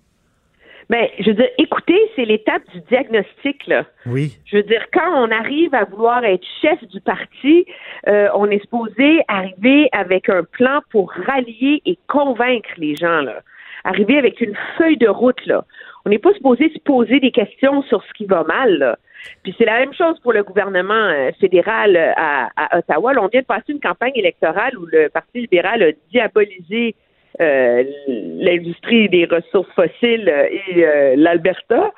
Ben, 0.91 1.07
je 1.19 1.31
veux 1.31 1.35
dire, 1.35 1.49
écoutez, 1.59 1.99
c'est 2.15 2.27
l'étape 2.27 2.63
du 2.75 2.81
diagnostic, 2.91 3.67
là. 3.67 3.87
Oui. 4.07 4.37
Je 4.45 4.59
veux 4.59 4.63
dire, 4.65 4.85
quand 4.93 5.25
on 5.25 5.31
arrive 5.31 5.75
à 5.75 5.85
vouloir 5.85 6.25
être 6.25 6.45
chef 6.61 6.83
du 6.89 7.01
parti, 7.01 7.65
euh, 8.07 8.29
on 8.35 8.51
est 8.51 8.61
supposé 8.61 9.23
arriver 9.29 9.89
avec 9.93 10.29
un 10.29 10.45
plan 10.45 10.81
pour 10.91 11.11
rallier 11.27 11.81
et 11.87 11.99
convaincre 12.07 12.69
les 12.77 12.97
gens, 12.97 13.23
là. 13.23 13.41
Arriver 13.85 14.19
avec 14.19 14.41
une 14.41 14.57
feuille 14.79 14.97
de 14.97 15.09
route, 15.09 15.45
là. 15.47 15.65
On 16.07 16.11
n'est 16.11 16.19
pas 16.19 16.33
supposé 16.35 16.71
se 16.71 16.79
poser 16.81 17.21
des 17.21 17.31
questions 17.31 17.83
sur 17.83 18.03
ce 18.05 18.13
qui 18.15 18.27
va 18.27 18.45
mal, 18.45 18.79
là. 18.79 18.99
Puis 19.43 19.55
c'est 19.59 19.65
la 19.65 19.79
même 19.79 19.95
chose 19.95 20.19
pour 20.21 20.33
le 20.33 20.43
gouvernement 20.43 20.95
euh, 20.95 21.31
fédéral 21.41 21.97
euh, 21.97 22.13
à, 22.17 22.79
Ottawa. 22.79 23.13
On 23.21 23.29
vient 23.29 23.41
de 23.41 23.47
passer 23.47 23.73
une 23.73 23.81
campagne 23.81 24.13
électorale 24.15 24.77
où 24.79 24.87
le 24.87 25.09
Parti 25.09 25.41
libéral 25.41 25.83
a 25.83 25.93
diabolisé 26.11 26.95
euh, 27.41 27.85
l'industrie 28.07 29.09
des 29.09 29.25
ressources 29.25 29.71
fossiles 29.75 30.33
et 30.69 31.17
l'Alberta. 31.17 31.93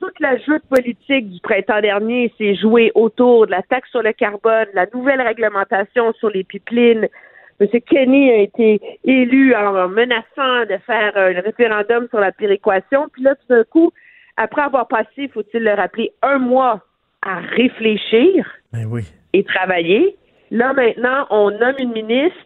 Toute 0.00 0.18
la 0.20 0.36
joute 0.38 0.62
politique 0.68 1.30
du 1.30 1.40
printemps 1.40 1.80
dernier 1.80 2.32
s'est 2.36 2.56
jouée 2.56 2.90
autour 2.94 3.46
de 3.46 3.52
la 3.52 3.62
taxe 3.62 3.90
sur 3.90 4.02
le 4.02 4.12
carbone, 4.12 4.66
la 4.74 4.86
nouvelle 4.92 5.20
réglementation 5.20 6.12
sur 6.14 6.30
les 6.30 6.42
pipelines. 6.42 7.08
M. 7.60 7.68
Kenny 7.82 8.30
a 8.30 8.36
été 8.38 8.80
élu 9.04 9.54
en 9.54 9.88
menaçant 9.88 10.64
de 10.68 10.78
faire 10.86 11.12
un 11.16 11.40
référendum 11.40 12.08
sur 12.08 12.18
la 12.18 12.32
péréquation. 12.32 13.08
Puis 13.12 13.22
là, 13.22 13.34
tout 13.34 13.54
d'un 13.54 13.64
coup, 13.64 13.92
après 14.36 14.62
avoir 14.62 14.88
passé, 14.88 15.28
faut-il 15.32 15.62
le 15.62 15.74
rappeler, 15.74 16.12
un 16.22 16.38
mois 16.38 16.80
à 17.22 17.40
réfléchir 17.40 18.46
Ben 18.72 18.86
oui. 18.86 19.02
et 19.34 19.44
travailler, 19.44 20.16
là 20.50 20.72
maintenant, 20.72 21.26
on 21.28 21.50
nomme 21.50 21.76
une 21.78 21.92
ministre 21.92 22.38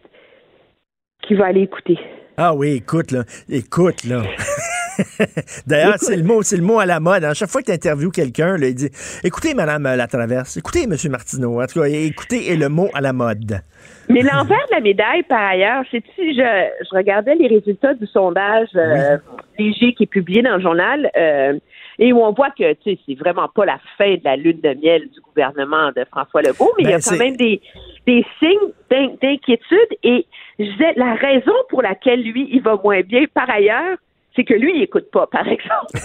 qui 1.23 1.35
va 1.35 1.47
aller 1.47 1.63
écouter. 1.63 1.99
Ah 2.37 2.55
oui, 2.55 2.77
écoute, 2.77 3.13
là. 3.13 3.23
Écoute, 3.49 4.05
là. 4.05 4.23
D'ailleurs, 5.67 5.95
c'est 5.99 6.17
le 6.17 6.23
mot, 6.23 6.43
c'est 6.43 6.57
le 6.57 6.63
mot 6.63 6.79
à 6.79 6.87
la 6.87 7.01
mode. 7.01 7.25
À 7.25 7.35
chaque 7.35 7.49
fois 7.51 7.61
que 7.63 7.67
tu 7.67 7.73
interviews 7.73 8.11
quelqu'un, 8.11 8.57
il 8.59 8.75
dit 8.75 8.91
Écoutez, 9.23 9.55
Madame 9.55 9.87
euh, 9.87 9.97
Latraverse, 9.97 10.57
écoutez, 10.57 10.87
Monsieur 10.87 11.11
Martineau. 11.11 11.61
En 11.63 11.67
tout 11.67 11.81
cas, 11.81 11.87
écoutez 11.87 12.53
est 12.53 12.57
le 12.57 12.69
mot 12.69 12.89
à 12.95 13.01
la 13.01 13.13
mode. 13.13 13.61
Mais 14.09 14.21
l'envers 14.23 14.65
de 14.71 14.75
la 14.75 14.81
médaille, 14.81 15.23
par 15.23 15.41
ailleurs, 15.43 15.83
c'est 15.91 16.03
si 16.15 16.35
je, 16.35 16.43
je 16.43 16.97
regardais 16.97 17.35
les 17.37 17.49
résultats 17.49 17.95
du 17.95 18.07
sondage 18.07 18.69
euh, 18.77 19.17
léger 19.59 19.95
qui 19.95 20.03
est 20.05 20.07
publié 20.07 20.43
dans 20.43 20.57
le 20.57 20.63
journal, 20.63 21.11
euh, 21.17 21.59
et 21.99 22.13
où 22.13 22.19
on 22.21 22.33
voit 22.33 22.51
que 22.51 22.73
tu 22.75 22.93
sais, 22.93 22.99
c'est 23.07 23.15
vraiment 23.15 23.49
pas 23.55 23.65
la 23.65 23.79
fin 23.97 24.15
de 24.15 24.21
la 24.25 24.37
lune 24.37 24.61
de 24.63 24.75
miel 24.83 25.03
du 25.15 25.21
gouvernement 25.21 25.91
de 25.97 26.05
François 26.11 26.43
Legault, 26.43 26.73
mais 26.77 26.85
il 26.85 26.87
y 26.87 26.91
Ben, 26.91 26.95
a 26.97 26.97
quand 26.97 27.11
c'est- 27.11 27.19
même 27.19 27.37
des, 27.37 27.63
des 28.07 28.27
signes 28.39 28.73
d'in- 28.91 29.15
d'inquiétude. 29.23 29.97
Et 30.03 30.27
je 30.59 30.65
disais, 30.65 30.93
la 30.97 31.15
raison 31.15 31.53
pour 31.71 31.81
laquelle 31.83 32.21
lui, 32.23 32.49
il 32.53 32.61
va 32.63 32.77
moins 32.83 33.01
bien, 33.01 33.25
par 33.33 33.49
ailleurs, 33.49 33.97
c'est 34.35 34.45
que 34.45 34.55
lui, 34.55 34.73
il 34.77 34.83
écoute 34.83 35.11
pas, 35.13 35.27
par 35.27 35.47
exemple. 35.47 35.93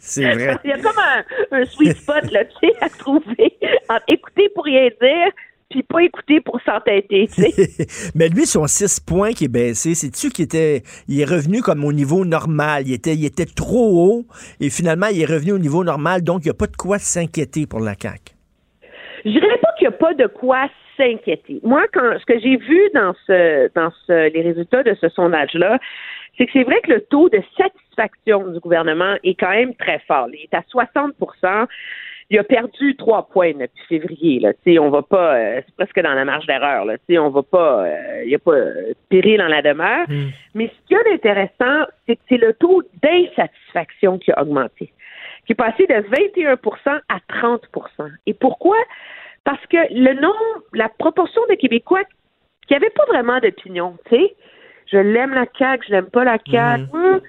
c'est 0.00 0.34
vrai. 0.34 0.58
Il 0.64 0.70
y 0.70 0.72
a 0.72 0.78
comme 0.78 0.98
un, 0.98 1.24
un 1.52 1.64
sweet 1.64 1.96
spot, 1.96 2.30
là, 2.30 2.44
tu 2.44 2.68
sais, 2.68 2.74
à 2.80 2.88
trouver 2.88 3.56
entre 3.88 4.04
écouter 4.08 4.48
pour 4.54 4.64
rien 4.64 4.88
dire, 5.00 5.32
puis 5.70 5.82
pas 5.82 6.02
écouter 6.02 6.40
pour 6.40 6.60
s'entêter, 6.62 7.28
tu 7.28 7.42
sais. 7.42 8.10
Mais 8.14 8.28
lui, 8.28 8.46
son 8.46 8.66
6 8.66 9.00
points 9.00 9.32
qui 9.32 9.44
est 9.44 9.48
baissé, 9.48 9.94
c'est-tu 9.94 10.30
qu'il 10.30 10.44
était. 10.44 10.82
Il 11.08 11.20
est 11.20 11.24
revenu 11.24 11.62
comme 11.62 11.84
au 11.84 11.92
niveau 11.92 12.24
normal? 12.24 12.84
Il 12.86 12.92
était, 12.92 13.14
il 13.14 13.24
était 13.24 13.46
trop 13.46 14.06
haut 14.06 14.26
et 14.60 14.70
finalement, 14.70 15.06
il 15.06 15.20
est 15.20 15.26
revenu 15.26 15.52
au 15.52 15.58
niveau 15.58 15.84
normal. 15.84 16.22
Donc, 16.22 16.42
il 16.44 16.48
n'y 16.48 16.52
a 16.52 16.54
pas 16.54 16.66
de 16.66 16.76
quoi 16.76 16.98
s'inquiéter 16.98 17.66
pour 17.66 17.80
la 17.80 17.94
CAQ. 18.00 18.34
Je 19.24 19.30
dirais 19.30 19.58
pas 19.60 19.72
qu'il 19.78 19.88
n'y 19.88 19.94
a 19.94 19.98
pas 19.98 20.14
de 20.14 20.26
quoi 20.26 20.68
s'inquiéter. 20.98 21.60
Moi, 21.62 21.84
quand 21.94 22.18
ce 22.18 22.26
que 22.26 22.38
j'ai 22.38 22.56
vu 22.56 22.80
dans 22.92 23.14
ce 23.26 23.72
dans 23.74 23.90
ce 24.06 24.30
les 24.30 24.42
résultats 24.42 24.82
de 24.82 24.94
ce 25.00 25.08
sondage-là, 25.08 25.78
c'est 26.36 26.44
que 26.46 26.52
c'est 26.52 26.64
vrai 26.64 26.80
que 26.82 26.92
le 26.92 27.00
taux 27.00 27.30
de 27.30 27.40
satisfaction 27.56 28.48
du 28.48 28.60
gouvernement 28.60 29.16
est 29.24 29.34
quand 29.34 29.50
même 29.50 29.74
très 29.74 30.00
fort. 30.00 30.28
Il 30.32 30.42
est 30.42 30.54
à 30.54 30.60
60% 30.60 31.66
il 32.30 32.38
a 32.38 32.44
perdu 32.44 32.94
trois 32.96 33.26
points 33.26 33.52
depuis 33.52 33.84
février. 33.88 34.40
Là. 34.40 34.52
On 34.80 34.90
va 34.90 35.02
pas, 35.02 35.36
euh, 35.36 35.62
c'est 35.64 35.74
presque 35.76 36.00
dans 36.00 36.12
la 36.12 36.24
marge 36.24 36.46
d'erreur. 36.46 36.84
Là. 36.84 36.96
On 37.10 37.30
va 37.30 37.42
pas, 37.42 37.84
euh, 37.84 38.22
il 38.22 38.28
n'y 38.28 38.34
a 38.34 38.38
pas 38.38 38.52
euh, 38.52 38.92
péril 39.08 39.38
dans 39.38 39.48
la 39.48 39.62
demeure. 39.62 40.06
Mais 40.54 40.68
ce 40.68 40.86
qu'il 40.86 40.96
y 40.96 41.00
a 41.00 41.04
d'intéressant, 41.04 41.86
c'est 42.06 42.16
que 42.16 42.22
c'est 42.28 42.36
le 42.36 42.52
taux 42.54 42.82
d'insatisfaction 43.02 44.18
qui 44.18 44.30
a 44.32 44.42
augmenté, 44.42 44.92
qui 45.46 45.52
est 45.52 45.54
passé 45.54 45.86
de 45.86 45.94
21% 45.94 47.00
à 47.08 47.18
30% 47.30 48.10
Et 48.26 48.34
pourquoi? 48.34 48.76
Parce 49.44 49.64
que 49.66 49.76
le 49.90 50.14
nombre, 50.14 50.64
la 50.74 50.88
proportion 50.88 51.42
de 51.48 51.54
Québécois 51.54 52.02
qui 52.66 52.74
n'avaient 52.74 52.90
pas 52.90 53.06
vraiment 53.06 53.38
d'opinion, 53.40 53.96
tu 54.08 54.16
sais, 54.16 54.34
je 54.90 54.98
l'aime 54.98 55.34
la 55.34 55.46
CAQ, 55.58 55.86
je 55.86 55.92
l'aime 55.92 56.10
pas 56.10 56.24
la 56.24 56.38
CAQ, 56.44 56.84
hum, 56.92 57.20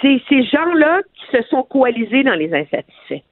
c'est 0.00 0.20
ces 0.28 0.44
gens-là 0.44 1.02
qui 1.14 1.36
se 1.36 1.42
sont 1.48 1.62
coalisés 1.62 2.22
dans 2.22 2.34
les 2.34 2.52
insatisfaits. 2.52 3.22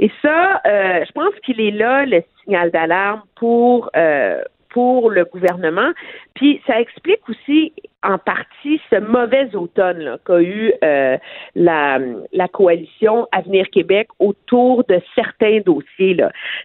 Et 0.00 0.10
ça, 0.22 0.60
euh, 0.66 1.04
je 1.06 1.12
pense 1.12 1.34
qu'il 1.44 1.60
est 1.60 1.70
là 1.70 2.06
le 2.06 2.22
signal 2.42 2.70
d'alarme 2.70 3.22
pour 3.36 3.90
euh, 3.96 4.42
pour 4.70 5.10
le 5.10 5.24
gouvernement. 5.24 5.90
Puis 6.34 6.60
ça 6.66 6.80
explique 6.80 7.28
aussi 7.28 7.72
en 8.02 8.18
partie 8.18 8.80
ce 8.90 8.96
mauvais 9.00 9.54
automne 9.54 10.18
qu'a 10.24 10.40
eu 10.40 10.72
euh, 10.84 11.16
la, 11.54 11.98
coalition 12.52 13.26
Avenir 13.32 13.68
Québec 13.70 14.08
autour 14.18 14.84
de 14.84 15.00
certains 15.14 15.60
dossiers. 15.60 16.16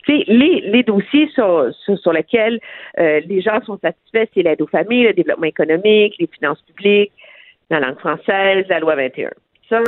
Les, 0.07 0.23
les 0.27 0.83
dossiers 0.83 1.29
sur 1.29 2.13
lesquels 2.13 2.59
euh, 2.99 3.21
les 3.25 3.41
gens 3.41 3.61
sont 3.65 3.79
satisfaits, 3.79 4.29
c'est 4.33 4.43
l'aide 4.43 4.61
aux 4.61 4.67
familles, 4.67 5.03
le 5.03 5.13
développement 5.13 5.47
économique, 5.47 6.15
les 6.19 6.27
finances 6.27 6.61
publiques, 6.61 7.11
la 7.69 7.79
langue 7.79 7.99
française, 7.99 8.65
la 8.69 8.79
loi 8.79 8.95
21. 8.95 9.31
Ça, 9.69 9.81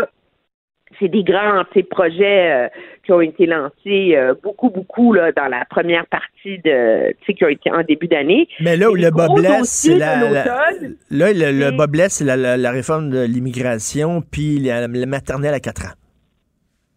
c'est 1.00 1.08
des 1.10 1.24
grands 1.24 1.64
projets 1.90 2.52
euh, 2.52 2.68
qui 3.04 3.12
ont 3.12 3.22
été 3.22 3.46
lancés 3.48 4.16
euh, 4.16 4.34
beaucoup, 4.44 4.70
beaucoup 4.70 5.14
là, 5.14 5.32
dans 5.32 5.48
la 5.48 5.66
première 5.66 6.06
partie 6.06 6.60
de 6.60 7.14
qui 7.26 7.44
ont 7.44 7.50
été 7.50 7.72
en 7.72 7.82
début 7.84 8.08
d'année. 8.08 8.48
Mais 8.62 8.78
là 8.78 8.90
où 8.92 8.96
le 8.96 9.10
bas 9.12 9.28
blesse, 9.34 9.64
c'est 9.70 9.98
la, 9.98 10.16
là, 10.30 11.34
le, 11.34 11.52
le 11.52 11.70
c'est- 11.70 11.72
bas 11.76 11.88
blesse, 11.88 12.14
c'est 12.14 12.24
la, 12.26 12.38
la- 12.38 12.56
la 12.58 12.72
réforme 12.72 13.10
de 13.10 13.24
l'immigration 13.26 14.22
puis 14.32 14.60
la, 14.60 14.88
maternelle 14.88 15.54
à 15.54 15.60
4 15.60 15.86
ans. 15.86 15.94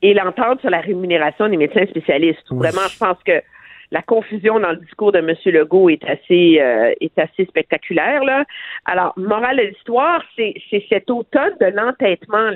et 0.02 0.14
l'entente 0.14 0.60
sur 0.60 0.70
la 0.70 0.80
rémunération 0.80 1.48
des 1.48 1.56
médecins 1.56 1.86
spécialistes. 1.86 2.46
Vraiment, 2.50 2.86
je 2.92 2.98
pense 2.98 3.18
que 3.24 3.40
la 3.90 4.02
confusion 4.02 4.60
dans 4.60 4.70
le 4.70 4.76
discours 4.76 5.12
de 5.12 5.18
M. 5.18 5.34
Legault 5.46 5.88
est 5.88 6.04
assez 6.04 6.60
euh, 6.60 6.92
est 7.00 7.18
assez 7.18 7.46
spectaculaire. 7.46 8.22
Là. 8.22 8.44
Alors, 8.84 9.14
morale 9.16 9.56
de 9.56 9.62
l'histoire, 9.62 10.22
c'est 10.36 10.54
cet 10.90 11.10
automne 11.10 11.54
de 11.60 11.66
l'entêtement 11.74 12.50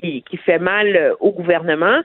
qui, 0.00 0.22
qui 0.22 0.36
fait 0.36 0.58
mal 0.58 0.96
euh, 0.96 1.14
au 1.20 1.32
gouvernement. 1.32 2.00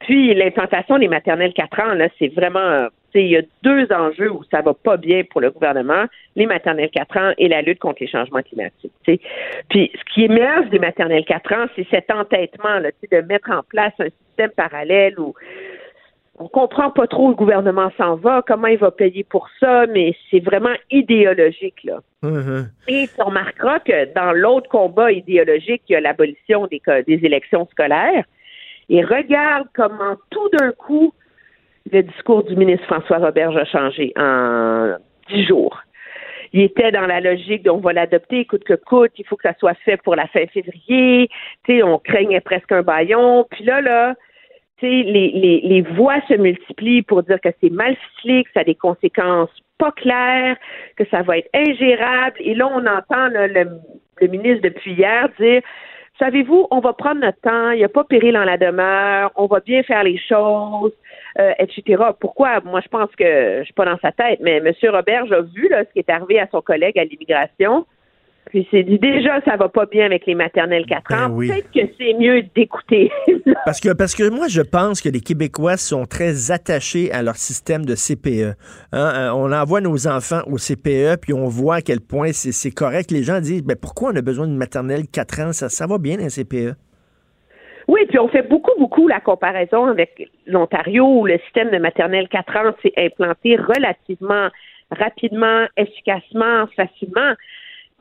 Puis 0.00 0.34
l'implantation 0.34 0.98
des 0.98 1.08
maternelles 1.08 1.52
4 1.52 1.80
ans, 1.80 1.94
là, 1.94 2.08
c'est 2.18 2.28
vraiment 2.28 2.60
euh, 2.60 2.88
il 3.14 3.28
y 3.28 3.36
a 3.36 3.42
deux 3.62 3.86
enjeux 3.92 4.30
où 4.30 4.42
ça 4.50 4.60
va 4.60 4.74
pas 4.74 4.96
bien 4.96 5.22
pour 5.24 5.40
le 5.40 5.50
gouvernement, 5.50 6.04
les 6.36 6.46
maternelles 6.46 6.90
4 6.90 7.16
ans 7.16 7.32
et 7.38 7.48
la 7.48 7.62
lutte 7.62 7.78
contre 7.78 7.98
les 8.00 8.08
changements 8.08 8.42
climatiques. 8.42 8.92
tu 9.04 9.14
sais. 9.14 9.20
Puis 9.68 9.90
ce 9.94 10.14
qui 10.14 10.24
émerge 10.24 10.68
des 10.70 10.78
maternelles 10.78 11.24
4 11.24 11.52
ans, 11.52 11.66
c'est 11.74 11.86
cet 11.90 12.10
entêtement 12.10 12.78
là, 12.78 12.90
de 13.10 13.20
mettre 13.22 13.50
en 13.50 13.62
place 13.62 13.92
un 13.98 14.08
système 14.26 14.50
parallèle 14.50 15.18
où 15.18 15.34
on 16.40 16.48
comprend 16.48 16.90
pas 16.90 17.06
trop 17.06 17.26
où 17.26 17.28
le 17.30 17.34
gouvernement 17.34 17.90
s'en 17.96 18.16
va, 18.16 18.42
comment 18.46 18.68
il 18.68 18.78
va 18.78 18.90
payer 18.90 19.24
pour 19.24 19.48
ça, 19.58 19.86
mais 19.86 20.14
c'est 20.30 20.40
vraiment 20.40 20.74
idéologique 20.90 21.82
là. 21.84 22.00
Et 22.88 23.08
tu 23.14 23.22
remarqueras 23.22 23.80
que 23.80 24.12
dans 24.14 24.32
l'autre 24.32 24.68
combat 24.68 25.12
idéologique, 25.12 25.82
il 25.88 25.92
y 25.92 25.96
a 25.96 26.00
l'abolition 26.00 26.66
des, 26.66 26.80
des 27.06 27.24
élections 27.24 27.66
scolaires. 27.70 28.24
Et 28.88 29.02
regarde 29.02 29.68
comment 29.74 30.16
tout 30.30 30.48
d'un 30.58 30.72
coup, 30.72 31.12
le 31.92 32.02
discours 32.02 32.44
du 32.44 32.56
ministre 32.56 32.86
François 32.86 33.18
Roberge 33.18 33.56
a 33.56 33.64
changé 33.64 34.12
en 34.16 34.96
dix 35.28 35.46
jours. 35.46 35.78
Il 36.52 36.62
était 36.62 36.90
dans 36.90 37.06
la 37.06 37.20
logique 37.20 37.62
de 37.64 37.70
on 37.70 37.78
va 37.78 37.92
l'adopter 37.92 38.46
coûte 38.46 38.64
que 38.64 38.74
coûte, 38.74 39.12
il 39.18 39.26
faut 39.26 39.36
que 39.36 39.46
ça 39.46 39.54
soit 39.58 39.74
fait 39.84 39.98
pour 39.98 40.16
la 40.16 40.26
fin 40.28 40.46
février. 40.46 41.28
Tu 41.64 41.76
sais, 41.76 41.82
on 41.82 41.98
craignait 41.98 42.40
presque 42.40 42.72
un 42.72 42.82
baillon. 42.82 43.46
Puis 43.50 43.64
là, 43.64 43.82
là, 43.82 44.14
les, 44.86 45.30
les, 45.32 45.60
les 45.62 45.82
voix 45.82 46.20
se 46.28 46.34
multiplient 46.34 47.02
pour 47.02 47.22
dire 47.22 47.40
que 47.40 47.48
c'est 47.60 47.70
mal 47.70 47.96
ficelé, 47.96 48.44
que 48.44 48.50
ça 48.54 48.60
a 48.60 48.64
des 48.64 48.74
conséquences 48.74 49.50
pas 49.78 49.92
claires, 49.92 50.56
que 50.96 51.04
ça 51.10 51.22
va 51.22 51.38
être 51.38 51.50
ingérable. 51.54 52.36
Et 52.40 52.54
là, 52.54 52.68
on 52.68 52.86
entend 52.86 53.28
là, 53.28 53.46
le, 53.46 53.68
le 54.20 54.26
ministre 54.28 54.62
depuis 54.62 54.92
hier 54.92 55.28
dire 55.38 55.62
Savez-vous, 56.18 56.66
on 56.72 56.80
va 56.80 56.94
prendre 56.94 57.20
notre 57.20 57.40
temps, 57.40 57.70
il 57.70 57.78
n'y 57.78 57.84
a 57.84 57.88
pas 57.88 58.02
péril 58.02 58.36
en 58.36 58.42
la 58.42 58.58
demeure, 58.58 59.30
on 59.36 59.46
va 59.46 59.60
bien 59.60 59.84
faire 59.84 60.02
les 60.02 60.18
choses, 60.18 60.92
euh, 61.38 61.52
etc. 61.60 62.02
Pourquoi? 62.18 62.60
Moi, 62.64 62.80
je 62.80 62.88
pense 62.88 63.10
que 63.16 63.58
je 63.60 63.64
suis 63.64 63.72
pas 63.72 63.84
dans 63.84 63.98
sa 63.98 64.10
tête, 64.10 64.40
mais 64.42 64.56
M. 64.56 64.72
Roberge 64.90 65.30
a 65.30 65.42
vu 65.42 65.68
là, 65.68 65.84
ce 65.84 65.92
qui 65.92 66.00
est 66.00 66.10
arrivé 66.10 66.40
à 66.40 66.48
son 66.50 66.60
collègue 66.60 66.98
à 66.98 67.04
l'immigration. 67.04 67.86
Puis 68.50 68.60
il 68.60 68.66
s'est 68.70 68.82
dit 68.82 68.98
déjà 68.98 69.40
ça 69.42 69.56
va 69.56 69.68
pas 69.68 69.86
bien 69.86 70.06
avec 70.06 70.26
les 70.26 70.34
maternelles 70.34 70.86
4 70.86 71.12
ans. 71.12 71.28
Ben 71.28 71.34
oui. 71.34 71.48
Peut-être 71.48 71.70
que 71.70 71.92
c'est 71.98 72.14
mieux 72.14 72.42
d'écouter. 72.54 73.10
Parce 73.64 73.80
que, 73.80 73.92
parce 73.92 74.14
que 74.14 74.28
moi, 74.30 74.46
je 74.48 74.62
pense 74.62 75.00
que 75.00 75.08
les 75.08 75.20
Québécois 75.20 75.76
sont 75.76 76.04
très 76.04 76.50
attachés 76.50 77.10
à 77.12 77.22
leur 77.22 77.36
système 77.36 77.84
de 77.84 77.94
CPE. 77.94 78.56
Hein, 78.92 79.12
euh, 79.14 79.30
on 79.34 79.52
envoie 79.52 79.80
nos 79.80 80.06
enfants 80.06 80.40
au 80.46 80.56
CPE, 80.56 81.20
puis 81.20 81.32
on 81.32 81.46
voit 81.46 81.76
à 81.76 81.80
quel 81.80 82.00
point 82.00 82.32
c'est 82.32 82.52
c'est 82.52 82.70
correct. 82.70 83.10
Les 83.10 83.22
gens 83.22 83.40
disent, 83.40 83.64
ben, 83.64 83.76
pourquoi 83.80 84.10
on 84.12 84.16
a 84.16 84.22
besoin 84.22 84.46
d'une 84.46 84.56
maternelle 84.56 85.02
4 85.12 85.40
ans? 85.40 85.52
Ça, 85.52 85.68
ça 85.68 85.86
va 85.86 85.98
bien, 85.98 86.18
un 86.18 86.28
CPE. 86.28 86.76
Oui, 87.88 88.00
puis 88.08 88.18
on 88.18 88.28
fait 88.28 88.42
beaucoup, 88.42 88.78
beaucoup 88.78 89.08
la 89.08 89.20
comparaison 89.20 89.86
avec 89.86 90.30
l'Ontario 90.46 91.20
où 91.20 91.26
le 91.26 91.38
système 91.38 91.70
de 91.70 91.78
maternelle 91.78 92.28
4 92.28 92.56
ans 92.56 92.74
s'est 92.82 92.92
implanté 92.96 93.56
relativement 93.56 94.48
rapidement, 94.90 95.66
efficacement, 95.76 96.66
facilement. 96.76 97.34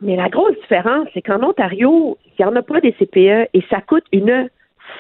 Mais 0.02 0.16
la 0.16 0.30
grosse 0.30 0.56
différence, 0.62 1.08
c'est 1.14 1.22
qu'en 1.22 1.42
Ontario, 1.44 2.18
il 2.26 2.46
n'y 2.46 2.46
en 2.46 2.56
a 2.56 2.62
pas 2.62 2.80
des 2.82 2.94
CPE 2.94 3.50
et 3.54 3.64
ça 3.70 3.82
coûte 3.82 4.06
une 4.12 4.50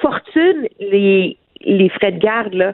fortune 0.01 0.67
les, 0.79 1.37
les 1.61 1.89
frais 1.89 2.11
de 2.11 2.19
garde, 2.19 2.53
là, 2.53 2.73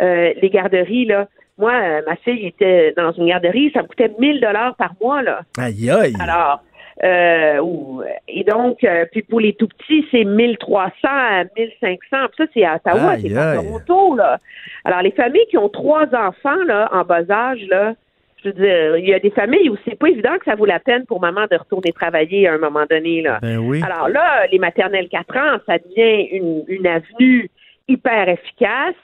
euh, 0.00 0.32
les 0.40 0.50
garderies. 0.50 1.06
Là. 1.06 1.28
Moi, 1.58 1.72
euh, 1.72 2.02
ma 2.06 2.16
fille 2.16 2.46
était 2.46 2.92
dans 2.96 3.12
une 3.12 3.26
garderie, 3.26 3.70
ça 3.72 3.82
me 3.82 3.86
coûtait 3.86 4.10
1000 4.18 4.40
dollars 4.40 4.74
par 4.76 4.94
mois. 5.00 5.22
Là. 5.22 5.42
Aïe, 5.58 5.90
aïe. 5.90 6.14
Alors, 6.20 6.60
euh, 7.02 8.02
et 8.28 8.44
donc, 8.44 8.84
euh, 8.84 9.06
puis 9.10 9.22
pour 9.22 9.40
les 9.40 9.54
tout 9.54 9.68
petits, 9.68 10.04
c'est 10.10 10.24
1300 10.24 10.90
à 11.04 11.44
1500. 11.56 11.78
Puis 11.80 12.08
ça, 12.10 12.26
c'est 12.52 12.64
à 12.64 12.76
Ottawa, 12.76 13.16
c'est 13.18 13.36
à. 13.36 13.54
Toronto, 13.56 14.16
là. 14.16 14.38
Alors, 14.84 15.02
les 15.02 15.12
familles 15.12 15.46
qui 15.48 15.56
ont 15.56 15.68
trois 15.68 16.06
enfants, 16.14 16.62
là, 16.66 16.88
en 16.92 17.04
bas 17.04 17.30
âge, 17.30 17.64
là, 17.68 17.94
je 18.42 18.48
veux 18.48 18.54
dire, 18.54 18.96
il 18.96 19.08
y 19.08 19.14
a 19.14 19.18
des 19.18 19.30
familles 19.30 19.68
où 19.68 19.76
c'est 19.84 19.98
pas 19.98 20.08
évident 20.08 20.36
que 20.38 20.44
ça 20.44 20.54
vaut 20.54 20.66
la 20.66 20.80
peine 20.80 21.04
pour 21.06 21.20
maman 21.20 21.46
de 21.50 21.56
retourner 21.56 21.92
travailler 21.92 22.48
à 22.48 22.54
un 22.54 22.58
moment 22.58 22.84
donné, 22.88 23.22
là. 23.22 23.38
Ben 23.42 23.58
oui. 23.58 23.80
Alors 23.84 24.08
là, 24.08 24.46
les 24.50 24.58
maternelles 24.58 25.08
4 25.08 25.36
ans, 25.36 25.58
ça 25.66 25.78
devient 25.78 26.28
une, 26.32 26.64
une 26.68 26.86
avenue 26.86 27.50
hyper 27.88 28.28
efficace 28.28 28.94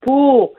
pour 0.00 0.54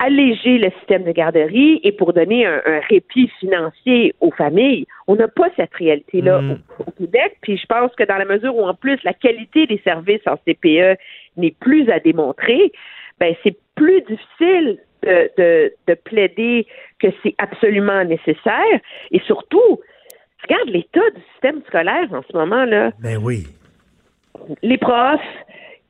alléger 0.00 0.58
le 0.58 0.70
système 0.78 1.02
de 1.02 1.10
garderie 1.10 1.80
et 1.82 1.90
pour 1.90 2.12
donner 2.12 2.46
un, 2.46 2.60
un 2.64 2.80
répit 2.88 3.28
financier 3.40 4.14
aux 4.20 4.30
familles. 4.30 4.86
On 5.08 5.16
n'a 5.16 5.26
pas 5.26 5.48
cette 5.56 5.74
réalité-là 5.74 6.40
Mm. 6.40 6.50
au, 6.78 6.84
au 6.86 6.90
Québec. 6.92 7.36
Puis 7.42 7.56
je 7.58 7.66
pense 7.66 7.92
que 7.96 8.04
dans 8.04 8.16
la 8.16 8.24
mesure 8.24 8.54
où 8.54 8.64
en 8.64 8.74
plus 8.74 8.98
la 9.02 9.12
qualité 9.12 9.66
des 9.66 9.80
services 9.82 10.26
en 10.26 10.36
CPE 10.36 10.98
n'est 11.36 11.54
plus 11.58 11.90
à 11.90 11.98
démontrer, 11.98 12.70
ben 13.18 13.34
c'est 13.42 13.56
plus 13.74 14.02
difficile 14.02 14.78
de, 15.02 15.30
de, 15.38 15.72
de 15.86 15.94
plaider 15.94 16.66
que 16.98 17.08
c'est 17.22 17.34
absolument 17.38 18.04
nécessaire. 18.04 18.80
Et 19.10 19.20
surtout, 19.20 19.80
regarde 20.42 20.68
l'état 20.68 21.10
du 21.14 21.22
système 21.32 21.60
scolaire 21.66 22.08
en 22.12 22.22
ce 22.30 22.36
moment 22.36 22.64
là 22.64 22.90
Ben 23.00 23.18
oui. 23.22 23.46
les 24.62 24.78
profs, 24.78 25.20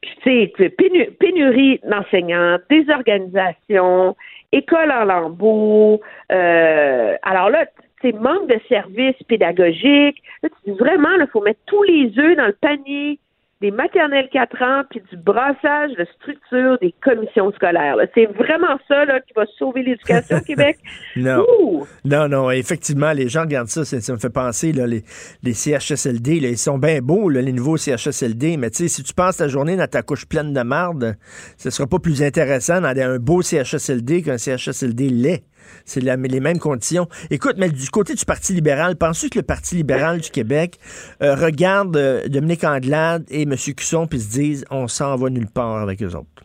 puis, 0.00 0.10
tu 0.22 0.52
sais, 0.58 0.68
pénu- 0.68 1.10
pénurie 1.18 1.80
d'enseignants, 1.84 2.58
désorganisation, 2.70 4.16
école 4.52 4.92
en 4.92 5.04
lambeaux. 5.04 6.00
euh, 6.32 7.16
alors 7.22 7.50
là, 7.50 7.66
c'est 8.00 8.12
manque 8.12 8.46
de 8.48 8.60
services 8.68 9.20
pédagogiques. 9.26 10.22
Là, 10.42 10.48
tu 10.50 10.70
dis 10.70 10.78
vraiment, 10.78 11.08
il 11.18 11.26
faut 11.32 11.40
mettre 11.40 11.58
tous 11.66 11.82
les 11.82 12.16
œufs 12.18 12.36
dans 12.36 12.46
le 12.46 12.56
panier 12.60 13.18
des 13.60 13.72
maternelles 13.72 14.28
4 14.32 14.62
ans, 14.62 14.82
puis 14.88 15.02
du 15.10 15.16
brassage 15.16 15.90
de 15.98 16.06
structure 16.16 16.78
des 16.80 16.94
commissions 17.02 17.50
scolaires. 17.52 17.96
C'est 18.14 18.26
vraiment 18.26 18.78
ça 18.86 19.04
là, 19.04 19.20
qui 19.20 19.32
va 19.34 19.46
sauver 19.58 19.82
l'éducation 19.82 20.36
au 20.36 20.40
Québec. 20.40 20.78
Non. 21.16 21.44
Ouh! 21.60 21.86
Non, 22.04 22.28
non, 22.28 22.50
effectivement, 22.50 23.12
les 23.12 23.28
gens 23.28 23.40
regardent 23.40 23.68
ça, 23.68 23.84
ça, 23.84 24.00
ça 24.00 24.12
me 24.12 24.18
fait 24.18 24.30
penser, 24.30 24.72
là, 24.72 24.86
les, 24.86 25.02
les 25.42 25.52
CHSLD, 25.52 26.38
là, 26.38 26.48
ils 26.48 26.58
sont 26.58 26.78
bien 26.78 27.00
beaux, 27.00 27.28
là, 27.28 27.40
les 27.40 27.52
nouveaux 27.52 27.76
CHSLD, 27.76 28.56
mais 28.56 28.70
tu 28.70 28.84
sais, 28.84 28.88
si 28.88 29.02
tu 29.02 29.12
passes 29.14 29.38
ta 29.38 29.48
journée 29.48 29.76
dans 29.76 29.88
ta 29.88 30.02
couche 30.02 30.26
pleine 30.26 30.52
de 30.52 30.62
marde, 30.62 31.16
ce 31.56 31.70
sera 31.70 31.88
pas 31.88 31.98
plus 31.98 32.22
intéressant 32.22 32.80
dans 32.80 32.96
un 32.96 33.18
beau 33.18 33.42
CHSLD 33.42 34.22
qu'un 34.22 34.38
CHSLD 34.38 35.08
laid. 35.08 35.42
C'est 35.84 36.00
les 36.00 36.40
mêmes 36.40 36.58
conditions. 36.58 37.06
Écoute, 37.30 37.56
mais 37.58 37.68
du 37.68 37.88
côté 37.90 38.14
du 38.14 38.24
Parti 38.24 38.52
libéral, 38.52 38.96
penses-tu 38.96 39.30
que 39.30 39.38
le 39.38 39.44
Parti 39.44 39.76
libéral 39.76 40.20
du 40.20 40.30
Québec 40.30 40.76
euh, 41.22 41.34
regarde 41.34 41.96
euh, 41.96 42.28
Dominique 42.28 42.64
Anglade 42.64 43.24
et 43.30 43.42
M. 43.42 43.54
Cusson 43.76 44.06
puis 44.06 44.20
se 44.20 44.30
disent 44.30 44.64
on 44.70 44.88
s'en 44.88 45.16
va 45.16 45.30
nulle 45.30 45.50
part 45.50 45.78
avec 45.78 46.02
eux 46.02 46.14
autres? 46.14 46.44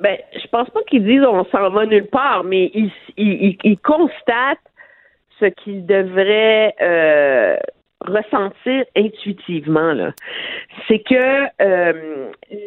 Ben, 0.00 0.16
je 0.32 0.46
pense 0.48 0.70
pas 0.70 0.80
qu'ils 0.88 1.04
disent 1.04 1.24
on 1.24 1.44
s'en 1.46 1.70
va 1.70 1.86
nulle 1.86 2.06
part, 2.06 2.44
mais 2.44 2.70
ils, 3.16 3.78
constatent 3.82 4.58
ce 5.40 5.46
qu'ils 5.46 5.86
devraient 5.86 6.74
euh, 6.80 7.56
ressentir 8.00 8.84
intuitivement. 8.96 9.92
Là. 9.92 10.12
C'est 10.86 11.00
que 11.00 11.44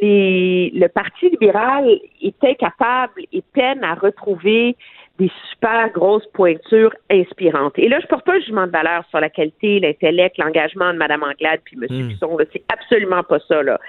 les, 0.01 0.71
le 0.73 0.87
Parti 0.87 1.29
libéral 1.29 1.85
était 2.21 2.55
capable 2.55 3.21
et 3.31 3.43
peine 3.53 3.83
à 3.83 3.95
retrouver 3.95 4.75
des 5.21 5.31
super 5.51 5.89
grosses 5.91 6.25
pointures 6.33 6.93
inspirantes. 7.11 7.77
Et 7.77 7.87
là, 7.87 7.99
je 7.99 8.07
porte 8.07 8.25
pas 8.25 8.35
un 8.35 8.39
jugement 8.39 8.65
de 8.65 8.71
valeur 8.71 9.03
sur 9.09 9.19
la 9.19 9.29
qualité, 9.29 9.79
l'intellect, 9.79 10.37
l'engagement 10.39 10.91
de 10.93 10.97
Mme 10.97 11.23
Anglade 11.23 11.59
puis 11.63 11.77
M. 11.79 11.87
Mm. 11.89 12.09
Cusson. 12.09 12.37
là. 12.37 12.45
C'est 12.51 12.63
absolument 12.73 13.23
pas 13.23 13.39
ça. 13.47 13.61
Là. 13.61 13.79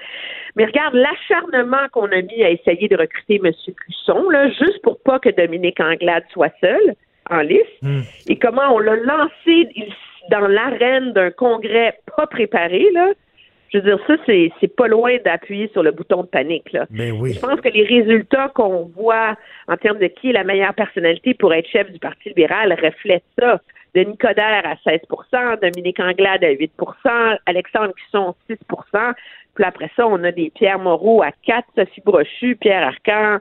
Mais 0.55 0.65
regarde 0.65 0.93
l'acharnement 0.93 1.87
qu'on 1.91 2.11
a 2.11 2.21
mis 2.21 2.43
à 2.43 2.51
essayer 2.51 2.87
de 2.87 2.95
recruter 2.95 3.41
M. 3.43 3.51
Cusson, 3.51 4.29
là, 4.29 4.49
juste 4.49 4.81
pour 4.83 4.99
pas 5.01 5.17
que 5.17 5.29
Dominique 5.29 5.79
Anglade 5.79 6.23
soit 6.31 6.53
seul 6.61 6.95
en 7.29 7.39
liste, 7.39 7.81
et 8.27 8.37
comment 8.37 8.75
on 8.75 8.79
l'a 8.79 8.97
lancé 8.97 9.69
dans 10.29 10.45
l'arène 10.47 11.13
d'un 11.13 11.31
congrès 11.31 11.97
pas 12.15 12.27
préparé, 12.27 12.85
là. 12.93 13.13
Je 13.73 13.79
veux 13.79 13.85
dire, 13.85 13.99
ça, 14.05 14.15
c'est, 14.27 14.51
c'est 14.59 14.75
pas 14.75 14.87
loin 14.87 15.17
d'appuyer 15.25 15.67
sur 15.73 15.81
le 15.81 15.91
bouton 15.91 16.21
de 16.21 16.27
panique, 16.27 16.71
là. 16.73 16.85
Ben 16.91 17.11
oui. 17.11 17.33
Je 17.33 17.39
pense 17.39 17.59
que 17.59 17.69
les 17.69 17.83
résultats 17.83 18.49
qu'on 18.53 18.91
voit 18.95 19.35
en 19.67 19.77
termes 19.77 19.97
de 19.97 20.07
qui 20.07 20.29
est 20.29 20.33
la 20.33 20.43
meilleure 20.43 20.75
personnalité 20.75 21.33
pour 21.33 21.53
être 21.53 21.67
chef 21.67 21.91
du 21.91 21.97
Parti 21.97 22.29
libéral 22.29 22.71
reflètent 22.73 23.23
ça. 23.39 23.59
Denis 23.95 24.17
Coderre 24.17 24.63
à 24.65 24.75
16% 24.89 25.59
Dominique 25.61 25.99
Anglade 25.99 26.43
à 26.43 26.53
8% 26.53 27.37
Alexandre 27.45 27.93
Cusson 27.93 28.35
6% 28.49 29.13
Puis 29.55 29.63
après 29.63 29.89
ça, 29.95 30.07
on 30.07 30.23
a 30.23 30.31
des 30.31 30.51
Pierre 30.51 30.79
Moreau 30.79 31.21
à 31.21 31.31
4 31.45 31.67
Sophie 31.75 32.01
Brochu, 32.01 32.55
Pierre 32.55 32.87
Arcan. 32.87 33.39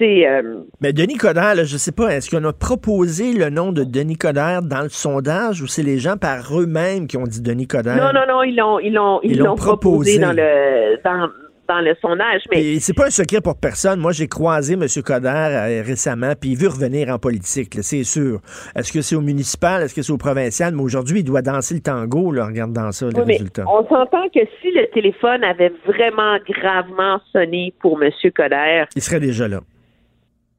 Euh, 0.00 0.60
Mais 0.80 0.92
Denis 0.92 1.16
Coderre, 1.16 1.54
là, 1.54 1.64
je 1.64 1.76
sais 1.76 1.92
pas, 1.92 2.08
est-ce 2.14 2.30
qu'on 2.30 2.44
a 2.44 2.52
proposé 2.52 3.32
le 3.32 3.48
nom 3.50 3.72
de 3.72 3.82
Denis 3.84 4.16
Coderre 4.16 4.62
dans 4.62 4.82
le 4.82 4.88
sondage 4.90 5.62
ou 5.62 5.66
c'est 5.66 5.82
les 5.82 5.98
gens 5.98 6.16
par 6.16 6.58
eux-mêmes 6.60 7.06
qui 7.06 7.16
ont 7.16 7.24
dit 7.24 7.40
Denis 7.40 7.66
Coderre? 7.66 7.96
Non, 7.96 8.12
non, 8.12 8.26
non, 8.28 8.42
ils 8.42 8.54
l'ont, 8.56 8.78
ils 8.78 8.92
l'ont, 8.92 9.20
ils, 9.22 9.32
Ils 9.32 9.38
l'ont 9.38 9.54
proposé, 9.54 10.18
proposé. 10.18 10.18
dans 10.18 10.32
le, 10.32 11.02
dans, 11.02 11.28
dans 11.68 11.80
le 11.80 11.94
sondage. 12.00 12.42
Mais 12.52 12.78
c'est 12.78 12.92
pas 12.94 13.06
un 13.06 13.10
secret 13.10 13.40
pour 13.40 13.56
personne. 13.56 13.98
Moi, 13.98 14.12
j'ai 14.12 14.28
croisé 14.28 14.74
M. 14.74 14.84
Coder 15.04 15.28
euh, 15.28 15.82
récemment, 15.84 16.32
puis 16.40 16.50
il 16.50 16.56
veut 16.58 16.68
revenir 16.68 17.08
en 17.08 17.18
politique, 17.18 17.78
c'est 17.80 18.04
sûr. 18.04 18.40
Est-ce 18.76 18.92
que 18.92 19.00
c'est 19.00 19.16
au 19.16 19.20
municipal, 19.20 19.82
est-ce 19.82 19.94
que 19.94 20.02
c'est 20.02 20.12
au 20.12 20.18
provincial? 20.18 20.74
Mais 20.76 20.82
aujourd'hui, 20.82 21.20
il 21.20 21.24
doit 21.24 21.42
danser 21.42 21.74
le 21.74 21.80
tango, 21.80 22.30
là, 22.32 22.44
en 22.44 22.46
regardant 22.48 22.92
ça, 22.92 23.06
les 23.08 23.18
Oui, 23.18 23.32
résultats. 23.32 23.64
on 23.66 23.84
s'entend 23.88 24.28
que 24.28 24.40
si 24.60 24.70
le 24.72 24.86
téléphone 24.92 25.42
avait 25.42 25.72
vraiment 25.86 26.36
gravement 26.48 27.18
sonné 27.32 27.72
pour 27.80 28.00
M. 28.02 28.10
Coder, 28.36 28.84
Il 28.94 29.02
serait 29.02 29.20
déjà 29.20 29.48
là. 29.48 29.60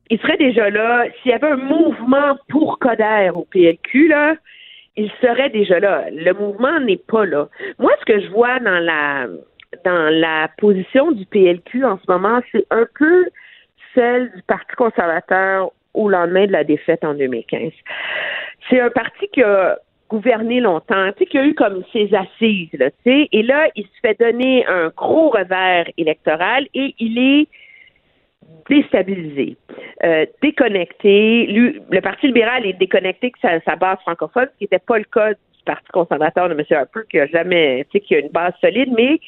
Il 0.10 0.20
serait 0.20 0.38
déjà 0.38 0.70
là. 0.70 1.06
S'il 1.22 1.32
y 1.32 1.34
avait 1.34 1.52
un 1.52 1.58
mouvement 1.58 2.38
pour 2.50 2.80
Coder 2.80 3.32
au 3.34 3.46
PLQ, 3.46 4.08
là, 4.08 4.36
il 4.96 5.12
serait 5.22 5.50
déjà 5.50 5.80
là. 5.80 6.06
Le 6.12 6.34
mouvement 6.34 6.80
n'est 6.80 6.98
pas 6.98 7.26
là. 7.26 7.48
Moi, 7.80 7.92
ce 8.00 8.06
que 8.06 8.20
je 8.20 8.28
vois 8.30 8.60
dans 8.60 8.80
la 8.80 9.28
dans 9.84 10.14
la 10.14 10.50
position 10.58 11.12
du 11.12 11.26
PLQ 11.26 11.84
en 11.84 12.00
ce 12.00 12.10
moment, 12.12 12.40
c'est 12.52 12.66
un 12.72 12.86
peu 12.98 13.26
celle 13.94 14.32
du 14.34 14.42
Parti 14.44 14.76
conservateur 14.76 15.72
au 15.94 16.10
lendemain 16.10 16.46
de 16.46 16.52
la 16.52 16.64
défaite 16.64 17.04
en 17.04 17.14
2015. 17.14 17.72
C'est 18.70 18.80
un 18.80 18.90
parti 18.90 19.28
qui 19.34 19.44
a 19.44 19.78
gouverné 20.10 20.62
longtemps, 20.62 21.12
tu 21.14 21.20
sais, 21.20 21.26
qui 21.26 21.38
a 21.38 21.46
eu 21.46 21.54
comme 21.54 21.84
ses 21.92 22.10
assises, 22.16 22.72
là, 22.74 22.90
tu 22.92 22.98
sais, 23.04 23.28
et 23.32 23.44
là, 23.44 23.68
il 23.76 23.84
se 23.84 24.00
fait 24.02 24.18
donner 24.18 24.66
un 24.68 24.90
gros 24.96 25.30
revers 25.30 25.88
électoral 25.98 26.68
et 26.74 26.96
il 27.00 27.18
est 27.18 27.48
déstabilisé, 28.70 29.58
euh, 30.04 30.26
déconnecté. 30.42 31.48
Lui, 31.48 31.82
le 31.90 32.02
Parti 32.02 32.28
libéral 32.28 32.66
est 32.66 32.74
déconnecté 32.74 33.30
de 33.30 33.36
sa, 33.42 33.60
sa 33.62 33.76
base 33.76 34.00
francophone, 34.02 34.48
ce 34.54 34.58
qui 34.58 34.64
n'était 34.66 34.80
pas 34.80 34.98
le 34.98 35.06
cas 35.06 35.32
du 35.34 35.64
Parti 35.66 35.88
conservateur 35.92 36.50
de 36.50 36.54
M. 36.54 36.64
Harper, 36.72 37.02
qui 37.10 37.20
a 37.20 37.28
jamais, 37.28 37.86
tu 37.86 37.92
sais, 37.94 38.00
qui 38.02 38.16
a 38.16 38.20
une 38.20 38.30
base 38.30 38.54
solide, 38.62 38.94
mais 38.96 39.20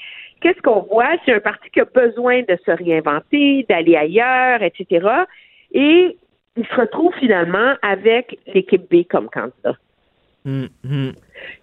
qu'est-ce 0.42 0.62
qu'on 0.62 0.82
voit? 0.82 1.12
C'est 1.26 1.34
un 1.34 1.40
parti 1.40 1.70
qui 1.70 1.80
a 1.80 1.86
besoin 1.86 2.42
de 2.42 2.58
se 2.66 2.72
réinventer, 2.72 3.66
d'aller 3.70 3.96
ailleurs, 3.96 4.62
etc. 4.64 5.08
Et 5.74 6.18
il 6.58 6.66
se 6.66 6.76
retrouve 6.76 7.14
finalement 7.20 7.76
avec 7.82 8.38
l'équipe 8.54 8.90
B 8.92 9.04
comme 9.10 9.30
candidat. 9.30 9.76
Hum, 10.46 10.70
hum. 10.86 11.14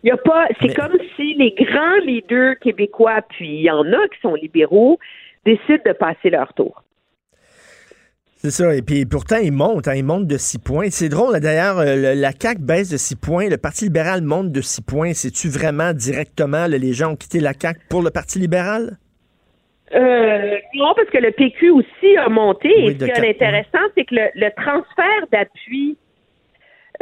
Il 0.03 0.09
y 0.09 0.11
a 0.11 0.17
pas, 0.17 0.47
c'est 0.61 0.69
Mais- 0.69 0.75
comme 0.75 0.99
si 1.17 1.35
les 1.35 1.53
grands 1.53 1.97
leaders 2.05 2.59
québécois, 2.61 3.23
puis 3.29 3.49
il 3.49 3.63
y 3.63 3.71
en 3.71 3.91
a 3.93 4.09
qui 4.09 4.21
sont 4.21 4.35
libéraux, 4.35 4.99
décident 5.45 5.83
de 5.87 5.93
passer 5.93 6.31
leur 6.31 6.53
tour. 6.55 6.83
C'est 8.47 8.63
ça. 8.63 8.77
Et 8.77 8.83
puis 8.83 9.07
pourtant, 9.07 9.39
il 9.43 9.51
monte. 9.51 9.89
Hein, 9.89 9.95
il 9.97 10.05
monte 10.05 10.29
de 10.29 10.37
6 10.37 10.61
points. 10.61 10.87
C'est 10.91 11.09
drôle, 11.09 11.41
d'ailleurs, 11.41 11.81
euh, 11.81 12.15
la 12.15 12.31
CAQ 12.31 12.61
baisse 12.61 12.91
de 12.91 12.97
6 12.97 13.17
points. 13.17 13.49
Le 13.49 13.57
Parti 13.57 13.87
libéral 13.87 14.23
monte 14.23 14.53
de 14.53 14.61
6 14.61 14.83
points. 14.83 15.15
C'est-tu 15.15 15.49
vraiment 15.49 15.93
directement, 15.93 16.69
là, 16.69 16.79
les 16.79 16.93
gens 16.93 17.11
ont 17.11 17.17
quitté 17.17 17.41
la 17.41 17.55
CAQ 17.61 17.81
pour 17.91 18.03
le 18.03 18.11
Parti 18.11 18.39
libéral? 18.39 18.99
Euh, 19.93 20.59
non, 20.75 20.93
parce 20.95 21.11
que 21.11 21.19
le 21.19 21.33
PQ 21.33 21.71
aussi 21.71 22.17
a 22.19 22.29
monté. 22.29 22.73
Oui, 22.77 22.93
et 22.93 22.99
ce 23.01 23.05
qui 23.05 23.11
est 23.11 23.31
intéressant, 23.31 23.85
c'est 23.97 24.05
que 24.05 24.15
le, 24.15 24.29
le 24.37 24.51
transfert 24.55 25.27
d'appui 25.33 25.97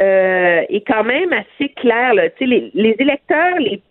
euh, 0.01 0.61
est 0.67 0.83
quand 0.87 1.03
même 1.03 1.31
assez 1.31 1.69
clair. 1.75 2.15
Là. 2.15 2.23
Les, 2.41 2.71
les 2.73 2.95
électeurs, 2.97 3.59
les 3.59 3.83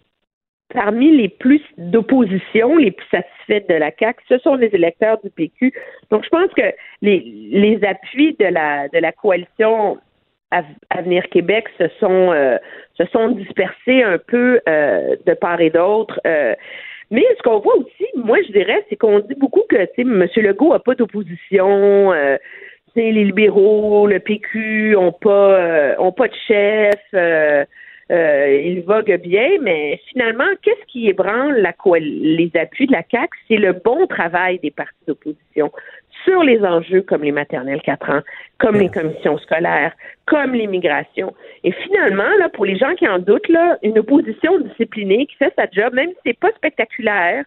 parmi 0.75 1.17
les 1.17 1.29
plus 1.29 1.63
d'opposition, 1.79 2.77
les 2.77 2.91
plus 2.91 3.07
satisfaits 3.11 3.67
de 3.73 3.75
la 3.79 3.91
CAQ, 3.99 4.23
ce 4.29 4.39
sont 4.39 4.57
les 4.57 4.71
électeurs 4.75 5.19
du 5.23 5.31
PQ. 5.31 5.73
Donc, 6.11 6.25
je 6.25 6.29
pense 6.29 6.53
que 6.53 6.75
les, 7.01 7.21
les 7.51 7.79
appuis 7.85 8.37
de 8.39 8.47
la 8.47 8.89
de 8.89 8.99
la 8.99 9.13
coalition 9.13 9.99
Av- 10.51 10.65
Avenir 10.91 11.23
Québec 11.31 11.67
se 11.79 11.89
sont 12.01 12.33
euh, 12.33 12.59
se 12.99 13.05
sont 13.07 13.29
dispersés 13.31 14.03
un 14.03 14.19
peu 14.19 14.61
euh, 14.69 15.17
de 15.25 15.35
part 15.35 15.61
et 15.61 15.71
d'autre. 15.71 16.21
Euh, 16.27 16.55
mais 17.11 17.25
ce 17.39 17.43
qu'on 17.43 17.61
voit 17.61 17.77
aussi, 17.77 18.07
moi, 18.17 18.39
je 18.47 18.53
dirais, 18.53 18.85
c'est 18.89 18.97
qu'on 18.97 19.21
dit 19.21 19.37
beaucoup 19.37 19.63
que, 19.69 19.77
M. 19.99 20.27
Legault 20.37 20.73
a 20.73 20.81
pas 20.81 20.95
d'opposition. 20.95 22.13
Les 22.97 23.13
libéraux, 23.13 24.07
le 24.07 24.21
PQ 24.21 24.97
ont 24.97 25.13
pas, 25.13 25.97
pas 26.17 26.29
de 26.29 26.35
chef. 26.47 27.77
Euh, 28.11 28.61
ils 28.65 28.83
voguent 28.83 29.21
bien, 29.21 29.49
mais 29.63 30.01
finalement, 30.11 30.45
qu'est-ce 30.63 30.85
qui 30.87 31.09
ébranle 31.09 31.59
la 31.59 31.73
les 32.01 32.51
appuis 32.55 32.87
de 32.87 32.93
la 32.93 33.03
CAQ? 33.11 33.37
C'est 33.49 33.57
le 33.57 33.73
bon 33.73 34.07
travail 34.07 34.59
des 34.59 34.71
partis 34.71 35.05
d'opposition 35.07 35.73
sur 36.25 36.43
les 36.43 36.61
enjeux 36.65 37.03
comme 37.03 37.23
les 37.23 37.33
maternelles 37.33 37.83
4 37.83 38.11
ans, 38.11 38.21
comme 38.59 38.77
les 38.77 38.89
commissions 38.89 39.39
scolaires, 39.39 39.93
comme 40.27 40.55
l'immigration. 40.55 41.35
Et 41.65 41.73
finalement, 41.73 42.31
là, 42.39 42.49
pour 42.49 42.65
les 42.65 42.77
gens 42.77 42.95
qui 42.95 43.07
en 43.07 43.19
doutent, 43.19 43.49
là, 43.49 43.79
une 43.83 43.99
opposition 43.99 44.59
disciplinée 44.61 45.27
qui 45.27 45.37
fait 45.37 45.53
sa 45.57 45.67
job, 45.71 45.93
même 45.95 46.11
si 46.11 46.17
c'est 46.27 46.39
pas 46.39 46.53
spectaculaire, 46.57 47.45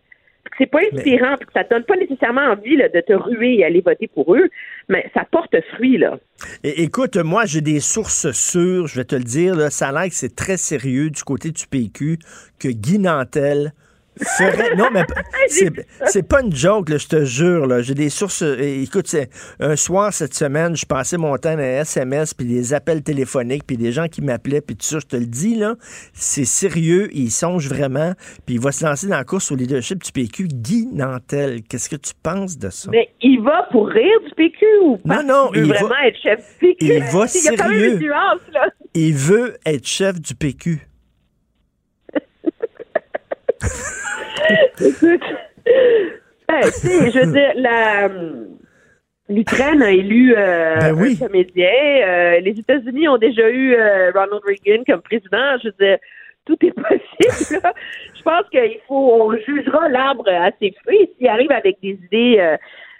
c'est 0.57 0.67
pas 0.67 0.79
inspirant, 0.91 1.35
puis 1.37 1.47
que 1.47 1.53
ça 1.53 1.63
te 1.63 1.73
donne 1.73 1.83
pas 1.83 1.95
nécessairement 1.95 2.51
envie 2.51 2.75
là, 2.75 2.89
de 2.89 3.01
te 3.01 3.13
ruer 3.13 3.57
et 3.57 3.65
aller 3.65 3.81
voter 3.81 4.07
pour 4.07 4.35
eux, 4.35 4.49
mais 4.89 5.09
ça 5.13 5.25
porte 5.29 5.55
fruit, 5.73 5.97
là. 5.97 6.19
Écoute, 6.63 7.17
moi, 7.17 7.45
j'ai 7.45 7.61
des 7.61 7.79
sources 7.79 8.31
sûres, 8.31 8.87
je 8.87 8.95
vais 8.95 9.05
te 9.05 9.15
le 9.15 9.23
dire. 9.23 9.55
Là, 9.55 9.69
ça 9.69 9.89
a 9.89 9.91
l'air 9.91 10.09
que 10.09 10.15
c'est 10.15 10.35
très 10.35 10.57
sérieux 10.57 11.09
du 11.09 11.23
côté 11.23 11.51
du 11.51 11.67
PQ 11.67 12.19
que 12.59 12.67
Guy 12.67 12.99
Nantel 12.99 13.73
non, 14.77 14.89
mais 14.91 15.03
c'est, 16.07 16.27
pas 16.27 16.41
une 16.41 16.55
joke, 16.55 16.89
là, 16.89 16.97
je 16.97 17.07
te 17.07 17.25
jure. 17.25 17.67
Là. 17.67 17.81
J'ai 17.81 17.93
des 17.93 18.09
sources. 18.09 18.41
et 18.41 18.81
Écoute, 18.83 19.13
un 19.59 19.75
soir 19.75 20.13
cette 20.13 20.33
semaine, 20.33 20.75
je 20.75 20.85
passais 20.85 21.17
mon 21.17 21.35
temps 21.37 21.53
dans 21.53 21.57
les 21.59 21.81
SMS, 21.81 22.33
puis 22.33 22.45
des 22.47 22.73
appels 22.73 23.03
téléphoniques, 23.03 23.63
puis 23.65 23.77
des 23.77 23.91
gens 23.91 24.07
qui 24.07 24.21
m'appelaient, 24.21 24.61
puis 24.61 24.75
tout 24.75 24.85
ça. 24.85 24.99
Je 24.99 25.05
te 25.05 25.15
le 25.15 25.25
dis, 25.25 25.55
là, 25.55 25.75
c'est 26.13 26.45
sérieux. 26.45 27.09
Il 27.13 27.31
songe 27.31 27.67
vraiment. 27.67 28.13
Puis 28.45 28.55
il 28.55 28.61
va 28.61 28.71
se 28.71 28.85
lancer 28.85 29.07
dans 29.07 29.17
la 29.17 29.23
course 29.23 29.51
au 29.51 29.55
leadership 29.55 30.03
du 30.03 30.11
PQ. 30.11 30.47
Guy 30.47 30.87
Nantel, 30.91 31.61
qu'est-ce 31.63 31.89
que 31.89 31.95
tu 31.95 32.13
penses 32.21 32.57
de 32.57 32.69
ça? 32.69 32.89
Mais 32.91 33.09
il 33.21 33.41
va 33.41 33.67
pour 33.71 33.87
rire 33.87 34.19
du 34.27 34.33
PQ 34.35 34.65
ou 34.83 34.97
pas? 34.97 35.21
Non, 35.23 35.27
non, 35.45 35.51
il 35.53 35.61
veut 35.61 35.67
il 35.67 35.73
va- 35.73 35.79
vraiment 35.79 35.95
être 36.05 36.17
chef 36.21 36.39
du 36.39 36.67
PQ. 36.73 36.85
il 36.85 37.03
va 37.03 37.25
Il 37.35 37.43
y 37.43 37.47
a 37.49 37.55
quand 37.57 37.69
même 37.69 37.93
une 37.93 37.99
nuance, 37.99 38.41
là. 38.53 38.67
Il 38.93 39.13
veut 39.13 39.57
être 39.65 39.85
chef 39.85 40.19
du 40.19 40.33
PQ. 40.35 40.79
Écoute, 44.79 45.21
ben, 46.47 46.61
tu 46.61 46.69
sais, 46.71 47.11
je 47.11 47.19
veux 47.19 47.31
dire, 47.31 47.51
la, 47.55 48.05
hum, 48.05 48.47
l'Ukraine 49.29 49.81
a 49.81 49.91
élu 49.91 50.33
euh, 50.37 50.75
Ben 50.79 50.93
oui. 50.93 51.17
un 51.21 51.25
comédien. 51.27 51.67
Euh, 51.67 52.39
les 52.39 52.51
États-Unis 52.59 53.07
ont 53.07 53.17
déjà 53.17 53.49
eu 53.49 53.73
euh, 53.73 54.11
Ronald 54.11 54.41
Reagan 54.45 54.83
comme 54.87 55.01
président. 55.01 55.57
Je 55.63 55.67
veux 55.69 55.75
dire, 55.79 55.97
tout 56.45 56.57
est 56.65 56.71
possible. 56.71 57.61
là. 57.63 57.73
Je 58.15 58.21
pense 58.21 58.49
qu'il 58.49 58.79
faut, 58.87 59.21
on 59.23 59.35
jugera 59.37 59.89
l'arbre 59.89 60.29
à 60.29 60.51
ses 60.61 60.73
fruits 60.83 61.09
s'il 61.17 61.27
arrive 61.27 61.51
avec 61.51 61.77
des 61.81 61.99
idées 62.05 62.37
euh, 62.39 62.55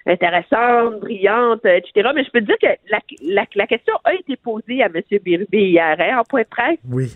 intéressantes, 0.06 1.00
brillantes, 1.00 1.66
euh, 1.66 1.78
etc. 1.78 2.10
Mais 2.16 2.24
je 2.26 2.32
peux 2.32 2.42
te 2.42 2.46
dire 2.46 2.58
que 2.62 2.68
la, 2.90 3.00
la, 3.22 3.46
la 3.56 3.68
question 3.68 3.94
a 4.04 4.14
été 4.14 4.36
posée 4.36 4.82
à 4.84 4.88
M. 4.88 5.02
Bérubé 5.24 5.70
hier 5.70 5.96
hein, 6.00 6.20
en 6.20 6.24
point 6.24 6.42
de 6.42 6.48
presse. 6.48 6.80
Oui. 6.92 7.16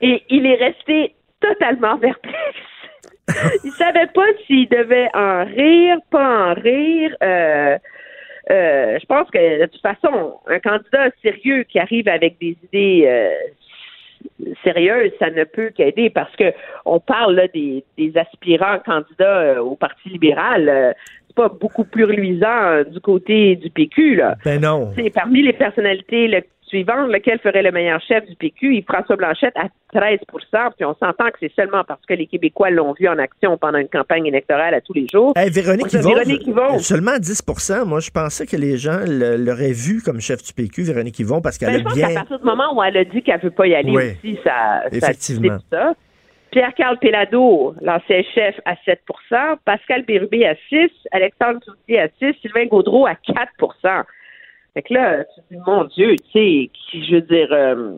Et 0.00 0.22
il 0.30 0.46
est 0.46 0.56
resté 0.56 1.14
totalement 1.42 1.98
perplexe. 1.98 2.38
il 3.64 3.70
savait 3.72 4.08
pas 4.14 4.26
s'il 4.46 4.68
devait 4.68 5.08
en 5.14 5.44
rire, 5.44 5.98
pas 6.10 6.50
en 6.50 6.54
rire. 6.54 7.14
Euh, 7.22 7.78
euh, 8.50 8.98
je 9.00 9.06
pense 9.06 9.30
que 9.30 9.60
de 9.60 9.66
toute 9.66 9.80
façon, 9.80 10.34
un 10.46 10.58
candidat 10.58 11.10
sérieux 11.22 11.62
qui 11.64 11.78
arrive 11.78 12.08
avec 12.08 12.38
des 12.40 12.56
idées 12.64 13.04
euh, 13.06 14.52
sérieuses, 14.64 15.12
ça 15.18 15.30
ne 15.30 15.44
peut 15.44 15.70
qu'aider 15.70 16.10
parce 16.10 16.34
que 16.36 16.52
on 16.84 16.98
parle 16.98 17.36
là, 17.36 17.46
des, 17.48 17.84
des 17.96 18.12
aspirants 18.16 18.80
candidats 18.84 19.62
au 19.62 19.76
Parti 19.76 20.08
libéral. 20.08 20.94
c'est 21.26 21.36
pas 21.36 21.48
beaucoup 21.48 21.84
plus 21.84 22.04
reluisant 22.04 22.62
euh, 22.64 22.84
du 22.84 23.00
côté 23.00 23.56
du 23.56 23.70
PQ 23.70 24.16
là. 24.16 24.34
Ben 24.44 24.60
non. 24.60 24.92
C'est 24.96 25.10
parmi 25.10 25.42
les 25.42 25.52
personnalités 25.52 26.26
le- 26.28 26.42
lequel 26.72 27.38
ferait 27.40 27.62
le 27.62 27.70
meilleur 27.70 28.00
chef 28.00 28.24
du 28.26 28.34
PQ? 28.36 28.74
Il 28.76 28.84
François 28.84 29.16
Blanchette 29.16 29.54
à 29.56 29.66
13% 29.94 30.18
puis 30.76 30.84
on 30.84 30.94
s'entend 30.94 31.26
que 31.30 31.36
c'est 31.40 31.52
seulement 31.54 31.84
parce 31.84 32.00
que 32.06 32.14
les 32.14 32.26
Québécois 32.26 32.70
l'ont 32.70 32.94
vu 32.98 33.08
en 33.08 33.18
action 33.18 33.56
pendant 33.58 33.78
une 33.78 33.88
campagne 33.88 34.26
électorale 34.26 34.74
à 34.74 34.80
tous 34.80 34.92
les 34.94 35.06
jours. 35.12 35.32
Hey, 35.36 35.50
Véronique 35.50 35.92
Moi, 35.92 36.00
Yvon, 36.02 36.08
Véronique 36.14 36.46
Yvon. 36.46 36.78
seulement 36.78 37.12
10% 37.12 37.84
Moi, 37.84 38.00
je 38.00 38.10
pensais 38.10 38.46
que 38.46 38.56
les 38.56 38.76
gens 38.78 39.00
l'auraient 39.06 39.72
vu 39.72 40.00
comme 40.02 40.20
chef 40.20 40.42
du 40.42 40.52
PQ, 40.52 40.82
Véronique 40.82 41.18
Yvon, 41.18 41.40
parce 41.42 41.58
Ben, 41.58 41.72
qu'elle 41.72 41.84
pense 41.84 41.94
qu'à 41.94 42.06
bien... 42.06 42.14
partir 42.14 42.38
du 42.38 42.44
moment 42.44 42.74
où 42.76 42.82
elle 42.82 42.96
a 42.96 43.04
dit 43.04 43.22
qu'elle 43.22 43.40
veut 43.40 43.50
pas 43.50 43.66
y 43.66 43.74
aller 43.74 43.90
Oui. 43.90 44.02
aussi, 44.12 44.38
ça, 44.44 44.82
Effectivement. 44.90 45.58
ça. 45.70 45.92
Pierre-Carl 46.50 46.98
Pellado, 46.98 47.74
l'ancien 47.80 48.22
chef, 48.34 48.54
à 48.66 48.74
7% 48.86 49.56
Pascal 49.64 50.04
Bérubé 50.04 50.46
à 50.46 50.54
6 50.68 50.90
Alexandre 51.10 51.60
Cloutier 51.60 52.00
à 52.00 52.08
6 52.18 52.34
Sylvain 52.42 52.66
Gaudreau 52.66 53.06
à 53.06 53.14
4 53.14 53.48
Fait 54.74 54.82
que 54.82 54.94
là, 54.94 55.24
tu 55.24 55.40
te 55.42 55.54
dis, 55.54 55.60
mon 55.66 55.84
Dieu, 55.84 56.16
tu 56.16 56.32
sais, 56.32 56.70
je 56.94 57.14
veux 57.16 57.20
dire, 57.22 57.48
euh, 57.52 57.94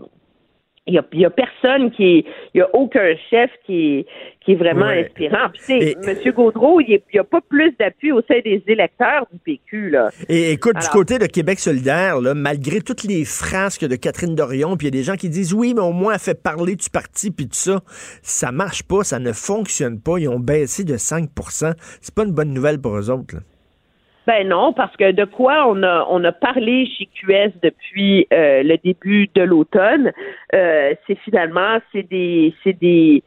il 0.87 0.93
y 0.95 0.99
a, 0.99 1.05
il 1.13 1.21
y 1.21 1.25
a 1.25 1.31
personne 1.31 1.91
qui 1.93 2.27
il 2.53 2.59
y 2.59 2.61
a 2.61 2.69
aucun 2.75 3.15
chef 3.31 3.51
qui 3.65 4.01
est, 4.01 4.07
qui 4.45 4.53
est 4.53 4.57
vraiment 4.57 4.85
Ouais. 4.87 5.07
inspirant. 5.07 5.49
Puis, 5.51 5.63
tu 5.67 5.81
sais, 5.81 5.97
M. 6.27 6.33
Gaudreau, 6.35 6.79
il 6.81 7.01
n'y 7.13 7.19
a 7.19 7.25
pas 7.25 7.41
plus 7.41 7.75
d'appui 7.79 8.13
au 8.13 8.21
sein 8.29 8.41
des 8.45 8.63
électeurs 8.67 9.27
du 9.33 9.39
PQ, 9.39 9.89
là. 9.91 10.11
Et 10.29 10.51
écoute, 10.51 10.75
du 10.79 10.89
côté 10.89 11.19
de 11.19 11.25
Québec 11.27 11.59
solidaire, 11.59 12.21
là, 12.21 12.35
malgré 12.35 12.81
toutes 12.83 13.05
les 13.05 13.25
frasques 13.25 13.87
de 13.87 13.97
Catherine 13.97 14.35
Dorion, 14.35 14.77
puis 14.77 14.89
il 14.89 14.95
y 14.95 14.99
a 14.99 15.01
des 15.01 15.05
gens 15.05 15.17
qui 15.17 15.31
disent 15.31 15.55
oui, 15.55 15.73
mais 15.75 15.81
au 15.81 15.93
moins 15.93 16.15
elle 16.15 16.19
fait 16.21 16.43
parler 16.43 16.77
du 16.77 16.91
parti, 16.91 17.31
puis 17.31 17.47
tout 17.47 17.55
ça, 17.55 17.81
ça 18.21 18.53
marche 18.53 18.83
pas, 18.83 19.05
ça 19.05 19.19
ne 19.19 19.33
fonctionne 19.33 20.01
pas. 20.01 20.19
Ils 20.19 20.29
ont 20.29 20.41
baissé 20.41 20.85
de 20.85 20.97
5% 20.99 21.73
C'est 22.03 22.15
pas 22.15 22.25
une 22.25 22.33
bonne 22.33 22.53
nouvelle 22.53 22.79
pour 22.81 22.95
eux 22.99 23.09
autres. 23.11 23.37
là. 23.37 23.41
Ben 24.27 24.49
non, 24.49 24.73
parce 24.73 24.97
que 24.97 25.13
de 25.13 25.25
quoi 25.25 25.67
on 25.69 25.83
a 25.83 26.07
on 26.09 26.25
a 26.25 26.33
parlé 26.33 26.87
chez 26.87 27.07
QS 27.07 27.53
depuis 27.63 28.27
euh, 28.33 28.63
le 28.63 28.79
début 28.79 29.29
de 29.35 29.43
l'automne, 29.43 30.13
euh, 30.55 30.95
c'est 31.07 31.19
finalement 31.19 31.79
c'est 31.93 32.05
des 32.05 32.55
c'est 32.65 32.73
des 32.73 33.23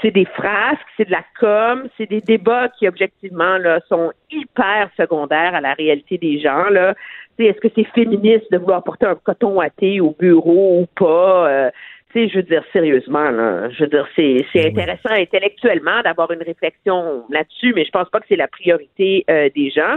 c'est 0.00 0.10
des 0.10 0.24
frasques, 0.24 0.80
c'est 0.96 1.04
de 1.04 1.12
la 1.12 1.24
com, 1.38 1.88
c'est 1.96 2.08
des 2.08 2.22
débats 2.22 2.68
qui 2.70 2.88
objectivement 2.88 3.58
là 3.58 3.80
sont 3.88 4.12
hyper 4.30 4.88
secondaires 4.96 5.54
à 5.54 5.60
la 5.60 5.74
réalité 5.74 6.16
des 6.16 6.40
gens 6.40 6.70
là. 6.70 6.94
Est-ce 7.38 7.60
que 7.60 7.68
c'est 7.74 7.86
féministe 7.94 8.50
de 8.52 8.58
vouloir 8.58 8.84
porter 8.84 9.06
un 9.06 9.16
coton 9.16 9.58
à 9.58 9.68
thé 9.68 10.00
au 10.00 10.14
bureau 10.18 10.80
ou 10.80 10.86
pas? 10.94 11.48
Euh, 11.48 11.70
tu 12.12 12.20
sais, 12.20 12.28
je 12.28 12.36
veux 12.36 12.42
dire, 12.42 12.62
sérieusement, 12.72 13.30
là, 13.30 13.70
je 13.70 13.84
veux 13.84 13.90
dire, 13.90 14.06
c'est, 14.14 14.44
c'est 14.52 14.66
intéressant 14.66 15.10
intellectuellement 15.10 16.02
d'avoir 16.02 16.30
une 16.30 16.42
réflexion 16.42 17.24
là-dessus, 17.30 17.72
mais 17.74 17.84
je 17.84 17.90
pense 17.90 18.08
pas 18.10 18.20
que 18.20 18.26
c'est 18.28 18.36
la 18.36 18.48
priorité 18.48 19.24
euh, 19.30 19.48
des 19.54 19.70
gens. 19.70 19.96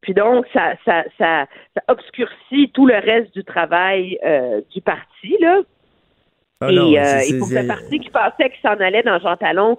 Puis 0.00 0.14
donc, 0.14 0.46
ça, 0.52 0.74
ça, 0.84 1.04
ça, 1.18 1.46
ça 1.74 1.82
obscurcit 1.88 2.70
tout 2.72 2.86
le 2.86 2.94
reste 2.94 3.34
du 3.34 3.44
travail 3.44 4.18
euh, 4.24 4.62
du 4.72 4.80
parti, 4.80 5.36
là. 5.40 5.60
Ah 6.62 6.70
et, 6.70 6.74
non, 6.74 6.94
euh, 6.94 7.18
et 7.26 7.38
pour 7.38 7.48
ce 7.48 7.66
parti 7.66 8.00
qui 8.00 8.10
pensait 8.10 8.50
qu'il 8.50 8.60
s'en 8.62 8.78
allait 8.80 9.02
dans 9.02 9.18
Jean 9.18 9.36
Talon, 9.36 9.78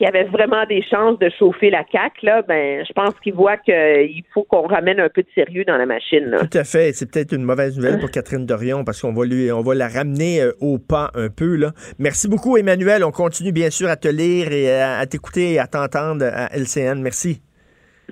qui 0.00 0.06
avait 0.06 0.24
vraiment 0.24 0.64
des 0.64 0.82
chances 0.82 1.18
de 1.18 1.30
chauffer 1.38 1.68
la 1.68 1.84
CAQ, 1.92 2.24
là, 2.24 2.40
ben, 2.40 2.82
je 2.88 2.92
pense 2.94 3.12
qu'il 3.22 3.34
voit 3.34 3.58
qu'il 3.58 4.24
faut 4.32 4.44
qu'on 4.44 4.66
ramène 4.66 4.98
un 4.98 5.10
peu 5.10 5.20
de 5.20 5.28
sérieux 5.34 5.62
dans 5.66 5.76
la 5.76 5.84
machine, 5.84 6.24
là. 6.24 6.38
Tout 6.38 6.56
à 6.56 6.64
fait. 6.64 6.94
C'est 6.94 7.04
peut-être 7.04 7.34
une 7.34 7.42
mauvaise 7.42 7.76
nouvelle 7.76 7.98
pour 7.98 8.10
Catherine 8.10 8.46
Dorion 8.46 8.82
parce 8.82 9.02
qu'on 9.02 9.12
va 9.12 9.26
lui, 9.26 9.52
on 9.52 9.60
va 9.60 9.74
la 9.74 9.88
ramener 9.88 10.40
euh, 10.40 10.52
au 10.60 10.78
pas 10.78 11.10
un 11.12 11.28
peu. 11.28 11.54
Là. 11.54 11.72
Merci 11.98 12.28
beaucoup, 12.28 12.56
Emmanuel. 12.56 13.04
On 13.04 13.10
continue 13.10 13.52
bien 13.52 13.68
sûr 13.68 13.90
à 13.90 13.96
te 13.96 14.08
lire 14.08 14.50
et 14.52 14.72
à, 14.80 14.96
à 15.00 15.04
t'écouter 15.04 15.52
et 15.52 15.58
à 15.58 15.66
t'entendre 15.66 16.24
à 16.24 16.48
LCN. 16.56 17.02
Merci. 17.02 17.42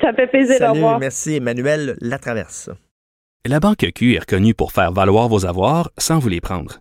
Ça 0.02 0.12
me 0.12 0.16
fait 0.16 0.26
plaisir, 0.26 0.56
au 0.56 0.58
Salut, 0.58 0.70
revoir. 0.72 0.98
merci, 0.98 1.36
Emmanuel 1.36 1.96
Latraverse. 2.02 2.68
La 3.46 3.60
Banque 3.60 3.86
Q 3.94 4.14
est 4.14 4.18
reconnue 4.18 4.52
pour 4.52 4.72
faire 4.72 4.92
valoir 4.92 5.28
vos 5.28 5.46
avoirs 5.46 5.90
sans 5.96 6.18
vous 6.18 6.28
les 6.28 6.42
prendre. 6.42 6.80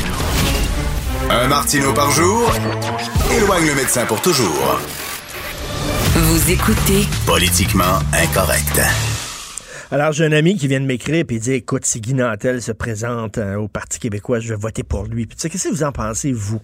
Un 1.29 1.47
Martino 1.47 1.93
par 1.93 2.11
jour 2.11 2.51
éloigne 3.35 3.67
le 3.67 3.75
médecin 3.75 4.05
pour 4.05 4.21
toujours. 4.21 4.79
Vous 6.13 6.51
écoutez 6.51 7.07
Politiquement 7.25 7.99
incorrect. 8.13 8.81
Alors, 9.91 10.11
j'ai 10.13 10.25
un 10.25 10.31
ami 10.31 10.57
qui 10.57 10.67
vient 10.67 10.79
de 10.79 10.85
m'écrire 10.85 11.25
et 11.29 11.39
dit 11.39 11.51
Écoute, 11.51 11.85
si 11.85 11.99
Guy 11.99 12.13
Nantel 12.13 12.61
se 12.61 12.71
présente 12.71 13.37
euh, 13.37 13.55
au 13.55 13.67
Parti 13.67 13.99
québécois, 13.99 14.39
je 14.39 14.49
vais 14.49 14.59
voter 14.59 14.83
pour 14.83 15.03
lui. 15.03 15.25
Puis, 15.25 15.35
tu 15.35 15.41
sais, 15.41 15.49
qu'est-ce 15.49 15.67
que 15.69 15.73
vous 15.73 15.83
en 15.83 15.91
pensez, 15.91 16.31
vous? 16.31 16.61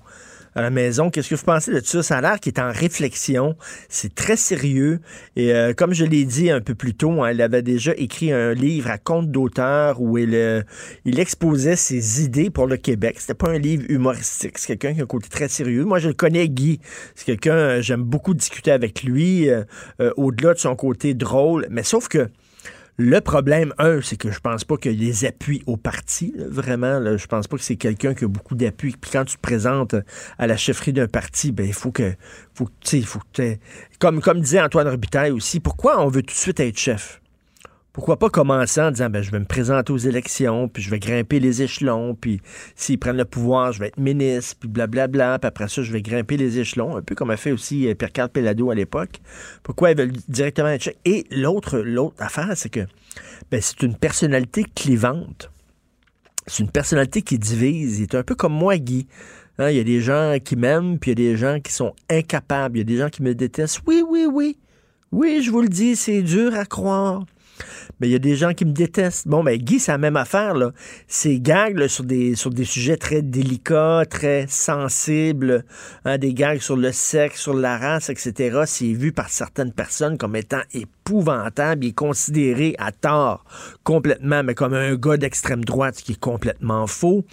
À 0.57 0.61
la 0.61 0.71
maison. 0.71 1.11
Qu'est-ce 1.11 1.29
que 1.29 1.35
vous 1.35 1.43
pensez 1.43 1.71
de 1.71 1.79
ça? 1.81 2.01
Ça 2.01 2.17
a 2.17 2.21
l'air 2.21 2.39
qu'il 2.39 2.51
est 2.51 2.59
en 2.59 2.71
réflexion. 2.71 3.55
C'est 3.89 4.15
très 4.15 4.35
sérieux. 4.35 4.99
Et 5.35 5.53
euh, 5.53 5.73
comme 5.73 5.93
je 5.93 6.03
l'ai 6.03 6.25
dit 6.25 6.49
un 6.49 6.61
peu 6.61 6.73
plus 6.73 6.95
tôt, 6.95 7.23
hein, 7.23 7.31
il 7.31 7.41
avait 7.43 7.61
déjà 7.61 7.93
écrit 7.95 8.31
un 8.31 8.53
livre 8.53 8.89
à 8.89 8.97
compte 8.97 9.29
d'auteur 9.29 10.01
où 10.01 10.17
il, 10.17 10.33
euh, 10.33 10.63
il 11.05 11.19
exposait 11.19 11.75
ses 11.75 12.23
idées 12.23 12.49
pour 12.49 12.65
le 12.65 12.77
Québec. 12.77 13.17
C'était 13.19 13.35
pas 13.35 13.51
un 13.51 13.59
livre 13.59 13.83
humoristique. 13.87 14.57
C'est 14.57 14.67
quelqu'un 14.67 14.95
qui 14.95 14.99
a 15.01 15.03
un 15.03 15.07
côté 15.07 15.29
très 15.29 15.47
sérieux. 15.47 15.85
Moi, 15.85 15.99
je 15.99 16.07
le 16.07 16.15
connais, 16.15 16.49
Guy. 16.49 16.79
C'est 17.13 17.25
quelqu'un, 17.25 17.55
euh, 17.55 17.81
j'aime 17.83 18.01
beaucoup 18.01 18.33
discuter 18.33 18.71
avec 18.71 19.03
lui, 19.03 19.49
au-delà 20.15 20.55
de 20.55 20.59
son 20.59 20.75
côté 20.75 21.13
drôle. 21.13 21.67
Mais 21.69 21.83
sauf 21.83 22.07
que 22.07 22.29
le 22.99 23.21
problème, 23.21 23.73
un, 23.77 24.01
c'est 24.01 24.17
que 24.17 24.31
je 24.31 24.39
pense 24.39 24.63
pas 24.63 24.75
qu'il 24.75 24.93
y 24.93 25.07
ait 25.07 25.11
des 25.11 25.25
appuis 25.25 25.61
au 25.67 25.77
parti, 25.77 26.33
vraiment. 26.35 26.99
Là, 26.99 27.15
je 27.15 27.27
pense 27.27 27.47
pas 27.47 27.55
que 27.55 27.63
c'est 27.63 27.75
quelqu'un 27.75 28.15
qui 28.15 28.25
a 28.25 28.27
beaucoup 28.27 28.55
d'appuis. 28.55 28.95
Puis 28.99 29.11
quand 29.11 29.23
tu 29.23 29.35
te 29.35 29.41
présentes 29.41 29.95
à 30.39 30.47
la 30.47 30.57
chefferie 30.57 30.93
d'un 30.93 31.07
parti, 31.07 31.51
ben 31.51 31.67
il 31.67 31.73
faut 31.73 31.91
que, 31.91 32.15
faut, 32.55 32.67
faut 33.05 33.19
que 33.33 33.57
comme 33.99 34.19
comme 34.19 34.41
disait 34.41 34.61
Antoine 34.61 34.87
Robitaille 34.87 35.31
aussi, 35.31 35.59
pourquoi 35.59 36.03
on 36.03 36.07
veut 36.07 36.23
tout 36.23 36.33
de 36.33 36.39
suite 36.39 36.59
être 36.59 36.77
chef? 36.77 37.21
Pourquoi 37.97 38.19
pas 38.19 38.29
commencer 38.29 38.79
en 38.79 38.91
disant 38.91 39.09
ben 39.09 39.23
je 39.23 39.31
vais 39.31 39.39
me 39.39 39.45
présenter 39.45 39.91
aux 39.91 39.97
élections, 39.97 40.67
puis 40.67 40.83
je 40.83 40.91
vais 40.91 40.99
grimper 40.99 41.39
les 41.39 41.63
échelons, 41.63 42.13
puis 42.13 42.41
s'ils 42.75 42.99
prennent 42.99 43.17
le 43.17 43.25
pouvoir, 43.25 43.71
je 43.71 43.79
vais 43.79 43.87
être 43.87 43.97
ministre, 43.97 44.55
puis 44.59 44.69
blablabla, 44.69 45.39
puis 45.39 45.47
après 45.47 45.67
ça 45.67 45.81
je 45.81 45.91
vais 45.91 46.03
grimper 46.03 46.37
les 46.37 46.59
échelons, 46.59 46.95
un 46.95 47.01
peu 47.01 47.15
comme 47.15 47.31
a 47.31 47.37
fait 47.37 47.51
aussi 47.51 47.87
euh, 47.87 47.95
Pierre-Carl 47.95 48.29
Pellado 48.29 48.69
à 48.69 48.75
l'époque. 48.75 49.19
Pourquoi 49.63 49.89
ils 49.89 49.97
veulent 49.97 50.11
directement 50.27 50.67
être 50.67 50.93
Et 51.05 51.25
l'autre 51.31 51.79
l'autre 51.79 52.17
affaire, 52.19 52.51
c'est 52.55 52.69
que 52.69 52.85
ben, 53.49 53.59
c'est 53.59 53.81
une 53.81 53.95
personnalité 53.95 54.63
clivante. 54.75 55.49
C'est 56.45 56.61
une 56.61 56.69
personnalité 56.69 57.23
qui 57.23 57.39
divise. 57.39 57.97
Il 57.97 58.03
est 58.03 58.13
un 58.13 58.21
peu 58.21 58.35
comme 58.35 58.53
moi, 58.53 58.77
Guy. 58.77 59.07
Hein, 59.57 59.71
il 59.71 59.77
y 59.77 59.79
a 59.79 59.83
des 59.83 60.01
gens 60.01 60.37
qui 60.45 60.55
m'aiment, 60.55 60.99
puis 60.99 61.13
il 61.13 61.19
y 61.19 61.25
a 61.25 61.31
des 61.31 61.35
gens 61.35 61.59
qui 61.59 61.73
sont 61.73 61.95
incapables. 62.11 62.77
Il 62.77 62.81
y 62.81 62.81
a 62.81 62.85
des 62.85 62.97
gens 62.97 63.09
qui 63.09 63.23
me 63.23 63.33
détestent. 63.33 63.81
Oui, 63.87 64.03
oui, 64.07 64.27
oui. 64.31 64.59
Oui, 65.11 65.41
je 65.41 65.49
vous 65.49 65.61
le 65.61 65.67
dis, 65.67 65.95
c'est 65.95 66.21
dur 66.21 66.53
à 66.53 66.65
croire. 66.65 67.25
Mais 67.99 68.07
il 68.07 68.11
y 68.11 68.15
a 68.15 68.19
des 68.19 68.35
gens 68.35 68.53
qui 68.53 68.65
me 68.65 68.71
détestent. 68.71 69.27
Bon, 69.27 69.43
ben 69.43 69.57
Guy, 69.57 69.79
c'est 69.79 69.91
la 69.91 69.97
même 69.97 70.17
affaire, 70.17 70.53
là. 70.53 70.71
Ces 71.07 71.39
gags 71.39 71.77
là, 71.77 71.87
sur, 71.87 72.03
des, 72.03 72.35
sur 72.35 72.49
des 72.49 72.65
sujets 72.65 72.97
très 72.97 73.21
délicats, 73.21 74.03
très 74.09 74.45
sensibles, 74.47 75.65
hein, 76.05 76.17
des 76.17 76.33
gags 76.33 76.59
sur 76.59 76.77
le 76.77 76.91
sexe, 76.91 77.41
sur 77.41 77.53
la 77.53 77.77
race, 77.77 78.09
etc., 78.09 78.61
c'est 78.65 78.93
vu 78.93 79.11
par 79.11 79.29
certaines 79.29 79.71
personnes 79.71 80.17
comme 80.17 80.35
étant 80.35 80.61
Il 81.09 81.87
est 81.87 81.91
considéré 81.93 82.75
à 82.79 82.91
tort 82.91 83.45
complètement, 83.83 84.43
mais 84.43 84.53
comme 84.53 84.73
un 84.73 84.95
gars 84.95 85.17
d'extrême 85.17 85.63
droite, 85.63 85.99
ce 85.99 86.03
qui 86.03 86.13
est 86.13 86.19
complètement 86.19 86.87
faux. 86.87 87.23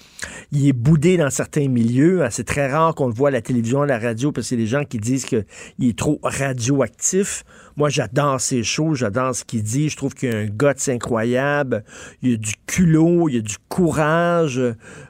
Il 0.52 0.68
est 0.68 0.72
boudé 0.72 1.16
dans 1.16 1.30
certains 1.30 1.68
milieux. 1.68 2.22
hein. 2.22 2.28
C'est 2.30 2.44
très 2.44 2.70
rare 2.70 2.94
qu'on 2.94 3.08
le 3.08 3.14
voit 3.14 3.28
à 3.28 3.32
la 3.32 3.40
télévision, 3.42 3.82
à 3.82 3.86
la 3.86 3.98
radio, 3.98 4.32
parce 4.32 4.46
que 4.46 4.48
c'est 4.50 4.56
des 4.56 4.66
gens 4.66 4.84
qui 4.84 4.98
disent 4.98 5.24
qu'il 5.24 5.44
est 5.82 5.98
trop 5.98 6.20
radioactif. 6.22 7.44
Moi, 7.76 7.88
j'adore 7.88 8.40
ses 8.40 8.62
shows, 8.62 8.94
j'adore 8.94 9.34
ce 9.34 9.44
qu'il 9.44 9.62
dit. 9.62 9.88
Je 9.88 9.96
trouve 9.96 10.14
qu'il 10.14 10.32
a 10.32 10.38
un 10.38 10.46
guts 10.46 10.88
incroyable. 10.88 11.84
Il 12.22 12.34
a 12.34 12.36
du 12.36 12.52
culot, 12.66 13.28
il 13.28 13.38
a 13.38 13.40
du 13.40 13.56
courage. 13.68 14.60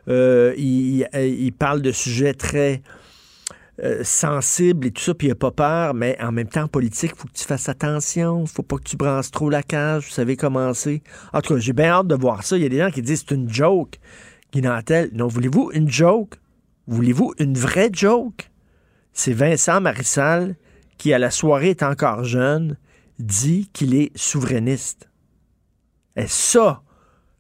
Euh, 0.09 0.55
il 0.57 1.53
parle 1.59 1.83
de 1.83 1.93
sujets 1.93 2.35
très 2.35 2.83
euh, 3.83 4.05
sensibles 4.05 4.87
et 4.87 4.91
tout 4.93 5.03
ça, 5.03 5.15
puis 5.15 5.27
il 5.27 5.31
n'a 5.31 5.35
pas 5.35 5.51
peur, 5.51 5.95
mais 5.95 6.17
en 6.21 6.31
même 6.31 6.49
temps, 6.49 6.63
en 6.63 6.69
politique, 6.69 7.13
il 7.17 7.19
faut 7.19 7.27
que 7.27 7.33
tu 7.33 7.45
fasses 7.45 7.69
attention. 7.69 8.47
faut 8.47 8.63
pas 8.63 8.77
que 8.77 8.85
tu 8.85 8.97
brasses 8.97 9.33
trop 9.33 9.51
la 9.51 9.65
cage. 9.65 10.05
Vous 10.05 10.13
savez 10.13 10.37
comment 10.37 10.73
c'est. 10.75 11.03
En 11.33 11.41
tout 11.41 11.55
cas, 11.55 11.61
j'ai 11.61 11.73
bien 11.73 11.91
hâte 11.91 12.07
de 12.07 12.15
voir 12.15 12.45
ça. 12.45 12.57
Il 12.57 12.63
y 12.63 12.67
a 12.67 12.69
des 12.69 12.79
gens 12.79 12.91
qui 12.91 13.03
disent 13.03 13.25
c'est 13.27 13.35
une 13.35 13.53
joke. 13.53 13.99
Guy 14.53 14.63
Nantel, 14.63 15.11
non, 15.13 15.27
voulez-vous 15.27 15.73
une 15.73 15.91
joke? 15.91 16.37
Voulez-vous 16.87 17.35
une 17.39 17.59
vraie 17.59 17.91
joke? 17.93 18.51
C'est 19.13 19.33
Vincent 19.33 19.81
Marissal 19.81 20.55
qui, 20.97 21.13
à 21.13 21.19
la 21.19 21.33
soirée 21.33 21.71
est 21.71 21.83
encore 21.83 22.23
jeune, 22.23 22.77
dit 23.19 23.69
qu'il 23.73 23.95
est 23.95 24.17
souverainiste. 24.17 25.09
Et 26.15 26.29
ça, 26.29 26.83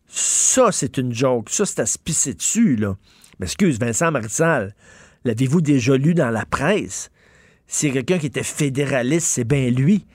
ça, 0.08 0.72
c'est 0.72 0.98
une 0.98 1.12
joke. 1.12 1.50
Ça, 1.50 1.64
c'est 1.64 1.80
à 1.80 1.86
se 1.86 1.98
pisser 1.98 2.34
dessus, 2.34 2.74
là. 2.74 2.96
Mais 3.38 3.46
excuse, 3.46 3.78
Vincent 3.78 4.10
Marissal, 4.10 4.74
l'avez-vous 5.24 5.60
déjà 5.60 5.96
lu 5.96 6.14
dans 6.14 6.30
la 6.30 6.44
presse? 6.44 7.10
C'est 7.66 7.90
quelqu'un 7.90 8.18
qui 8.18 8.26
était 8.26 8.42
fédéraliste, 8.42 9.26
c'est 9.26 9.44
bien 9.44 9.70
lui. 9.70 10.06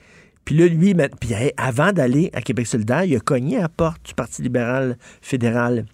Puis 0.44 0.56
là, 0.56 0.66
lui, 0.66 0.94
puis, 1.20 1.34
avant 1.56 1.92
d'aller 1.92 2.30
à 2.32 2.40
Québec 2.40 2.66
solidaire, 2.66 3.04
il 3.04 3.14
a 3.16 3.20
cogné 3.20 3.58
à 3.58 3.62
la 3.62 3.68
porte 3.68 4.04
du 4.06 4.14
Parti 4.14 4.42
libéral 4.42 4.96
fédéral. 5.20 5.84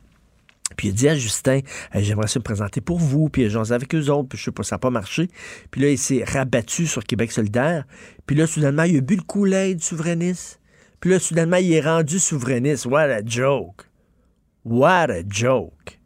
Puis 0.77 0.89
il 0.89 0.91
a 0.91 0.95
dit 0.95 1.09
à 1.09 1.14
Justin, 1.14 1.61
j'aimerais 1.95 2.27
ça 2.27 2.39
me 2.39 2.45
présenter 2.45 2.81
pour 2.81 2.99
vous, 2.99 3.29
puis 3.29 3.49
j'en 3.49 3.71
avec 3.71 3.95
eux 3.95 4.11
autres, 4.11 4.29
puis 4.31 4.39
je 4.39 4.45
sais 4.45 4.53
pas, 4.53 4.62
ça 4.62 4.77
n'a 4.77 4.79
pas 4.79 4.91
marché. 4.91 5.29
Puis 5.71 5.81
là, 5.81 5.91
il 5.91 5.99
s'est 5.99 6.25
rabattu 6.25 6.87
sur 6.87 7.05
Québec 7.05 7.33
solidaire. 7.33 7.85
Puis 8.27 8.37
là, 8.37 8.47
soudainement, 8.47 8.83
il 8.83 8.99
a 8.99 9.01
bu 9.01 9.17
le 9.17 9.23
Kool-Aid 9.23 9.83
souverainiste. 9.83 10.61
Puis 11.01 11.11
là, 11.11 11.19
soudainement, 11.19 11.59
il 11.59 11.73
est 11.73 11.81
rendu 11.81 12.19
souverainiste. 12.19 12.87
What 12.87 13.11
a 13.11 13.25
joke. 13.25 13.87
What 14.64 15.11
a 15.11 15.23
joke. 15.29 16.01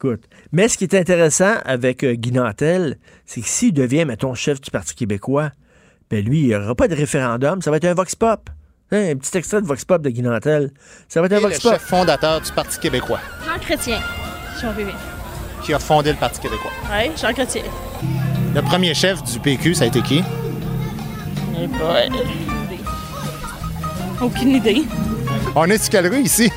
Écoute, 0.00 0.28
mais 0.52 0.68
ce 0.68 0.78
qui 0.78 0.84
est 0.84 0.94
intéressant 0.94 1.54
avec 1.64 2.04
euh, 2.04 2.14
Guy 2.14 2.30
Nantel, 2.30 2.98
c'est 3.26 3.40
que 3.40 3.48
s'il 3.48 3.72
devient, 3.72 4.04
mettons, 4.04 4.32
chef 4.32 4.60
du 4.60 4.70
Parti 4.70 4.94
québécois, 4.94 5.50
ben 6.08 6.24
lui, 6.24 6.38
il 6.42 6.46
n'y 6.46 6.54
aura 6.54 6.76
pas 6.76 6.86
de 6.86 6.94
référendum, 6.94 7.60
ça 7.62 7.72
va 7.72 7.78
être 7.78 7.84
un 7.84 7.94
vox 7.94 8.14
pop. 8.14 8.48
Hein, 8.92 9.10
un 9.10 9.16
petit 9.16 9.36
extrait 9.36 9.60
de 9.60 9.66
vox 9.66 9.84
pop 9.84 10.00
de 10.00 10.08
Guy 10.10 10.22
Nantel. 10.22 10.70
Ça 11.08 11.20
va 11.20 11.26
être 11.26 11.32
un 11.32 11.40
vox 11.40 11.56
le 11.56 11.62
pop. 11.62 11.72
chef 11.72 11.82
fondateur 11.82 12.40
du 12.40 12.52
Parti 12.52 12.78
québécois, 12.78 13.18
Jean 13.44 13.58
Chrétien, 13.58 13.98
si 14.56 14.66
on 14.66 14.72
veut 14.72 14.84
bien. 14.84 14.94
qui 15.64 15.74
a 15.74 15.80
fondé 15.80 16.12
le 16.12 16.16
Parti 16.18 16.38
québécois. 16.42 16.70
Oui, 16.92 17.10
Jean 17.20 17.32
Chrétien. 17.32 17.62
Le 18.54 18.62
premier 18.62 18.94
chef 18.94 19.20
du 19.24 19.40
PQ, 19.40 19.74
ça 19.74 19.82
a 19.82 19.86
été 19.88 20.00
qui? 20.00 20.22
Eh 21.60 21.66
boy. 21.66 22.08
Aucune 24.20 24.50
idée. 24.50 24.84
On 25.56 25.64
est 25.64 25.78
sur 25.78 25.90
quelle 25.90 26.06
rue 26.06 26.20
ici? 26.22 26.52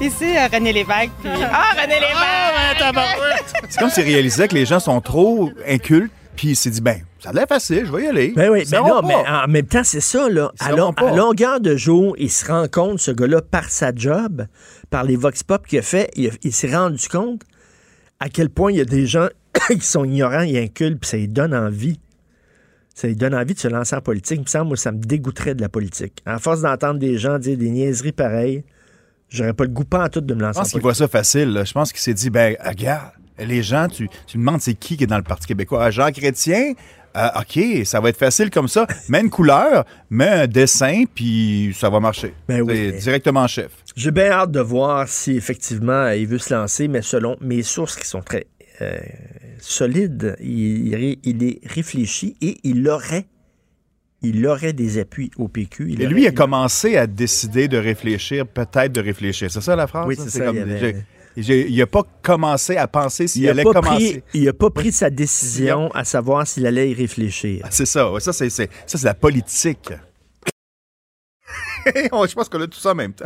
Ici, 0.00 0.36
euh, 0.36 0.46
René 0.52 0.72
Lévesque. 0.72 1.10
Puis... 1.20 1.30
Ah, 1.42 1.72
René 1.72 1.94
Lévesque! 1.94 3.58
C'est 3.68 3.80
comme 3.80 3.90
s'il 3.90 4.04
réalisait 4.04 4.46
que 4.46 4.54
les 4.54 4.64
gens 4.64 4.78
sont 4.78 5.00
trop 5.00 5.50
incultes, 5.66 6.12
puis 6.36 6.50
il 6.50 6.56
s'est 6.56 6.70
dit, 6.70 6.80
ben, 6.80 7.00
ça 7.18 7.30
a 7.30 7.32
l'air 7.32 7.48
facile, 7.48 7.84
je 7.84 7.92
vais 7.92 8.04
y 8.04 8.06
aller. 8.06 8.32
Ben 8.36 8.48
oui, 8.48 8.64
ben 8.70 8.80
non, 8.80 9.02
mais 9.02 9.16
en 9.16 9.48
même 9.48 9.66
temps, 9.66 9.82
c'est 9.82 10.00
ça, 10.00 10.28
là. 10.28 10.52
À, 10.60 10.70
long- 10.70 10.92
pas. 10.92 11.10
à 11.10 11.16
longueur 11.16 11.60
de 11.60 11.74
jour, 11.74 12.14
il 12.16 12.30
se 12.30 12.46
rend 12.46 12.68
compte, 12.68 13.00
ce 13.00 13.10
gars-là, 13.10 13.42
par 13.42 13.64
sa 13.64 13.92
job, 13.92 14.46
par 14.88 15.02
les 15.02 15.16
vox 15.16 15.42
pop 15.42 15.66
qu'il 15.66 15.80
a 15.80 15.82
fait, 15.82 16.10
il, 16.14 16.52
s'est 16.52 16.72
rendu 16.72 17.08
compte 17.08 17.42
à 18.20 18.28
quel 18.28 18.50
point 18.50 18.70
il 18.70 18.78
y 18.78 18.80
a 18.80 18.84
des 18.84 19.06
gens 19.06 19.26
qui 19.68 19.80
sont 19.80 20.04
ignorants 20.04 20.42
et 20.42 20.62
incultes, 20.62 21.00
puis 21.00 21.10
ça 21.10 21.16
lui 21.16 21.26
donne 21.26 21.54
envie. 21.54 21.98
Ça 22.94 23.08
lui 23.08 23.16
donne 23.16 23.34
envie 23.34 23.54
de 23.54 23.60
se 23.60 23.68
lancer 23.68 23.96
en 23.96 24.00
politique. 24.00 24.38
Il 24.38 24.42
me 24.42 24.46
semble, 24.46 24.68
moi, 24.68 24.76
ça 24.76 24.92
me 24.92 24.98
dégoûterait 24.98 25.54
de 25.54 25.60
la 25.60 25.68
politique. 25.68 26.22
À 26.24 26.38
force 26.38 26.62
d'entendre 26.62 27.00
des 27.00 27.18
gens 27.18 27.38
dire 27.38 27.58
des 27.58 27.70
niaiseries 27.70 28.12
pareilles, 28.12 28.64
j'aurais 29.28 29.52
pas 29.54 29.64
le 29.64 29.70
goût 29.70 29.84
pas 29.84 30.04
en 30.04 30.08
tout 30.08 30.20
de 30.20 30.34
me 30.34 30.40
Je 30.40 30.44
lancer 30.44 30.58
en 30.58 30.62
pense 30.62 30.72
qu'il 30.72 30.80
voit 30.80 30.94
ça 30.94 31.08
facile. 31.08 31.50
là. 31.52 31.64
Je 31.64 31.72
pense 31.72 31.92
qu'il 31.92 32.00
s'est 32.00 32.14
dit, 32.14 32.30
ben, 32.30 32.56
regarde, 32.64 33.10
les 33.38 33.62
gens, 33.62 33.88
tu, 33.88 34.08
tu 34.26 34.38
me 34.38 34.44
demandes 34.44 34.60
c'est 34.60 34.74
qui 34.74 34.96
qui 34.96 35.04
est 35.04 35.06
dans 35.08 35.16
le 35.18 35.22
Parti 35.22 35.46
québécois. 35.46 35.84
Ah, 35.84 35.90
Jean 35.90 36.10
Chrétien, 36.10 36.72
euh, 37.16 37.28
OK, 37.40 37.84
ça 37.86 38.00
va 38.00 38.08
être 38.10 38.16
facile 38.18 38.50
comme 38.50 38.68
ça. 38.68 38.86
Mets 39.08 39.20
une 39.20 39.30
couleur, 39.30 39.84
mets 40.10 40.28
un 40.28 40.46
dessin, 40.46 41.04
puis 41.14 41.74
ça 41.78 41.88
va 41.88 42.00
marcher. 42.00 42.34
Ben 42.48 42.60
oui, 42.62 42.92
directement 42.98 43.46
chef. 43.46 43.70
J'ai 43.96 44.10
bien 44.10 44.30
hâte 44.30 44.50
de 44.50 44.60
voir 44.60 45.08
si 45.08 45.36
effectivement 45.36 46.08
il 46.10 46.26
veut 46.26 46.38
se 46.38 46.52
lancer, 46.54 46.88
mais 46.88 47.02
selon 47.02 47.36
mes 47.40 47.62
sources 47.62 47.96
qui 47.96 48.06
sont 48.06 48.20
très 48.22 48.46
euh, 48.80 48.96
solides, 49.60 50.36
il, 50.40 50.88
il- 50.94 51.18
il 51.24 51.42
est 51.44 51.60
réfléchi 51.66 52.36
et 52.40 52.58
il 52.64 52.88
aurait, 52.88 53.26
il 54.22 54.46
aurait 54.46 54.72
des 54.72 54.98
appuis 54.98 55.30
au 55.36 55.48
PQ. 55.48 55.86
Il 55.90 56.00
Et 56.02 56.04
aurait- 56.06 56.14
lui 56.14 56.26
a 56.26 56.30
il- 56.30 56.34
commencé 56.34 56.96
à 56.96 57.06
décider 57.06 57.68
de 57.68 57.78
réfléchir, 57.78 58.46
peut-être 58.46 58.92
de 58.92 59.00
réfléchir. 59.00 59.50
C'est 59.50 59.60
ça 59.60 59.76
la 59.76 59.86
phrase? 59.86 60.06
Oui, 60.06 60.16
c'est 60.18 60.30
ça, 60.30 60.38
il 60.40 60.44
comme- 60.46 60.70
avait- 60.70 61.04
j'ai- 61.36 61.68
il 61.68 61.78
n'a 61.78 61.86
pas 61.86 62.02
commencé 62.22 62.76
à 62.76 62.88
penser 62.88 63.28
s'il 63.28 63.42
il 63.44 63.48
allait 63.48 63.62
n'a 63.64 63.72
commencer. 63.72 64.22
pris, 64.30 64.40
il 64.40 64.48
a 64.48 64.52
pas 64.52 64.70
pris 64.70 64.90
sa 64.92 65.08
décision 65.10 65.90
à 65.94 66.02
savoir 66.04 66.46
s'il 66.46 66.66
allait 66.66 66.90
y 66.90 66.94
réfléchir. 66.94 67.60
Ah, 67.64 67.68
C'est 67.70 67.86
ça, 67.86 68.10
ouais, 68.10 68.20
ça 68.20 68.32
c'est 68.32 68.50
c'est- 68.50 68.70
ça, 68.86 68.98
c'est 68.98 69.06
la 69.06 69.14
politique. 69.14 69.90
Je 71.86 72.34
pense 72.34 72.48
qu'on 72.48 72.60
a 72.60 72.66
tout 72.66 72.78
ça 72.78 72.90
en 72.92 72.94
même 72.96 73.12
temps. 73.14 73.24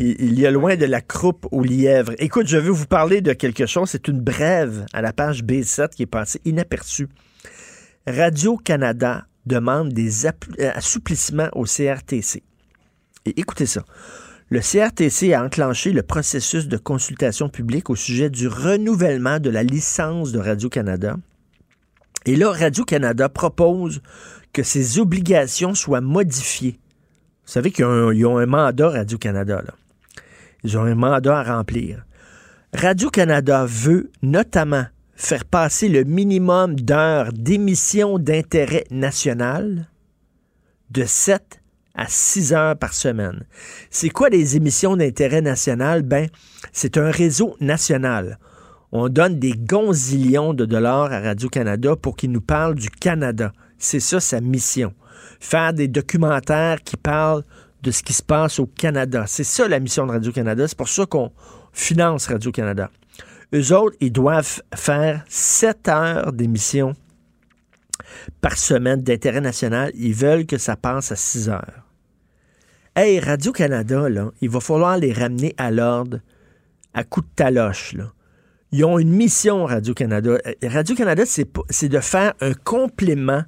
Il, 0.00 0.16
il 0.20 0.40
y 0.40 0.44
a 0.44 0.50
loin 0.50 0.74
de 0.74 0.86
la 0.86 1.00
croupe 1.00 1.46
au 1.52 1.62
lièvre. 1.62 2.12
Écoute, 2.18 2.48
je 2.48 2.56
veux 2.56 2.72
vous 2.72 2.86
parler 2.86 3.20
de 3.20 3.32
quelque 3.32 3.64
chose. 3.66 3.90
C'est 3.90 4.08
une 4.08 4.20
brève 4.20 4.84
à 4.92 5.00
la 5.00 5.12
page 5.12 5.44
B7 5.44 5.90
qui 5.90 6.02
est 6.02 6.06
passée 6.06 6.40
inaperçue. 6.44 7.06
Radio-Canada 8.08 9.24
demande 9.46 9.92
des 9.92 10.26
euh, 10.26 10.30
assouplissements 10.74 11.48
au 11.52 11.64
CRTC. 11.64 12.42
Et 13.26 13.40
écoutez 13.40 13.66
ça. 13.66 13.84
Le 14.50 14.60
CRTC 14.60 15.32
a 15.32 15.42
enclenché 15.42 15.92
le 15.92 16.02
processus 16.02 16.68
de 16.68 16.76
consultation 16.76 17.48
publique 17.48 17.88
au 17.90 17.96
sujet 17.96 18.28
du 18.30 18.46
renouvellement 18.46 19.40
de 19.40 19.50
la 19.50 19.62
licence 19.62 20.32
de 20.32 20.38
Radio-Canada. 20.38 21.16
Et 22.26 22.36
là, 22.36 22.52
Radio-Canada 22.52 23.28
propose 23.28 24.00
que 24.52 24.62
ces 24.62 24.98
obligations 24.98 25.74
soient 25.74 26.00
modifiées. 26.00 26.78
Vous 27.46 27.52
savez 27.52 27.70
qu'ils 27.70 27.84
ont, 27.86 28.08
un- 28.08 28.14
ils 28.14 28.24
ont 28.26 28.38
un 28.38 28.46
mandat 28.46 28.88
Radio-Canada. 28.90 29.62
Ils 30.62 30.78
ont 30.78 30.84
un 30.84 30.94
mandat 30.94 31.38
à 31.40 31.42
remplir. 31.56 32.04
Radio-Canada 32.74 33.66
veut 33.66 34.10
notamment 34.22 34.86
faire 35.16 35.44
passer 35.44 35.88
le 35.88 36.04
minimum 36.04 36.76
d'heures 36.76 37.32
d'émission 37.32 38.18
d'intérêt 38.18 38.84
national 38.90 39.88
de 40.90 41.04
7 41.04 41.60
à 41.94 42.06
6 42.08 42.52
heures 42.52 42.76
par 42.76 42.92
semaine. 42.92 43.44
C'est 43.90 44.10
quoi 44.10 44.28
les 44.28 44.56
émissions 44.56 44.96
d'intérêt 44.96 45.40
national? 45.40 46.02
Ben, 46.02 46.28
c'est 46.72 46.98
un 46.98 47.10
réseau 47.10 47.56
national. 47.60 48.38
On 48.90 49.08
donne 49.08 49.38
des 49.38 49.52
gonzillions 49.52 50.54
de 50.54 50.64
dollars 50.64 51.12
à 51.12 51.20
Radio-Canada 51.20 51.96
pour 51.96 52.16
qu'il 52.16 52.30
nous 52.30 52.40
parle 52.40 52.74
du 52.74 52.90
Canada. 52.90 53.52
C'est 53.78 54.00
ça 54.00 54.20
sa 54.20 54.40
mission. 54.40 54.92
Faire 55.40 55.72
des 55.72 55.88
documentaires 55.88 56.82
qui 56.82 56.96
parlent 56.96 57.44
de 57.82 57.90
ce 57.90 58.02
qui 58.02 58.12
se 58.12 58.22
passe 58.22 58.58
au 58.58 58.66
Canada. 58.66 59.24
C'est 59.26 59.44
ça 59.44 59.68
la 59.68 59.78
mission 59.78 60.06
de 60.06 60.12
Radio-Canada. 60.12 60.66
C'est 60.66 60.78
pour 60.78 60.88
ça 60.88 61.06
qu'on 61.06 61.32
finance 61.72 62.26
Radio-Canada. 62.26 62.90
Eux 63.54 63.72
autres, 63.72 63.96
ils 64.00 64.10
doivent 64.10 64.62
faire 64.74 65.24
7 65.28 65.88
heures 65.88 66.32
d'émission 66.32 66.94
par 68.40 68.58
semaine 68.58 69.00
d'intérêt 69.00 69.40
national. 69.40 69.92
Ils 69.94 70.12
veulent 70.12 70.46
que 70.46 70.58
ça 70.58 70.76
passe 70.76 71.12
à 71.12 71.16
6 71.16 71.48
heures. 71.50 71.84
Hey, 72.96 73.20
Radio-Canada, 73.20 74.08
là, 74.08 74.32
il 74.40 74.50
va 74.50 74.58
falloir 74.58 74.98
les 74.98 75.12
ramener 75.12 75.54
à 75.56 75.70
l'ordre 75.70 76.18
à 76.94 77.04
coup 77.04 77.20
de 77.20 77.28
taloche. 77.36 77.94
Ils 78.72 78.84
ont 78.84 78.98
une 78.98 79.12
mission, 79.12 79.66
Radio-Canada. 79.66 80.30
Euh, 80.46 80.52
Radio-Canada, 80.64 81.22
c'est 81.24 81.88
de 81.88 82.00
faire 82.00 82.34
un 82.40 82.54
complément 82.54 83.44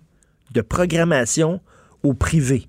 de 0.52 0.61
programmation 0.61 1.61
au 2.04 2.14
privé. 2.14 2.68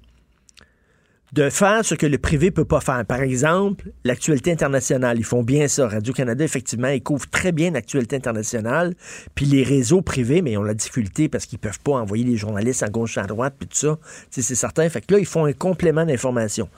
De 1.34 1.50
faire 1.50 1.84
ce 1.84 1.94
que 1.94 2.06
le 2.06 2.18
privé 2.18 2.52
peut 2.52 2.66
pas 2.66 2.80
faire. 2.80 3.06
Par 3.06 3.22
exemple, 3.22 3.92
l'actualité 4.06 4.52
internationale. 4.52 5.18
Ils 5.18 5.26
font 5.26 5.44
bien 5.44 5.68
ça. 5.68 5.88
Radio-Canada, 5.88 6.44
effectivement, 6.44 6.88
ils 6.88 7.04
couvrent 7.04 7.30
très 7.30 7.52
bien 7.52 7.72
l'actualité 7.72 8.16
internationale. 8.16 8.94
Puis 9.36 9.46
les 9.46 9.64
réseaux 9.64 10.02
privés, 10.02 10.42
mais 10.42 10.54
ils 10.54 10.58
ont 10.58 10.64
la 10.64 10.74
difficulté 10.74 11.28
parce 11.28 11.46
qu'ils 11.46 11.60
peuvent 11.60 11.82
pas 11.82 11.94
envoyer 11.94 12.24
les 12.24 12.38
journalistes 12.38 12.82
à 12.82 12.90
gauche, 12.90 13.18
à 13.18 13.24
droite, 13.24 13.56
puis 13.60 13.68
tout 13.68 13.78
ça. 13.78 13.98
C'est 14.30 14.42
certain. 14.42 14.88
Fait 14.88 15.02
que 15.02 15.14
là, 15.14 15.20
ils 15.20 15.26
font 15.26 15.46
un 15.46 15.54
complément 15.54 16.06
d'information. 16.06 16.70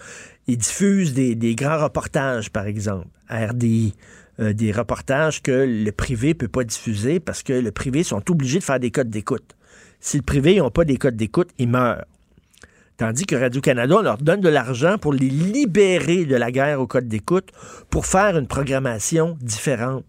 Ils 0.47 0.58
diffusent 0.58 1.14
des, 1.14 1.36
des 1.36 1.54
grands 1.54 1.84
reportages, 1.84 2.50
par 2.50 2.66
exemple, 2.66 3.08
à 3.28 3.45
RDI. 3.45 3.93
Euh, 4.39 4.54
des 4.54 4.72
reportages 4.72 5.41
que 5.41 5.52
le 5.52 5.91
privé 5.91 6.34
peut 6.34 6.47
pas 6.47 6.64
diffuser 6.64 7.20
parce 7.20 7.43
que 7.43 7.52
le 7.52 7.72
privé 7.72 8.04
sont 8.04 8.24
obligés 8.32 8.60
de 8.60 8.64
faire 8.64 8.80
des 8.80 8.89
codes 8.89 9.10
d'écoute. 9.10 9.56
Si 10.00 10.16
le 10.16 10.24
privé 10.24 10.62
n'a 10.62 10.70
pas 10.70 10.86
des 10.86 10.95
codes 10.97 11.18
d'écoute, 11.18 11.50
ils 11.58 11.68
meurent. 11.68 12.06
Tandis 13.00 13.26
que 13.26 13.38
Radio-Canada, 13.38 13.95
on 13.97 14.02
leur 14.02 14.18
donne 14.18 14.41
de 14.41 14.50
l'argent 14.50 14.97
pour 14.97 15.14
les 15.14 15.30
libérer 15.30 16.26
de 16.26 16.36
la 16.36 16.52
guerre 16.52 16.82
au 16.82 16.86
code 16.86 17.08
d'écoute 17.08 17.47
pour 17.89 18.06
faire 18.06 18.38
une 18.38 18.45
programmation 18.45 19.38
différente. 19.39 20.04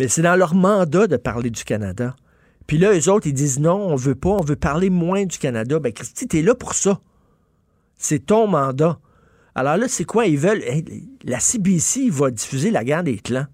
Mais 0.00 0.08
c'est 0.08 0.22
dans 0.22 0.34
leur 0.34 0.56
mandat 0.56 1.06
de 1.06 1.16
parler 1.16 1.50
du 1.50 1.62
Canada. 1.62 2.16
Puis 2.66 2.76
là, 2.76 2.92
eux 2.92 3.08
autres, 3.08 3.28
ils 3.28 3.32
disent 3.32 3.60
non, 3.60 3.76
on 3.76 3.94
veut 3.94 4.16
pas, 4.16 4.30
on 4.30 4.42
veut 4.42 4.56
parler 4.56 4.90
moins 4.90 5.26
du 5.26 5.38
Canada. 5.38 5.78
Ben, 5.78 5.92
Christy, 5.92 6.26
t'es 6.26 6.42
là 6.42 6.56
pour 6.56 6.74
ça. 6.74 7.00
C'est 7.96 8.26
ton 8.26 8.48
mandat. 8.48 8.98
Alors 9.54 9.76
là, 9.76 9.86
c'est 9.86 10.02
quoi? 10.02 10.26
Ils 10.26 10.38
veulent? 10.38 10.64
la 11.22 11.38
CBC 11.38 12.10
va 12.10 12.32
diffuser 12.32 12.72
la 12.72 12.82
guerre 12.82 13.04
des 13.04 13.18
clans. 13.18 13.46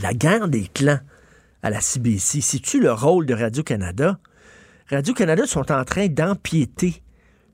La 0.00 0.12
guerre 0.12 0.48
des 0.48 0.66
clans 0.74 1.00
à 1.62 1.70
la 1.70 1.80
CBC. 1.80 2.42
C'est-tu 2.42 2.78
le 2.78 2.92
rôle 2.92 3.24
de 3.24 3.32
Radio-Canada? 3.32 4.18
Radio-Canada 4.90 5.46
sont 5.46 5.72
en 5.72 5.82
train 5.86 6.08
d'empiéter 6.08 7.02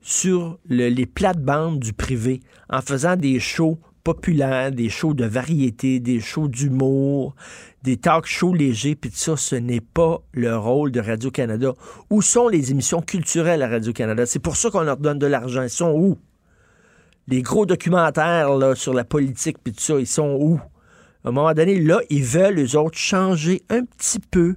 sur 0.01 0.59
le- 0.67 0.89
les 0.89 1.05
plates-bandes 1.05 1.79
du 1.79 1.93
privé 1.93 2.41
en 2.69 2.81
faisant 2.81 3.15
des 3.15 3.39
shows 3.39 3.79
populaires, 4.03 4.71
des 4.71 4.89
shows 4.89 5.13
de 5.13 5.25
variété, 5.25 5.99
des 5.99 6.19
shows 6.19 6.47
d'humour, 6.47 7.35
des 7.83 7.97
talk 7.97 8.25
shows 8.25 8.53
légers, 8.53 8.95
puis 8.95 9.11
ça, 9.13 9.37
ce 9.37 9.55
n'est 9.55 9.81
pas 9.81 10.21
le 10.31 10.57
rôle 10.57 10.91
de 10.91 10.99
Radio-Canada. 10.99 11.73
Où 12.09 12.21
sont 12.21 12.47
les 12.47 12.71
émissions 12.71 13.01
culturelles 13.01 13.61
à 13.61 13.67
Radio-Canada? 13.67 14.25
C'est 14.25 14.39
pour 14.39 14.55
ça 14.55 14.69
qu'on 14.71 14.81
leur 14.81 14.97
donne 14.97 15.19
de 15.19 15.27
l'argent. 15.27 15.63
Ils 15.63 15.69
sont 15.69 15.91
où? 15.91 16.17
Les 17.27 17.41
gros 17.41 17.65
documentaires 17.65 18.49
sur 18.75 18.93
la 18.93 19.03
politique, 19.03 19.57
puis 19.63 19.73
ça, 19.77 19.99
ils 19.99 20.07
sont 20.07 20.37
où? 20.39 20.59
À 21.23 21.29
un 21.29 21.31
moment 21.31 21.53
donné, 21.53 21.79
là, 21.79 21.99
ils 22.09 22.23
veulent, 22.23 22.59
eux 22.59 22.77
autres, 22.77 22.97
changer 22.97 23.61
un 23.69 23.83
petit 23.83 24.19
peu, 24.31 24.55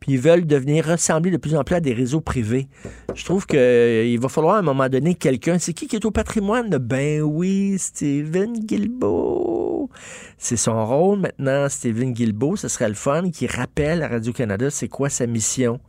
puis 0.00 0.12
ils 0.12 0.20
veulent 0.20 0.46
devenir 0.46 0.86
ressembler 0.86 1.30
de 1.30 1.36
plus 1.36 1.54
en 1.56 1.64
plus 1.64 1.74
à 1.76 1.80
des 1.80 1.92
réseaux 1.92 2.20
privés. 2.20 2.68
Je 3.14 3.24
trouve 3.24 3.46
qu'il 3.46 4.18
va 4.20 4.28
falloir 4.28 4.56
à 4.56 4.58
un 4.58 4.62
moment 4.62 4.88
donné 4.88 5.14
quelqu'un. 5.14 5.58
C'est 5.58 5.72
qui 5.72 5.86
qui 5.88 5.96
est 5.96 6.04
au 6.04 6.10
patrimoine? 6.10 6.70
Ben 6.78 7.22
oui, 7.22 7.76
Steven 7.78 8.52
Guilbeault. 8.52 9.90
C'est 10.36 10.56
son 10.56 10.84
rôle 10.86 11.20
maintenant, 11.20 11.68
Steven 11.68 12.12
Guilbeault. 12.12 12.56
Ce 12.56 12.68
serait 12.68 12.88
le 12.88 12.94
fun 12.94 13.30
qui 13.30 13.46
rappelle 13.46 14.02
à 14.02 14.08
Radio-Canada 14.08 14.70
c'est 14.70 14.88
quoi 14.88 15.08
sa 15.08 15.26
mission. 15.26 15.80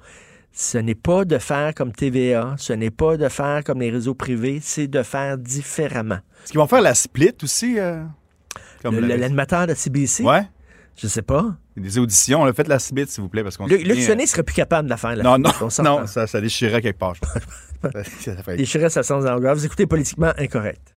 Ce 0.51 0.78
n'est 0.80 0.95
pas 0.95 1.26
de 1.26 1.38
faire 1.38 1.74
comme 1.76 1.91
TVA, 1.91 2.55
ce 2.57 2.74
n'est 2.74 2.89
pas 2.89 3.18
de 3.18 3.30
faire 3.30 3.64
comme 3.64 3.80
les 3.82 3.91
réseaux 3.91 4.16
privés, 4.16 4.60
c'est 4.62 4.88
de 4.88 5.03
faire 5.03 5.38
différemment. 5.38 6.16
Est-ce 6.43 6.51
qu'ils 6.51 6.60
vont 6.60 6.68
faire 6.68 6.82
la 6.82 6.95
split 6.95 7.36
aussi? 7.43 7.76
euh, 7.78 8.03
comme 8.82 8.99
L'animateur 8.99 9.68
de 9.68 9.76
CBC? 9.76 10.24
Ouais. 10.24 10.41
Je 11.02 11.08
sais 11.08 11.22
pas. 11.22 11.56
Des 11.78 11.97
auditions, 11.97 12.43
là, 12.43 12.52
faites 12.54 12.68
la 12.68 12.78
subite, 12.80 13.10
s'il 13.10 13.22
vous 13.24 13.30
plaît, 13.30 13.43
parce 13.43 13.56
qu'on 13.56 13.68
Luc, 13.68 13.86
serait 14.28 14.43
plus 14.43 14.54
capable 14.56 14.86
de 14.86 14.89
la 14.89 14.97
faire. 14.97 15.16
la 15.16 15.24
Non, 15.38 15.50
fin, 15.50 15.68
non, 15.84 16.00
non, 16.02 16.08
ça, 16.08 16.28
ça 16.28 16.41
déchirait 16.41 16.82
quelque 16.82 17.00
part. 17.00 17.16
Ça 17.82 18.34
Déchirait 18.58 18.89
sa 18.89 19.04
sens 19.04 19.24
d'engagement. 19.24 19.54
Vous 19.54 19.66
écoutez 19.66 19.86
politiquement 19.88 20.34
incorrect. 20.38 20.95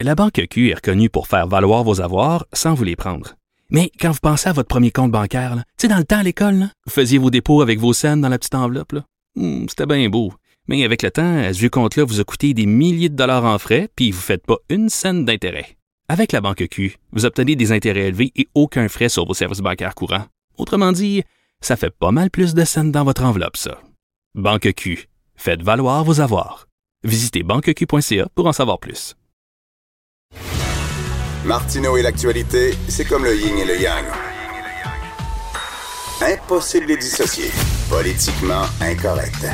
La 0.00 0.16
Banque 0.16 0.42
Q 0.50 0.70
est 0.70 0.74
reconnue 0.74 1.08
pour 1.10 1.28
faire 1.28 1.46
valoir 1.46 1.84
vos 1.84 2.00
avoirs 2.00 2.44
sans 2.52 2.74
vous 2.74 2.82
les 2.82 2.96
prendre. 2.96 3.34
Mais 3.70 3.92
quand 4.00 4.10
vous 4.10 4.18
pensez 4.20 4.48
à 4.48 4.52
votre 4.52 4.66
premier 4.66 4.90
compte 4.90 5.12
bancaire, 5.12 5.54
là, 5.54 5.62
tu 5.78 5.82
sais, 5.82 5.88
dans 5.88 5.98
le 5.98 6.04
temps 6.04 6.18
à 6.18 6.22
l'école, 6.24 6.54
là, 6.56 6.70
vous 6.86 6.92
faisiez 6.92 7.18
vos 7.18 7.30
dépôts 7.30 7.62
avec 7.62 7.78
vos 7.78 7.92
scènes 7.92 8.20
dans 8.20 8.28
la 8.28 8.38
petite 8.38 8.56
enveloppe. 8.56 8.92
là. 8.92 9.04
Hmm, 9.36 9.66
C'était 9.68 9.86
bien 9.86 10.08
beau. 10.08 10.32
Mais 10.66 10.82
avec 10.84 11.02
le 11.02 11.12
temps, 11.12 11.40
ce 11.52 11.58
vieux 11.58 11.70
compte-là 11.70 12.04
vous 12.04 12.18
a 12.20 12.24
coûté 12.24 12.52
des 12.52 12.66
milliers 12.66 13.08
de 13.10 13.14
dollars 13.16 13.44
en 13.44 13.58
frais, 13.58 13.88
puis 13.94 14.10
vous 14.10 14.18
ne 14.18 14.22
faites 14.22 14.44
pas 14.44 14.56
une 14.70 14.88
scène 14.88 15.24
d'intérêt. 15.24 15.77
Avec 16.10 16.32
la 16.32 16.40
Banque 16.40 16.68
Q, 16.70 16.96
vous 17.12 17.26
obtenez 17.26 17.54
des 17.54 17.70
intérêts 17.70 18.06
élevés 18.06 18.32
et 18.34 18.48
aucun 18.54 18.88
frais 18.88 19.10
sur 19.10 19.26
vos 19.26 19.34
services 19.34 19.60
bancaires 19.60 19.94
courants. 19.94 20.24
Autrement 20.56 20.90
dit, 20.90 21.22
ça 21.60 21.76
fait 21.76 21.90
pas 21.90 22.12
mal 22.12 22.30
plus 22.30 22.54
de 22.54 22.64
scènes 22.64 22.90
dans 22.90 23.04
votre 23.04 23.24
enveloppe, 23.24 23.58
ça. 23.58 23.78
Banque 24.34 24.72
Q, 24.74 25.08
faites 25.36 25.62
valoir 25.62 26.04
vos 26.04 26.20
avoirs. 26.20 26.66
Visitez 27.04 27.42
banqueq.ca 27.42 28.26
pour 28.34 28.46
en 28.46 28.54
savoir 28.54 28.78
plus. 28.78 29.16
Martineau 31.44 31.98
et 31.98 32.02
l'actualité, 32.02 32.74
c'est 32.88 33.04
comme 33.04 33.24
le 33.24 33.36
yin 33.36 33.58
et 33.58 33.66
le 33.66 33.78
yang. 33.78 34.04
Impossible 36.22 36.86
de 36.86 36.92
les 36.92 36.96
dissocier. 36.96 37.50
Politiquement 37.90 38.64
incorrect. 38.80 39.46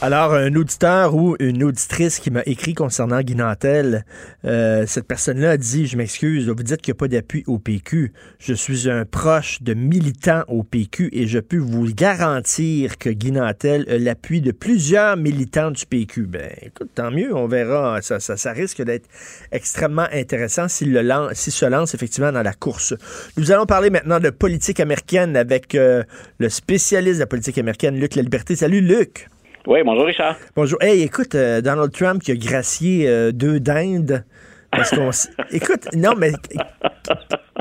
Alors, 0.00 0.32
un 0.32 0.54
auditeur 0.54 1.16
ou 1.16 1.34
une 1.40 1.64
auditrice 1.64 2.20
qui 2.20 2.30
m'a 2.30 2.42
écrit 2.46 2.72
concernant 2.72 3.20
Guy 3.20 3.34
Nantel, 3.34 4.04
euh, 4.44 4.84
cette 4.86 5.08
personne-là 5.08 5.50
a 5.50 5.56
dit, 5.56 5.88
je 5.88 5.96
m'excuse, 5.96 6.48
vous 6.48 6.54
dites 6.62 6.80
qu'il 6.80 6.92
n'y 6.92 6.98
a 6.98 7.00
pas 7.00 7.08
d'appui 7.08 7.42
au 7.48 7.58
PQ. 7.58 8.12
Je 8.38 8.54
suis 8.54 8.88
un 8.88 9.04
proche 9.04 9.60
de 9.60 9.74
militants 9.74 10.44
au 10.46 10.62
PQ 10.62 11.08
et 11.12 11.26
je 11.26 11.40
peux 11.40 11.56
vous 11.56 11.92
garantir 11.92 12.96
que 12.98 13.10
Guy 13.10 13.32
Nantel 13.32 13.86
a 13.90 13.98
l'appui 13.98 14.40
de 14.40 14.52
plusieurs 14.52 15.16
militants 15.16 15.72
du 15.72 15.84
PQ. 15.84 16.26
Ben, 16.26 16.48
écoute, 16.62 16.90
tant 16.94 17.10
mieux, 17.10 17.34
on 17.34 17.48
verra. 17.48 18.00
Ça, 18.00 18.20
ça, 18.20 18.36
ça 18.36 18.52
risque 18.52 18.80
d'être 18.80 19.08
extrêmement 19.50 20.06
intéressant 20.12 20.68
s'il 20.68 20.92
le 20.92 21.02
lance, 21.02 21.32
s'il 21.32 21.52
se 21.52 21.66
lance 21.66 21.94
effectivement 21.96 22.30
dans 22.30 22.44
la 22.44 22.52
course. 22.52 22.94
Nous 23.36 23.50
allons 23.50 23.66
parler 23.66 23.90
maintenant 23.90 24.20
de 24.20 24.30
politique 24.30 24.78
américaine 24.78 25.36
avec 25.36 25.74
euh, 25.74 26.04
le 26.38 26.48
spécialiste 26.50 27.16
de 27.16 27.22
la 27.22 27.26
politique 27.26 27.58
américaine, 27.58 27.98
Luc 27.98 28.14
La 28.14 28.22
Liberté. 28.22 28.54
Salut, 28.54 28.80
Luc. 28.80 29.28
Oui, 29.68 29.80
bonjour 29.84 30.06
Richard. 30.06 30.34
Bonjour. 30.56 30.78
Hey, 30.80 31.02
écoute, 31.02 31.34
euh, 31.34 31.60
Donald 31.60 31.92
Trump 31.92 32.22
qui 32.22 32.32
a 32.32 32.36
gracié 32.36 33.06
euh, 33.06 33.32
deux 33.32 33.60
dindes. 33.60 34.24
Parce 34.70 34.88
qu'on. 34.88 35.10
écoute, 35.50 35.88
non, 35.94 36.14
mais. 36.16 36.32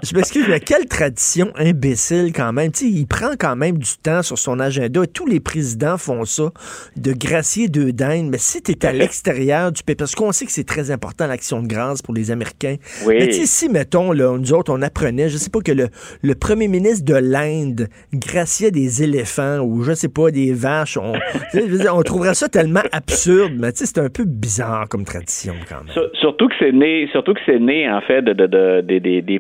Je 0.04 0.16
m'excuse, 0.16 0.46
mais 0.48 0.60
quelle 0.60 0.86
tradition 0.86 1.52
imbécile 1.56 2.32
quand 2.34 2.54
même. 2.54 2.72
Tu 2.72 2.86
sais, 2.86 2.92
il 2.92 3.08
prend 3.08 3.32
quand 3.40 3.56
même 3.56 3.78
du 3.78 3.98
temps 4.02 4.22
sur 4.22 4.38
son 4.38 4.60
agenda. 4.60 5.02
Tous 5.08 5.26
les 5.26 5.40
présidents 5.40 5.98
font 5.98 6.24
ça, 6.26 6.52
de 6.96 7.14
gracier 7.14 7.68
deux 7.68 7.92
dindes. 7.92 8.30
Mais 8.30 8.38
si 8.38 8.62
tu 8.62 8.72
es 8.74 8.86
à 8.86 8.92
l'extérieur 8.94 9.72
du 9.72 9.82
pays, 9.84 9.96
parce 9.96 10.14
qu'on 10.16 10.32
sait 10.32 10.46
que 10.46 10.52
c'est 10.52 10.66
très 10.68 10.92
important 10.92 11.26
l'action 11.28 11.62
de 11.64 11.68
grâce 11.68 12.02
pour 12.02 12.14
les 12.14 12.30
Américains. 12.32 12.76
Oui. 13.06 13.16
Mais 13.20 13.32
si, 13.32 13.70
mettons, 13.70 14.12
là, 14.12 14.38
nous 14.38 14.54
autres, 14.54 14.72
on 14.74 14.82
apprenait, 14.82 15.30
je 15.30 15.38
sais 15.38 15.50
pas, 15.50 15.62
que 15.62 15.72
le, 15.72 15.88
le 16.22 16.36
premier 16.36 16.68
ministre 16.68 17.06
de 17.06 17.16
l'Inde 17.16 17.88
graciait 18.14 18.72
des 18.72 19.04
éléphants 19.04 19.60
ou, 19.60 19.84
je 19.84 19.94
sais 19.94 20.10
pas, 20.10 20.30
des 20.32 20.54
vaches, 20.54 20.98
on, 20.98 21.14
on 21.92 22.02
trouverait 22.04 22.36
ça 22.36 22.48
tellement 22.50 22.84
absurde. 22.92 23.54
Mais 23.58 23.72
c'est 23.74 23.98
un 23.98 24.10
peu 24.10 24.26
bizarre 24.26 24.88
comme 24.90 25.06
tradition 25.06 25.56
quand 25.68 25.84
même. 25.84 25.94
Sur- 25.94 26.10
Surtout 26.20 26.50
que 26.50 26.56
c'est 26.60 26.72
né, 26.72 27.08
surtout 27.12 27.34
que 27.34 27.40
c'est 27.46 27.60
né 27.60 27.90
en 27.90 28.02
fait 28.02 28.22
de, 28.22 28.34
de- 28.34 28.48
de- 28.48 28.82
de- 28.82 29.00
des- 29.00 29.22
des 29.22 29.40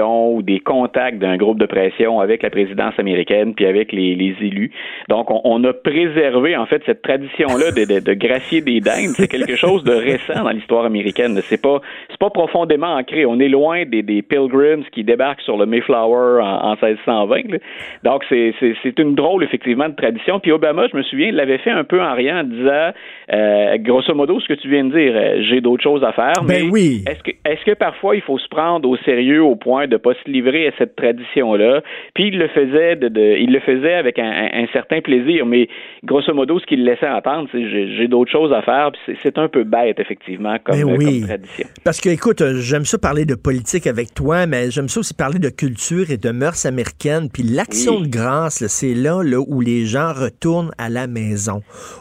ou 0.00 0.42
des 0.42 0.60
contacts 0.60 1.18
d'un 1.18 1.36
groupe 1.36 1.58
de 1.58 1.66
pression 1.66 2.20
avec 2.20 2.42
la 2.42 2.50
présidence 2.50 2.94
américaine 2.98 3.54
puis 3.54 3.66
avec 3.66 3.92
les, 3.92 4.12
élus. 4.40 4.70
Donc 5.08 5.28
on, 5.30 5.62
a 5.64 5.72
préservé 5.72 6.56
en 6.56 6.66
fait 6.66 6.82
cette 6.86 7.02
tradition-là 7.02 7.70
de, 7.72 8.14
gracier 8.14 8.60
des 8.60 8.80
dindes. 8.80 9.14
C'est 9.16 9.28
quelque 9.28 9.56
chose 9.56 9.84
de 9.84 9.92
récent 9.92 10.42
dans 10.42 10.50
l'histoire 10.50 10.84
américaine. 10.84 11.38
C'est 11.42 11.60
pas 11.60 11.80
c'est 12.10 12.18
pas 12.18 12.30
profondément 12.30 12.94
ancré. 12.94 13.26
On 13.26 13.38
est 13.40 13.48
loin 13.48 13.84
des, 13.84 14.22
Pilgrims 14.22 14.84
qui 14.92 15.04
débarquent 15.04 15.40
sur 15.42 15.56
le 15.56 15.66
Mayflower 15.66 16.42
en, 16.42 16.72
en 16.72 16.76
1620. 16.76 17.52
là. 17.52 17.58
Donc 18.04 18.24
c'est 18.28 18.98
une 18.98 19.14
drôle 19.14 19.44
effectivement 19.44 19.88
de 19.88 19.94
tradition. 19.94 20.40
Puis 20.40 20.52
Obama, 20.52 20.86
je 20.90 20.96
me 20.96 21.02
souviens, 21.02 21.32
l'avait 21.32 21.58
fait 21.58 21.70
un 21.70 21.84
peu 21.84 22.00
en 22.00 22.14
riant 22.14 22.40
en 22.40 22.44
disant 22.44 22.92
euh, 23.32 23.76
grosso 23.78 24.14
modo 24.14 24.40
ce 24.40 24.48
que 24.48 24.54
tu 24.54 24.68
viens 24.68 24.84
de 24.84 24.90
dire. 24.90 25.12
euh, 25.14 25.42
J'ai 25.48 25.60
d'autres 25.60 25.82
choses 25.82 26.02
à 26.02 26.12
faire. 26.12 26.42
Ben 26.44 26.64
mais 26.64 26.70
oui. 26.70 27.04
Est-ce 27.06 27.22
que, 27.22 27.30
est-ce 27.44 27.64
que 27.64 27.74
parfois 27.74 28.16
il 28.16 28.22
faut 28.22 28.38
se 28.38 28.48
prendre 28.48 28.88
au 28.88 28.96
sérieux 28.98 29.42
au 29.42 29.56
point 29.56 29.86
de 29.86 29.96
pas 29.96 30.12
se 30.24 30.30
livrer 30.30 30.66
à 30.68 30.72
cette 30.78 30.96
tradition-là? 30.96 31.82
Puis 32.14 32.28
il 32.28 32.38
le 32.38 32.48
faisait, 32.48 32.96
de, 32.96 33.08
de- 33.08 33.36
il 33.38 33.52
le 33.52 33.60
faisait 33.60 33.94
avec 33.94 34.18
un, 34.18 34.24
un- 34.30 34.62
un 34.62 34.66
certain 34.72 35.00
plaisir, 35.00 35.46
mais 35.46 35.68
grosso 36.04 36.32
modo, 36.34 36.58
ce 36.58 36.66
qu'il 36.66 36.84
laissait 36.84 37.08
entendre, 37.08 37.48
c'est 37.52 37.68
j'ai, 37.70 37.96
j'ai 37.96 38.08
d'autres 38.08 38.30
choses 38.32 38.52
à 38.52 38.62
faire. 38.62 38.90
Puis 38.92 39.16
c'est, 39.22 39.38
un 39.38 39.48
peu 39.48 39.64
bête 39.64 39.98
effectivement 39.98 40.56
comme, 40.62 40.76
Ben 40.76 40.88
euh, 40.90 40.96
oui. 40.98 41.20
comme 41.20 41.28
tradition. 41.28 41.66
Parce 41.84 42.00
que, 42.00 42.08
écoute, 42.10 42.40
euh, 42.42 42.56
j'aime 42.60 42.84
ça 42.84 42.98
parler 42.98 43.24
de 43.24 43.34
politique 43.34 43.86
avec 43.86 44.12
toi, 44.14 44.46
mais 44.46 44.70
j'aime 44.70 44.88
ça 44.88 45.00
aussi 45.00 45.14
parler 45.14 45.38
de 45.38 45.48
culture 45.48 46.10
et 46.10 46.18
de 46.18 46.30
mœurs 46.30 46.66
américaines. 46.66 47.28
Puis 47.32 47.42
l'action 47.44 47.96
Oui. 47.96 48.08
de 48.08 48.08
grâce, 48.10 48.64
c'est 48.66 48.94
là, 48.94 49.22
là 49.24 49.38
où 49.40 49.60
les 49.60 49.86
gens 49.86 50.12
retournent 50.12 50.70
à 50.78 50.90
la 50.90 51.06
maison. 51.06 51.60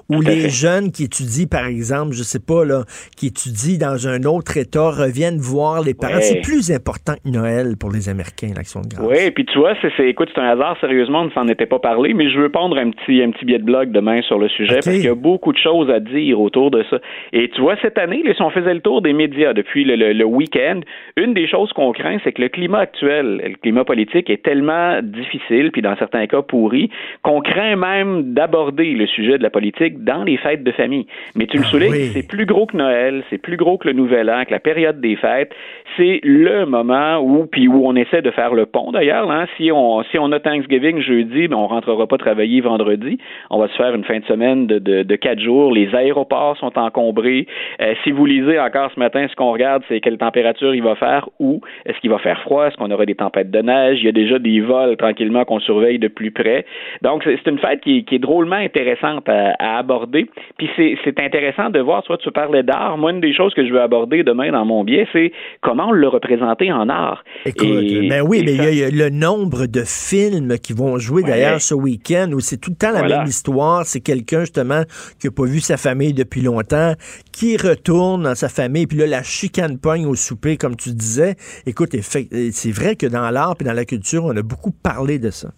Où 0.09 0.19
les 0.21 0.49
jeunes 0.49 0.91
qui 0.91 1.07
étudient, 1.11 1.45
par 1.49 1.65
exemple, 1.67 2.13
je 2.13 2.23
sais 2.23 2.39
pas, 2.39 2.63
là, 2.65 2.83
qui 3.17 3.27
étudient 3.27 3.77
dans 3.77 4.07
un 4.07 4.23
autre 4.23 4.55
État, 4.57 4.89
reviennent 4.91 5.37
voir 5.39 5.81
les 5.83 5.93
parents. 5.93 6.15
Ouais. 6.15 6.21
C'est 6.21 6.41
plus 6.41 6.71
important 6.71 7.13
que 7.23 7.29
Noël 7.29 7.75
pour 7.79 7.91
les 7.91 8.07
Américains, 8.09 8.51
l'action 8.55 8.81
de 8.81 8.87
grâce. 8.87 9.05
Oui, 9.05 9.31
puis 9.31 9.45
tu 9.45 9.57
vois, 9.59 9.73
c'est, 9.81 10.07
écoute, 10.07 10.29
c'est 10.33 10.41
un 10.41 10.49
hasard, 10.49 10.77
sérieusement, 10.79 11.21
on 11.21 11.25
ne 11.25 11.31
s'en 11.31 11.47
était 11.47 11.65
pas 11.65 11.79
parlé, 11.79 12.13
mais 12.13 12.29
je 12.29 12.39
veux 12.39 12.49
pondre 12.49 12.77
un 12.77 12.91
petit, 12.91 13.21
un 13.21 13.31
petit 13.31 13.45
billet 13.45 13.59
de 13.59 13.63
blog 13.63 13.91
demain 13.91 14.21
sur 14.21 14.39
le 14.39 14.47
sujet 14.49 14.75
parce 14.75 14.85
qu'il 14.89 15.03
y 15.05 15.07
a 15.09 15.15
beaucoup 15.15 15.51
de 15.51 15.57
choses 15.57 15.89
à 15.89 15.99
dire 15.99 16.39
autour 16.39 16.71
de 16.71 16.83
ça. 16.89 16.97
Et 17.33 17.49
tu 17.49 17.61
vois, 17.61 17.75
cette 17.81 17.97
année, 17.97 18.21
là, 18.23 18.33
si 18.33 18.41
on 18.41 18.49
faisait 18.49 18.73
le 18.73 18.79
tour 18.81 19.01
des 19.01 19.13
médias 19.13 19.53
depuis 19.53 19.83
le, 19.83 19.95
le- 19.95 20.13
le 20.13 20.25
week-end, 20.25 20.79
une 21.17 21.33
des 21.33 21.47
choses 21.47 21.71
qu'on 21.73 21.91
craint, 21.91 22.17
c'est 22.23 22.31
que 22.31 22.41
le 22.41 22.49
climat 22.49 22.79
actuel, 22.79 23.41
le 23.43 23.55
climat 23.55 23.83
politique 23.83 24.29
est 24.29 24.43
tellement 24.43 24.99
difficile, 25.01 25.71
puis 25.71 25.81
dans 25.81 25.95
certains 25.97 26.27
cas 26.27 26.41
pourri, 26.41 26.89
qu'on 27.23 27.41
craint 27.41 27.75
même 27.75 28.33
d'aborder 28.33 28.91
le 28.93 29.07
sujet 29.07 29.37
de 29.37 29.43
la 29.43 29.49
politique 29.49 30.03
dans 30.03 30.23
les 30.23 30.37
fêtes 30.37 30.63
de 30.63 30.71
famille. 30.71 31.00
Mais 31.35 31.47
tu 31.47 31.57
le 31.57 31.63
soulignes, 31.63 31.91
oui. 31.91 32.11
c'est 32.13 32.27
plus 32.27 32.45
gros 32.45 32.65
que 32.65 32.77
Noël, 32.77 33.23
c'est 33.29 33.37
plus 33.37 33.57
gros 33.57 33.77
que 33.77 33.87
le 33.87 33.93
Nouvel 33.93 34.29
An, 34.29 34.45
que 34.45 34.51
la 34.51 34.59
période 34.59 35.01
des 35.01 35.15
fêtes. 35.15 35.53
C'est 35.97 36.19
le 36.23 36.65
moment 36.65 37.19
où, 37.19 37.45
puis 37.45 37.67
où 37.67 37.85
on 37.85 37.95
essaie 37.95 38.21
de 38.21 38.31
faire 38.31 38.53
le 38.53 38.65
pont 38.65 38.91
d'ailleurs. 38.91 39.29
Hein. 39.29 39.45
Si 39.57 39.71
on 39.71 40.03
si 40.03 40.17
on 40.17 40.31
a 40.31 40.39
Thanksgiving 40.39 40.99
jeudi, 40.99 41.47
ben 41.47 41.57
on 41.57 41.67
rentrera 41.67 42.07
pas 42.07 42.17
travailler 42.17 42.61
vendredi. 42.61 43.17
On 43.49 43.59
va 43.59 43.67
se 43.67 43.75
faire 43.75 43.93
une 43.93 44.03
fin 44.03 44.19
de 44.19 44.25
semaine 44.25 44.67
de, 44.67 44.79
de, 44.79 45.03
de 45.03 45.15
quatre 45.15 45.39
jours. 45.39 45.71
Les 45.71 45.93
aéroports 45.93 46.57
sont 46.57 46.77
encombrés. 46.77 47.47
Euh, 47.81 47.93
si 48.03 48.11
vous 48.11 48.25
lisez 48.25 48.59
encore 48.59 48.91
ce 48.93 48.99
matin, 48.99 49.27
ce 49.29 49.35
qu'on 49.35 49.51
regarde, 49.51 49.83
c'est 49.89 49.99
quelle 49.99 50.17
température 50.17 50.73
il 50.73 50.83
va 50.83 50.95
faire, 50.95 51.27
où 51.39 51.61
est-ce 51.85 51.99
qu'il 51.99 52.09
va 52.09 52.19
faire 52.19 52.39
froid, 52.41 52.67
est-ce 52.67 52.77
qu'on 52.77 52.91
aura 52.91 53.05
des 53.05 53.15
tempêtes 53.15 53.51
de 53.51 53.59
neige. 53.59 53.99
Il 54.01 54.05
y 54.05 54.09
a 54.09 54.13
déjà 54.13 54.39
des 54.39 54.61
vols 54.61 54.97
tranquillement 54.97 55.45
qu'on 55.45 55.59
surveille 55.59 55.99
de 55.99 56.07
plus 56.07 56.31
près. 56.31 56.65
Donc 57.01 57.23
c'est 57.23 57.49
une 57.49 57.59
fête 57.59 57.81
qui, 57.81 58.05
qui 58.05 58.15
est 58.15 58.19
drôlement 58.19 58.55
intéressante 58.55 59.27
à, 59.27 59.55
à 59.59 59.77
aborder. 59.79 60.27
Puis 60.57 60.69
c'est 60.77 61.19
intéressant 61.19 61.69
de 61.69 61.79
voir, 61.79 62.03
vois, 62.07 62.17
tu 62.17 62.31
parlais 62.31 62.63
d'art. 62.63 62.97
Moi, 62.97 63.11
une 63.11 63.21
des 63.21 63.33
choses 63.33 63.53
que 63.53 63.65
je 63.65 63.73
veux 63.73 63.81
aborder 63.81 64.23
demain 64.23 64.51
dans 64.51 64.65
mon 64.65 64.83
biais, 64.83 65.07
c'est 65.11 65.31
comment 65.61 65.80
on 65.87 65.91
l'a 65.91 66.09
représenté 66.09 66.71
en 66.71 66.89
art. 66.89 67.23
Écoute, 67.45 67.67
Et- 67.67 68.07
ben 68.09 68.21
oui, 68.21 68.43
mais 68.45 68.53
il 68.53 68.77
y, 68.77 68.83
a- 68.83 68.89
le 68.89 69.09
nombre 69.09 69.65
de 69.65 69.83
films 69.85 70.57
qui 70.59 70.73
vont 70.73 70.97
jouer 70.97 71.23
Ouais. 71.23 71.29
d'ailleurs 71.29 71.61
ce 71.61 71.73
week-end 71.73 72.29
où 72.33 72.39
c'est 72.39 72.57
tout 72.57 72.71
le 72.71 72.75
temps 72.75 72.91
la 72.91 72.99
Voilà. 72.99 73.19
même 73.19 73.27
histoire. 73.27 73.85
C'est 73.85 74.01
quelqu'un 74.01 74.41
justement 74.41 74.83
qui 75.19 75.27
n'a 75.27 75.31
pas 75.31 75.45
vu 75.45 75.59
sa 75.59 75.77
famille 75.77 76.13
depuis 76.13 76.41
longtemps, 76.41 76.93
qui 77.31 77.57
retourne 77.57 78.23
dans 78.23 78.35
sa 78.35 78.49
famille, 78.49 78.87
puis 78.87 78.97
là, 78.97 79.07
la 79.07 79.23
chicane 79.23 79.77
pogne 79.77 80.05
au 80.05 80.15
souper, 80.15 80.57
comme 80.57 80.75
tu 80.75 80.91
disais. 80.91 81.35
Écoute, 81.65 81.95
c'est 82.01 82.71
vrai 82.71 82.95
que 82.95 83.05
dans 83.07 83.29
l'art 83.29 83.55
et 83.59 83.63
dans 83.63 83.73
la 83.73 83.85
culture, 83.85 84.25
on 84.25 84.35
a 84.35 84.41
beaucoup 84.41 84.71
parlé 84.71 85.19
de 85.19 85.29
ça. 85.31 85.49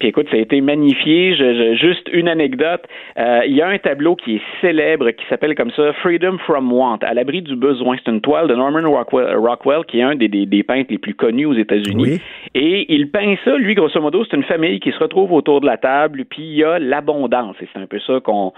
Puis 0.00 0.08
écoute, 0.08 0.26
ça 0.30 0.36
a 0.36 0.40
été 0.40 0.60
magnifié. 0.60 1.34
Je, 1.34 1.44
je- 1.54 1.74
juste 1.76 2.08
une 2.12 2.26
anecdote. 2.28 2.82
Euh, 3.18 3.42
il 3.46 3.54
y 3.54 3.62
a 3.62 3.68
un 3.68 3.78
tableau 3.78 4.16
qui 4.16 4.36
est 4.36 4.40
célèbre 4.60 5.10
qui 5.10 5.24
s'appelle 5.28 5.54
comme 5.54 5.70
ça 5.72 5.92
Freedom 6.02 6.38
from 6.38 6.72
Want, 6.72 6.98
à 7.02 7.14
l'abri 7.14 7.42
du 7.42 7.54
besoin. 7.54 7.96
C'est 8.02 8.10
une 8.10 8.20
toile 8.20 8.48
de 8.48 8.54
Norman 8.54 8.90
Rockwell, 8.90 9.36
Rockwell 9.36 9.84
qui 9.86 10.00
est 10.00 10.02
un 10.02 10.14
des, 10.16 10.28
des, 10.28 10.46
des 10.46 10.62
peintres 10.62 10.88
les 10.90 10.98
plus 10.98 11.14
connus 11.14 11.46
aux 11.46 11.54
États-Unis. 11.54 12.02
Oui. 12.02 12.20
Et 12.54 12.92
il 12.94 13.10
peint 13.10 13.34
ça, 13.44 13.56
lui, 13.56 13.74
grosso 13.74 14.00
modo, 14.00 14.24
c'est 14.24 14.36
une 14.36 14.42
famille 14.44 14.80
qui 14.80 14.90
se 14.90 14.98
retrouve 14.98 15.32
autour 15.32 15.60
de 15.60 15.66
la 15.66 15.76
table, 15.76 16.24
puis 16.24 16.42
il 16.42 16.56
y 16.56 16.64
a 16.64 16.78
l'abondance. 16.78 17.56
Et 17.60 17.68
c'est 17.72 17.78
un 17.78 17.86
peu 17.86 17.98
ça 18.00 18.20
qu'on 18.24 18.52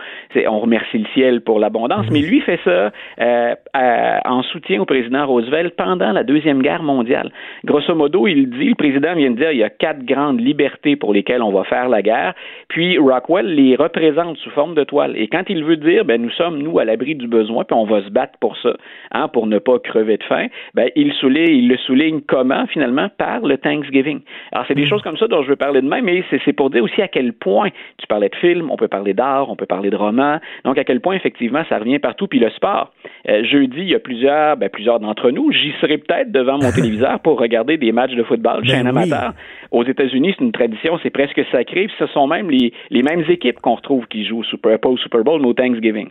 on 0.47 0.59
remercie 0.61 0.99
le 0.99 1.07
ciel 1.13 1.41
pour 1.41 1.59
l'abondance. 1.59 2.07
Mais 2.13 2.21
lui 2.21 2.41
fait 2.41 2.61
ça 2.65 2.93
euh, 3.21 3.55
à- 3.73 4.21
en 4.31 4.43
soutien 4.45 4.81
au 4.81 4.85
président 4.85 5.27
Roosevelt 5.27 5.75
pendant 5.77 6.13
la 6.13 6.23
Deuxième 6.23 6.63
Guerre 6.63 6.83
mondiale. 6.85 7.33
Grosso 7.65 7.95
modo, 7.97 8.29
il 8.29 8.49
dit, 8.51 8.69
le 8.69 8.75
président 8.77 9.15
vient 9.17 9.31
de 9.33 9.37
dire, 9.37 9.51
il 9.51 9.59
y 9.59 9.65
a 9.65 9.71
quatre 9.71 10.05
grandes 10.05 10.41
libertés 10.41 10.95
pour 10.95 11.13
lesquelles 11.13 11.32
lesquels 11.33 11.43
on 11.43 11.53
va 11.53 11.65
faire 11.65 11.89
la 11.89 12.03
guerre. 12.03 12.35
Puis 12.69 12.99
Rockwell 12.99 13.47
les 13.47 13.77
représente 13.77 14.37
sous 14.39 14.51
forme 14.51 14.75
de 14.75 14.85
toile. 14.85 15.15
Et 15.17 15.29
quand 15.29 15.45
il 15.49 15.65
veut 15.65 15.77
dire, 15.77 16.05
ben 16.05 16.21
nous 16.21 16.31
sommes 16.31 16.59
nous 16.59 16.79
à 16.79 16.85
l'abri 16.85 17.15
du 17.15 17.27
besoin, 17.27 17.65
puis 17.65 17.77
on 17.77 17.85
va 17.85 18.03
se 18.03 18.11
battre 18.11 18.39
pour 18.41 18.57
ça, 18.59 18.75
hein, 19.13 19.29
pour 19.29 19.47
ne 19.47 19.59
pas 19.59 19.79
crever 19.79 20.17
de 20.17 20.25
faim, 20.25 20.47
ben 20.75 20.89
il 20.97 21.13
souligne, 21.15 21.57
il 21.57 21.69
le 21.69 21.77
souligne 21.79 22.21
comment 22.27 22.67
finalement? 22.67 23.09
Par 23.19 23.41
le 23.41 23.59
Thanksgiving. 23.59 24.21
Alors 24.53 24.67
c'est 24.69 24.75
des 24.75 24.87
choses 24.87 25.03
comme 25.03 25.17
ça 25.17 25.27
dont 25.27 25.43
je 25.43 25.49
veux 25.49 25.57
parler 25.57 25.81
demain, 25.81 26.01
mais 26.03 26.23
c'est 26.31 26.53
pour 26.53 26.71
dire 26.71 26.85
aussi 26.85 27.01
à 27.03 27.09
quel 27.09 27.33
point 27.33 27.69
tu 27.99 28.07
parlais 28.07 28.29
de 28.29 28.37
films, 28.37 28.71
on 28.71 28.77
peut 28.77 28.89
parler 28.89 29.15
d'art, 29.15 29.51
on 29.51 29.57
peut 29.57 29.67
parler 29.67 29.91
de 29.91 29.97
romans, 29.97 30.39
donc 30.65 30.79
à 30.79 30.85
quel 30.85 31.01
point 31.01 31.15
effectivement 31.15 31.63
ça 31.69 31.79
revient 31.79 31.99
partout. 31.99 32.27
Puis 32.27 32.39
le 32.39 32.51
sport, 32.51 32.93
euh, 33.29 33.45
jeudi 33.45 33.79
il 33.79 33.91
y 33.91 33.95
a 33.95 33.99
plusieurs, 33.99 34.57
ben, 34.57 34.69
plusieurs 34.69 35.01
d'entre 35.01 35.31
nous, 35.31 35.53
j'y 35.53 35.73
serai 35.81 35.99
peut-être 35.99 36.31
devant 36.33 36.59
mon 36.59 36.71
téléviseur 36.75 37.21
pour 37.21 37.39
regarder 37.39 37.77
des 37.77 37.93
matchs 37.93 38.15
de 38.15 38.23
football 38.23 38.65
chez 38.65 38.73
Ben 38.73 38.87
un 38.87 38.97
oui. 38.97 39.03
amateur. 39.03 39.33
Aux 39.71 39.85
États-Unis, 39.85 40.35
c'est 40.39 40.45
une 40.45 40.53
tradition, 40.53 40.99
c'est 41.03 41.11
presque 41.27 41.49
sacré. 41.51 41.87
Puis 41.87 41.97
ce 41.99 42.07
sont 42.09 42.27
même 42.27 42.51
les, 42.51 42.73
les 42.91 43.03
mêmes 43.03 43.25
équipes 43.29 43.61
qu'on 43.61 43.75
retrouve 43.75 44.07
qui 44.07 44.25
jouent 44.25 44.41
au 44.41 44.45
Super, 44.45 44.79
pas 44.79 44.89
au 44.89 44.97
Super 44.97 45.23
Bowl, 45.23 45.41
mais 45.41 45.49
au 45.49 45.55
Thanksgiving. 45.55 46.09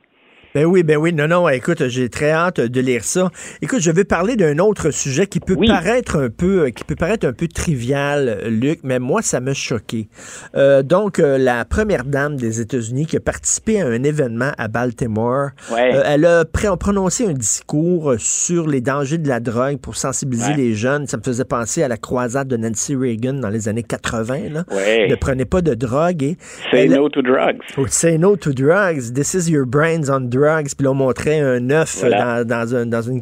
Ben 0.53 0.65
oui, 0.65 0.83
ben 0.83 0.97
oui, 0.97 1.13
non, 1.13 1.29
non, 1.29 1.47
écoute, 1.47 1.87
j'ai 1.87 2.09
très 2.09 2.31
hâte 2.31 2.59
de 2.59 2.81
lire 2.81 3.05
ça. 3.05 3.31
Écoute, 3.61 3.79
je 3.79 3.89
veux 3.89 4.03
parler 4.03 4.35
d'un 4.35 4.57
autre 4.59 4.91
sujet 4.91 5.25
qui 5.25 5.39
peut 5.39 5.55
paraître 5.65 6.17
un 6.17 6.29
peu, 6.29 6.63
euh, 6.65 6.69
qui 6.71 6.83
peut 6.83 6.95
paraître 6.95 7.25
un 7.25 7.31
peu 7.31 7.47
trivial, 7.47 8.37
Luc, 8.49 8.79
mais 8.83 8.99
moi, 8.99 9.21
ça 9.21 9.39
m'a 9.39 9.53
choqué. 9.53 10.09
Euh, 10.55 10.83
donc, 10.83 11.19
euh, 11.19 11.37
la 11.37 11.63
première 11.63 12.03
dame 12.03 12.35
des 12.35 12.59
États-Unis 12.59 13.05
qui 13.05 13.15
a 13.15 13.21
participé 13.21 13.79
à 13.81 13.87
un 13.87 14.03
événement 14.03 14.51
à 14.57 14.67
Baltimore, 14.67 15.51
Ouais. 15.71 15.95
euh, 15.95 16.03
elle 16.05 16.25
a 16.25 16.43
prononcé 16.77 17.25
un 17.25 17.33
discours 17.33 18.15
sur 18.17 18.67
les 18.67 18.81
dangers 18.81 19.19
de 19.19 19.29
la 19.29 19.39
drogue 19.39 19.77
pour 19.77 19.95
sensibiliser 19.95 20.49
Ouais. 20.51 20.57
les 20.57 20.73
jeunes. 20.75 21.07
Ça 21.07 21.15
me 21.15 21.23
faisait 21.23 21.45
penser 21.45 21.81
à 21.81 21.87
la 21.87 21.95
croisade 21.95 22.49
de 22.49 22.57
Nancy 22.57 22.93
Reagan 22.93 23.35
dans 23.35 23.49
les 23.49 23.69
années 23.69 23.83
80. 23.83 24.49
Là. 24.51 24.65
Ouais. 24.69 25.07
Ne 25.09 25.15
prenez 25.15 25.45
pas 25.45 25.61
de 25.61 25.75
drogue. 25.75 26.23
Et 26.23 26.37
Say 26.71 26.87
elle- 26.87 26.95
no 26.95 27.07
to 27.07 27.21
drugs. 27.21 27.59
Oh, 27.77 27.87
Say 27.87 28.17
no 28.17 28.35
to 28.35 28.51
drugs. 28.51 29.13
This 29.13 29.33
is 29.33 29.49
your 29.49 29.65
brains 29.65 30.09
on 30.09 30.19
drugs. 30.19 30.40
Puis 30.75 30.83
là, 30.85 30.91
on 30.91 30.95
montrait 30.95 31.39
un 31.39 31.69
œuf 31.69 31.99
Voilà. 31.99 32.37
euh, 32.39 32.43
dans, 32.43 32.65
dans, 32.65 32.75
un- 32.75 32.85
dans 32.85 33.01
une, 33.01 33.19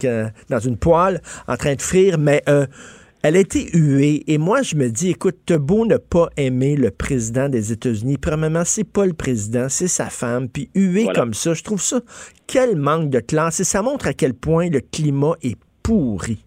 dans 0.50 0.60
une 0.60 0.78
poêle 0.78 1.22
en 1.48 1.58
train 1.58 1.76
de 1.76 1.82
frire, 1.82 2.18
mais 2.18 2.42
euh, 2.50 2.66
elle 3.22 3.36
a 3.36 3.40
été 3.40 3.70
huée. 3.74 4.24
Et 4.28 4.38
moi, 4.38 4.62
je 4.62 4.76
me 4.76 4.90
dis, 4.90 5.10
écoute, 5.10 5.38
t'as 5.46 5.58
beau 5.58 5.86
ne 5.86 5.98
pas 5.98 6.30
aimer 6.38 6.76
le 6.78 6.90
président 6.90 7.50
des 7.50 7.72
États-Unis. 7.74 8.18
Premièrement, 8.18 8.64
c'est 8.66 8.86
pas 8.86 9.06
le 9.06 9.14
président, 9.14 9.68
c'est 9.70 9.88
sa 9.90 10.06
femme. 10.06 10.48
Puis 10.48 10.70
huée 10.74 11.04
Voilà. 11.04 11.20
comme 11.20 11.34
ça, 11.34 11.54
je 11.54 11.62
trouve 11.64 11.82
ça, 11.82 12.00
quel 12.48 12.78
manque 12.78 13.10
de 13.10 13.20
classe. 13.20 13.60
Et 13.60 13.66
ça 13.66 13.82
montre 13.82 14.08
à 14.08 14.14
quel 14.14 14.34
point 14.34 14.70
le 14.70 14.80
climat 14.80 15.34
est 15.44 15.58
pourri. 15.84 16.46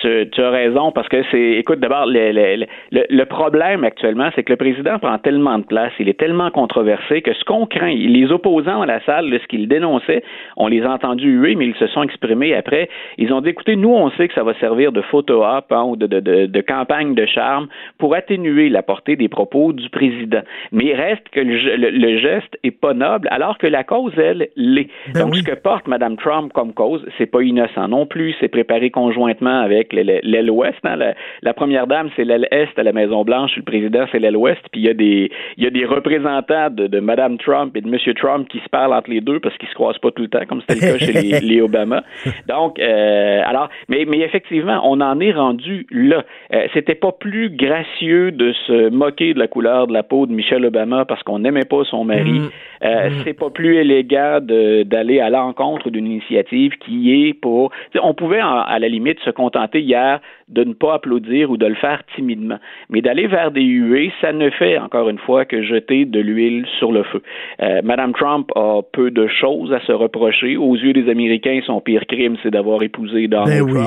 Tu, 0.00 0.28
tu 0.30 0.40
as 0.40 0.50
raison 0.50 0.92
parce 0.92 1.08
que 1.08 1.22
c'est, 1.30 1.52
écoute, 1.52 1.80
d'abord, 1.80 2.06
le, 2.06 2.30
le, 2.32 2.66
le, 2.92 3.04
le 3.08 3.24
problème 3.24 3.82
actuellement, 3.84 4.30
c'est 4.34 4.44
que 4.44 4.52
le 4.52 4.56
président 4.56 4.98
prend 4.98 5.18
tellement 5.18 5.58
de 5.58 5.64
place, 5.64 5.92
il 5.98 6.08
est 6.08 6.18
tellement 6.18 6.50
controversé 6.50 7.20
que 7.22 7.32
ce 7.34 7.44
qu'on 7.44 7.66
craint, 7.66 7.94
les 7.94 8.30
opposants 8.30 8.82
à 8.82 8.86
la 8.86 9.00
salle, 9.04 9.28
là, 9.28 9.38
ce 9.42 9.46
qu'ils 9.48 9.66
dénonçaient, 9.66 10.22
on 10.56 10.68
les 10.68 10.82
a 10.82 10.92
entendus 10.92 11.32
huer, 11.32 11.56
mais 11.56 11.66
ils 11.66 11.74
se 11.74 11.88
sont 11.88 12.02
exprimés 12.02 12.54
après. 12.54 12.88
Ils 13.16 13.32
ont 13.32 13.40
dit, 13.40 13.50
écoutez, 13.50 13.76
nous, 13.76 13.92
on 13.92 14.10
sait 14.12 14.28
que 14.28 14.34
ça 14.34 14.44
va 14.44 14.54
servir 14.54 14.92
de 14.92 15.00
photo 15.02 15.44
op 15.44 15.72
hein, 15.72 15.82
ou 15.84 15.96
de, 15.96 16.06
de, 16.06 16.20
de, 16.20 16.46
de 16.46 16.60
campagne 16.60 17.14
de 17.14 17.26
charme 17.26 17.66
pour 17.98 18.14
atténuer 18.14 18.68
la 18.68 18.82
portée 18.82 19.16
des 19.16 19.28
propos 19.28 19.72
du 19.72 19.88
président. 19.90 20.42
Mais 20.70 20.84
il 20.86 20.94
reste 20.94 21.28
que 21.30 21.40
le, 21.40 21.76
le, 21.76 21.90
le 21.90 22.18
geste 22.18 22.56
est 22.62 22.70
pas 22.70 22.94
noble, 22.94 23.28
alors 23.30 23.58
que 23.58 23.66
la 23.66 23.82
cause, 23.84 24.12
elle, 24.16 24.48
l'est. 24.56 24.88
Donc, 25.14 25.34
ce 25.34 25.42
que 25.42 25.54
porte 25.54 25.88
Mme 25.88 26.16
Trump 26.16 26.52
comme 26.52 26.72
cause, 26.72 27.04
c'est 27.18 27.26
pas 27.26 27.42
innocent 27.42 27.88
non 27.88 28.06
plus. 28.06 28.34
C'est 28.40 28.48
préparé 28.48 28.90
conjointement 28.90 29.60
avec 29.60 29.87
l'aile 29.92 30.20
l'aile 30.22 30.50
ouest. 30.50 30.78
hein. 30.84 30.96
La, 30.96 31.14
la 31.42 31.54
première 31.54 31.86
dame, 31.86 32.08
c'est 32.16 32.24
l'aile 32.24 32.48
est 32.50 32.78
à 32.78 32.82
la 32.82 32.92
Maison 32.92 33.24
Blanche. 33.24 33.52
Le 33.56 33.62
président, 33.62 34.04
c'est 34.12 34.18
l'aile 34.18 34.36
ouest. 34.36 34.60
Puis 34.72 34.82
il 34.82 34.86
y 34.86 34.90
a 34.90 34.94
des, 34.94 35.30
il 35.56 35.64
y 35.64 35.66
a 35.66 35.70
des 35.70 35.84
représentants 35.84 36.70
de, 36.70 36.86
de 36.86 37.00
Mme 37.00 37.38
Trump 37.38 37.76
et 37.76 37.80
de 37.80 37.88
M. 37.88 37.98
Trump 38.14 38.48
qui 38.48 38.58
se 38.58 38.68
parlent 38.68 38.92
entre 38.92 39.10
les 39.10 39.20
deux 39.20 39.40
parce 39.40 39.56
qu'ils 39.58 39.68
se 39.68 39.74
croisent 39.74 39.98
pas 39.98 40.10
tout 40.10 40.22
le 40.22 40.28
temps, 40.28 40.44
comme 40.48 40.60
c'était 40.68 40.74
le 40.92 40.98
cas 40.98 41.04
chez 41.04 41.12
les, 41.12 41.40
les 41.54 41.60
Obama. 41.60 42.02
Donc, 42.48 42.78
euh, 42.78 43.40
alors, 43.44 43.68
mais, 43.88 44.04
mais 44.06 44.20
effectivement, 44.20 44.80
on 44.84 45.00
en 45.00 45.20
est 45.20 45.32
rendu 45.32 45.86
là. 45.90 46.24
Euh, 46.52 46.66
c'était 46.74 46.94
pas 46.94 47.12
plus 47.12 47.50
gracieux 47.50 48.32
de 48.32 48.52
se 48.66 48.90
moquer 48.90 49.34
de 49.34 49.38
la 49.38 49.48
couleur 49.48 49.86
de 49.86 49.92
la 49.92 50.02
peau 50.02 50.26
de 50.26 50.32
Michelle 50.32 50.64
Obama 50.64 51.04
parce 51.04 51.22
qu'on 51.22 51.38
n'aimait 51.40 51.64
pas 51.64 51.84
son 51.84 52.04
mari. 52.04 52.40
Mm. 52.40 52.48
Euh, 52.84 53.10
C'est 53.24 53.32
pas 53.34 53.50
plus 53.50 53.76
élégant 53.76 54.38
d'aller 54.40 55.20
à 55.20 55.30
l'encontre 55.30 55.90
d'une 55.90 56.06
initiative 56.06 56.72
qui 56.78 57.26
est 57.28 57.34
pour. 57.34 57.70
On 58.02 58.14
pouvait, 58.14 58.40
à 58.40 58.78
la 58.78 58.88
limite, 58.88 59.18
se 59.20 59.30
contenter 59.30 59.77
hier 59.80 60.20
de 60.48 60.64
ne 60.64 60.72
pas 60.72 60.94
applaudir 60.94 61.50
ou 61.50 61.56
de 61.56 61.66
le 61.66 61.74
faire 61.74 62.02
timidement. 62.14 62.58
Mais 62.88 63.00
d'aller 63.00 63.26
vers 63.26 63.50
des 63.50 63.62
huées, 63.62 64.12
ça 64.20 64.32
ne 64.32 64.50
fait, 64.50 64.78
encore 64.78 65.08
une 65.08 65.18
fois, 65.18 65.44
que 65.44 65.62
jeter 65.62 66.04
de 66.04 66.20
l'huile 66.20 66.66
sur 66.78 66.92
le 66.92 67.02
feu. 67.02 67.22
Euh, 67.60 67.80
Madame 67.84 68.12
Trump 68.12 68.50
a 68.56 68.80
peu 68.92 69.10
de 69.10 69.26
choses 69.26 69.72
à 69.72 69.80
se 69.80 69.92
reprocher. 69.92 70.56
Aux 70.56 70.74
yeux 70.74 70.92
des 70.92 71.10
Américains, 71.10 71.60
son 71.66 71.80
pire 71.80 72.06
crime, 72.06 72.36
c'est 72.42 72.50
d'avoir 72.50 72.82
épousé 72.82 73.28
Donald 73.28 73.50
Ben 73.50 73.62
oui. 73.62 73.80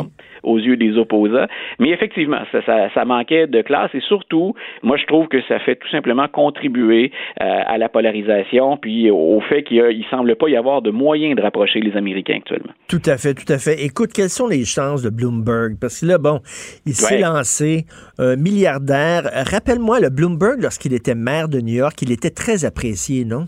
Aux 0.44 0.58
yeux 0.58 0.76
des 0.78 0.98
opposants. 0.98 1.46
Mais 1.80 1.89
effectivement, 1.89 2.39
ça, 2.52 2.64
ça, 2.66 2.89
ça 2.94 3.06
manquait 3.06 3.48
de 3.48 3.62
classe 3.62 3.92
et 3.94 4.02
surtout, 4.02 4.54
moi, 4.84 4.98
je 4.98 5.06
trouve 5.06 5.28
que 5.28 5.42
ça 5.48 5.60
fait 5.60 5.76
tout 5.76 5.89
simplement 5.89 6.28
contribuer 6.28 7.12
euh, 7.42 7.46
à 7.66 7.78
la 7.78 7.89
polarisation 7.89 8.78
puis 8.78 9.10
au 9.12 9.39
fait 9.42 9.64
qu'il 9.64 9.82
ne 9.84 10.04
semble 10.10 10.36
pas 10.36 10.50
y 10.50 10.56
avoir 10.56 10.82
de 10.82 10.89
moyen 10.92 11.36
de 11.36 11.42
rapprocher 11.42 11.80
les 11.80 11.96
Américains 11.96 12.38
actuellement. 12.38 12.74
Tout 12.88 13.02
à 13.06 13.18
fait, 13.18 13.34
tout 13.34 13.52
à 13.52 13.58
fait. 13.58 13.84
Écoute, 13.84 14.12
quelles 14.14 14.30
sont 14.30 14.48
les 14.48 14.66
chances 14.66 15.02
de 15.04 15.10
Bloomberg? 15.10 15.76
Parce 15.80 16.02
que 16.02 16.06
là, 16.08 16.18
bon, 16.18 16.39
il 16.86 16.94
s'est 16.94 17.16
Ouais. 17.16 17.22
lancé 17.22 17.86
euh, 18.20 18.36
milliardaire. 18.38 19.24
Rappelle-moi, 19.52 20.00
le 20.00 20.10
Bloomberg, 20.10 20.62
lorsqu'il 20.62 20.94
était 20.94 21.16
maire 21.16 21.50
de 21.50 21.60
New 21.60 21.76
York, 21.76 22.02
il 22.02 22.12
était 22.12 22.30
très 22.32 22.66
apprécié, 22.66 23.26
non? 23.26 23.46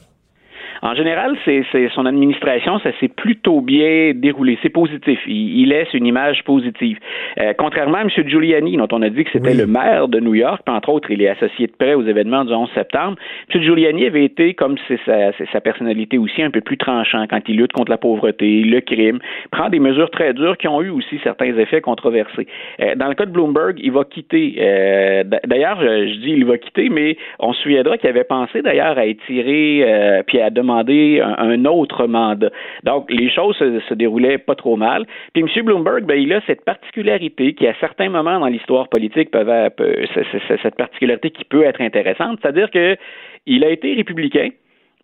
En 0.84 0.93
général, 0.95 1.38
c'est 1.45 1.63
c'est- 1.71 1.88
son 1.95 2.05
administration, 2.05 2.77
ça 2.79 2.91
s'est 2.99 3.07
plutôt 3.07 3.61
bien 3.61 4.11
déroulé. 4.13 4.57
C'est 4.61 4.69
positif. 4.69 5.17
Il, 5.27 5.61
il 5.61 5.69
laisse 5.69 5.93
une 5.93 6.05
image 6.05 6.43
positive. 6.43 6.97
Euh, 7.39 7.53
contrairement 7.57 7.99
à 7.99 8.01
M. 8.01 8.09
Giuliani, 8.27 8.75
dont 8.75 8.89
on 8.91 9.01
a 9.01 9.09
dit 9.09 9.23
que 9.23 9.31
c'était 9.31 9.51
Oui. 9.51 9.57
le 9.57 9.65
maire 9.65 10.09
de 10.09 10.19
New 10.19 10.34
York, 10.36 10.61
puis 10.65 10.75
entre 10.75 10.89
autres, 10.89 11.09
il 11.09 11.21
est 11.21 11.29
associé 11.29 11.67
de 11.67 11.71
près 11.71 11.93
aux 11.93 12.03
événements 12.03 12.43
du 12.43 12.51
11 12.53 12.69
septembre. 12.75 13.15
M. 13.55 13.61
Giuliani 13.61 14.05
avait 14.07 14.25
été, 14.25 14.53
comme 14.55 14.75
c'est 14.89 14.99
sa, 15.05 15.31
sa 15.53 15.61
personnalité 15.61 16.17
aussi, 16.17 16.43
un 16.43 16.51
peu 16.51 16.59
plus 16.59 16.77
tranchant 16.77 17.25
quand 17.29 17.39
il 17.47 17.55
lutte 17.55 17.71
contre 17.71 17.89
la 17.89 17.97
pauvreté, 17.97 18.61
le 18.63 18.81
crime, 18.81 19.19
prend 19.51 19.69
des 19.69 19.79
mesures 19.79 20.11
très 20.11 20.34
dures 20.34 20.57
qui 20.57 20.67
ont 20.67 20.81
eu 20.81 20.89
aussi 20.89 21.17
certains 21.23 21.57
effets 21.57 21.79
controversés. 21.79 22.45
Euh, 22.81 22.95
dans 22.95 23.07
le 23.07 23.15
cas 23.15 23.25
de 23.25 23.31
Bloomberg, 23.31 23.79
il 23.81 23.93
va 23.93 24.03
quitter. 24.03 24.55
euh, 24.59 25.23
d'ailleurs, 25.45 25.79
je, 25.81 26.07
je 26.09 26.17
dis 26.19 26.31
il 26.31 26.45
va 26.45 26.57
quitter, 26.57 26.89
mais 26.89 27.15
on 27.39 27.53
se 27.53 27.61
souviendra 27.63 27.97
qu'il 27.97 28.09
avait 28.09 28.25
pensé 28.25 28.61
d'ailleurs 28.61 28.97
à 28.97 29.05
étirer 29.05 29.86
euh, 29.88 30.23
puis 30.27 30.41
à 30.41 30.49
demander 30.49 30.72
un, 30.74 31.65
autre 31.65 32.07
mandat. 32.07 32.49
Donc, 32.84 33.11
les 33.11 33.30
choses 33.30 33.57
se, 33.57 33.93
déroulaient 33.93 34.38
pas 34.38 34.55
trop 34.55 34.76
mal. 34.76 35.05
Puis 35.34 35.43
M. 35.43 35.65
Bloomberg, 35.65 36.03
ben, 36.05 36.19
il 36.19 36.34
a 36.34 36.41
cette 36.47 36.65
particularité 36.65 37.53
qui, 37.53 37.67
à 37.67 37.74
certains 37.80 38.09
moments 38.09 38.39
dans 38.39 38.47
l'histoire 38.47 38.88
politique, 38.89 39.32
peuvent, 39.32 39.71
c'est 40.13 40.61
cette 40.61 40.76
particularité 40.76 41.32
qui 41.32 41.45
peut 41.45 41.63
être 41.63 41.82
intéressante, 41.82 42.39
c'est-à-dire 42.41 42.71
que 42.71 42.97
il 43.45 43.63
a 43.63 43.69
été 43.69 43.93
républicain. 43.93 44.49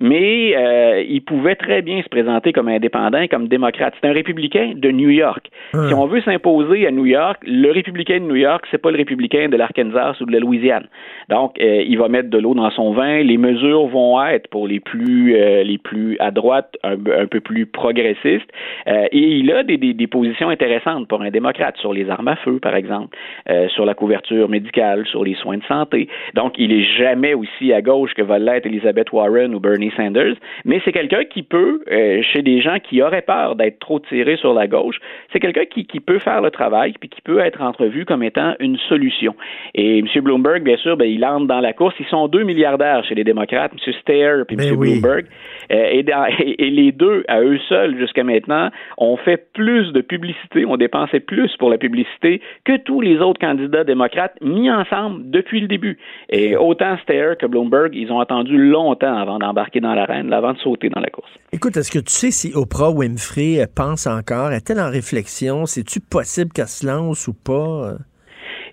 Mais 0.02 0.56
euh, 0.56 1.04
il 1.08 1.22
pouvait 1.22 1.56
très 1.56 1.82
bien 1.82 2.02
se 2.02 2.08
présenter 2.08 2.54
comme 2.54 2.70
indépendant, 2.70 3.28
comme 3.28 3.50
démocrate. 3.50 3.94
C'est 4.02 4.08
un 4.08 4.14
républicain 4.14 4.74
de 4.76 4.92
New 4.92 5.10
York. 5.10 5.50
Si 5.74 5.94
on 5.94 6.08
veut 6.08 6.22
s'imposer 6.22 6.88
à 6.88 6.92
New 6.92 7.06
York, 7.06 7.42
le 7.46 7.70
républicain 7.72 8.20
de 8.20 8.26
New 8.26 8.38
York, 8.38 8.66
c'est 8.72 8.82
pas 8.82 8.92
le 8.92 8.98
républicain 8.98 9.50
de 9.50 9.58
l'Arkansas 9.58 10.16
ou 10.22 10.26
de 10.26 10.32
la 10.32 10.40
Louisiane. 10.40 10.88
Donc, 11.28 11.60
euh, 11.60 11.84
il 11.86 11.98
va 11.98 12.08
mettre 12.08 12.30
de 12.30 12.38
l'eau 12.38 12.54
dans 12.54 12.72
son 12.72 12.94
vin. 12.94 13.22
Les 13.24 13.38
mesures 13.38 13.88
vont 13.88 14.24
être 14.26 14.48
pour 14.50 14.68
les 14.68 14.80
plus 14.80 15.36
euh, 15.36 15.64
les 15.64 15.78
plus 15.78 16.18
à 16.20 16.32
droite, 16.32 16.78
un, 16.84 16.94
un 16.94 17.28
peu 17.28 17.42
plus 17.42 17.66
progressistes. 17.66 18.50
Euh, 18.88 19.08
et 19.12 19.20
il 19.20 19.52
a 19.52 19.64
des, 19.64 19.78
des, 19.78 19.94
des 19.94 20.08
positions 20.08 20.50
intéressantes 20.50 21.08
pour 21.08 21.22
un 21.22 21.30
démocrate 21.30 21.76
sur 21.78 21.94
les 21.94 22.10
armes 22.10 22.30
à 22.30 22.38
feu, 22.38 22.60
par 22.60 22.76
exemple, 22.76 23.18
euh, 23.50 23.68
sur 23.70 23.86
la 23.86 23.94
couverture 23.94 24.48
médicale, 24.48 25.06
sur 25.08 25.24
les 25.24 25.36
soins 25.36 25.58
de 25.58 25.64
santé. 25.66 26.08
Donc, 26.36 26.54
il 26.58 26.72
est 26.72 26.86
jamais 26.98 27.34
aussi 27.34 27.74
à 27.74 27.82
gauche 27.82 28.14
que 28.14 28.22
va 28.22 28.40
l'être 28.40 28.66
Elizabeth 28.66 29.12
Warren 29.12 29.54
ou 29.54 29.60
Bernie 29.60 29.89
Sanders, 29.92 30.36
mais 30.66 30.82
c'est 30.86 30.92
quelqu'un 30.92 31.24
qui 31.26 31.44
peut, 31.44 31.82
euh, 31.92 32.22
chez 32.22 32.42
des 32.42 32.62
gens 32.62 32.78
qui 32.80 33.02
auraient 33.02 33.22
peur 33.22 33.56
d'être 33.56 33.80
trop 33.80 34.00
tirés 34.00 34.38
sur 34.38 34.54
la 34.54 34.68
gauche, 34.68 34.98
c'est 35.32 35.40
quelqu'un 35.40 35.66
qui, 35.66 35.86
qui 35.86 36.00
peut 36.00 36.20
faire 36.20 36.42
le 36.42 36.52
travail 36.52 36.94
puis 37.00 37.10
qui 37.10 37.22
peut 37.22 37.40
être 37.40 37.62
entrevu 37.62 38.06
comme 38.06 38.24
étant 38.24 38.54
une 38.60 38.78
solution. 38.90 39.36
Et 39.76 40.00
M. 40.00 40.08
Bloomberg, 40.22 40.64
bien 40.64 40.78
sûr, 40.78 40.98
ben, 40.98 41.06
il 41.10 41.24
entre 41.26 41.48
dans 41.48 41.60
la 41.60 41.74
course. 41.74 41.96
Ils 42.00 42.06
sont 42.08 42.28
deux 42.28 42.44
milliardaires 42.44 43.04
chez 43.06 43.16
les 43.16 43.24
démocrates, 43.24 43.72
M. 43.74 43.94
Steyer 44.02 44.44
et 44.50 44.54
M. 44.54 44.58
Ben 44.58 44.72
oui. 44.78 45.00
Bloomberg. 45.02 45.26
Euh, 45.72 45.90
et, 45.92 46.04
dans- 46.04 46.26
et- 46.40 46.56
et 46.68 46.70
les 46.70 46.92
deux, 46.92 47.24
à 47.28 47.42
eux 47.42 47.60
seuls, 47.70 47.98
jusqu'à 47.98 48.24
maintenant, 48.24 48.70
ont 48.98 49.18
fait 49.18 49.52
plus 49.54 49.92
de 49.94 50.02
publicité, 50.02 50.66
ont 50.66 50.78
dépensé 50.78 51.20
plus 51.20 51.56
pour 51.58 51.70
la 51.70 51.78
publicité 51.78 52.42
que 52.66 52.78
tous 52.78 53.02
les 53.02 53.18
autres 53.20 53.40
candidats 53.40 53.84
démocrates 53.84 54.34
mis 54.42 54.70
ensemble 54.72 55.30
depuis 55.30 55.60
le 55.62 55.68
début. 55.68 55.98
Et 56.30 56.56
autant 56.56 56.98
Steyer 57.04 57.34
que 57.40 57.46
Bloomberg, 57.46 57.96
ils 57.96 58.12
ont 58.12 58.20
attendu 58.20 58.58
longtemps 58.58 59.16
avant 59.18 59.38
d'embarquer 59.40 59.79
dans 59.80 59.94
l'arène, 59.94 60.32
avant 60.34 60.54
de 60.54 60.60
sauter 60.60 60.90
dans 60.90 61.02
la 61.02 61.10
course. 61.10 61.30
Écoute, 61.52 61.78
est-ce 61.78 61.92
que 61.92 62.00
tu 62.00 62.12
sais 62.12 62.32
si 62.32 62.52
Oprah 62.54 62.92
Winfrey 62.92 63.62
euh, 63.62 63.66
pense 63.74 64.08
encore? 64.08 64.52
Est-elle 64.52 64.80
en 64.80 64.90
réflexion? 64.90 65.66
C'est-tu 65.66 66.00
possible 66.00 66.52
qu'elle 66.52 66.68
se 66.68 66.86
lance 66.86 67.28
ou 67.28 67.34
pas? 67.34 67.96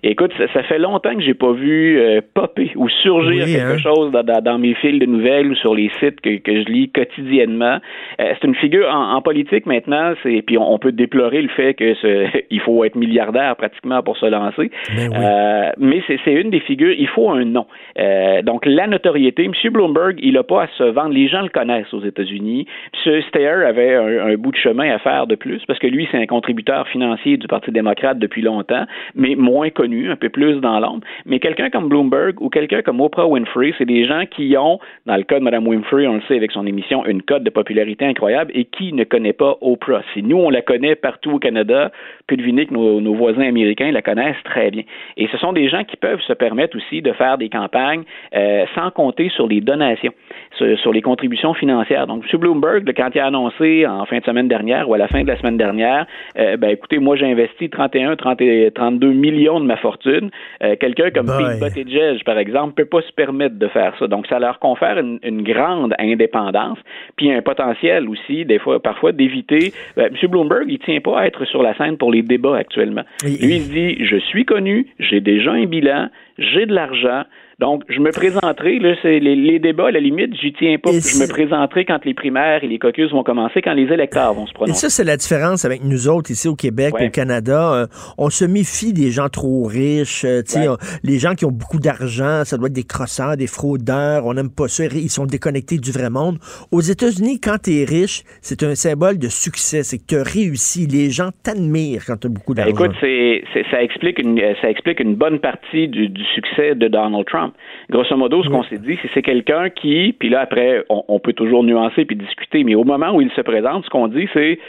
Écoute, 0.09 0.31
ça, 0.37 0.45
ça 0.53 0.63
fait 0.63 0.79
longtemps 0.79 1.13
que 1.15 1.21
j'ai 1.21 1.33
pas 1.33 1.51
vu 1.51 1.99
euh, 1.99 2.21
popper 2.33 2.71
ou 2.75 2.87
surgir 2.89 3.45
Oui, 3.45 3.53
quelque 3.53 3.73
hein. 3.73 3.77
chose 3.77 4.11
dans, 4.11 4.23
dans- 4.23 4.41
dans 4.41 4.57
mes 4.57 4.73
fils 4.75 4.99
de 4.99 5.05
nouvelles 5.05 5.47
ou 5.51 5.55
sur 5.55 5.75
les 5.75 5.89
sites 5.99 6.21
que, 6.21 6.37
que 6.37 6.61
je 6.61 6.65
lis 6.67 6.89
quotidiennement. 6.89 7.79
Euh, 8.21 8.33
c'est 8.39 8.47
une 8.47 8.55
figure 8.55 8.87
en, 8.89 9.13
en 9.15 9.21
politique 9.21 9.65
maintenant, 9.65 10.13
c'est 10.23 10.41
puis 10.43 10.57
on, 10.57 10.71
on 10.73 10.77
peut 10.79 10.91
déplorer 10.91 11.41
le 11.41 11.49
fait 11.49 11.73
que 11.73 11.93
ce, 11.95 12.27
il 12.51 12.59
faut 12.61 12.83
être 12.83 12.95
milliardaire 12.95 13.55
pratiquement 13.55 14.01
pour 14.03 14.17
se 14.17 14.25
lancer. 14.25 14.71
Ben 14.95 15.11
Euh, 15.13 15.71
mais 15.77 16.01
c'est 16.07 16.19
c'est 16.23 16.33
une 16.33 16.49
des 16.49 16.59
figures, 16.61 16.93
il 16.97 17.07
faut 17.07 17.29
un 17.29 17.45
nom. 17.45 17.65
Euh, 17.99 18.41
donc 18.43 18.65
la 18.65 18.87
notoriété, 18.87 19.43
M. 19.45 19.53
Bloomberg, 19.71 20.17
il 20.21 20.33
n'a 20.33 20.43
pas 20.43 20.63
à 20.63 20.67
se 20.77 20.83
vendre. 20.83 21.09
Les 21.13 21.27
gens 21.27 21.41
le 21.41 21.49
connaissent 21.49 21.93
aux 21.93 22.03
États-Unis. 22.03 22.65
M. 23.05 23.21
Steyer 23.29 23.47
avait 23.65 23.95
un, 23.95 24.27
un 24.27 24.35
bout 24.35 24.51
de 24.51 24.57
chemin 24.57 24.89
à 24.93 24.99
faire 24.99 25.27
de 25.27 25.35
plus 25.35 25.61
parce 25.67 25.79
que 25.79 25.87
lui, 25.87 26.07
c'est 26.11 26.17
un 26.17 26.25
contributeur 26.27 26.87
financier 26.87 27.37
du 27.37 27.47
Parti 27.47 27.71
démocrate 27.71 28.19
depuis 28.19 28.41
longtemps, 28.41 28.85
mais 29.15 29.35
moins 29.35 29.69
connu, 29.69 29.96
un 30.05 30.15
peu 30.15 30.29
plus 30.29 30.55
dans 30.61 30.79
l'ombre. 30.79 31.05
Mais 31.25 31.39
quelqu'un 31.39 31.69
comme 31.69 31.89
Bloomberg 31.89 32.41
ou 32.41 32.49
quelqu'un 32.49 32.81
comme 32.81 33.01
Oprah 33.01 33.27
Winfrey, 33.27 33.73
c'est 33.77 33.85
des 33.85 34.05
gens 34.05 34.23
qui 34.29 34.55
ont, 34.57 34.79
dans 35.05 35.15
le 35.15 35.23
cas 35.23 35.39
de 35.39 35.43
Mme 35.43 35.67
Winfrey, 35.67 36.07
on 36.07 36.15
le 36.15 36.21
sait 36.27 36.35
avec 36.35 36.51
son 36.51 36.65
émission, 36.65 37.05
une 37.05 37.21
cote 37.21 37.43
de 37.43 37.49
popularité 37.49 38.05
incroyable 38.05 38.51
et 38.53 38.65
qui 38.65 38.93
ne 38.93 39.03
connaît 39.03 39.33
pas 39.33 39.57
Oprah. 39.61 40.01
Si 40.13 40.23
nous, 40.23 40.37
on 40.37 40.49
la 40.49 40.61
connaît 40.61 40.95
partout 40.95 41.31
au 41.31 41.39
Canada, 41.39 41.91
peut 42.27 42.37
deviner 42.37 42.65
que 42.65 42.73
nos, 42.73 43.01
nos 43.01 43.13
voisins 43.13 43.47
américains 43.47 43.91
la 43.91 44.01
connaissent 44.01 44.43
très 44.43 44.71
bien. 44.71 44.83
Et 45.17 45.27
ce 45.31 45.37
sont 45.37 45.53
des 45.53 45.69
gens 45.69 45.83
qui 45.83 45.97
peuvent 45.97 46.21
se 46.21 46.33
permettre 46.33 46.77
aussi 46.77 47.01
de 47.01 47.11
faire 47.13 47.37
des 47.37 47.49
campagnes 47.49 48.03
euh, 48.35 48.65
sans 48.75 48.91
compter 48.91 49.29
sur 49.29 49.47
les 49.47 49.61
donations, 49.61 50.13
sur, 50.57 50.79
sur 50.79 50.93
les 50.93 51.01
contributions 51.01 51.53
financières. 51.53 52.07
Donc, 52.07 52.23
M. 52.31 52.39
Bloomberg, 52.39 52.91
quand 52.95 53.09
il 53.13 53.19
a 53.19 53.27
annoncé 53.27 53.85
en 53.85 54.05
fin 54.05 54.19
de 54.19 54.23
semaine 54.23 54.47
dernière 54.47 54.89
ou 54.89 54.93
à 54.93 54.97
la 54.97 55.07
fin 55.07 55.23
de 55.23 55.27
la 55.27 55.37
semaine 55.37 55.57
dernière, 55.57 56.05
euh, 56.37 56.57
ben 56.57 56.69
écoutez, 56.69 56.99
moi 56.99 57.15
j'ai 57.15 57.25
investi 57.25 57.69
31, 57.69 58.15
30 58.15 58.41
et 58.41 58.71
32 58.73 59.11
millions 59.11 59.59
de 59.59 59.65
ma 59.65 59.77
fortune. 59.77 60.29
Euh, 60.63 60.75
Quelqu'un 60.79 61.11
comme. 61.11 61.27
Pete 61.27 61.59
Buttigieg, 61.59 62.23
par 62.23 62.37
exemple, 62.37 62.73
peut 62.73 62.85
pas 62.85 63.01
se 63.01 63.11
permettre 63.11 63.55
de 63.57 63.67
faire 63.67 63.93
ça. 63.99 64.07
Donc, 64.07 64.27
ça 64.27 64.39
leur 64.39 64.59
confère 64.59 64.97
une, 64.97 65.19
une 65.23 65.43
grande 65.43 65.93
indépendance, 65.99 66.77
puis 67.15 67.31
un 67.31 67.41
potentiel 67.41 68.07
aussi, 68.09 68.45
des 68.45 68.59
fois, 68.59 68.81
parfois, 68.81 69.11
d'éviter. 69.11 69.73
Ben, 69.95 70.07
M. 70.07 70.29
Bloomberg, 70.29 70.65
il 70.67 70.79
tient 70.79 70.99
pas 70.99 71.19
à 71.21 71.25
être 71.25 71.45
sur 71.45 71.61
la 71.61 71.75
scène 71.75 71.97
pour 71.97 72.11
les 72.11 72.21
débats 72.21 72.57
actuellement. 72.57 73.03
Lui, 73.23 73.37
il 73.39 73.61
se 73.61 73.71
dit, 73.71 74.05
je 74.05 74.17
suis 74.17 74.45
connu, 74.45 74.87
j'ai 74.99 75.21
déjà 75.21 75.51
un 75.51 75.65
bilan, 75.65 76.09
j'ai 76.37 76.65
de 76.65 76.73
l'argent. 76.73 77.23
Donc, 77.59 77.81
je 77.89 77.99
me 77.99 78.11
présenterai, 78.11 78.77
là, 78.77 78.93
c'est 79.01 79.17
les, 79.19 79.35
les 79.35 79.57
débats, 79.57 79.87
à 79.87 79.91
la 79.91 79.99
limite, 79.99 80.35
j'y 80.39 80.53
tiens 80.53 80.77
pas. 80.77 80.91
Et 80.91 80.99
Je 81.01 81.17
me 81.19 81.27
présenterai 81.27 81.85
quand 81.85 82.05
les 82.05 82.13
primaires 82.13 82.63
et 82.63 82.67
les 82.67 82.77
caucus 82.77 83.09
vont 83.11 83.23
commencer, 83.23 83.63
quand 83.63 83.73
les 83.73 83.91
électeurs 83.91 84.35
vont 84.35 84.45
se 84.45 84.51
Et 84.51 84.53
prononcer. 84.53 84.79
ça, 84.79 84.89
c'est 84.91 85.03
la 85.03 85.17
différence 85.17 85.65
avec 85.65 85.83
nous 85.83 86.07
autres 86.07 86.29
ici 86.29 86.47
au 86.47 86.55
Québec, 86.55 86.93
Ouais. 86.93 87.07
au 87.07 87.09
Canada. 87.09 87.73
Euh, 87.73 87.87
on 88.19 88.29
se 88.29 88.45
méfie 88.45 88.93
des 88.93 89.09
gens 89.09 89.29
trop 89.29 89.63
riches. 89.63 90.23
euh, 90.23 90.43
tu 90.43 90.51
sais, 90.51 90.59
Ouais. 90.59 90.67
on- 90.69 90.77
les 91.03 91.17
gens 91.17 91.33
qui 91.33 91.45
ont 91.45 91.51
beaucoup 91.51 91.79
d'argent, 91.79 92.43
ça 92.45 92.57
doit 92.57 92.67
être 92.67 92.73
des 92.73 92.83
crosseurs, 92.83 93.35
des 93.37 93.47
fraudeurs. 93.47 94.27
On 94.27 94.35
n'aime 94.35 94.51
pas 94.51 94.67
ça. 94.67 94.83
Ils 94.85 95.09
sont 95.09 95.25
déconnectés 95.25 95.79
du 95.79 95.91
vrai 95.91 96.11
monde. 96.11 96.37
Aux 96.71 96.81
États-Unis, 96.81 97.39
quand 97.41 97.57
tu 97.63 97.71
es 97.81 97.85
riche, 97.85 98.21
c'est 98.41 98.61
un 98.61 98.75
symbole 98.75 99.17
de 99.17 99.29
succès. 99.29 99.81
C'est 99.81 99.97
que 99.97 100.03
tu 100.07 100.15
as 100.17 100.21
réussi. 100.23 100.85
Les 100.85 101.09
gens 101.09 101.29
t'admirent 101.41 102.03
quand 102.05 102.17
tu 102.17 102.27
as 102.27 102.29
beaucoup 102.29 102.53
Ben, 102.53 102.65
d'argent. 102.67 102.83
écoute, 102.85 102.95
c'est, 103.01 103.43
c'est- 103.53 103.65
ça, 103.71 103.81
explique 103.81 104.19
une, 104.19 104.39
ça 104.61 104.69
explique 104.69 104.99
une 104.99 105.15
bonne 105.15 105.39
partie 105.39 105.87
du, 105.87 106.07
du 106.09 106.23
succès 106.35 106.75
de 106.75 106.87
Donald 106.87 107.25
Trump. 107.25 107.45
Grosso 107.89 108.15
modo, 108.17 108.43
ce 108.43 108.49
qu'on 108.49 108.63
s'est 108.63 108.77
dit, 108.77 108.97
c'est 109.01 109.07
que 109.07 109.13
c'est 109.13 109.21
quelqu'un 109.21 109.69
qui, 109.69 110.13
puis 110.17 110.29
là 110.29 110.41
après, 110.41 110.83
on, 110.89 111.03
on 111.07 111.19
peut 111.19 111.33
toujours 111.33 111.63
nuancer 111.63 112.05
puis 112.05 112.15
discuter, 112.15 112.63
mais 112.63 112.75
au 112.75 112.83
moment 112.83 113.11
où 113.13 113.21
il 113.21 113.31
se 113.31 113.41
présente, 113.41 113.85
ce 113.85 113.89
qu'on 113.89 114.07
dit, 114.07 114.27
c'est 114.33 114.59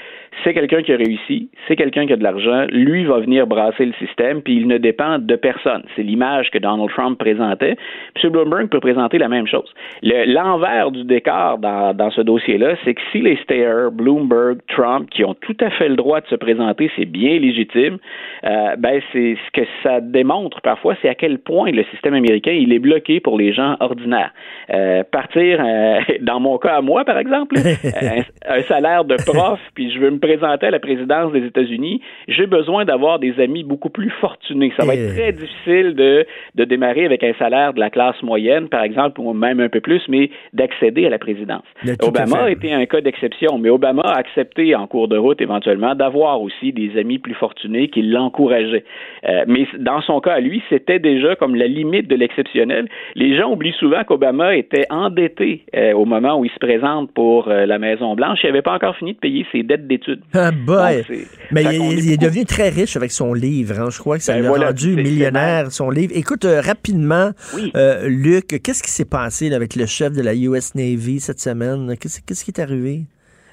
c'est 0.44 0.54
quelqu'un 0.54 0.82
qui 0.82 0.92
a 0.92 0.96
réussi, 0.96 1.50
c'est 1.66 1.76
quelqu'un 1.76 2.06
qui 2.06 2.12
a 2.12 2.16
de 2.16 2.22
l'argent, 2.22 2.66
lui 2.70 3.04
va 3.04 3.18
venir 3.20 3.46
brasser 3.46 3.84
le 3.86 3.92
système, 3.94 4.42
puis 4.42 4.56
il 4.56 4.66
ne 4.68 4.78
dépend 4.78 5.18
de 5.18 5.36
personne. 5.36 5.82
C'est 5.96 6.02
l'image 6.02 6.50
que 6.50 6.58
Donald 6.58 6.90
Trump 6.90 7.18
présentait. 7.18 7.76
M. 8.22 8.30
Bloomberg 8.30 8.68
peut 8.68 8.80
présenter 8.80 9.18
la 9.18 9.28
même 9.28 9.46
chose. 9.46 9.72
Le- 10.02 10.32
l'envers 10.32 10.90
du 10.90 11.04
décor 11.04 11.58
dans, 11.58 11.94
dans 11.94 12.10
ce 12.10 12.20
dossier-là, 12.20 12.74
c'est 12.84 12.94
que 12.94 13.00
si 13.12 13.20
les 13.20 13.36
Steyer, 13.38 13.88
Bloomberg, 13.92 14.58
Trump, 14.68 15.08
qui 15.10 15.24
ont 15.24 15.34
tout 15.34 15.56
à 15.60 15.70
fait 15.70 15.88
le 15.88 15.96
droit 15.96 16.20
de 16.20 16.26
se 16.26 16.34
présenter, 16.34 16.90
c'est 16.96 17.04
bien 17.04 17.38
légitime, 17.38 17.98
euh, 18.44 18.76
ben 18.78 19.00
c'est 19.12 19.36
ce 19.46 19.60
que 19.60 19.66
ça 19.82 20.00
démontre 20.00 20.60
parfois, 20.60 20.94
c'est 21.02 21.08
à 21.08 21.14
quel 21.14 21.38
point 21.38 21.70
le 21.70 21.84
système 21.90 22.14
américain 22.14 22.52
il 22.52 22.72
est 22.72 22.78
bloqué 22.78 23.20
pour 23.20 23.38
les 23.38 23.52
gens 23.52 23.76
ordinaires. 23.80 24.32
Euh, 24.72 25.02
partir, 25.10 25.60
euh, 25.64 26.00
dans 26.20 26.40
mon 26.40 26.58
cas 26.58 26.76
à 26.76 26.80
moi 26.80 27.04
par 27.04 27.18
exemple, 27.18 27.56
un, 27.58 28.22
un 28.58 28.62
salaire 28.62 29.04
de 29.04 29.16
prof, 29.26 29.58
puis 29.74 29.90
je 29.90 29.98
veux 29.98 30.10
me 30.10 30.18
présenter 30.28 30.66
à 30.66 30.70
la 30.70 30.78
présidence 30.78 31.32
des 31.32 31.44
États-Unis, 31.46 32.02
j'ai 32.28 32.46
besoin 32.46 32.84
d'avoir 32.84 33.18
des 33.18 33.40
amis 33.40 33.64
beaucoup 33.64 33.88
plus 33.88 34.10
fortunés. 34.20 34.72
Ça 34.76 34.84
va 34.84 34.94
être 34.94 35.14
très 35.14 35.32
difficile 35.32 35.94
de, 35.94 36.26
de 36.54 36.64
démarrer 36.64 37.06
avec 37.06 37.24
un 37.24 37.32
salaire 37.38 37.72
de 37.72 37.80
la 37.80 37.88
classe 37.88 38.20
moyenne, 38.22 38.68
par 38.68 38.82
exemple, 38.82 39.20
ou 39.20 39.32
même 39.32 39.60
un 39.60 39.70
peu 39.70 39.80
plus, 39.80 40.02
mais 40.08 40.30
d'accéder 40.52 41.06
à 41.06 41.10
la 41.10 41.18
présidence. 41.18 41.64
Obama 42.02 42.44
a 42.44 42.50
été 42.50 42.72
un 42.72 42.84
cas 42.84 43.00
d'exception, 43.00 43.58
mais 43.58 43.70
Obama 43.70 44.02
a 44.02 44.18
accepté 44.18 44.74
en 44.74 44.86
cours 44.86 45.08
de 45.08 45.16
route 45.16 45.40
éventuellement 45.40 45.94
d'avoir 45.94 46.42
aussi 46.42 46.72
des 46.72 46.98
amis 46.98 47.18
plus 47.18 47.34
fortunés 47.34 47.88
qui 47.88 48.02
l'encourageaient. 48.02 48.84
Euh, 49.26 49.44
mais 49.46 49.66
dans 49.78 50.02
son 50.02 50.20
cas 50.20 50.34
à 50.34 50.40
lui, 50.40 50.62
c'était 50.68 50.98
déjà 50.98 51.36
comme 51.36 51.54
la 51.54 51.66
limite 51.66 52.08
de 52.08 52.16
l'exceptionnel. 52.16 52.88
Les 53.14 53.36
gens 53.36 53.50
oublient 53.52 53.78
souvent 53.78 54.04
qu'Obama 54.04 54.56
était 54.56 54.86
endetté 54.90 55.64
euh, 55.74 55.92
au 55.94 56.04
moment 56.04 56.38
où 56.38 56.44
il 56.44 56.50
se 56.50 56.58
présente 56.58 57.12
pour 57.14 57.48
euh, 57.48 57.66
la 57.66 57.78
Maison 57.78 58.14
Blanche. 58.14 58.40
Il 58.42 58.48
n'avait 58.48 58.62
pas 58.62 58.74
encore 58.74 58.96
fini 58.96 59.14
de 59.14 59.18
payer 59.18 59.46
ses 59.52 59.62
dettes 59.62 59.86
d'études. 59.86 60.17
Ah, 60.32 60.50
boy. 60.50 60.96
Donc, 60.98 61.04
c'est- 61.08 61.26
Mais 61.50 61.62
il, 61.64 61.68
est 61.82 61.94
il 62.04 62.12
est 62.12 62.16
devenu 62.16 62.44
très 62.44 62.68
riche 62.68 62.96
avec 62.96 63.10
son 63.12 63.32
livre. 63.34 63.78
hein. 63.80 63.88
Je 63.90 63.98
crois 63.98 64.18
que 64.18 64.24
ça 64.24 64.34
Ben 64.34 64.42
l'a 64.42 64.48
voilà, 64.48 64.66
rendu 64.68 64.94
millionnaire, 64.96 65.72
son 65.72 65.90
livre. 65.90 66.12
Écoute, 66.14 66.44
euh, 66.44 66.60
rapidement, 66.60 67.32
Oui. 67.54 67.72
euh, 67.76 68.06
Luc, 68.08 68.60
qu'est-ce 68.62 68.82
qui 68.82 68.90
s'est 68.90 69.04
passé 69.06 69.48
là, 69.48 69.56
avec 69.56 69.74
le 69.76 69.86
chef 69.86 70.12
de 70.12 70.20
la 70.22 70.34
US 70.34 70.74
Navy 70.74 71.20
cette 71.20 71.40
semaine? 71.40 71.96
Qu'est-ce 71.98 72.20
qu'est-ce 72.20 72.44
qui 72.44 72.50
est 72.50 72.60
arrivé? 72.60 73.02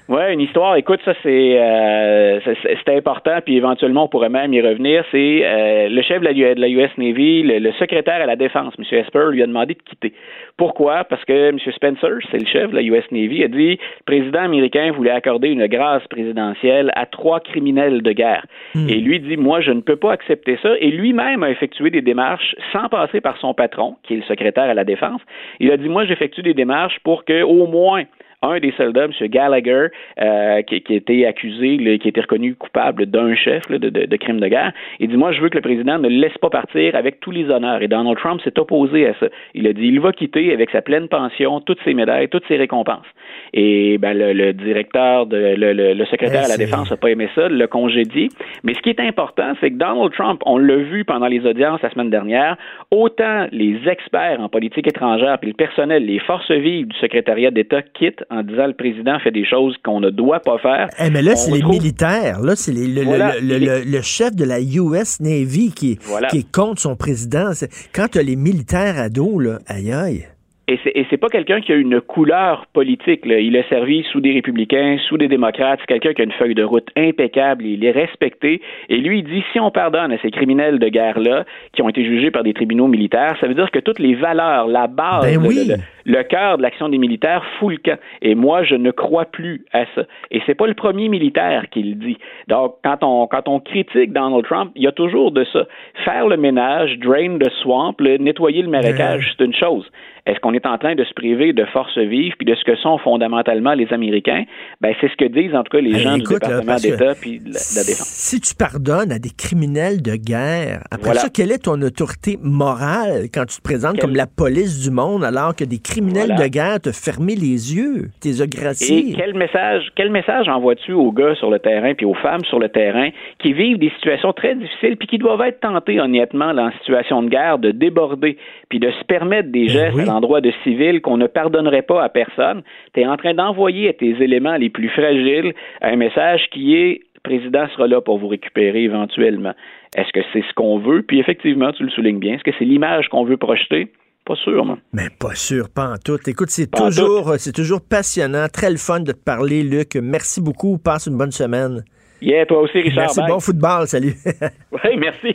Ouais, 0.08 0.32
une 0.32 0.40
histoire. 0.40 0.76
Écoute, 0.76 1.00
ça 1.04 1.14
c'est 1.24 1.58
euh, 1.60 2.38
c'est- 2.44 2.96
important, 2.96 3.38
puis 3.44 3.56
éventuellement 3.56 4.04
on 4.04 4.08
pourrait 4.08 4.28
même 4.28 4.54
y 4.54 4.60
revenir. 4.60 5.04
C'est 5.10 5.40
euh, 5.44 5.88
le 5.88 6.00
chef 6.02 6.20
de 6.20 6.26
la, 6.26 6.32
de 6.32 6.60
la 6.60 6.68
US 6.68 6.90
Navy, 6.96 7.42
le, 7.42 7.58
le 7.58 7.72
secrétaire 7.72 8.22
à 8.22 8.26
la 8.26 8.36
défense, 8.36 8.72
M. 8.78 8.84
Esper, 9.00 9.30
lui 9.32 9.42
a 9.42 9.46
demandé 9.48 9.74
de 9.74 9.82
quitter. 9.82 10.12
Pourquoi? 10.56 11.02
Parce 11.04 11.24
que 11.24 11.48
M. 11.48 11.58
Spencer, 11.58 12.18
c'est 12.30 12.38
le 12.38 12.46
chef 12.46 12.70
de 12.70 12.76
la 12.76 12.82
US 12.82 13.02
Navy, 13.10 13.42
a 13.42 13.48
dit 13.48 13.72
le 13.72 14.04
président 14.06 14.42
américain 14.44 14.92
voulait 14.92 15.10
accorder 15.10 15.48
une 15.48 15.66
grâce 15.66 16.06
présidentielle 16.06 16.92
à 16.94 17.06
trois 17.06 17.40
criminels 17.40 18.02
de 18.02 18.12
guerre. 18.12 18.46
Et 18.88 19.00
lui 19.00 19.18
dit 19.18 19.36
moi 19.36 19.60
je 19.60 19.72
ne 19.72 19.80
peux 19.80 19.96
pas 19.96 20.12
accepter 20.12 20.56
ça. 20.62 20.70
Et 20.80 20.92
lui-même 20.92 21.42
a 21.42 21.50
effectué 21.50 21.90
des 21.90 22.00
démarches 22.02 22.54
sans 22.72 22.88
passer 22.88 23.20
par 23.20 23.36
son 23.38 23.54
patron, 23.54 23.96
qui 24.04 24.14
est 24.14 24.18
le 24.18 24.22
secrétaire 24.22 24.70
à 24.70 24.74
la 24.74 24.84
défense. 24.84 25.20
Il 25.58 25.72
a 25.72 25.76
dit 25.76 25.88
moi 25.88 26.04
j'effectue 26.04 26.42
des 26.42 26.54
démarches 26.54 27.00
pour 27.02 27.24
que 27.24 27.42
au 27.42 27.66
moins 27.66 28.04
un 28.42 28.58
des 28.60 28.72
soldats, 28.76 29.04
M. 29.06 29.28
Gallagher, 29.28 29.88
euh, 30.20 30.62
qui, 30.62 30.80
qui 30.82 30.92
a 30.94 30.96
été 30.96 31.26
accusé, 31.26 31.76
là, 31.78 31.96
qui 31.98 32.08
a 32.08 32.10
été 32.10 32.20
reconnu 32.20 32.54
coupable 32.54 33.06
d'un 33.06 33.34
chef 33.34 33.68
là, 33.70 33.78
de, 33.78 33.88
de, 33.88 34.06
de 34.06 34.16
crime 34.16 34.40
de 34.40 34.48
guerre, 34.48 34.72
il 35.00 35.08
dit 35.08 35.16
Moi, 35.16 35.32
je 35.32 35.40
veux 35.40 35.48
que 35.48 35.56
le 35.56 35.62
président 35.62 35.98
ne 35.98 36.08
le 36.08 36.16
laisse 36.16 36.36
pas 36.38 36.50
partir 36.50 36.94
avec 36.94 37.20
tous 37.20 37.30
les 37.30 37.48
honneurs. 37.50 37.82
Et 37.82 37.88
Donald 37.88 38.18
Trump 38.18 38.40
s'est 38.42 38.58
opposé 38.58 39.06
à 39.08 39.14
ça. 39.18 39.26
Il 39.54 39.66
a 39.66 39.72
dit 39.72 39.86
Il 39.88 40.00
va 40.00 40.12
quitter 40.12 40.52
avec 40.52 40.70
sa 40.70 40.82
pleine 40.82 41.08
pension, 41.08 41.60
toutes 41.60 41.80
ses 41.84 41.94
médailles, 41.94 42.28
toutes 42.28 42.46
ses 42.46 42.56
récompenses. 42.56 43.06
Et 43.54 43.98
ben, 43.98 44.16
le, 44.16 44.32
le 44.32 44.52
directeur, 44.52 45.26
de, 45.26 45.54
le, 45.56 45.72
le, 45.72 45.94
le 45.94 46.04
secrétaire 46.06 46.42
Eh, 46.42 46.44
à 46.44 46.48
la 46.48 46.54
c'est- 46.54 46.64
défense 46.64 46.90
n'a 46.90 46.96
pas 46.96 47.10
aimé 47.10 47.28
ça, 47.34 47.48
le 47.48 47.66
congédié. 47.66 48.28
Mais 48.64 48.74
ce 48.74 48.80
qui 48.80 48.90
est 48.90 49.00
important, 49.00 49.52
c'est 49.60 49.70
que 49.70 49.76
Donald 49.76 50.12
Trump, 50.12 50.42
on 50.46 50.58
l'a 50.58 50.76
vu 50.76 51.04
pendant 51.04 51.26
les 51.28 51.44
audiences 51.46 51.80
la 51.82 51.90
semaine 51.90 52.10
dernière, 52.10 52.56
autant 52.90 53.46
les 53.52 53.78
experts 53.88 54.40
en 54.40 54.48
politique 54.48 54.86
étrangère 54.86 55.38
puis 55.38 55.50
le 55.50 55.54
personnel, 55.54 56.04
les 56.04 56.18
forces 56.18 56.50
vives 56.50 56.86
du 56.88 56.96
secrétariat 56.98 57.50
d'État 57.50 57.82
quittent 57.82 58.24
en 58.30 58.42
disant 58.42 58.66
le 58.66 58.72
président 58.74 59.18
fait 59.20 59.30
des 59.30 59.44
choses 59.46 59.76
qu'on 59.84 60.00
ne 60.00 60.10
doit 60.10 60.40
pas 60.40 60.58
faire. 60.58 60.88
Eh, 60.98 61.10
mais 61.10 61.22
là, 61.22 61.36
c'est 61.36 61.52
les 61.52 61.62
militaires. 61.62 62.40
Là, 62.40 62.56
c'est 62.56 62.72
le, 62.72 62.86
le- 62.92 63.02
Voilà, 63.04 63.34
le, 63.40 63.58
le- 63.58 63.84
le 63.90 64.02
chef 64.02 64.34
de 64.34 64.44
la 64.44 64.60
US 64.60 65.20
Navy 65.20 65.72
qui, 65.72 65.98
Voilà. 66.02 66.28
qui 66.28 66.38
est 66.38 66.52
contre 66.52 66.80
son 66.80 66.96
président. 66.96 67.50
Quand 67.94 68.08
tu 68.12 68.18
as 68.18 68.22
les 68.22 68.36
militaires 68.36 68.98
à 68.98 69.08
dos, 69.08 69.38
là, 69.38 69.58
aïe 69.66 69.92
aïe. 69.92 70.24
Et 70.68 70.80
c'est, 70.82 70.92
c'est 71.08 71.16
pas 71.16 71.28
quelqu'un 71.28 71.60
qui 71.60 71.70
a 71.72 71.76
une 71.76 72.00
couleur 72.00 72.66
politique. 72.72 73.24
là. 73.24 73.38
Il 73.38 73.56
a 73.56 73.62
servi 73.68 74.02
sous 74.10 74.20
des 74.20 74.32
républicains, 74.32 74.96
sous 75.08 75.16
des 75.16 75.28
démocrates. 75.28 75.78
C'est 75.80 75.86
quelqu'un 75.86 76.12
qui 76.12 76.22
a 76.22 76.24
une 76.24 76.32
feuille 76.32 76.56
de 76.56 76.64
route 76.64 76.88
impeccable. 76.96 77.64
Il 77.64 77.84
est 77.84 77.92
respecté. 77.92 78.60
Et 78.88 78.96
lui, 78.96 79.20
il 79.20 79.24
dit 79.24 79.44
si 79.52 79.60
on 79.60 79.70
pardonne 79.70 80.10
à 80.10 80.18
ces 80.22 80.32
criminels 80.32 80.80
de 80.80 80.88
guerre-là, 80.88 81.44
qui 81.72 81.82
ont 81.82 81.88
été 81.88 82.04
jugés 82.04 82.32
par 82.32 82.42
des 82.42 82.52
tribunaux 82.52 82.88
militaires, 82.88 83.36
ça 83.40 83.46
veut 83.46 83.54
dire 83.54 83.70
que 83.70 83.78
toutes 83.78 84.00
les 84.00 84.16
valeurs, 84.16 84.66
la 84.66 84.88
base, 84.88 85.22
Ben 85.22 85.38
oui. 85.46 85.66
le, 85.68 85.74
le 85.74 85.80
cœur 86.22 86.58
de 86.58 86.62
l'action 86.62 86.88
des 86.88 86.98
militaires 86.98 87.42
fout 87.58 87.72
le 87.72 87.78
camp. 87.78 87.98
Et 88.22 88.34
moi, 88.34 88.62
je 88.64 88.74
ne 88.74 88.90
crois 88.90 89.24
plus 89.26 89.64
à 89.72 89.84
ça. 89.94 90.02
Et 90.30 90.40
c'est 90.46 90.54
pas 90.54 90.66
le 90.66 90.74
premier 90.74 91.08
militaire 91.08 91.64
qui 91.70 91.82
le 91.82 91.94
dit. 91.94 92.18
Donc, 92.48 92.76
quand 92.84 92.98
on, 93.02 93.26
quand 93.26 93.48
on 93.48 93.60
critique 93.60 94.12
Donald 94.12 94.44
Trump, 94.44 94.72
il 94.76 94.82
y 94.82 94.86
a 94.86 94.92
toujours 94.92 95.32
de 95.32 95.44
ça. 95.52 95.66
Faire 96.04 96.28
le 96.28 96.36
ménage, 96.36 96.98
drain 96.98 97.38
the 97.38 97.50
swamp, 97.62 97.94
le, 97.98 98.18
nettoyer 98.18 98.62
le 98.62 98.68
marécage, 98.68 99.34
c'est 99.36 99.44
une 99.44 99.54
chose. 99.54 99.84
Est-ce 100.26 100.40
qu'on 100.40 100.54
est 100.54 100.66
en 100.66 100.76
train 100.76 100.96
de 100.96 101.04
se 101.04 101.14
priver 101.14 101.52
de 101.52 101.64
forces 101.66 101.96
vives 101.98 102.32
puis 102.36 102.46
de 102.46 102.54
ce 102.56 102.64
que 102.64 102.74
sont 102.76 102.98
fondamentalement 102.98 103.74
les 103.74 103.86
Américains? 103.92 104.42
Ben, 104.80 104.92
c'est 105.00 105.08
ce 105.08 105.16
que 105.16 105.24
disent 105.26 105.54
en 105.54 105.62
tout 105.62 105.70
cas 105.76 105.80
les 105.80 105.94
Hey, 105.94 106.00
gens 106.00 106.16
écoute, 106.16 106.42
du 106.42 106.48
département 106.50 106.76
d'État 106.76 107.14
puis 107.14 107.38
de 107.38 107.44
la, 107.44 107.50
de 107.50 107.76
la 107.76 107.84
défense. 107.84 108.08
Si 108.08 108.40
tu 108.40 108.54
pardonnes 108.56 109.12
à 109.12 109.20
des 109.20 109.30
criminels 109.30 110.02
de 110.02 110.16
guerre, 110.16 110.82
après 110.90 111.04
Voilà. 111.04 111.20
ça, 111.20 111.28
quelle 111.30 111.52
est 111.52 111.64
ton 111.64 111.80
autorité 111.80 112.38
morale 112.42 113.26
quand 113.32 113.44
tu 113.46 113.58
te 113.58 113.62
présentes 113.62 114.00
comme 114.00 114.16
la 114.16 114.26
police 114.26 114.82
du 114.82 114.90
monde 114.90 115.22
alors 115.22 115.54
que 115.54 115.62
des 115.64 115.78
criminels 115.78 115.95
Voilà. 116.00 116.34
de 116.34 116.48
guerre 116.48 116.80
te 116.80 116.92
fermé 116.92 117.34
les 117.34 117.74
yeux, 117.74 118.10
t'es 118.20 118.30
graciés? 118.46 119.10
Et 119.10 119.12
quel 119.14 119.34
message, 119.34 119.90
quel 119.94 120.10
message 120.10 120.48
envoies-tu 120.48 120.92
aux 120.92 121.12
gars 121.12 121.34
sur 121.34 121.50
le 121.50 121.58
terrain 121.58 121.94
puis 121.94 122.06
aux 122.06 122.14
femmes 122.14 122.44
sur 122.44 122.58
le 122.58 122.68
terrain 122.68 123.10
qui 123.38 123.52
vivent 123.52 123.78
des 123.78 123.90
situations 123.90 124.32
très 124.32 124.54
difficiles 124.54 124.96
puis 124.96 125.08
qui 125.08 125.18
doivent 125.18 125.42
être 125.42 125.60
tentés 125.60 126.00
honnêtement 126.00 126.54
dans 126.54 126.66
une 126.66 126.78
situation 126.78 127.22
de 127.22 127.28
guerre 127.28 127.58
de 127.58 127.70
déborder 127.70 128.36
puis 128.68 128.78
de 128.78 128.90
se 128.90 129.04
permettre 129.04 129.50
des 129.50 129.68
gestes 129.68 129.98
à 129.98 130.04
l'endroit 130.04 130.40
de 130.40 130.52
civils 130.64 131.00
qu'on 131.00 131.16
ne 131.16 131.26
pardonnerait 131.26 131.82
pas 131.82 132.02
à 132.02 132.08
personne? 132.08 132.62
Tu 132.94 133.00
es 133.00 133.06
en 133.06 133.16
train 133.16 133.34
d'envoyer 133.34 133.88
à 133.88 133.92
tes 133.92 134.16
éléments 134.20 134.56
les 134.56 134.70
plus 134.70 134.88
fragiles 134.88 135.54
un 135.82 135.96
message 135.96 136.48
qui 136.50 136.76
est 136.76 137.00
le 137.14 137.20
président 137.38 137.66
sera 137.74 137.88
là 137.88 138.00
pour 138.00 138.18
vous 138.18 138.28
récupérer 138.28 138.84
éventuellement. 138.84 139.52
Est-ce 139.96 140.12
que 140.12 140.20
c'est 140.32 140.44
ce 140.48 140.54
qu'on 140.54 140.78
veut? 140.78 141.02
Puis 141.02 141.18
effectivement, 141.18 141.72
tu 141.72 141.82
le 141.82 141.90
soulignes 141.90 142.20
bien. 142.20 142.34
Est-ce 142.34 142.44
que 142.44 142.52
c'est 142.56 142.64
l'image 142.64 143.08
qu'on 143.08 143.24
veut 143.24 143.36
projeter? 143.36 143.88
Pas 144.26 144.34
sûr, 144.42 144.64
moi. 144.64 144.76
Mais 144.92 145.08
pas 145.08 145.34
sûr, 145.36 145.70
pas 145.70 145.92
en 145.92 145.96
tout. 145.98 146.18
Écoute, 146.28 146.50
c'est 146.50 146.66
toujours, 146.70 147.34
c'est 147.38 147.52
toujours 147.52 147.80
passionnant, 147.80 148.48
très 148.48 148.70
le 148.70 148.76
fun 148.76 149.00
de 149.00 149.12
te 149.12 149.18
parler, 149.18 149.62
Luc. 149.62 149.94
Merci 149.96 150.40
beaucoup. 150.40 150.78
Passe 150.78 151.06
une 151.06 151.16
bonne 151.16 151.30
semaine. 151.32 151.84
Yeah, 152.20 152.44
toi 152.46 152.62
aussi, 152.62 152.78
Richard. 152.78 153.04
Merci, 153.04 153.20
Bye. 153.20 153.28
bon 153.30 153.40
football. 153.40 153.86
Salut. 153.86 154.16
Oui, 154.72 154.96
merci. 154.98 155.34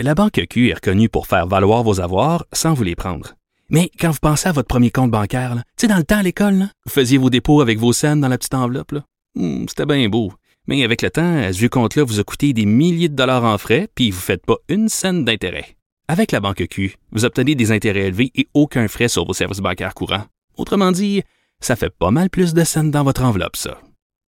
La 0.00 0.14
Banque 0.14 0.40
Q 0.48 0.68
est 0.70 0.74
reconnue 0.74 1.08
pour 1.08 1.26
faire 1.26 1.46
valoir 1.46 1.82
vos 1.82 2.00
avoirs 2.00 2.46
sans 2.52 2.72
vous 2.72 2.84
les 2.84 2.94
prendre. 2.94 3.34
Mais 3.68 3.90
quand 4.00 4.10
vous 4.10 4.18
pensez 4.22 4.48
à 4.48 4.52
votre 4.52 4.68
premier 4.68 4.90
compte 4.90 5.10
bancaire, 5.10 5.56
tu 5.56 5.62
sais, 5.82 5.86
dans 5.88 5.96
le 5.98 6.04
temps 6.04 6.18
à 6.18 6.22
l'école, 6.22 6.68
vous 6.86 6.92
faisiez 6.92 7.18
vos 7.18 7.28
dépôts 7.30 7.60
avec 7.60 7.78
vos 7.78 7.92
scènes 7.92 8.20
dans 8.20 8.28
la 8.28 8.38
petite 8.38 8.54
enveloppe. 8.54 8.92
là. 8.92 9.04
Hmm, 9.34 9.66
C'était 9.68 9.84
bien 9.86 10.08
beau. 10.08 10.32
Mais 10.68 10.84
avec 10.84 11.02
le 11.02 11.10
temps, 11.10 11.36
à 11.38 11.52
ce 11.52 11.58
vieux 11.58 11.68
compte-là 11.68 12.04
vous 12.04 12.20
a 12.20 12.24
coûté 12.24 12.52
des 12.52 12.64
milliers 12.64 13.08
de 13.08 13.16
dollars 13.16 13.44
en 13.44 13.58
frais, 13.58 13.88
puis 13.94 14.10
vous 14.10 14.18
ne 14.18 14.22
faites 14.22 14.46
pas 14.46 14.56
une 14.68 14.88
scène 14.88 15.24
d'intérêt. 15.24 15.66
Avec 16.10 16.32
la 16.32 16.40
Banque 16.40 16.66
Q, 16.70 16.96
vous 17.12 17.26
obtenez 17.26 17.54
des 17.54 17.70
intérêts 17.70 18.06
élevés 18.06 18.30
et 18.34 18.48
aucun 18.54 18.88
frais 18.88 19.08
sur 19.08 19.26
vos 19.26 19.34
services 19.34 19.58
bancaires 19.58 19.92
courants. 19.92 20.24
Autrement 20.56 20.90
dit, 20.90 21.22
ça 21.60 21.76
fait 21.76 21.90
pas 21.90 22.10
mal 22.10 22.30
plus 22.30 22.54
de 22.54 22.64
scènes 22.64 22.90
dans 22.90 23.04
votre 23.04 23.22
enveloppe, 23.22 23.56
ça. 23.56 23.78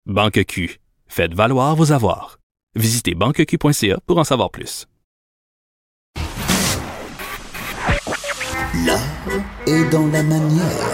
Banque 0.04 0.44
Q. 0.44 0.78
Faites 1.06 1.32
valoir 1.32 1.76
vos 1.76 1.90
avoirs. 1.90 2.38
Visitez 2.74 3.14
banqueq.ca 3.14 3.98
pour 4.06 4.18
en 4.18 4.24
savoir 4.24 4.50
plus. 4.50 4.86
L'art 8.84 9.00
est 9.66 9.90
dans 9.90 10.06
la 10.08 10.22
manière. 10.22 10.86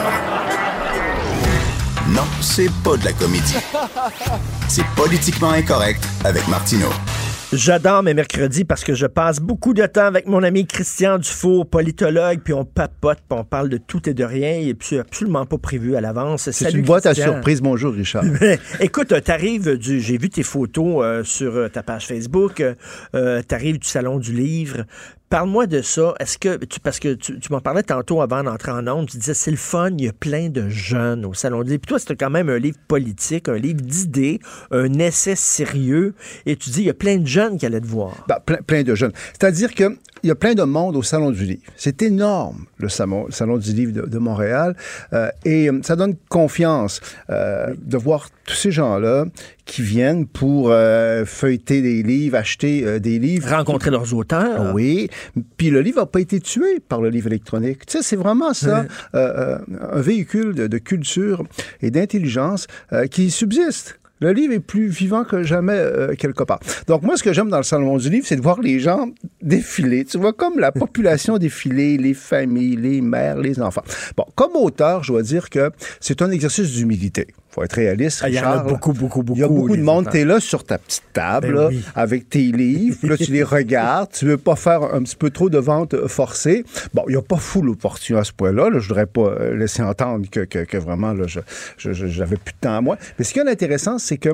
Non, 2.11 2.23
c'est 2.41 2.71
pas 2.85 2.97
de 2.97 3.07
la 3.07 3.13
comédie. 3.13 3.57
C'est 4.69 4.87
politiquement 4.95 5.51
incorrect 5.51 6.09
avec 6.25 6.47
Martineau. 6.47 6.93
J'adore 7.53 8.03
mes 8.03 8.13
mercredis 8.13 8.65
parce 8.65 8.83
que 8.83 8.93
je 8.95 9.07
passe 9.07 9.39
beaucoup 9.39 9.73
de 9.73 9.87
temps 9.87 10.07
avec 10.07 10.27
mon 10.27 10.43
ami 10.43 10.67
Christian 10.67 11.19
Dufour, 11.19 11.65
politologue, 11.71 12.41
puis 12.43 12.53
on 12.53 12.65
papote, 12.65 13.19
puis 13.19 13.39
on 13.39 13.45
parle 13.45 13.69
de 13.69 13.77
tout 13.79 14.09
et 14.09 14.15
de 14.15 14.25
rien, 14.25 14.59
et 14.59 14.75
puis 14.75 14.89
c'est 14.89 14.99
absolument 14.99 15.47
pas 15.47 15.57
prévu 15.57 15.95
à 15.95 16.01
l'avance. 16.01 16.51
C'est 16.51 16.73
une 16.73 16.83
boîte 16.83 17.07
à 17.07 17.15
surprise. 17.15 17.63
Bonjour, 17.63 17.95
Richard. 17.95 18.25
Écoute, 18.81 19.15
t'arrives 19.23 19.79
du. 19.79 20.01
J'ai 20.01 20.19
vu 20.19 20.29
tes 20.29 20.43
photos 20.43 21.05
euh, 21.05 21.23
sur 21.23 21.55
euh, 21.55 21.69
ta 21.69 21.85
page 21.85 22.07
Facebook. 22.09 22.61
euh, 22.61 22.75
euh, 23.15 23.43
t'arrives 23.43 23.79
du 23.79 23.87
salon 23.89 24.19
du 24.19 24.33
livre. 24.33 24.85
Parle-moi 25.29 25.67
de 25.67 25.83
ça. 25.83 26.15
Est-ce 26.21 26.39
que 26.39 26.65
tu 26.65 26.79
parce 26.79 27.01
que 27.01 27.15
tu, 27.15 27.35
m'en 27.51 27.61
parlais 27.61 27.83
tantôt 27.83 28.21
avant 28.21 28.45
d'entrer 28.45 28.71
en 28.71 28.87
ondes, 28.87 29.09
tu 29.09 29.19
disais 29.19 29.35
c'est 29.35 29.51
le 29.51 29.57
fun, 29.57 29.91
il 29.99 30.05
y 30.05 30.09
a 30.09 30.13
plein 30.13 30.51
de 30.51 30.69
jeunes 30.69 31.25
au 31.25 31.35
salon 31.35 31.63
livre. 31.63 31.81
Puis 31.81 31.89
toi, 31.89 31.99
c'était 31.99 32.15
quand 32.15 32.31
même 32.31 32.49
un 32.49 32.59
livre 32.59 32.79
politique, 32.87 33.49
un 33.49 33.59
livre 33.59 33.81
d'idées, 33.81 34.39
un 34.71 34.93
essai 34.95 35.35
sérieux. 35.35 36.15
Et 36.47 36.55
tu 36.55 36.71
dis 36.71 36.83
il 36.83 36.87
y 36.87 36.91
a 36.91 36.95
plein 36.95 37.17
de 37.17 37.27
jeunes 37.27 37.59
qui 37.59 37.67
allaient 37.67 37.81
te 37.81 37.87
voir. 37.87 38.25
Ben, 38.29 38.39
plein, 38.45 38.59
plein 38.59 38.83
de 38.85 38.95
jeunes. 38.95 39.13
C'est-à-dire 39.33 39.75
qu'il 40.21 40.29
y 40.29 40.31
a 40.31 40.35
plein 40.35 40.55
de 40.55 40.63
monde 40.63 40.97
au 40.97 41.03
Salon 41.03 41.31
du 41.31 41.45
Livre. 41.45 41.63
C'est 41.77 42.03
énorme, 42.03 42.67
le 42.79 42.89
salon, 42.89 43.27
le 43.27 43.33
salon 43.33 43.59
du 43.59 43.73
Livre 43.73 43.93
de, 43.93 44.03
de 44.03 44.19
Montréal. 44.19 44.77
Euh, 45.13 45.31
et 45.45 45.69
euh, 45.69 45.81
ça 45.83 45.97
donne 45.97 46.15
confiance 46.29 47.01
euh, 47.31 47.75
de 47.81 47.97
voir 47.97 48.29
tous 48.45 48.55
ces 48.55 48.71
gens-là 48.71 49.27
qui 49.65 49.83
viennent 49.83 50.27
pour 50.27 50.71
euh, 50.71 51.25
feuilleter 51.25 51.83
des 51.83 52.03
livres, 52.03 52.37
acheter 52.37 53.01
des 53.01 53.19
livres. 53.19 53.49
Rencontrer 53.51 53.91
leurs 53.91 54.15
auteurs. 54.15 54.75
Oui. 54.75 55.09
Puis 55.57 55.71
le 55.71 55.81
livre 55.81 56.01
n'a 56.01 56.07
pas 56.07 56.21
été 56.21 56.41
tué 56.41 56.81
par 56.81 57.01
le 57.01 57.11
livre 57.11 57.27
électronique. 57.27 57.87
Tu 57.87 57.99
sais, 57.99 58.03
c'est 58.03 58.17
vraiment 58.17 58.55
ça, 58.55 58.85
un 59.13 60.01
véhicule 60.01 60.55
de, 60.55 60.67
de 60.67 60.79
culture 60.79 61.43
et 61.83 61.91
d'intelligence 61.91 62.67
qui 63.11 63.31
subsiste. 63.31 63.99
Le 64.21 64.33
livre 64.33 64.55
est 64.55 64.61
plus 64.61 64.89
vivant 64.89 65.25
que 65.25 65.43
jamais 65.43 65.75
euh, 65.75 66.15
quelque 66.15 66.43
part. 66.43 66.61
Donc 66.87 67.03
moi, 67.03 67.17
ce 67.17 67.23
que 67.23 67.33
j'aime 67.35 67.51
dans 67.51 67.59
le 67.59 67.63
salon 67.63 67.99
du 67.99 68.09
livre, 68.09 68.27
c'est 68.27 68.37
de 68.37 68.41
voir 68.41 68.61
les 68.61 68.81
gens 68.81 69.11
défiler. 69.43 70.05
Tu 70.07 70.17
vois, 70.17 70.33
comme 70.33 70.59
la 70.59 70.73
population 70.73 71.37
défiler, 71.47 71.99
les 71.99 72.15
familles, 72.15 72.77
les 72.77 73.03
mères, 73.03 73.37
les 73.37 73.61
enfants. 73.61 73.85
Bon, 74.17 74.25
comme 74.35 74.57
auteur, 74.57 75.05
je 75.05 75.13
dois 75.13 75.23
dire 75.23 75.51
que 75.51 75.71
c'est 76.01 76.23
un 76.23 76.31
exercice 76.31 76.73
d'humilité. 76.73 77.27
Faut 77.57 77.65
être 77.65 77.73
réaliste, 77.73 78.21
Ah, 78.23 78.29
Il 78.29 78.35
y 78.35 78.39
en 78.39 78.43
a 78.45 78.51
Richard, 78.51 78.65
beaucoup, 78.67 78.93
beaucoup, 78.93 79.23
beaucoup. 79.23 79.39
Il 79.39 79.41
y 79.41 79.45
a 79.45 79.49
beaucoup 79.49 79.77
de 79.77 79.83
monde. 79.83 80.09
Tu 80.11 80.19
es 80.19 80.25
là 80.25 80.39
sur 80.41 80.63
ta 80.63 80.79
petite 80.79 81.03
table, 81.13 81.49
Ben 81.49 81.55
là, 81.55 81.69
oui. 81.69 81.83
avec 81.95 82.29
tes 82.29 82.53
livres. 82.53 82.99
là, 83.03 83.17
tu 83.17 83.33
les 83.33 83.43
regardes. 83.57 84.11
Tu 84.13 84.27
veux 84.27 84.37
pas 84.37 84.57
faire 84.57 84.83
un 84.95 85.03
petit 85.03 85.17
peu 85.17 85.31
trop 85.31 85.49
de 85.51 85.59
vente 85.59 85.95
euh, 85.95 86.07
forcée. 86.07 86.65
Bon, 86.95 87.03
il 87.09 87.13
n'y 87.13 87.17
a 87.19 87.23
pas 87.23 87.39
full 87.39 87.69
opportun 87.71 88.17
à 88.19 88.25
ce 88.25 88.33
point-là. 88.33 88.69
Là. 88.71 88.79
Je 88.79 88.87
voudrais 88.89 89.07
pas 89.07 89.23
euh, 89.23 89.57
laisser 89.57 89.83
entendre 89.83 90.27
que, 90.31 90.41
que- 90.41 90.65
que 90.65 90.77
vraiment, 90.77 91.15
je, 91.27 91.41
je- 91.79 91.93
j'avais 92.07 92.37
plus 92.37 92.53
de 92.53 92.59
temps 92.61 92.77
à 92.77 92.81
moi. 92.83 92.97
Mais 93.19 93.25
ce 93.25 93.33
qui 93.33 93.39
est 93.41 93.49
intéressant, 93.49 93.99
c'est 93.99 94.19
que 94.19 94.31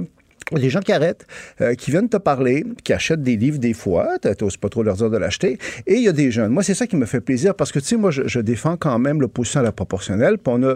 il 0.50 0.58
y 0.58 0.60
a 0.60 0.62
des 0.62 0.70
gens 0.70 0.80
qui 0.80 0.92
arrêtent, 0.92 1.26
euh, 1.60 1.74
qui 1.74 1.90
viennent 1.90 2.08
te 2.08 2.16
parler, 2.16 2.64
qui 2.84 2.92
achètent 2.92 3.22
des 3.22 3.36
livres 3.36 3.58
des 3.58 3.74
fois, 3.74 4.18
tu 4.20 4.28
n'oses 4.44 4.56
pas 4.56 4.68
trop 4.68 4.82
leur 4.82 4.96
dire 4.96 5.10
de 5.10 5.16
l'acheter, 5.16 5.58
et 5.86 5.94
il 5.94 6.02
y 6.02 6.08
a 6.08 6.12
des 6.12 6.30
jeunes. 6.30 6.52
Moi, 6.52 6.62
c'est 6.62 6.74
ça 6.74 6.86
qui 6.86 6.96
me 6.96 7.06
fait 7.06 7.20
plaisir, 7.20 7.54
parce 7.54 7.72
que, 7.72 7.78
tu 7.78 7.86
sais, 7.86 7.96
moi, 7.96 8.10
je, 8.10 8.22
je 8.26 8.40
défends 8.40 8.76
quand 8.76 8.98
même 8.98 9.20
l'opposition 9.20 9.60
à 9.60 9.62
la 9.62 9.72
proportionnelle, 9.72 10.38
puis 10.38 10.54
on 10.54 10.62
a 10.64 10.74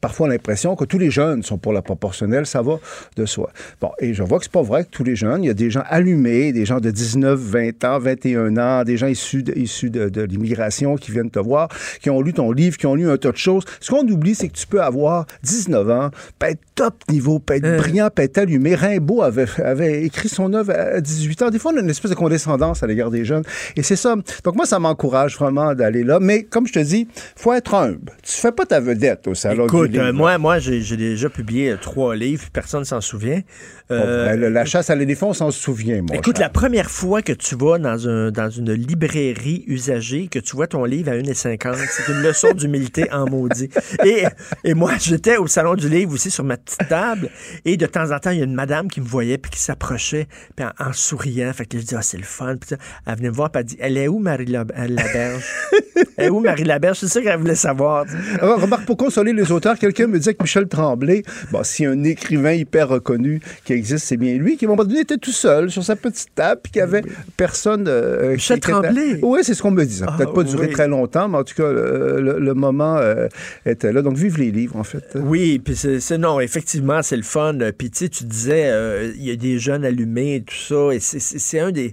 parfois 0.00 0.28
l'impression 0.28 0.76
que 0.76 0.84
tous 0.84 0.98
les 0.98 1.10
jeunes 1.10 1.42
sont 1.42 1.58
pour 1.58 1.72
la 1.72 1.82
proportionnelle, 1.82 2.46
ça 2.46 2.62
va 2.62 2.78
de 3.16 3.26
soi. 3.26 3.50
Bon, 3.80 3.90
et 3.98 4.14
je 4.14 4.22
vois 4.22 4.38
que 4.38 4.44
c'est 4.44 4.52
pas 4.52 4.62
vrai 4.62 4.84
que 4.84 4.90
tous 4.90 5.04
les 5.04 5.16
jeunes, 5.16 5.44
il 5.44 5.46
y 5.46 5.50
a 5.50 5.54
des 5.54 5.70
gens 5.70 5.82
allumés, 5.88 6.52
des 6.52 6.64
gens 6.64 6.80
de 6.80 6.90
19, 6.90 7.38
20 7.38 7.84
ans, 7.84 7.98
21 7.98 8.56
ans, 8.56 8.84
des 8.84 8.96
gens 8.96 9.06
issus 9.06 9.42
de, 9.42 9.52
issus 9.56 9.90
de, 9.90 10.08
de 10.08 10.22
l'immigration 10.22 10.96
qui 10.96 11.12
viennent 11.12 11.30
te 11.30 11.38
voir, 11.38 11.68
qui 12.00 12.10
ont 12.10 12.20
lu 12.20 12.32
ton 12.32 12.52
livre, 12.52 12.76
qui 12.76 12.86
ont 12.86 12.94
lu 12.94 13.08
un 13.08 13.16
tas 13.16 13.32
de 13.32 13.36
choses. 13.36 13.64
Ce 13.80 13.90
qu'on 13.90 14.06
oublie, 14.08 14.34
c'est 14.34 14.48
que 14.48 14.56
tu 14.56 14.66
peux 14.66 14.82
avoir 14.82 15.26
19 15.42 15.90
ans, 15.90 16.10
peut 16.38 16.46
être 16.46 16.60
top 16.74 16.94
niveau, 17.10 17.38
peut 17.38 17.54
être 17.54 17.76
brillant, 17.76 18.08
peut 18.14 18.22
être 18.22 18.38
allumé. 18.38 18.74
Rimbaud 18.74 19.03
avait, 19.22 19.46
avait 19.62 20.02
écrit 20.04 20.28
son 20.28 20.52
œuvre 20.54 20.72
à 20.72 21.00
18 21.00 21.42
ans. 21.42 21.50
Des 21.50 21.58
fois, 21.58 21.72
on 21.72 21.76
a 21.76 21.80
une 21.80 21.90
espèce 21.90 22.10
de 22.10 22.16
condescendance 22.16 22.82
à 22.82 22.86
l'égard 22.86 23.10
des 23.10 23.24
jeunes. 23.24 23.44
Et 23.76 23.82
c'est 23.82 23.96
ça. 23.96 24.14
Donc, 24.44 24.56
moi, 24.56 24.66
ça 24.66 24.78
m'encourage 24.78 25.36
vraiment 25.36 25.74
d'aller 25.74 26.04
là. 26.04 26.18
Mais, 26.20 26.42
comme 26.44 26.66
je 26.66 26.72
te 26.72 26.78
dis, 26.78 27.08
faut 27.36 27.52
être 27.52 27.74
humble. 27.74 28.12
Tu 28.22 28.32
fais 28.32 28.52
pas 28.52 28.66
ta 28.66 28.80
vedette 28.80 29.26
au 29.28 29.34
salon 29.34 29.66
Écoute, 29.66 29.90
du 29.90 29.98
livre. 29.98 30.04
euh, 30.06 30.12
moi, 30.12 30.38
moi 30.38 30.58
j'ai 30.58 30.96
déjà 30.96 31.28
publié 31.28 31.72
euh, 31.72 31.76
trois 31.80 32.14
livres, 32.16 32.44
personne 32.52 32.80
ne 32.80 32.84
s'en 32.84 33.00
souvient. 33.00 33.40
Euh, 33.90 34.50
la 34.50 34.64
chasse 34.64 34.88
à 34.88 34.94
l'éléphant, 34.94 35.28
on 35.28 35.34
s'en 35.34 35.50
souvient, 35.50 36.00
moi. 36.00 36.16
Écoute, 36.16 36.38
la 36.38 36.48
première 36.48 36.90
fois 36.90 37.20
que 37.20 37.32
tu 37.32 37.54
vas 37.54 37.78
dans, 37.78 38.08
un, 38.08 38.30
dans 38.30 38.48
une 38.48 38.72
librairie 38.72 39.62
usagée, 39.66 40.28
que 40.28 40.38
tu 40.38 40.56
vois 40.56 40.66
ton 40.66 40.84
livre 40.84 41.10
à 41.10 41.16
1,50, 41.16 41.76
c'est 41.90 42.10
une 42.10 42.22
leçon 42.22 42.52
d'humilité 42.54 43.12
en 43.12 43.28
maudit. 43.28 43.68
Et, 44.04 44.24
et 44.64 44.72
moi, 44.72 44.92
j'étais 44.98 45.36
au 45.36 45.46
Salon 45.46 45.74
du 45.74 45.90
Livre 45.90 46.14
aussi 46.14 46.30
sur 46.30 46.44
ma 46.44 46.56
petite 46.56 46.88
table, 46.88 47.28
et 47.66 47.76
de 47.76 47.84
temps 47.84 48.10
en 48.10 48.18
temps, 48.18 48.30
il 48.30 48.38
y 48.38 48.40
a 48.40 48.44
une 48.44 48.54
madame 48.54 48.88
qui 48.88 49.02
me 49.02 49.06
voyait, 49.06 49.36
puis 49.36 49.50
qui 49.50 49.60
s'approchait, 49.60 50.28
puis 50.56 50.64
en, 50.64 50.88
en 50.88 50.92
souriant. 50.94 51.52
Fait 51.52 51.66
que 51.66 51.78
je 51.78 51.84
dis, 51.84 51.94
ah, 51.94 52.02
c'est 52.02 52.16
le 52.16 52.24
fun. 52.24 52.56
Puis 52.56 52.76
elle 53.06 53.16
venait 53.16 53.28
me 53.28 53.34
voir, 53.34 53.50
puis 53.50 53.60
elle 53.60 53.66
dit, 53.66 53.76
elle 53.80 53.98
est 53.98 54.08
où 54.08 54.18
Marie 54.18 54.46
euh, 54.56 54.88
Laberge? 54.88 55.44
elle 56.16 56.24
est 56.24 56.30
où 56.30 56.40
Marie 56.40 56.64
Laberge? 56.64 57.00
C'est 57.00 57.08
ça 57.08 57.20
qu'elle 57.20 57.38
voulait 57.38 57.54
savoir. 57.54 58.06
Alors, 58.40 58.62
remarque, 58.62 58.86
pour 58.86 58.96
consoler 58.96 59.34
les 59.34 59.52
auteurs, 59.52 59.78
quelqu'un 59.78 60.06
me 60.06 60.16
disait 60.16 60.32
que 60.32 60.42
Michel 60.42 60.68
Tremblay, 60.68 61.22
bon, 61.50 61.62
si 61.64 61.84
un 61.84 62.02
écrivain 62.04 62.52
hyper 62.52 62.88
reconnu 62.88 63.42
qui 63.66 63.73
existe, 63.74 64.06
c'est 64.06 64.16
bien 64.16 64.34
lui, 64.36 64.56
qui, 64.56 64.64
à 64.64 64.68
un 64.68 64.70
moment 64.72 64.84
donné, 64.84 65.00
était 65.00 65.16
tout 65.16 65.32
seul 65.32 65.70
sur 65.70 65.82
sa 65.84 65.96
petite 65.96 66.34
table, 66.34 66.60
puis 66.62 66.72
qu'il 66.72 66.80
y 66.80 66.82
avait 66.82 67.02
personne. 67.36 67.86
euh, 67.88 68.36
qui 68.36 68.60
Tremblay? 68.60 69.18
Oui, 69.22 69.40
c'est 69.42 69.54
ce 69.54 69.62
qu'on 69.62 69.70
me 69.70 69.84
dit. 69.84 69.96
Ça 69.96 70.06
n'a 70.06 70.12
Ah, 70.14 70.16
peut-être 70.16 70.32
pas 70.32 70.44
duré 70.44 70.66
oui. 70.66 70.72
très 70.72 70.88
longtemps, 70.88 71.28
mais 71.28 71.38
en 71.38 71.44
tout 71.44 71.54
cas, 71.54 71.70
le, 71.70 72.20
le- 72.20 72.38
le 72.38 72.54
moment 72.54 72.96
euh, 72.98 73.28
était 73.66 73.92
là. 73.92 74.00
Donc, 74.02 74.16
vive 74.16 74.38
les 74.38 74.50
livres, 74.50 74.76
en 74.76 74.84
fait. 74.84 75.04
Oui, 75.16 75.58
puis 75.58 75.74
c'est 75.76 76.18
non, 76.18 76.40
effectivement, 76.40 77.02
c'est 77.02 77.16
le 77.16 77.22
fun. 77.22 77.58
Puis 77.76 77.90
tu 77.90 77.98
sais, 77.98 78.08
tu 78.08 78.24
disais, 78.24 78.66
euh, 78.66 79.12
il 79.16 79.24
y 79.24 79.30
a 79.30 79.36
des 79.36 79.58
jeunes 79.58 79.84
allumés 79.84 80.36
et 80.36 80.42
tout 80.42 80.54
ça, 80.54 80.94
et 80.94 81.00
c'est- 81.00 81.60
un 81.60 81.70
des. 81.70 81.92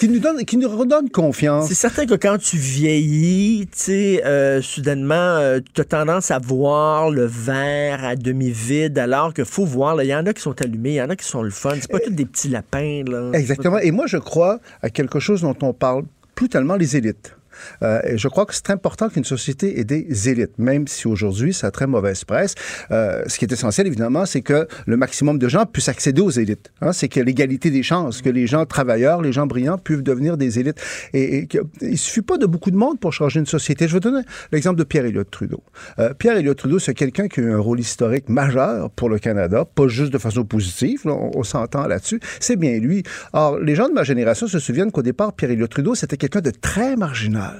Qui 0.00 0.08
nous 0.08 0.18
donne, 0.20 0.44
qui 0.44 0.56
nous 0.56 0.68
redonne 0.68 1.08
confiance. 1.10 1.68
C'est 1.68 1.74
certain 1.74 2.06
que 2.06 2.14
quand 2.14 2.38
tu 2.38 2.56
vieillis, 2.56 3.12
vie, 3.12 3.66
tu 3.66 3.72
sais, 3.78 4.22
euh, 4.24 4.60
soudainement, 4.62 5.38
tu 5.74 5.80
as 5.80 5.84
tendance 5.84 6.30
à 6.30 6.38
voir 6.38 7.10
le 7.10 7.24
verre 7.26 8.04
à 8.04 8.16
demi-vide, 8.16 8.98
alors 8.98 9.34
qu'il 9.34 9.44
faut 9.44 9.64
voir, 9.64 10.02
il 10.02 10.08
y 10.08 10.14
en 10.14 10.24
a 10.26 10.32
qui 10.32 10.40
sont 10.42 10.60
allumés, 10.62 10.90
il 10.90 10.94
y 10.96 11.02
en 11.02 11.10
a 11.10 11.16
qui 11.16 11.21
sont 11.24 11.42
le 11.42 11.50
fun. 11.50 11.74
C'est 11.80 11.90
pas 11.90 12.00
tous 12.00 12.10
des 12.10 12.26
petits 12.26 12.48
lapins, 12.48 13.02
là. 13.06 13.30
Exactement. 13.32 13.78
Et 13.78 13.90
moi, 13.90 14.06
je 14.06 14.18
crois 14.18 14.60
à 14.82 14.90
quelque 14.90 15.20
chose 15.20 15.42
dont 15.42 15.56
on 15.62 15.72
parle 15.72 16.04
plus 16.34 16.48
tellement 16.48 16.76
les 16.76 16.96
élites. 16.96 17.36
Euh, 17.82 18.00
je 18.16 18.28
crois 18.28 18.46
que 18.46 18.54
c'est 18.54 18.70
important 18.70 19.08
qu'une 19.08 19.24
société 19.24 19.80
ait 19.80 19.84
des 19.84 20.28
élites, 20.28 20.58
même 20.58 20.86
si 20.86 21.06
aujourd'hui 21.06 21.52
ça 21.54 21.68
a 21.68 21.70
très 21.70 21.86
mauvaise 21.86 22.24
presse. 22.24 22.54
Euh, 22.90 23.22
ce 23.26 23.38
qui 23.38 23.44
est 23.44 23.52
essentiel, 23.52 23.86
évidemment, 23.86 24.26
c'est 24.26 24.42
que 24.42 24.66
le 24.86 24.96
maximum 24.96 25.38
de 25.38 25.48
gens 25.48 25.66
puissent 25.66 25.88
accéder 25.88 26.20
aux 26.20 26.30
élites. 26.30 26.72
Hein, 26.80 26.92
c'est 26.92 27.08
que 27.08 27.20
l'égalité 27.20 27.70
des 27.70 27.82
chances, 27.82 28.22
que 28.22 28.30
les 28.30 28.46
gens 28.46 28.66
travailleurs, 28.66 29.22
les 29.22 29.32
gens 29.32 29.46
brillants 29.46 29.78
puissent 29.78 30.02
devenir 30.02 30.36
des 30.36 30.58
élites. 30.58 30.80
Et, 31.12 31.38
et 31.38 31.48
il 31.80 31.98
suffit 31.98 32.22
pas 32.22 32.38
de 32.38 32.46
beaucoup 32.46 32.70
de 32.70 32.76
monde 32.76 32.98
pour 33.00 33.12
changer 33.12 33.40
une 33.40 33.46
société. 33.46 33.88
Je 33.88 33.94
vais 33.94 34.00
donner 34.00 34.22
l'exemple 34.52 34.78
de 34.78 34.84
Pierre 34.84 35.04
Elliott 35.04 35.30
Trudeau. 35.30 35.62
Euh, 35.98 36.14
Pierre 36.14 36.36
Elliott 36.36 36.56
Trudeau, 36.56 36.78
c'est 36.78 36.94
quelqu'un 36.94 37.28
qui 37.28 37.40
a 37.40 37.42
eu 37.44 37.52
un 37.52 37.58
rôle 37.58 37.80
historique 37.80 38.28
majeur 38.28 38.90
pour 38.90 39.08
le 39.08 39.18
Canada, 39.18 39.64
pas 39.64 39.88
juste 39.88 40.12
de 40.12 40.18
façon 40.18 40.44
positive, 40.44 41.02
là, 41.04 41.12
on, 41.12 41.30
on 41.34 41.42
s'entend 41.42 41.86
là-dessus. 41.86 42.20
C'est 42.40 42.56
bien 42.56 42.78
lui. 42.78 43.02
Or, 43.32 43.58
les 43.58 43.74
gens 43.74 43.88
de 43.88 43.94
ma 43.94 44.04
génération 44.04 44.46
se 44.46 44.58
souviennent 44.58 44.92
qu'au 44.92 45.02
départ, 45.02 45.32
Pierre 45.32 45.50
Elliott 45.52 45.70
Trudeau, 45.70 45.94
c'était 45.94 46.16
quelqu'un 46.16 46.40
de 46.40 46.50
très 46.50 46.96
marginal. 46.96 47.51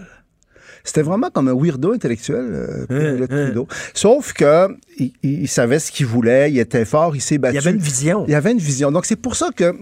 C'était 0.85 1.03
vraiment 1.03 1.31
comme 1.31 1.49
un 1.49 1.55
weirdo 1.55 1.93
intellectuel, 1.93 2.45
euh, 2.53 2.87
Pierre 2.87 3.01
Elliott 3.15 3.31
Trudeau. 3.31 3.69
Sauf 3.95 4.33
que 4.33 4.69
il, 4.99 5.13
il 5.23 5.49
savait 5.49 5.79
ce 5.79 5.91
qu'il 5.93 6.07
voulait, 6.07 6.51
il 6.51 6.59
était 6.59 6.85
fort, 6.85 7.15
il 7.17 7.21
s'est 7.21 7.39
battu. 7.39 7.57
Il 7.57 7.65
y 7.65 7.67
avait 7.67 7.77
une 7.77 7.83
vision. 7.83 8.25
Il 8.27 8.33
y 8.33 8.35
avait 8.35 8.53
une 8.53 8.59
vision. 8.59 8.91
Donc 8.91 9.07
c'est 9.07 9.17
pour 9.17 9.37
ça 9.37 9.51
que 9.55 9.75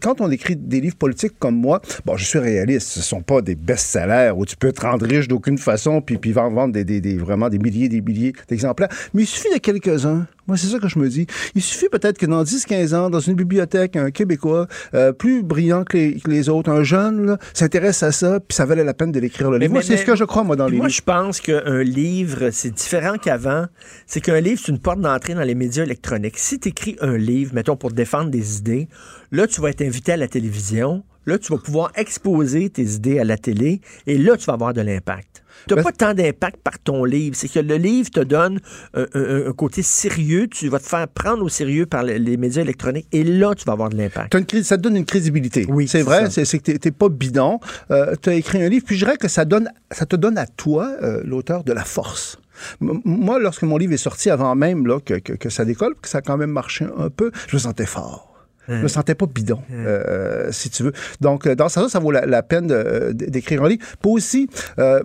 quand 0.00 0.20
on 0.20 0.30
écrit 0.30 0.56
des 0.56 0.80
livres 0.80 0.96
politiques 0.96 1.34
comme 1.38 1.56
moi, 1.56 1.80
bon, 2.04 2.16
je 2.16 2.24
suis 2.24 2.38
réaliste, 2.38 2.88
ce 2.88 3.00
sont 3.02 3.22
pas 3.22 3.40
des 3.40 3.54
best-sellers 3.54 4.32
où 4.36 4.44
tu 4.46 4.56
peux 4.56 4.72
te 4.72 4.80
rendre 4.80 5.06
riche 5.06 5.28
d'aucune 5.28 5.58
façon 5.58 6.00
puis 6.00 6.18
puis 6.18 6.32
vendre 6.32 6.54
vendre 6.54 6.72
des, 6.74 6.84
des, 6.84 7.00
des- 7.00 7.16
vraiment 7.16 7.48
des 7.48 7.58
milliers 7.58 7.88
des 7.88 8.00
milliers 8.00 8.32
d'exemplaires, 8.48 8.88
mais 9.14 9.22
il 9.22 9.26
suffit 9.26 9.52
de 9.52 9.58
quelques-uns. 9.58 10.26
Moi, 10.48 10.56
c'est 10.56 10.68
ça 10.68 10.78
que 10.78 10.88
je 10.88 10.98
me 10.98 11.08
dis. 11.08 11.26
Il 11.54 11.62
suffit 11.62 11.88
peut-être 11.90 12.16
que 12.16 12.24
dans 12.24 12.42
10-15 12.42 12.94
ans, 12.94 13.10
dans 13.10 13.20
une 13.20 13.34
bibliothèque, 13.34 13.96
un 13.96 14.10
Québécois 14.10 14.66
euh, 14.94 15.12
plus 15.12 15.42
brillant 15.42 15.84
que 15.84 15.96
les, 15.96 16.20
que 16.20 16.30
les 16.30 16.48
autres, 16.48 16.70
un 16.70 16.82
jeune, 16.82 17.26
là, 17.26 17.38
s'intéresse 17.52 18.02
à 18.02 18.12
ça, 18.12 18.40
puis 18.40 18.56
ça 18.56 18.64
valait 18.64 18.82
la 18.82 18.94
peine 18.94 19.12
de 19.12 19.20
l'écrire. 19.20 19.50
Le 19.50 19.58
livre. 19.58 19.74
Moi, 19.74 19.82
c'est 19.82 19.98
ce 19.98 20.06
que 20.06 20.16
je 20.16 20.24
crois, 20.24 20.44
moi, 20.44 20.56
dans 20.56 20.66
les 20.66 20.78
moi, 20.78 20.86
livres. 20.86 20.96
je 20.96 21.02
pense 21.02 21.40
qu'un 21.42 21.82
livre, 21.82 22.48
c'est 22.50 22.70
différent 22.70 23.16
qu'avant. 23.18 23.66
C'est 24.06 24.22
qu'un 24.22 24.40
livre, 24.40 24.60
c'est 24.64 24.72
une 24.72 24.78
porte 24.78 25.00
d'entrée 25.00 25.34
dans 25.34 25.42
les 25.42 25.54
médias 25.54 25.84
électroniques. 25.84 26.38
Si 26.38 26.58
tu 26.58 26.70
écris 26.70 26.96
un 27.02 27.18
livre, 27.18 27.54
mettons, 27.54 27.76
pour 27.76 27.92
défendre 27.92 28.30
des 28.30 28.56
idées, 28.56 28.88
là, 29.30 29.46
tu 29.46 29.60
vas 29.60 29.68
être 29.68 29.82
invité 29.82 30.12
à 30.12 30.16
la 30.16 30.28
télévision. 30.28 31.04
Là, 31.26 31.38
tu 31.38 31.52
vas 31.52 31.58
pouvoir 31.58 31.92
exposer 31.94 32.70
tes 32.70 32.84
idées 32.84 33.18
à 33.18 33.24
la 33.24 33.36
télé 33.36 33.82
et 34.06 34.16
là, 34.16 34.38
tu 34.38 34.46
vas 34.46 34.54
avoir 34.54 34.72
de 34.72 34.80
l'impact. 34.80 35.44
Tu 35.68 35.74
n'as 35.74 35.82
pas 35.82 35.92
tant 35.92 36.14
d'impact 36.14 36.56
par 36.62 36.78
ton 36.78 37.04
livre. 37.04 37.36
C'est 37.36 37.48
que 37.48 37.58
le 37.60 37.76
livre 37.76 38.10
te 38.10 38.20
donne 38.20 38.60
un, 38.94 39.06
un- 39.14 39.46
un 39.48 39.52
côté 39.52 39.82
sérieux. 39.82 40.46
Tu 40.48 40.68
vas 40.68 40.78
te 40.78 40.86
faire 40.86 41.06
prendre 41.08 41.44
au 41.44 41.48
sérieux 41.48 41.86
par 41.86 42.02
les, 42.02 42.18
les 42.18 42.36
médias 42.36 42.62
électroniques 42.62 43.06
et 43.12 43.22
là, 43.24 43.54
tu 43.54 43.64
vas 43.64 43.72
avoir 43.74 43.90
de 43.90 43.96
l'impact. 43.96 44.32
Ça 44.62 44.76
te 44.76 44.82
donne 44.82 44.96
une 44.96 45.04
crédibilité. 45.04 45.66
Oui, 45.68 45.86
c'est 45.88 46.02
vrai, 46.02 46.30
c'est 46.44 46.58
que 46.58 46.64
t'es- 46.64 46.78
t'es 46.78 46.90
pas 46.90 47.08
bidon. 47.08 47.60
Euh, 47.90 48.14
tu 48.20 48.30
as 48.30 48.34
écrit 48.34 48.62
un 48.62 48.68
livre, 48.68 48.84
puis 48.86 48.96
je 48.96 49.04
dirais 49.04 49.16
que 49.16 49.28
ça, 49.28 49.44
donne, 49.44 49.70
ça 49.90 50.06
te 50.06 50.16
donne 50.16 50.38
à 50.38 50.46
toi, 50.46 50.90
euh, 51.02 51.22
l'auteur, 51.24 51.64
de 51.64 51.72
la 51.72 51.84
force. 51.84 52.38
Moi, 52.80 53.38
lorsque 53.38 53.62
mon 53.62 53.76
livre 53.76 53.92
est 53.92 53.96
sorti, 53.98 54.30
avant 54.30 54.54
même 54.56 54.86
là, 54.86 54.98
que, 55.00 55.14
que- 55.14 55.32
que 55.34 55.48
ça 55.48 55.64
décolle, 55.64 55.94
que 56.00 56.08
ça 56.08 56.18
a 56.18 56.22
quand 56.22 56.36
même 56.36 56.50
marché 56.50 56.86
un 56.96 57.08
peu, 57.10 57.30
je 57.46 57.56
me 57.56 57.60
sentais 57.60 57.86
fort. 57.86 58.27
Je 58.68 58.82
me 58.82 58.88
sentais 58.88 59.14
pas 59.14 59.26
bidon, 59.26 59.60
euh, 59.72 60.52
si 60.52 60.68
tu 60.70 60.82
veux. 60.82 60.92
Donc, 61.20 61.46
euh, 61.46 61.54
dans 61.54 61.68
ça, 61.68 61.88
ça 61.88 61.98
vaut 61.98 62.10
la, 62.10 62.26
la 62.26 62.42
peine 62.42 62.66
de- 62.66 63.12
d'écrire 63.12 63.62
un 63.64 63.68
livre. 63.68 63.82
Puis 64.00 64.10
aussi, 64.10 64.48
euh, 64.78 65.02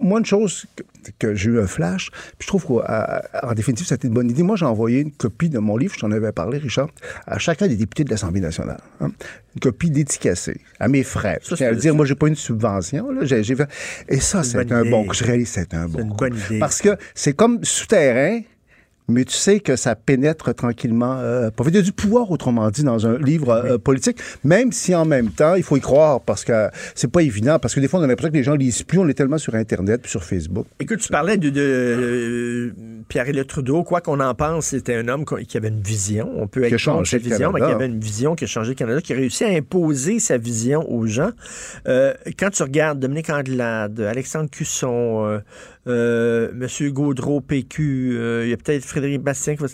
moi, 0.00 0.18
une 0.20 0.26
chose 0.26 0.66
que, 0.76 0.82
que 1.18 1.34
j'ai 1.34 1.50
eu 1.50 1.60
un 1.60 1.66
flash, 1.66 2.10
puis 2.38 2.42
je 2.42 2.46
trouve 2.48 2.64
qu'en 2.66 3.52
définitive, 3.54 3.86
c'était 3.86 4.08
une 4.08 4.14
bonne 4.14 4.30
idée. 4.30 4.42
Moi, 4.42 4.56
j'ai 4.56 4.66
envoyé 4.66 5.00
une 5.00 5.12
copie 5.12 5.48
de 5.48 5.58
mon 5.58 5.76
livre, 5.76 5.94
je 5.94 6.00
t'en 6.00 6.10
avais 6.12 6.32
parlé, 6.32 6.58
Richard, 6.58 6.88
à 7.26 7.38
chacun 7.38 7.66
des 7.68 7.76
députés 7.76 8.04
de 8.04 8.10
l'Assemblée 8.10 8.40
nationale. 8.40 8.80
hein. 9.00 9.10
Une 9.54 9.60
copie 9.60 9.90
dédicacée, 9.90 10.60
à 10.78 10.88
mes 10.88 11.02
frères. 11.02 11.38
Je 11.48 11.54
tiens 11.54 11.68
à 11.68 11.70
le 11.70 11.76
dire, 11.78 11.94
moi, 11.94 12.04
j'ai 12.04 12.14
pas 12.14 12.28
une 12.28 12.34
subvention. 12.34 13.10
Là, 13.10 13.24
fait- 13.26 13.68
Et 14.08 14.20
ça, 14.20 14.42
C'est 14.42 14.70
un 14.72 14.84
bon. 14.84 15.10
Je 15.12 15.24
réalise 15.24 15.48
c'est 15.48 15.72
un 15.72 15.86
bon 15.88 16.00
une 16.00 16.08
coup. 16.10 16.16
bonne 16.16 16.36
idée. 16.46 16.58
Parce 16.58 16.82
que 16.82 16.90
c'est 17.14 17.32
comme 17.32 17.64
souterrain, 17.64 18.40
mais 19.08 19.24
tu 19.24 19.34
sais 19.34 19.60
que 19.60 19.76
ça 19.76 19.94
pénètre 19.94 20.54
tranquillement. 20.54 21.18
Euh, 21.18 21.50
y 21.72 21.76
a 21.76 21.82
du 21.82 21.92
pouvoir, 21.92 22.30
autrement 22.30 22.70
dit, 22.70 22.82
dans 22.82 23.06
un 23.06 23.18
livre 23.18 23.50
euh, 23.50 23.78
politique, 23.78 24.18
même 24.44 24.72
si 24.72 24.94
en 24.94 25.04
même 25.04 25.30
temps, 25.30 25.54
il 25.54 25.62
faut 25.62 25.76
y 25.76 25.80
croire 25.80 26.20
parce 26.20 26.44
que 26.44 26.68
c'est 26.94 27.10
pas 27.10 27.22
évident. 27.22 27.58
Parce 27.58 27.74
que 27.74 27.80
des 27.80 27.88
fois, 27.88 28.00
on 28.00 28.02
a 28.02 28.06
l'impression 28.06 28.32
que 28.32 28.36
les 28.36 28.42
gens 28.42 28.54
lisent 28.54 28.82
plus. 28.82 28.98
On 28.98 29.08
est 29.08 29.14
tellement 29.14 29.38
sur 29.38 29.54
Internet 29.54 30.02
puis 30.02 30.10
sur 30.10 30.24
Facebook. 30.24 30.66
Écoute, 30.80 30.98
tu 30.98 31.08
parlais 31.08 31.36
de, 31.36 31.50
de, 31.50 31.60
euh, 31.60 32.72
Pierre-Éliott 33.08 33.46
Trudeau. 33.46 33.84
Quoi 33.84 34.00
qu'on 34.00 34.20
en 34.20 34.34
pense, 34.34 34.66
c'était 34.66 34.94
un 34.94 35.08
homme 35.08 35.24
qui 35.24 35.56
avait 35.56 35.68
une 35.68 35.82
vision. 35.82 36.30
On 36.36 36.48
peut 36.48 36.64
être 36.64 36.84
contre 36.84 37.08
le 37.12 37.18
vision, 37.18 37.52
mais 37.52 37.60
qui 37.60 37.66
avait 37.66 37.86
une 37.86 38.00
vision 38.00 38.34
qui 38.34 38.44
a 38.44 38.48
changé 38.48 38.70
le 38.70 38.74
Canada, 38.74 39.00
qui 39.00 39.12
a 39.12 39.16
réussi 39.16 39.44
à 39.44 39.48
imposer 39.48 40.18
sa 40.18 40.36
vision 40.36 40.90
aux 40.90 41.06
gens. 41.06 41.30
Euh, 41.86 42.14
quand 42.38 42.50
tu 42.50 42.62
regardes 42.62 42.98
Dominique 42.98 43.30
Anglade, 43.30 44.00
Alexandre 44.00 44.50
Cusson, 44.50 45.40
euh, 45.86 46.50
euh, 46.52 46.68
M. 46.80 46.92
Gaudreau, 46.92 47.40
PQ, 47.40 48.16
euh, 48.18 48.44
il 48.44 48.50
y 48.50 48.52
a 48.52 48.56
peut-être 48.56 48.84
Frédéric 48.84 49.22
Bastien. 49.22 49.56
qui 49.56 49.62
va- 49.62 49.68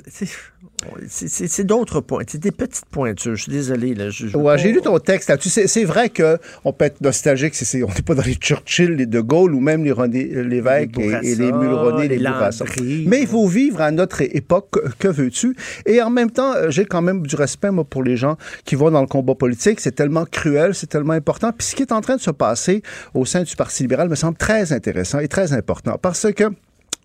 c'est- 1.08 1.64
d'autres 1.64 2.00
points. 2.00 2.22
C'est 2.26 2.40
des 2.40 2.50
petites 2.50 2.84
pointures. 2.90 3.36
Je 3.36 3.42
suis 3.42 3.52
désolé. 3.52 3.94
Là, 3.94 4.10
je, 4.10 4.26
je 4.26 4.36
veux 4.36 4.42
Ouais, 4.42 4.58
j'ai 4.58 4.72
lu 4.72 4.80
ton 4.80 4.98
texte 4.98 5.28
là-dessus. 5.28 5.48
C'est, 5.50 5.66
c'est 5.66 5.84
vrai 5.84 6.08
qu'on 6.10 6.72
peut 6.72 6.84
être 6.84 7.00
nostalgique. 7.00 7.54
C'est, 7.54 7.82
on 7.82 7.88
n'est 7.88 8.02
pas 8.02 8.14
dans 8.14 8.22
les 8.22 8.34
Churchill, 8.34 8.92
les 8.92 9.06
De 9.06 9.20
Gaulle 9.20 9.54
ou 9.54 9.60
même 9.60 9.84
les 9.84 9.92
René 9.92 10.24
Lévesque 10.24 10.98
et, 10.98 11.10
et 11.22 11.34
les 11.36 11.52
Mulroney, 11.52 12.08
les, 12.08 12.18
les 12.18 12.24
Bourassa. 12.28 12.64
Mais 13.06 13.20
il 13.22 13.26
faut 13.26 13.46
vivre 13.46 13.80
à 13.80 13.90
notre 13.90 14.22
époque. 14.22 14.70
Que, 14.98 15.08
veux-tu? 15.08 15.56
Et 15.86 16.00
en 16.02 16.10
même 16.10 16.30
temps, 16.30 16.52
euh, 16.54 16.70
j'ai 16.70 16.84
quand 16.84 17.02
même 17.02 17.26
du 17.26 17.36
respect 17.36 17.70
moi, 17.70 17.84
pour 17.84 18.02
les 18.02 18.16
gens 18.16 18.36
qui 18.64 18.74
vont 18.74 18.90
dans 18.90 19.00
le 19.00 19.06
combat 19.06 19.34
politique. 19.34 19.80
C'est 19.80 19.94
tellement 19.94 20.24
cruel, 20.24 20.74
c'est 20.74 20.88
tellement 20.88 21.12
important. 21.14 21.52
Puis 21.56 21.68
ce 21.68 21.76
qui 21.76 21.82
est 21.82 21.92
en 21.92 22.00
train 22.00 22.16
de 22.16 22.20
se 22.20 22.30
passer 22.30 22.82
au 23.14 23.24
sein 23.24 23.42
du 23.42 23.54
Parti 23.56 23.82
libéral 23.84 24.08
me 24.08 24.14
semble 24.14 24.36
très 24.36 24.72
intéressant 24.72 25.18
et 25.20 25.28
très 25.28 25.52
important. 25.52 25.98
Parce 26.00 26.26
que 26.32 26.44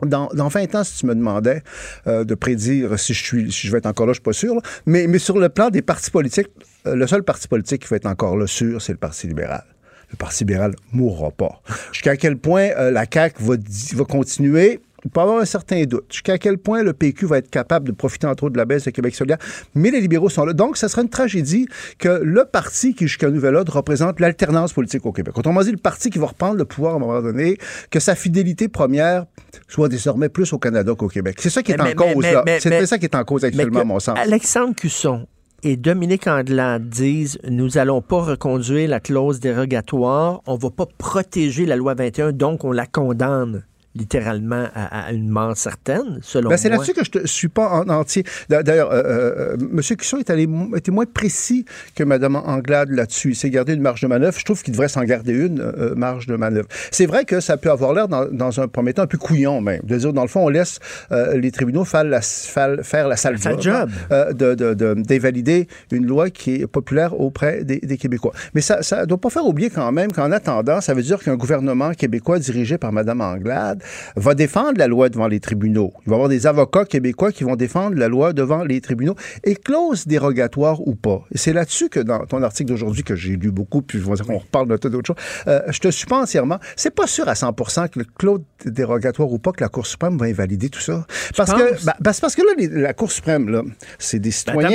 dans, 0.02 0.28
dans 0.34 0.48
20 0.48 0.76
ans, 0.76 0.84
si 0.84 1.00
tu 1.00 1.06
me 1.06 1.16
demandais 1.16 1.64
euh, 2.06 2.24
de 2.24 2.36
prédire 2.36 3.00
si 3.00 3.14
je, 3.14 3.24
suis, 3.24 3.52
si 3.52 3.68
je 3.68 3.72
vais 3.72 3.80
être 3.80 3.88
encore 3.88 4.06
là, 4.06 4.14
je 4.14 4.18
suis 4.18 4.24
pas 4.24 4.34
sûr. 4.34 4.62
Mais, 4.86 5.18
sur 5.18 5.40
le 5.40 5.50
plan 5.50 5.70
des 5.70 5.82
partis 5.82 6.12
politiques, 6.12 6.50
euh, 6.86 6.96
le 6.96 7.08
seul 7.08 7.24
parti 7.24 7.48
politique 7.48 7.84
qui 7.84 7.88
va 7.88 7.98
être 7.98 8.06
encore 8.06 8.38
là 8.38 8.48
sûr, 8.48 8.82
c'est 8.82 8.92
le 8.92 8.98
Parti 8.98 9.28
libéral. 9.28 9.64
Le 10.12 10.18
Parti 10.18 10.44
libéral 10.44 10.76
mourra 10.94 11.32
pas. 11.32 11.62
Jusqu'à 11.92 12.16
quel 12.16 12.38
point 12.38 12.70
euh, 12.78 12.92
la 12.92 13.06
CAQ 13.12 13.44
va, 13.44 13.56
va 13.96 14.06
continuer, 14.06 14.80
il 15.08 15.10
peut 15.10 15.22
y 15.22 15.24
avoir 15.24 15.40
un 15.40 15.46
certain 15.46 15.82
doute. 15.86 16.04
Jusqu'à 16.12 16.38
quel 16.38 16.58
point 16.58 16.84
le 16.84 16.92
PQ 16.92 17.26
va 17.28 17.38
être 17.38 17.50
capable 17.50 17.88
de 17.88 17.94
profiter 17.94 18.28
entre 18.28 18.44
autres 18.44 18.54
de 18.54 18.58
la 18.58 18.66
baisse 18.66 18.84
de 18.84 18.92
Québec 18.92 19.16
solidaire. 19.16 19.38
Mais 19.74 19.90
les 19.90 20.02
libéraux 20.02 20.28
sont 20.28 20.44
là. 20.44 20.52
Donc, 20.52 20.76
ça 20.76 20.90
sera 20.90 21.02
une 21.02 21.10
tragédie 21.10 21.66
que 21.98 22.20
le 22.22 22.44
parti 22.44 22.94
qui, 22.94 23.08
jusqu'à 23.08 23.30
nouvel 23.30 23.56
ordre, 23.56 23.74
représente 23.74 24.20
l'alternance 24.20 24.74
politique 24.74 25.06
au 25.06 25.14
Québec. 25.14 25.38
Autrement 25.38 25.62
dit, 25.62 25.72
le 25.72 25.78
parti 25.78 26.10
qui 26.10 26.20
va 26.20 26.28
reprendre 26.28 26.56
le 26.56 26.66
pouvoir 26.66 26.94
à 26.94 26.96
un 26.98 27.00
moment 27.00 27.22
donné, 27.22 27.58
que 27.90 28.02
sa 28.02 28.16
fidélité 28.16 28.68
première 28.68 29.26
soit 29.70 29.88
désormais 29.88 30.28
plus 30.28 30.52
au 30.52 30.60
Canada 30.60 30.94
qu'au 30.94 31.08
Québec. 31.08 31.38
C'est 31.40 31.50
ça 31.50 31.64
qui 31.64 31.72
est 31.72 31.78
Mais- 31.78 31.84
en 31.84 31.86
mais- 31.86 31.96
cause, 31.96 32.16
mais- 32.24 32.34
là. 32.34 32.44
C'est 32.60 32.86
ça 32.86 32.98
qui 32.98 33.06
est 33.06 33.16
en 33.16 33.24
cause 33.24 33.46
actuellement, 33.46 33.80
à 33.80 33.84
mon 33.86 34.00
sens. 34.02 34.18
Alexandre 34.20 34.76
Cusson 34.76 35.26
et 35.64 35.78
Dominique 35.78 36.28
Andelade 36.28 36.90
disent 36.90 37.40
nous 37.50 37.78
allons 37.78 38.02
pas 38.02 38.22
reconduire 38.22 38.90
la 38.90 39.00
clause 39.00 39.40
dérogatoire, 39.40 40.42
on 40.48 40.56
va 40.56 40.70
pas 40.70 40.86
protéger 40.98 41.66
la 41.66 41.76
loi 41.78 41.94
21, 41.96 42.32
donc 42.34 42.64
on 42.66 42.72
la 42.72 42.86
condamne 42.86 43.64
littéralement 43.98 44.68
à, 44.76 45.08
à 45.08 45.12
une 45.12 45.30
mort 45.30 45.58
certaine, 45.58 46.20
selon 46.22 46.50
Ben, 46.50 46.58
c'est 46.58 46.70
là-dessus 46.70 46.94
que 46.94 47.04
je 47.04 47.20
ne 47.20 47.28
suis 47.28 47.48
pas 47.48 47.70
en 47.70 47.90
entier. 47.90 48.24
D'a- 48.50 48.64
D'ailleurs, 48.64 48.92
euh, 48.92 49.04
euh, 49.06 49.58
M. 49.60 49.82
Cusson 49.98 50.18
est 50.18 50.30
allé, 50.30 50.48
était 50.76 50.92
moins 50.92 51.06
précis 51.06 51.66
que 51.96 52.04
Mme 52.04 52.36
Anglade 52.38 52.90
là-dessus. 52.90 53.30
Il 53.32 53.36
s'est 53.36 53.50
gardé 53.50 53.74
une 53.74 53.82
marge 53.82 54.02
de 54.02 54.08
manœuvre. 54.08 54.38
Je 54.40 54.46
trouve 54.46 54.62
qu'il 54.64 54.74
devrait 54.74 54.88
s'en 54.88 55.04
garder 55.04 55.34
une 55.34 55.60
euh, 55.62 55.96
marge 55.96 56.28
de 56.28 56.36
manœuvre. 56.36 56.68
C'est 56.92 57.06
vrai 57.06 57.26
que 57.26 57.40
ça 57.40 57.58
peut 57.58 57.72
avoir 57.72 57.94
l'air, 57.94 58.08
dans, 58.08 58.26
dans 58.32 58.60
un 58.60 58.68
premier 58.68 58.94
temps, 58.94 59.04
un 59.04 59.08
peu 59.08 59.18
couillon 59.18 59.62
même. 59.62 59.82
De 59.84 59.98
dire, 59.98 60.14
dans 60.14 60.22
le 60.22 60.28
fond, 60.28 60.46
on 60.46 60.50
laisse 60.50 60.80
euh, 61.12 61.36
les 61.38 61.52
tribunaux 61.52 61.86
faire 61.86 62.04
la, 62.04 62.22
faire, 62.22 62.76
faire 62.84 63.08
la 63.08 63.16
sale 63.18 63.38
job, 63.40 63.60
job. 63.60 63.90
euh, 64.12 64.34
de, 64.34 64.54
de, 64.56 64.74
de- 64.74 64.94
d'invalider 64.96 65.68
une 65.92 66.06
loi 66.06 66.30
qui 66.30 66.56
est 66.56 66.68
populaire 66.68 67.20
auprès 67.20 67.64
des, 67.64 67.80
des 67.80 67.98
Québécois. 67.98 68.34
Mais 68.54 68.62
ça 68.62 68.80
ne 69.02 69.06
doit 69.06 69.18
pas 69.18 69.30
faire 69.30 69.46
oublier 69.46 69.70
quand 69.70 69.92
même 69.92 70.12
qu'en 70.12 70.32
attendant, 70.32 70.82
ça 70.82 70.94
veut 70.94 71.02
dire 71.02 71.20
qu'un 71.20 71.36
gouvernement 71.36 71.92
québécois 71.94 72.40
dirigé 72.40 72.78
par 72.78 72.92
Mme 72.92 73.22
Anglade 73.22 73.82
va 74.16 74.34
défendre 74.36 74.78
la 74.78 74.88
loi 74.88 75.10
devant 75.10 75.28
les 75.28 75.40
tribunaux. 75.40 75.94
Il 76.06 76.10
va 76.10 76.14
y 76.14 76.16
avoir 76.16 76.30
des 76.30 76.48
avocats 76.48 76.86
québécois 76.86 77.32
qui 77.32 77.44
vont 77.44 77.56
défendre 77.56 77.96
la 77.98 78.08
loi 78.08 78.34
devant 78.34 78.64
les 78.64 78.82
tribunaux. 78.82 79.16
Et 79.44 79.56
clause 79.56 80.08
dérogatoire 80.08 80.86
ou 80.88 80.96
pas. 80.96 81.22
C'est 81.36 81.54
là-dessus 81.54 81.90
que 81.90 82.00
dans 82.00 82.26
ton 82.26 82.42
article 82.44 82.70
d'aujourd'hui, 82.72 83.04
que 83.04 83.16
j'ai 83.16 83.36
lu 83.36 83.52
beaucoup, 83.52 83.82
puis 83.82 84.02
qu'on 84.02 84.38
reparle 84.38 84.68
de 84.68 84.78
tout 84.78 84.90
d'autres 84.90 85.08
choses, 85.08 85.44
euh, 85.48 85.62
je 85.70 85.80
te 85.80 85.90
suis 85.90 86.06
pas 86.08 86.18
entièrement. 86.22 86.60
C'est 86.76 86.94
pas 86.94 87.08
sûr 87.08 87.28
à 87.28 87.36
100 87.36 87.54
que 87.92 88.00
le 88.00 88.06
clause 88.18 88.42
dérogatoire 88.66 89.32
ou 89.32 89.40
pas 89.40 89.52
que 89.52 89.62
la 89.64 89.70
Cour 89.70 89.86
suprême 89.86 90.18
va 90.18 90.26
invalider 90.26 90.70
tout 90.70 90.80
ça. 90.80 91.06
Parce 91.36 91.54
que, 91.54 91.76
c'est 91.78 92.22
parce 92.22 92.36
que 92.36 92.42
là, 92.42 92.52
les- 92.58 92.68
la 92.68 92.94
Cour 92.94 93.12
suprême, 93.12 93.50
là, 93.50 93.62
c'est 94.00 94.20
des 94.20 94.32
citoyens. 94.32 94.70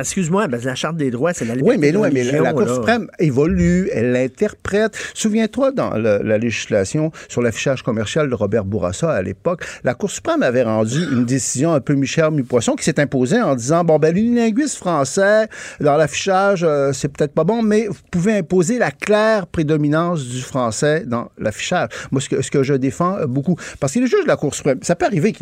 excuse-moi, 0.00 0.46
la 0.48 0.74
Charte 0.74 0.96
des 0.96 1.10
droits, 1.10 1.32
c'est 1.32 1.44
la 1.44 1.54
liberté 1.54 1.74
oui, 1.76 1.80
mais, 1.80 1.92
de 1.92 1.96
non, 1.96 2.08
mais 2.12 2.24
la, 2.24 2.52
Cour 2.52 2.60
là. 2.62 2.74
suprême 2.74 3.08
évolue, 3.18 3.88
elle 3.92 4.12
l'interprète. 4.12 4.96
Souviens-toi, 5.14 5.72
dans 5.72 5.90
le- 5.96 6.20
la 6.22 6.38
législation 6.38 7.10
sur 7.28 7.42
l'affichage 7.42 7.82
commercial 7.82 8.28
Robert 8.36 8.64
Bourassa 8.64 9.10
à 9.10 9.22
l'époque, 9.22 9.64
la 9.84 9.94
Cour 9.94 10.10
suprême 10.10 10.42
avait 10.42 10.62
rendu 10.62 11.02
une 11.12 11.24
décision 11.24 11.72
un 11.72 11.80
peu 11.80 11.94
mi-chair, 11.94 12.30
mi-poisson 12.30 12.74
qui 12.74 12.84
s'est 12.84 13.00
imposée 13.00 13.40
en 13.40 13.54
disant, 13.54 13.82
bon, 13.84 13.98
ben, 13.98 14.14
l'unilinguisme 14.14 14.76
français, 14.78 15.48
dans 15.80 15.96
l'affichage, 15.96 16.62
euh, 16.64 16.92
c'est 16.92 17.08
peut-être 17.08 17.32
pas 17.32 17.44
bon, 17.44 17.62
mais 17.62 17.86
vous 17.88 17.96
pouvez 18.10 18.34
imposer 18.38 18.78
la 18.78 18.90
claire 18.90 19.46
prédominance 19.46 20.24
du 20.24 20.40
français 20.42 21.04
dans 21.06 21.30
l'affichage. 21.38 21.88
Moi, 22.10 22.20
ce 22.20 22.28
que, 22.28 22.42
ce 22.42 22.50
que 22.50 22.62
je 22.62 22.74
défends 22.74 23.16
euh, 23.18 23.26
beaucoup, 23.26 23.56
parce 23.80 23.92
que 23.94 23.98
les 24.00 24.06
juges 24.06 24.22
de 24.24 24.28
la 24.28 24.36
Cour 24.36 24.54
suprême, 24.54 24.78
ça 24.82 24.94
peut 24.94 25.06
arriver 25.06 25.32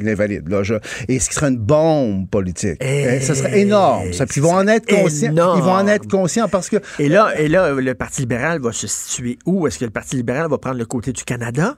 là, 0.46 0.62
je- 0.62 0.74
et 1.08 1.18
ce 1.18 1.28
qui 1.28 1.34
serait 1.34 1.48
une 1.48 1.58
bombe 1.58 2.28
politique. 2.28 2.76
Eh, 2.80 3.20
ça 3.20 3.34
serait 3.34 3.60
énorme. 3.60 4.12
Ça, 4.12 4.26
puis 4.26 4.40
ils 4.40 4.42
vont 4.42 4.54
en 4.54 4.66
être 4.68 4.86
conscients. 4.86 5.32
Ils 5.56 5.62
vont 5.62 5.72
en 5.72 5.86
être 5.86 6.08
conscients 6.08 6.48
parce 6.48 6.68
que 6.68 6.76
Et 6.98 7.08
là, 7.08 7.32
et 7.38 7.48
là, 7.48 7.72
le 7.72 7.94
Parti 7.94 8.22
libéral 8.22 8.60
va 8.60 8.72
se 8.72 8.86
situer 8.86 9.38
où? 9.46 9.66
Est-ce 9.66 9.78
que 9.78 9.84
le 9.84 9.90
Parti 9.90 10.16
libéral 10.16 10.48
va 10.50 10.58
prendre 10.58 10.78
le 10.78 10.84
côté 10.86 11.12
du 11.12 11.24
Canada? 11.24 11.76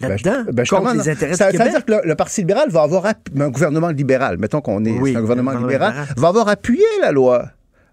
Là-dedans? 0.00 0.44
Ben, 0.52 0.66
contre 0.66 0.94
les 0.94 1.08
intérêts 1.08 1.34
ça, 1.34 1.50
du 1.50 1.56
ça 1.56 1.64
veut 1.64 1.70
Québec? 1.70 1.86
dire 1.86 2.00
que 2.00 2.06
le, 2.06 2.08
le 2.10 2.14
Parti 2.16 2.40
libéral 2.40 2.68
va 2.70 2.82
avoir 2.82 3.06
un 3.06 3.48
gouvernement 3.50 3.88
libéral, 3.90 4.38
mettons 4.38 4.60
qu'on 4.60 4.84
est 4.84 4.98
Oui, 4.98 5.16
un 5.16 5.20
gouvernement 5.20 5.52
un 5.52 5.54
gouvernement 5.54 5.66
libéral, 5.68 5.92
libéral. 5.92 6.14
va 6.16 6.28
avoir 6.28 6.48
appuyé 6.48 6.84
la 7.00 7.12
loi. 7.12 7.44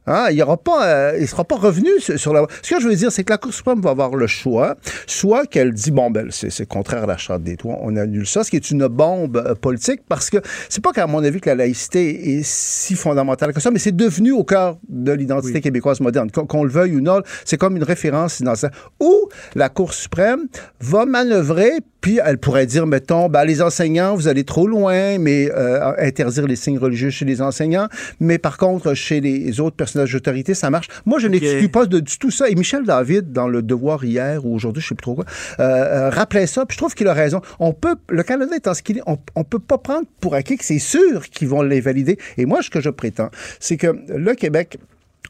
Hein, 0.08 0.28
il 0.32 0.38
ne 0.38 0.56
pas, 0.56 0.88
euh, 0.88 1.18
il 1.20 1.28
sera 1.28 1.44
pas 1.44 1.58
revenu 1.58 1.90
sur, 2.00 2.34
la. 2.34 2.48
Ce 2.64 2.74
que 2.74 2.82
je 2.82 2.88
veux 2.88 2.96
dire, 2.96 3.12
c'est 3.12 3.24
que 3.24 3.32
la 3.32 3.38
Cour 3.38 3.54
suprême 3.54 3.82
va 3.82 3.92
avoir 3.92 4.16
le 4.16 4.26
choix, 4.26 4.76
soit 5.06 5.46
qu'elle 5.46 5.74
dit 5.74 5.92
bon 5.92 6.10
ben 6.10 6.30
c'est 6.32 6.66
contraire 6.66 7.04
à 7.04 7.06
la 7.06 7.18
charte 7.18 7.44
des 7.44 7.56
toits, 7.56 7.78
on 7.82 7.96
annule 7.96 8.26
ça, 8.26 8.44
ce 8.44 8.50
qui 8.50 8.56
est 8.56 8.72
une 8.72 8.88
bombe 8.88 9.38
euh, 9.38 9.54
politique, 9.54 10.02
parce 10.10 10.32
que 10.32 10.38
c'est 10.70 10.84
pas 10.84 10.92
qu'à 10.92 11.06
mon 11.06 11.24
avis 11.24 11.40
que 11.40 11.50
la 11.50 11.56
laïcité 11.56 12.38
est 12.38 12.44
si 12.44 12.96
fondamentale 12.96 13.54
que 13.54 13.60
ça, 13.60 13.70
mais 13.70 13.78
c'est 13.78 13.96
devenu 13.96 14.32
au 14.32 14.44
cœur 14.44 14.78
de 14.90 15.12
l'identité 15.12 15.62
québécoise 15.62 16.00
moderne, 16.00 16.32
qu'on 16.32 16.64
le 16.64 16.72
veuille 16.72 16.96
ou 16.96 17.02
non, 17.02 17.22
c'est 17.46 17.58
comme 17.58 17.78
une 17.78 17.84
référence 17.84 18.40
identitaire. 18.40 18.72
Où 19.00 19.30
la 19.54 19.70
Cour 19.70 19.94
suprême 19.94 20.48
va 20.80 21.06
manœuvrer 21.06 21.74
puis 22.02 22.20
elle 22.24 22.40
pourrait 22.40 22.66
dire, 22.66 22.88
mettons, 22.88 23.30
ben, 23.30 23.46
les 23.46 23.62
enseignants, 23.62 24.16
vous 24.16 24.28
allez 24.28 24.44
trop 24.44 24.68
loin, 24.68 25.20
mais 25.20 25.50
euh, 25.52 25.94
interdire 26.00 26.48
les 26.48 26.56
signes 26.56 26.80
religieux 26.80 27.12
chez 27.12 27.26
les 27.26 27.44
enseignants. 27.44 27.88
Mais 28.20 28.40
par 28.40 28.58
contre, 28.58 28.96
chez 28.96 29.22
les 29.22 29.60
autres 29.60 29.76
personnages 29.92 30.14
d'autorité, 30.14 30.54
ça 30.54 30.70
marche. 30.70 30.88
Moi, 31.06 31.20
je 31.20 31.28
n'exclus 31.28 31.70
pas 31.70 31.86
de, 31.86 32.00
du 32.00 32.18
tout 32.18 32.32
ça. 32.32 32.50
Et 32.50 32.56
Michel 32.56 32.84
David, 32.84 33.32
dans 33.32 33.48
Le 33.48 33.62
Devoir 33.62 34.04
hier 34.04 34.46
ou 34.46 34.56
aujourd'hui, 34.56 34.82
je 34.82 34.88
sais 34.90 34.96
plus 34.96 35.04
trop 35.04 35.16
quoi, 35.16 35.26
euh, 35.60 35.64
euh, 35.64 36.10
rappelait 36.10 36.48
ça. 36.48 36.66
Puis 36.66 36.76
je 36.76 36.78
trouve 36.80 36.94
qu'il 36.94 37.08
a 37.08 37.14
raison. 37.14 37.42
On 37.60 37.74
peut, 37.74 37.96
le 38.10 38.24
Canada 38.24 38.56
étant 38.56 38.74
ce 38.74 38.82
qu'il 38.82 38.98
est, 39.00 39.04
on, 39.06 39.18
on 39.36 39.44
peut 39.44 39.60
pas 39.60 39.78
prendre 39.78 40.06
pour 40.20 40.36
acquis 40.36 40.58
que 40.58 40.66
c'est 40.66 40.80
sûr 40.80 41.30
qu'ils 41.30 41.48
vont 41.50 41.62
les 41.62 41.82
valider. 41.82 42.18
Et 42.38 42.46
moi, 42.46 42.62
ce 42.62 42.70
que 42.70 42.82
je 42.82 42.90
prétends, 42.90 43.30
c'est 43.60 43.78
que 43.78 43.88
le 44.16 44.34
Québec 44.36 44.78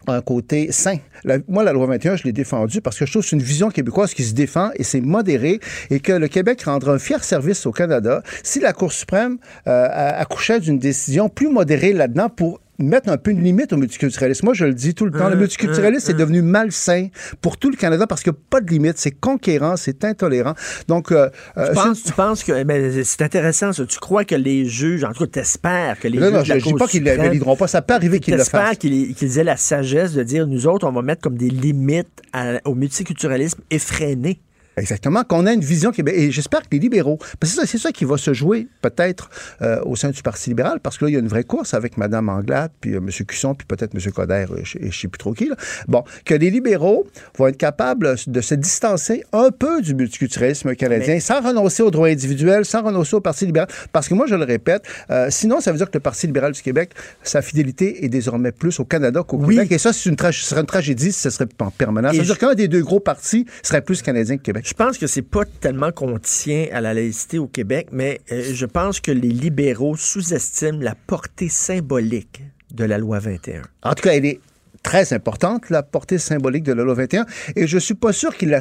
un 0.07 0.21
côté 0.21 0.71
sain. 0.71 0.95
La- 1.25 1.38
moi, 1.47 1.63
la 1.63 1.73
loi 1.73 1.85
21, 1.85 2.15
je 2.15 2.23
l'ai 2.23 2.31
défendue 2.33 2.81
parce 2.81 2.97
que 2.97 3.05
je 3.05 3.11
trouve 3.11 3.21
que 3.21 3.29
c'est 3.29 3.35
une 3.35 3.41
vision 3.43 3.69
québécoise 3.69 4.15
qui 4.15 4.23
se 4.23 4.33
défend 4.33 4.71
et 4.75 4.83
c'est 4.83 4.99
modéré 4.99 5.59
et 5.91 5.99
que 5.99 6.11
le 6.11 6.27
Québec 6.27 6.63
rendra 6.63 6.93
un 6.93 6.97
fier 6.97 7.23
service 7.23 7.67
au 7.67 7.71
Canada 7.71 8.23
si 8.41 8.59
la 8.59 8.73
Cour 8.73 8.91
suprême 8.91 9.38
euh, 9.67 9.85
a- 9.88 10.17
accouchait 10.19 10.59
d'une 10.59 10.79
décision 10.79 11.29
plus 11.29 11.49
modérée 11.49 11.93
là-dedans 11.93 12.29
pour 12.29 12.61
mettre 12.87 13.09
un 13.09 13.17
peu 13.17 13.31
une 13.31 13.43
limite 13.43 13.73
au 13.73 13.77
multiculturalisme. 13.77 14.45
Moi, 14.45 14.53
je 14.53 14.65
le 14.65 14.73
dis 14.73 14.93
tout 14.93 15.05
le 15.05 15.11
temps, 15.11 15.27
le 15.27 15.33
Hum, 15.33 15.39
multiculturalisme 15.39 16.11
est 16.11 16.15
devenu 16.15 16.41
malsain 16.41 17.07
pour 17.41 17.57
tout 17.57 17.69
le 17.69 17.75
Canada 17.75 18.07
parce 18.07 18.23
qu'il 18.23 18.31
n'y 18.33 18.37
a 18.37 18.41
pas 18.49 18.61
de 18.61 18.69
limite. 18.69 18.97
C'est 18.97 19.11
conquérant, 19.11 19.75
c'est 19.77 20.03
intolérant. 20.05 20.53
Donc, 20.87 21.11
euh, 21.11 21.29
euh, 21.57 21.67
Tu 21.69 21.73
penses, 21.73 22.03
tu 22.03 22.11
penses 22.13 22.43
que 22.43 22.63
ben, 22.63 23.03
c'est 23.03 23.21
intéressant 23.21 23.73
ça. 23.73 23.85
Tu 23.85 23.99
crois 23.99 24.25
que 24.25 24.35
les 24.35 24.65
juges, 24.65 25.03
en 25.03 25.11
tout 25.13 25.25
cas, 25.25 25.41
t'espères 25.41 25.99
que 25.99 26.07
les 26.07 26.17
Non, 26.19 26.25
juges 26.27 26.33
non, 26.35 26.43
je- 26.43 26.59
je 26.59 26.65
dis 26.65 26.73
pas 26.73 26.87
qu'ils 26.87 27.03
ne 27.03 27.11
valideront 27.15 27.55
pas. 27.55 27.67
Ça 27.67 27.81
peut 27.81 27.93
arriver 27.93 28.19
qu'ils 28.19 28.35
le 28.35 28.43
fassent. 28.43 28.77
qu'ils 28.77 29.13
qu'ils 29.15 29.37
aient 29.39 29.43
la 29.43 29.57
sagesse 29.57 30.13
de 30.13 30.23
dire 30.23 30.47
nous 30.47 30.67
autres, 30.67 30.87
on 30.87 30.91
va 30.91 31.01
mettre 31.01 31.21
comme 31.21 31.37
des 31.37 31.49
limites 31.49 32.07
à- 32.33 32.59
au 32.65 32.75
multiculturalisme 32.75 33.59
effréné. 33.69 34.39
Exactement, 34.77 35.23
qu'on 35.23 35.45
a 35.45 35.53
une 35.53 35.61
vision 35.61 35.91
québécoise. 35.91 36.23
Et 36.23 36.31
j'espère 36.31 36.61
que 36.61 36.68
les 36.72 36.80
libéraux, 36.80 37.18
parce 37.39 37.53
que 37.56 37.68
c'est 37.68 37.77
ça, 37.77 37.91
qui 37.91 38.06
va 38.06 38.18
se 38.18 38.34
jouer 38.34 38.68
peut-être 38.81 39.30
euh, 39.61 39.81
au 39.84 39.95
sein 39.95 40.10
du 40.11 40.22
Parti 40.22 40.49
libéral, 40.49 40.80
parce 40.80 40.98
que 40.98 41.06
là, 41.06 41.10
il 41.11 41.14
y 41.14 41.18
a 41.18 41.19
une 41.19 41.27
vraie 41.27 41.43
course 41.43 41.73
avec 41.73 41.98
Mme 41.98 42.30
Anglade, 42.30 42.72
puis 42.80 42.93
euh, 42.93 42.98
M. 42.98 43.10
Cusson, 43.26 43.53
puis 43.53 43.68
peut-être 43.68 43.93
M. 43.93 44.11
Coder, 44.11 44.45
euh, 44.49 44.61
je 44.64 44.80
ne 44.80 44.91
sais 44.91 45.07
plus 45.07 45.18
trop 45.18 45.34
qui. 45.34 45.48
là. 45.49 45.56
Bon, 45.88 46.03
que 46.26 46.34
les 46.34 46.49
libéraux 46.49 47.06
vont 47.38 47.48
être 47.48 47.57
capables 47.57 48.15
de 48.27 48.41
se 48.41 48.56
distancer 48.56 49.23
un 49.34 49.49
peu 49.52 49.81
du 49.81 49.93
multiculturalisme 49.93 50.73
canadien, 50.76 51.15
Mais- 51.15 51.19
sans 51.19 51.41
renoncer 51.41 51.84
aux 51.84 51.91
droits 51.91 52.07
individuels, 52.07 52.64
sans 52.65 52.81
renoncer 52.81 53.15
au 53.15 53.22
Parti 53.22 53.45
libéral. 53.45 53.68
Parce 53.91 54.07
que 54.07 54.14
moi, 54.14 54.26
je 54.27 54.35
le 54.35 54.45
répète, 54.45 54.84
euh, 55.10 55.27
sinon, 55.30 55.60
ça 55.60 55.72
veut 55.72 55.77
dire 55.77 55.88
que 55.91 55.98
le 55.98 56.02
Parti 56.02 56.27
libéral 56.27 56.53
du 56.53 56.61
Québec, 56.61 56.91
sa 57.23 57.41
fidélité 57.41 58.06
est 58.06 58.10
désormais 58.10 58.52
plus 58.52 58.80
au 58.80 58.85
Canada 58.85 59.22
qu'au 59.27 59.38
Oui. 59.38 59.56
Québec. 59.56 59.72
Et 59.73 59.77
ça, 59.77 59.91
une, 60.06 60.18
ce 60.18 60.31
serait 60.31 60.61
une 60.61 60.65
tragédie 60.68 61.11
si 61.11 61.19
ce 61.19 61.30
serait 61.30 61.48
en 61.60 61.72
permanence. 61.72 62.14
Et 62.14 62.18
Ça 62.18 62.22
veut 62.23 62.27
je- 62.27 62.34
dire 62.34 62.38
qu'un 62.39 62.56
des 62.56 62.68
deux 62.68 62.81
gros 62.84 62.99
partis 63.02 63.45
serait 63.64 63.81
plus 63.81 64.02
canadien 64.02 64.38
que 64.38 64.41
Québec. 64.41 64.60
Je 64.63 64.73
pense 64.73 64.97
que 64.97 65.07
c'est 65.07 65.23
pas 65.23 65.43
tellement 65.45 65.91
qu'on 65.91 66.19
tient 66.19 66.67
à 66.71 66.81
la 66.81 66.93
laïcité 66.93 67.39
au 67.39 67.47
Québec, 67.47 67.88
mais 67.91 68.21
euh, 68.31 68.43
je 68.53 68.65
pense 68.65 68.99
que 68.99 69.11
les 69.11 69.29
libéraux 69.29 69.95
sous-estiment 69.95 70.79
la 70.79 70.93
portée 70.93 71.49
symbolique 71.49 72.43
de 72.71 72.83
la 72.83 72.99
loi 72.99 73.19
21. 73.19 73.63
En 73.83 73.93
tout 73.93 74.03
cas, 74.03 74.13
elle 74.13 74.25
est 74.25 74.39
très 74.83 75.13
importante, 75.13 75.69
la 75.69 75.83
portée 75.83 76.17
symbolique 76.17 76.63
de 76.63 76.73
la 76.73 76.83
loi 76.83 76.95
21, 76.95 77.25
et 77.55 77.67
je 77.67 77.77
suis 77.77 77.93
pas 77.93 78.13
sûr 78.13 78.35
qu'il 78.35 78.49
la, 78.49 78.59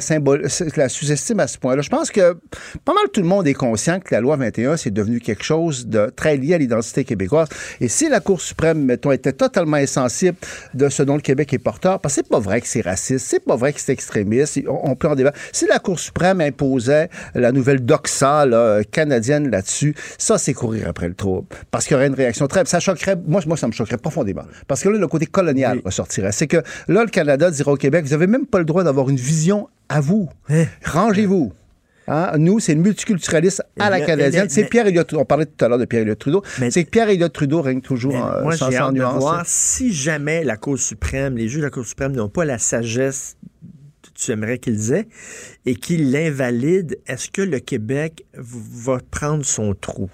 la 0.77 0.89
sous-estime 0.89 1.39
à 1.39 1.47
ce 1.47 1.57
point-là. 1.57 1.81
Je 1.81 1.89
pense 1.89 2.11
que 2.11 2.37
pas 2.85 2.93
mal 2.93 3.05
tout 3.11 3.21
le 3.21 3.27
monde 3.27 3.47
est 3.47 3.53
conscient 3.53 3.99
que 3.99 4.13
la 4.13 4.21
loi 4.21 4.35
21, 4.35 4.77
c'est 4.77 4.91
devenu 4.91 5.19
quelque 5.19 5.43
chose 5.43 5.87
de 5.87 6.11
très 6.15 6.37
lié 6.37 6.55
à 6.55 6.57
l'identité 6.57 7.03
québécoise. 7.03 7.49
Et 7.79 7.87
si 7.87 8.09
la 8.09 8.19
Cour 8.19 8.39
suprême, 8.39 8.83
mettons, 8.83 9.11
était 9.11 9.33
totalement 9.33 9.77
insensible 9.77 10.37
de 10.73 10.89
ce 10.89 11.03
dont 11.03 11.15
le 11.15 11.21
Québec 11.21 11.53
est 11.53 11.59
porteur, 11.59 11.99
parce 11.99 12.15
que 12.15 12.21
c'est 12.21 12.29
pas 12.29 12.39
vrai 12.39 12.61
que 12.61 12.67
c'est 12.67 12.81
raciste, 12.81 13.25
c'est 13.27 13.43
pas 13.43 13.55
vrai 13.55 13.73
que 13.73 13.81
c'est 13.81 13.93
extrémiste, 13.93 14.59
on, 14.67 14.91
on 14.91 14.95
peut 14.95 15.07
en 15.07 15.15
débattre. 15.15 15.39
Si 15.51 15.65
la 15.65 15.79
Cour 15.79 15.99
suprême 15.99 16.41
imposait 16.41 17.09
la 17.33 17.51
nouvelle 17.51 17.83
doxa 17.83 18.45
là, 18.45 18.83
canadienne 18.83 19.49
là-dessus, 19.49 19.95
ça, 20.17 20.37
c'est 20.37 20.53
courir 20.53 20.87
après 20.87 21.07
le 21.07 21.15
trouble. 21.15 21.47
Parce 21.71 21.85
qu'il 21.85 21.95
y 21.95 21.97
aurait 21.97 22.07
une 22.07 22.13
réaction 22.13 22.47
très... 22.47 22.65
Ça 22.65 22.79
choquerait... 22.79 23.17
Moi, 23.25 23.41
moi 23.47 23.57
ça 23.57 23.67
me 23.67 23.71
choquerait 23.71 23.97
profondément. 23.97 24.43
Parce 24.67 24.81
que 24.81 24.89
là, 24.89 24.99
le 24.99 25.07
côté 25.07 25.25
colonial 25.25 25.81
ressortirait. 25.83 26.10
C'est 26.11 26.47
que 26.47 26.57
là, 26.87 27.03
le 27.03 27.09
Canada 27.09 27.49
dira 27.51 27.71
au 27.71 27.77
Québec, 27.77 28.05
vous 28.05 28.13
avez 28.13 28.27
même 28.27 28.45
pas 28.45 28.59
le 28.59 28.65
droit 28.65 28.83
d'avoir 28.83 29.09
une 29.09 29.17
vision 29.17 29.69
à 29.89 30.01
vous. 30.01 30.29
Rangez-vous. 30.83 31.53
Hein? 32.07 32.37
Nous, 32.37 32.59
c'est 32.59 32.73
le 32.73 32.81
multiculturalisme 32.81 33.63
à 33.79 33.89
la 33.89 34.01
canadienne. 34.01 34.49
C'est 34.49 34.65
Pierre 34.65 34.87
Elliott 34.87 35.07
Trudeau. 35.07 35.21
On 35.21 35.25
parlait 35.25 35.45
tout 35.45 35.63
à 35.63 35.67
l'heure 35.67 35.77
de 35.77 35.85
Pierre 35.85 36.01
Elliott 36.01 36.19
Trudeau. 36.19 36.43
C'est 36.69 36.83
que 36.83 36.89
Pierre 36.89 37.09
Elliott 37.09 37.31
Trudeau 37.31 37.61
règne 37.61 37.81
toujours 37.81 38.15
en, 38.15 38.41
Moi, 38.41 38.57
sans, 38.57 38.91
nuance. 38.91 39.19
voir 39.19 39.43
si 39.45 39.93
jamais 39.93 40.43
la 40.43 40.57
Cour 40.57 40.77
suprême, 40.77 41.37
les 41.37 41.47
juges 41.47 41.59
de 41.59 41.65
la 41.65 41.69
Cour 41.69 41.85
suprême 41.85 42.13
n'ont 42.13 42.29
pas 42.29 42.45
la 42.45 42.57
sagesse 42.57 43.37
que 44.01 44.09
tu 44.13 44.31
aimerais 44.31 44.57
qu'ils 44.57 44.91
aient 44.91 45.07
et 45.65 45.75
qu'ils 45.75 46.11
l'invalident, 46.11 46.95
est-ce 47.07 47.29
que 47.29 47.41
le 47.41 47.59
Québec 47.59 48.25
va 48.33 48.97
prendre 49.09 49.45
son 49.45 49.73
trou? 49.73 50.09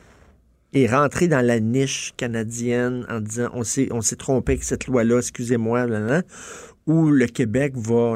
Et 0.77 0.87
rentrer 0.87 1.27
dans 1.27 1.45
la 1.45 1.59
niche 1.59 2.13
canadienne 2.17 3.05
en 3.09 3.19
disant 3.19 3.49
on 3.53 3.63
s'est, 3.63 4.15
trompé 4.17 4.53
avec 4.53 4.63
cette 4.63 4.87
loi-là, 4.87 5.17
excusez-moi, 5.17 5.87
là, 5.87 6.21
ou 6.85 7.09
le 7.09 7.25
Québec 7.27 7.73
va 7.75 8.15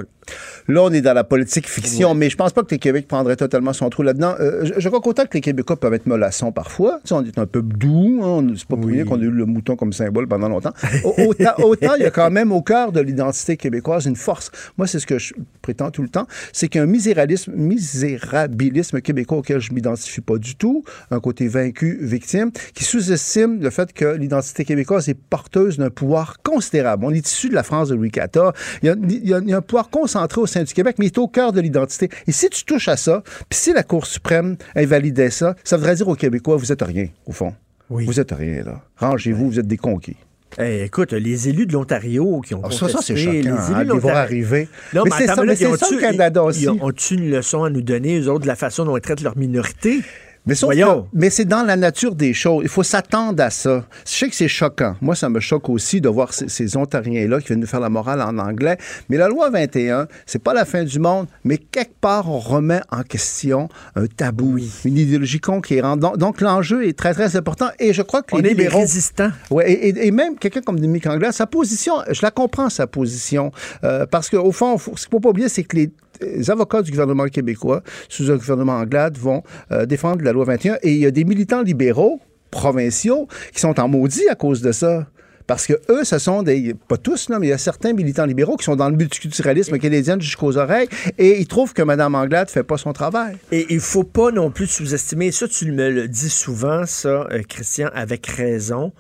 Là, 0.68 0.84
on 0.84 0.92
est 0.92 1.02
dans 1.02 1.14
la 1.14 1.24
politique 1.24 1.68
fiction, 1.68 2.14
mais 2.14 2.30
je 2.30 2.38
pense 2.38 2.54
pas 2.54 2.62
que 2.64 2.68
le 2.74 2.78
Québec 2.78 3.08
prendrait 3.08 3.36
totalement 3.36 3.74
son 3.74 3.90
trou 3.90 4.04
là-dedans. 4.04 4.36
Euh, 4.40 4.64
je, 4.66 4.74
je 4.80 4.88
crois 4.90 5.02
qu'autant 5.02 5.24
que 5.26 5.34
les 5.34 5.42
Québécois 5.42 5.80
peuvent 5.80 5.94
être 5.94 6.06
mollassons 6.06 6.52
parfois, 6.52 7.00
tu 7.04 7.10
sais, 7.10 7.14
on 7.16 7.24
est 7.26 7.38
un 7.40 7.46
peu 7.48 7.62
doux, 7.62 8.22
hein, 8.24 8.46
c'est 8.56 8.68
pas 8.68 8.76
pour 8.78 8.86
rien 8.90 9.04
qu'on 9.06 9.20
a 9.20 9.24
eu 9.24 9.30
le 9.32 9.46
mouton 9.46 9.76
comme 9.76 9.92
symbole 9.94 10.28
pendant 10.28 10.48
longtemps. 10.50 10.74
Au- 11.04 11.16
Autant, 11.32 11.54
autant 11.64 11.96
il 11.96 12.04
y 12.04 12.06
a 12.06 12.12
quand 12.12 12.30
même 12.32 12.52
au 12.52 12.62
cœur 12.62 12.92
de 12.92 13.00
l'identité 13.02 13.58
québécoise 13.58 14.06
une 14.06 14.16
force. 14.16 14.52
Moi, 14.78 14.88
c'est 14.88 15.00
ce 15.00 15.08
que 15.08 15.18
je 15.20 15.34
prétends 15.62 15.92
tout 15.92 16.02
le 16.04 16.10
temps, 16.10 16.28
c'est 16.54 16.68
qu'il 16.68 16.80
y 16.80 16.82
a 16.82 16.84
un 16.84 16.88
miséralisme, 16.90 17.54
misérabilisme 17.56 19.02
québécois 19.02 19.38
auquel 19.40 19.60
je 19.60 19.74
m'identifie 19.74 20.22
pas 20.22 20.38
du 20.38 20.56
tout, 20.56 20.84
un 21.10 21.20
côté 21.20 21.48
vaincu, 21.48 21.98
victime, 22.02 22.52
qui 22.74 22.84
sous-estime 22.84 23.62
le 23.62 23.70
fait 23.70 23.94
que 23.94 24.06
l'identité 24.16 24.66
québécoise 24.66 25.10
est 25.10 25.14
porteuse 25.18 25.78
d'un 25.78 25.90
pouvoir 25.90 26.38
considérable. 26.44 27.06
On 27.06 27.12
est 27.12 27.26
issu 27.28 27.50
de 27.50 27.56
la 27.56 27.64
France 27.64 27.90
de 27.90 27.96
Louis 27.96 28.10
XIV. 28.12 28.52
Il 28.84 28.88
y 28.88 28.90
a, 28.90 28.96
il 29.02 29.28
y 29.28 29.34
a- 29.34 29.40
il 29.40 29.50
y 29.50 29.54
a 29.54 29.58
un 29.58 29.62
pouvoir 29.62 29.90
concentré 30.12 30.42
au 30.42 30.46
sein 30.48 30.64
du 30.64 30.74
Québec, 30.74 30.96
mais 31.00 31.06
il 31.06 31.08
est 31.08 31.18
au 31.18 31.28
cœur 31.28 31.52
de 31.54 31.62
l'identité. 31.62 32.10
Et 32.28 32.32
si 32.32 32.50
tu 32.50 32.66
touches 32.66 32.88
à 32.90 32.98
ça, 32.98 33.24
puis 33.50 33.58
si 33.60 33.74
la 33.74 33.84
Cour 33.84 34.06
suprême 34.06 34.58
invalidait 34.76 35.30
ça, 35.30 35.56
ça 35.64 35.78
voudrait 35.78 35.96
dire 35.96 36.08
aux 36.08 36.16
Québécois, 36.16 36.58
vous 36.58 36.72
êtes 36.72 36.82
rien, 36.82 37.08
au 37.26 37.32
fond. 37.32 37.54
Vous 37.90 38.20
êtes 38.20 38.32
rien, 38.32 38.64
là. 38.64 38.82
Rangez-vous, 38.98 39.50
vous 39.52 39.60
êtes 39.60 39.68
des 39.68 39.78
conquis. 39.78 40.16
Eh, 40.60 40.84
écoute, 40.84 41.14
les 41.14 41.48
élus 41.50 41.66
de 41.66 41.74
l'Ontario 41.74 42.42
qui 42.42 42.56
ont 42.56 42.62
Ah, 42.64 42.72
ça, 42.72 42.90
ça, 42.90 43.00
c'est 43.02 43.14
contesté, 43.14 43.24
choquant, 43.24 43.32
les 43.32 43.48
hein, 43.50 43.78
élus 43.80 43.88
de 43.88 43.94
les 43.94 44.00
voir 44.00 44.18
arriver. 44.18 44.68
Non, 44.94 45.04
Mais 45.06 45.10
mais, 45.12 45.18
c'est 45.18 45.28
ça, 45.28 45.44
mais 45.46 45.54
ils 45.54 45.78
ça, 45.78 45.88
le 45.92 46.00
Canada 46.02 46.42
ils- 46.44 46.48
aussi. 46.48 46.64
Ils 46.64 46.70
ont-tu 46.70 47.14
une 47.16 47.30
leçon 47.32 47.64
à 47.64 47.70
nous 47.70 47.82
donner, 47.82 48.20
eux 48.20 48.30
autres, 48.30 48.42
de 48.42 48.48
la 48.48 48.56
façon 48.58 48.84
dont 48.86 48.98
ils 48.98 49.02
traitent 49.02 49.22
leur 49.22 49.38
minorité? 49.38 50.02
Mais, 50.48 50.56
sauf 50.56 50.72
que- 50.72 51.04
mais 51.14 51.30
c'est 51.30 51.46
dans 51.46 51.62
la 51.64 51.76
nature 51.76 52.16
des 52.16 52.34
choses. 52.34 52.62
Il 52.64 52.70
faut 52.70 52.82
s'attendre 52.82 53.44
à 53.44 53.52
ça. 53.52 53.86
Je 54.08 54.12
sais 54.12 54.28
que 54.28 54.36
c'est 54.36 54.48
choquant. 54.48 54.96
Moi, 55.00 55.14
ça 55.16 55.30
me 55.30 55.40
choque 55.40 55.70
aussi 55.70 56.02
de 56.02 56.10
voir 56.10 56.34
ces, 56.34 56.50
ces 56.50 56.76
Ontariens-là 56.78 57.40
qui 57.42 57.48
viennent 57.48 57.60
nous 57.60 57.68
faire 57.68 57.80
la 57.80 57.90
morale 57.90 58.22
en 58.22 58.38
anglais. 58.40 58.78
Mais 59.10 59.18
la 59.18 59.28
loi 59.28 59.52
21, 59.52 60.08
c'est 60.26 60.42
pas 60.42 60.54
la 60.56 60.66
fin 60.66 60.84
du 60.84 60.98
monde, 60.98 61.28
mais 61.44 61.58
quelque 61.60 61.94
part, 62.02 62.28
on 62.30 62.40
remet 62.40 62.82
en 62.92 63.04
question 63.04 63.70
un 63.96 64.08
tabou, 64.08 64.58
une 64.86 64.98
idéologie 64.98 65.40
conquérante. 65.40 66.00
Donc, 66.00 66.18
donc, 66.18 66.42
l'enjeu 66.42 66.88
est 66.88 66.98
très, 66.98 67.14
très 67.14 67.36
important. 67.36 67.68
Et 67.80 67.94
je 67.94 68.02
crois 68.02 68.24
que 68.24 68.34
On 68.36 68.38
les 68.40 68.46
est 68.46 68.48
les 68.54 68.64
libéraux... 68.64 68.80
résistants. 68.80 69.32
Ouais, 69.52 69.72
et, 69.72 69.90
et- 69.90 70.08
et 70.08 70.12
même 70.12 70.38
quelqu'un 70.40 70.62
comme 70.62 70.80
Dominique 70.80 71.06
Anglade, 71.06 71.34
sa 71.34 71.46
position, 71.46 71.94
je 72.10 72.20
la 72.24 72.32
comprends, 72.32 72.70
sa 72.72 72.88
position. 72.88 73.52
Euh, 73.84 74.08
parce 74.10 74.28
qu'au 74.30 74.52
fond, 74.52 74.78
faut- 74.80 74.98
ce 74.98 75.06
qu'il 75.06 75.10
ne 75.10 75.12
faut 75.18 75.20
pas 75.20 75.30
oublier, 75.30 75.50
c'est 75.50 75.64
que 75.64 75.76
les, 75.76 75.92
les 76.22 76.50
avocats 76.50 76.82
du 76.82 76.92
gouvernement 76.92 77.26
québécois, 77.26 77.82
sous 78.10 78.32
un 78.32 78.36
gouvernement 78.36 78.78
Anglade, 78.78 79.18
vont 79.18 79.44
euh, 79.72 79.86
défendre 79.86 80.24
la 80.24 80.32
loi 80.32 80.46
21. 80.46 80.78
Et 80.84 80.92
il 80.92 81.00
y 81.00 81.06
a 81.06 81.12
des 81.12 81.24
militants 81.24 81.62
libéraux, 81.62 82.20
provinciaux, 82.50 83.28
qui 83.54 83.60
sont 83.60 83.80
en 83.80 83.88
maudit 83.88 84.28
à 84.30 84.36
cause 84.36 84.62
de 84.62 84.72
ça. 84.72 85.08
Parce 85.48 85.68
que 85.68 85.74
eux, 85.90 86.04
ce 86.04 86.18
sont 86.18 86.44
des. 86.44 86.74
Pas 86.88 86.98
tous, 86.98 87.28
là, 87.28 87.40
mais 87.40 87.48
il 87.48 87.50
y 87.50 87.54
a 87.54 87.58
certains 87.58 87.94
militants 87.94 88.26
libéraux 88.26 88.56
qui 88.56 88.64
sont 88.64 88.76
dans 88.76 88.90
le 88.90 88.96
multiculturalisme 88.96 89.78
canadien 89.80 90.18
jusqu'aux 90.20 90.58
oreilles 90.58 90.88
et 91.18 91.40
ils 91.40 91.48
trouvent 91.48 91.74
que 91.74 91.82
Mme 91.82 92.16
Anglade 92.16 92.48
ne 92.48 92.52
fait 92.52 92.64
pas 92.64 92.78
son 92.78 92.94
travail. 92.94 93.38
Et 93.52 93.66
il 93.70 93.80
faut 93.80 94.04
pas 94.04 94.32
non 94.32 94.52
plus 94.52 94.68
sous-estimer, 94.68 95.32
ça 95.32 95.48
tu 95.48 95.72
me 95.72 95.90
le 95.90 96.08
dis 96.08 96.30
souvent, 96.30 96.86
ça, 96.86 97.28
euh, 97.32 97.42
Christian, 97.48 97.90
avec 97.94 98.28
raison. 98.28 98.94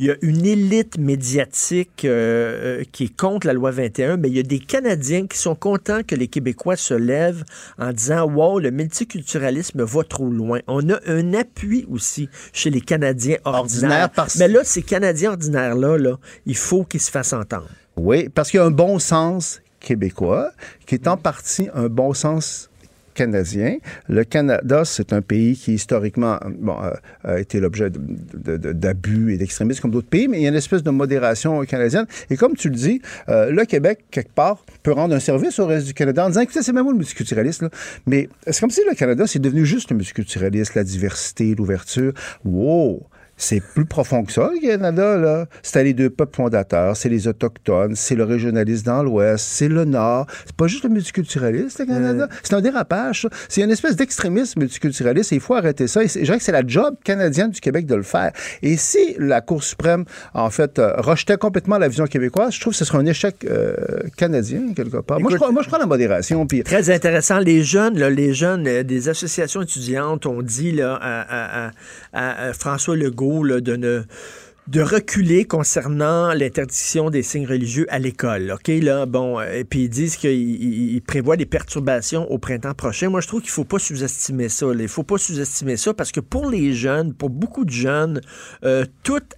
Il 0.00 0.06
y 0.06 0.10
a 0.12 0.16
une 0.22 0.46
élite 0.46 0.96
médiatique 0.96 2.04
euh, 2.04 2.80
euh, 2.80 2.84
qui 2.92 3.04
est 3.04 3.16
contre 3.16 3.48
la 3.48 3.52
loi 3.52 3.72
21, 3.72 4.16
mais 4.16 4.28
il 4.28 4.36
y 4.36 4.38
a 4.38 4.44
des 4.44 4.60
Canadiens 4.60 5.26
qui 5.26 5.36
sont 5.38 5.56
contents 5.56 6.02
que 6.06 6.14
les 6.14 6.28
Québécois 6.28 6.76
se 6.76 6.94
lèvent 6.94 7.42
en 7.78 7.92
disant 7.92 8.24
Wow, 8.30 8.60
le 8.60 8.70
multiculturalisme 8.70 9.82
va 9.82 10.04
trop 10.04 10.30
loin. 10.30 10.60
On 10.68 10.88
a 10.88 11.00
un 11.06 11.34
appui 11.34 11.84
aussi 11.90 12.28
chez 12.52 12.70
les 12.70 12.80
Canadiens 12.80 13.38
ordinaires. 13.44 13.60
Ordinaire 13.60 14.10
parce- 14.10 14.36
Mais 14.36 14.46
là, 14.46 14.60
ces 14.62 14.82
Canadiens 14.82 15.30
ordinaires-là, 15.32 15.98
là, 15.98 16.16
il 16.46 16.56
faut 16.56 16.84
qu'ils 16.84 17.00
se 17.00 17.10
fassent 17.10 17.32
entendre. 17.32 17.68
Oui, 17.96 18.28
parce 18.28 18.50
qu'il 18.52 18.58
y 18.58 18.62
a 18.62 18.66
un 18.66 18.70
bon 18.70 19.00
sens 19.00 19.60
québécois 19.80 20.52
qui 20.86 20.94
est 20.94 21.08
en 21.08 21.16
partie 21.16 21.68
un 21.74 21.88
bon 21.88 22.12
sens 22.14 22.70
canadien. 23.18 23.78
Le 24.08 24.22
Canada, 24.22 24.84
c'est 24.84 25.12
un 25.12 25.22
pays 25.22 25.56
qui 25.56 25.74
historiquement 25.74 26.38
euh, 26.44 26.92
a 27.24 27.40
été 27.40 27.58
l'objet 27.58 27.90
d'abus 27.90 29.34
et 29.34 29.38
d'extrémisme 29.38 29.82
comme 29.82 29.90
d'autres 29.90 30.08
pays, 30.08 30.28
mais 30.28 30.38
il 30.38 30.42
y 30.42 30.46
a 30.46 30.50
une 30.50 30.54
espèce 30.54 30.84
de 30.84 30.90
modération 30.90 31.64
canadienne. 31.64 32.06
Et 32.30 32.36
comme 32.36 32.54
tu 32.54 32.68
le 32.68 32.76
dis, 32.76 33.02
euh, 33.28 33.50
le 33.50 33.64
Québec, 33.64 34.04
quelque 34.12 34.32
part, 34.32 34.64
peut 34.84 34.92
rendre 34.92 35.16
un 35.16 35.20
service 35.20 35.58
au 35.58 35.66
reste 35.66 35.86
du 35.86 35.94
Canada 35.94 36.24
en 36.24 36.28
disant, 36.28 36.42
écoutez, 36.42 36.62
c'est 36.62 36.72
même 36.72 36.84
moi 36.84 36.92
le 36.92 36.98
multiculturaliste, 36.98 37.62
là. 37.62 37.70
mais 38.06 38.28
c'est 38.46 38.60
comme 38.60 38.70
si 38.70 38.82
le 38.88 38.94
Canada, 38.94 39.26
c'est 39.26 39.40
devenu 39.40 39.66
juste 39.66 39.90
le 39.90 39.96
multiculturalisme, 39.96 40.72
la 40.76 40.84
diversité, 40.84 41.56
l'ouverture. 41.56 42.12
Wow! 42.44 43.02
C'est 43.40 43.62
plus 43.62 43.84
profond 43.86 44.24
que 44.24 44.32
ça, 44.32 44.50
le 44.52 44.60
Canada, 44.60 45.16
là. 45.16 45.46
C'était 45.62 45.84
les 45.84 45.94
deux 45.94 46.10
peuples 46.10 46.34
fondateurs, 46.34 46.96
c'est 46.96 47.08
les 47.08 47.28
Autochtones, 47.28 47.94
c'est 47.94 48.16
le 48.16 48.24
régionalisme 48.24 48.84
dans 48.86 49.02
l'Ouest, 49.04 49.46
c'est 49.48 49.68
le 49.68 49.84
Nord. 49.84 50.26
C'est 50.44 50.56
pas 50.56 50.66
juste 50.66 50.82
le 50.82 50.90
multiculturalisme, 50.90 51.82
le 51.82 51.86
Canada. 51.86 52.28
C'est 52.42 52.54
un 52.54 52.60
dérapage. 52.60 53.28
C'est 53.48 53.62
une 53.62 53.70
espèce 53.70 53.94
d'extrémisme 53.96 54.58
multiculturaliste 54.60 55.32
et 55.32 55.36
il 55.36 55.40
faut 55.40 55.54
arrêter 55.54 55.86
ça. 55.86 56.02
Et 56.02 56.08
c'est- 56.08 56.18
je 56.20 56.24
dirais 56.24 56.38
que 56.38 56.42
c'est 56.44 56.52
la 56.52 56.66
job 56.66 56.96
canadienne 57.04 57.50
du 57.50 57.60
Québec 57.60 57.86
de 57.86 57.94
le 57.94 58.02
faire. 58.02 58.32
Et 58.62 58.76
si 58.76 59.14
la 59.18 59.40
Cour 59.40 59.62
suprême, 59.62 60.04
en 60.34 60.50
fait, 60.50 60.78
euh, 60.80 60.94
rejetait 60.98 61.36
complètement 61.36 61.78
la 61.78 61.86
vision 61.88 62.06
québécoise, 62.06 62.52
je 62.54 62.60
trouve 62.60 62.72
que 62.72 62.78
ce 62.78 62.84
serait 62.84 62.98
un 62.98 63.06
échec 63.06 63.36
euh, 63.48 63.74
canadien, 64.16 64.72
quelque 64.74 64.98
part. 64.98 65.20
moi, 65.20 65.30
je 65.30 65.36
crois, 65.36 65.52
moi, 65.52 65.62
je 65.62 65.68
crois 65.68 65.78
à 65.78 65.82
la 65.82 65.86
modération. 65.86 66.44
Très 66.64 66.90
intéressant. 66.90 67.38
Les 67.38 67.62
jeunes, 67.62 67.96
là, 67.98 68.10
les 68.10 68.34
jeunes 68.34 68.66
euh, 68.66 68.82
des 68.82 69.08
associations 69.08 69.62
étudiantes 69.62 70.26
ont 70.26 70.42
dit 70.42 70.72
là, 70.72 70.98
à, 71.00 71.20
à- 71.20 71.66
à- 71.66 71.70
à- 72.12 72.48
à 72.48 72.52
François 72.52 72.96
Legault 72.96 73.27
de 73.60 73.76
ne 73.76 74.82
reculer 74.82 75.44
concernant 75.46 76.32
l'interdiction 76.34 77.08
des 77.08 77.22
signes 77.22 77.46
religieux 77.46 77.86
à 77.88 77.98
l'école. 77.98 78.52
OK, 78.52 78.68
là, 78.82 79.06
bon, 79.06 79.38
euh, 79.40 79.50
et 79.60 79.64
puis 79.64 79.84
ils 79.84 79.88
disent 79.88 80.16
qu'ils 80.16 80.30
ils- 80.32 80.94
ils 80.96 81.00
prévoient 81.00 81.38
des 81.38 81.46
perturbations 81.46 82.30
au 82.30 82.38
printemps 82.38 82.74
prochain. 82.74 83.08
Moi, 83.08 83.20
je 83.22 83.28
trouve 83.28 83.40
qu'il 83.40 83.50
faut 83.50 83.64
pas 83.64 83.78
sous-estimer 83.78 84.48
ça. 84.50 84.66
Il 84.78 84.88
faut 84.88 85.04
pas 85.04 85.16
sous-estimer 85.16 85.76
ça 85.78 85.94
parce 85.94 86.12
que 86.12 86.20
pour 86.20 86.50
les 86.50 86.74
jeunes, 86.74 87.14
pour 87.14 87.30
beaucoup 87.30 87.64
de 87.64 87.70
jeunes, 87.70 88.20
euh, 88.64 88.84
toute 89.04 89.36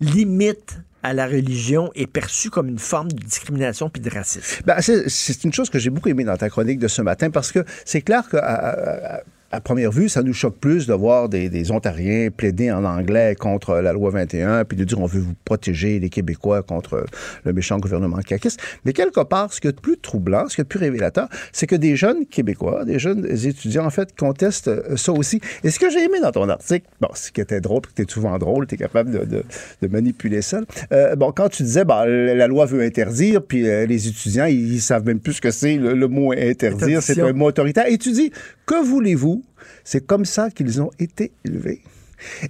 limite 0.00 0.78
à 1.02 1.14
la 1.14 1.26
religion 1.26 1.90
est 1.94 2.06
perçue 2.06 2.50
comme 2.50 2.68
une 2.68 2.78
forme 2.78 3.10
de 3.10 3.16
discrimination 3.24 3.88
puis 3.88 4.02
de 4.02 4.10
racisme. 4.10 4.62
Ben, 4.66 4.76
c'est 4.80 5.44
une 5.44 5.52
chose 5.52 5.70
que 5.70 5.78
j'ai 5.78 5.90
beaucoup 5.90 6.08
aimé 6.10 6.24
dans 6.24 6.36
ta 6.36 6.50
chronique 6.50 6.78
de 6.78 6.88
ce 6.88 7.00
matin 7.02 7.30
parce 7.30 7.52
que 7.52 7.60
c'est 7.86 8.02
clair 8.02 8.24
à- 8.34 9.20
à 9.50 9.60
première 9.62 9.90
vue, 9.90 10.08
ça 10.10 10.22
nous 10.22 10.34
choque 10.34 10.58
plus 10.58 10.86
de 10.86 10.92
voir 10.92 11.28
des, 11.30 11.48
des 11.48 11.70
Ontariens 11.70 12.28
plaider 12.30 12.70
en 12.70 12.84
anglais 12.84 13.34
contre 13.38 13.76
la 13.76 13.92
loi 13.94 14.10
21 14.10 14.64
puis 14.66 14.76
de 14.76 14.84
dire 14.84 15.00
on 15.00 15.06
veut 15.06 15.20
vous 15.20 15.32
protéger 15.46 15.98
les 15.98 16.10
Québécois 16.10 16.62
contre 16.62 17.06
le 17.44 17.52
méchant 17.54 17.78
gouvernement 17.78 18.18
caquiste. 18.18 18.60
Mais 18.84 18.92
quelque 18.92 19.20
part, 19.20 19.52
ce 19.52 19.60
qui 19.60 19.68
est 19.68 19.72
de 19.72 19.80
plus 19.80 19.96
troublant, 19.96 20.48
ce 20.48 20.54
qui 20.54 20.60
est 20.60 20.64
de 20.64 20.68
plus 20.68 20.78
révélateur, 20.78 21.28
c'est 21.52 21.66
que 21.66 21.76
des 21.76 21.96
jeunes 21.96 22.26
Québécois, 22.26 22.84
des 22.84 22.98
jeunes 22.98 23.26
étudiants, 23.26 23.86
en 23.86 23.90
fait, 23.90 24.14
contestent 24.14 24.68
euh, 24.68 24.96
ça 24.96 25.12
aussi. 25.12 25.40
Et 25.64 25.70
ce 25.70 25.78
que 25.78 25.88
j'ai 25.90 26.04
aimé 26.04 26.20
dans 26.20 26.32
ton 26.32 26.48
article, 26.48 26.86
bon, 27.00 27.08
ce 27.14 27.30
qui 27.32 27.40
était 27.40 27.60
drôle, 27.62 27.80
tu 27.96 28.02
es 28.02 28.06
souvent 28.06 28.36
drôle, 28.38 28.66
tu 28.66 28.74
es 28.74 28.78
capable 28.78 29.10
de, 29.10 29.24
de- 29.24 29.44
de 29.80 29.88
manipuler 29.88 30.42
ça. 30.42 30.60
Euh, 30.92 31.16
bon, 31.16 31.32
quand 31.32 31.48
tu 31.48 31.62
disais, 31.62 31.84
bon, 31.86 32.04
la 32.04 32.46
loi 32.48 32.66
veut 32.66 32.82
interdire, 32.82 33.42
puis 33.42 33.66
euh, 33.66 33.86
les 33.86 34.08
étudiants, 34.08 34.44
ils, 34.46 34.74
ils 34.74 34.80
savent 34.82 35.06
même 35.06 35.20
plus 35.20 35.34
ce 35.34 35.40
que 35.40 35.50
c'est 35.50 35.76
le, 35.76 35.94
le 35.94 36.08
mot 36.08 36.32
interdire, 36.32 37.02
c'est 37.02 37.14
un 37.22 37.32
mot 37.32 37.46
autoritaire. 37.46 37.86
Et 37.86 37.96
tu 37.96 38.12
dis, 38.12 38.30
que 38.66 38.84
voulez-vous? 38.84 39.37
C'est 39.84 40.06
comme 40.06 40.24
ça 40.24 40.50
qu'ils 40.50 40.80
ont 40.82 40.90
été 40.98 41.32
élevés. 41.44 41.82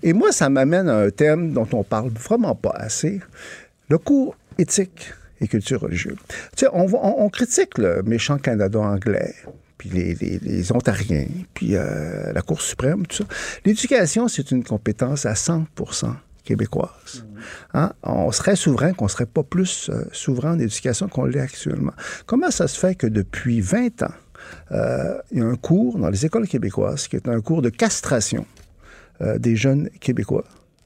Et 0.02 0.12
moi, 0.12 0.32
ça 0.32 0.48
m'amène 0.48 0.88
à 0.88 0.98
un 0.98 1.10
thème 1.10 1.52
dont 1.52 1.68
on 1.72 1.84
parle 1.84 2.10
vraiment 2.10 2.54
pas 2.54 2.72
assez, 2.74 3.20
le 3.88 3.98
cours 3.98 4.36
éthique 4.56 5.12
et 5.40 5.48
culture 5.48 5.80
religieuse. 5.80 6.16
Tu 6.56 6.64
sais, 6.64 6.68
on, 6.72 7.28
critique 7.28 7.78
le 7.78 8.02
méchant 8.02 8.38
Canada 8.38 8.80
anglais, 8.80 9.34
puis 9.76 9.90
les, 9.90 10.72
Ontariens, 10.72 11.26
puis 11.54 11.76
euh, 11.76 12.32
la 12.32 12.42
Cour 12.42 12.60
suprême, 12.60 13.06
tout 13.06 13.16
ça. 13.16 13.24
L'éducation, 13.64 14.26
c'est 14.28 14.50
une 14.50 14.64
compétence 14.64 15.26
à 15.26 15.34
100% 15.34 15.66
québécoise. 16.44 17.26
Hein? 17.74 17.92
On 18.02 18.32
serait 18.32 18.56
souverain 18.56 18.94
qu'on 18.94 19.06
serait 19.06 19.26
pas 19.26 19.42
plus 19.42 19.90
euh, 19.90 20.04
souverain 20.12 20.54
en 20.54 20.58
éducation 20.58 21.06
qu'on 21.06 21.26
l'est 21.26 21.40
actuellement. 21.40 21.92
Comment 22.26 22.50
ça 22.50 22.66
se 22.66 22.78
fait 22.78 22.94
que 22.94 23.06
depuis 23.06 23.60
20 23.60 24.02
ans, 24.02 24.14
euh, 24.72 25.18
il 25.32 25.38
y 25.38 25.42
a 25.42 25.46
un 25.46 25.56
cours 25.56 25.98
dans 25.98 26.10
les 26.10 26.26
écoles 26.26 26.46
québécoises 26.46 27.08
qui 27.08 27.16
est 27.16 27.28
un 27.28 27.40
cours 27.40 27.62
de 27.62 27.70
castration 27.70 28.46
euh, 29.20 29.38
des 29.38 29.56
jeunes 29.56 29.90
Québécois 30.00 30.44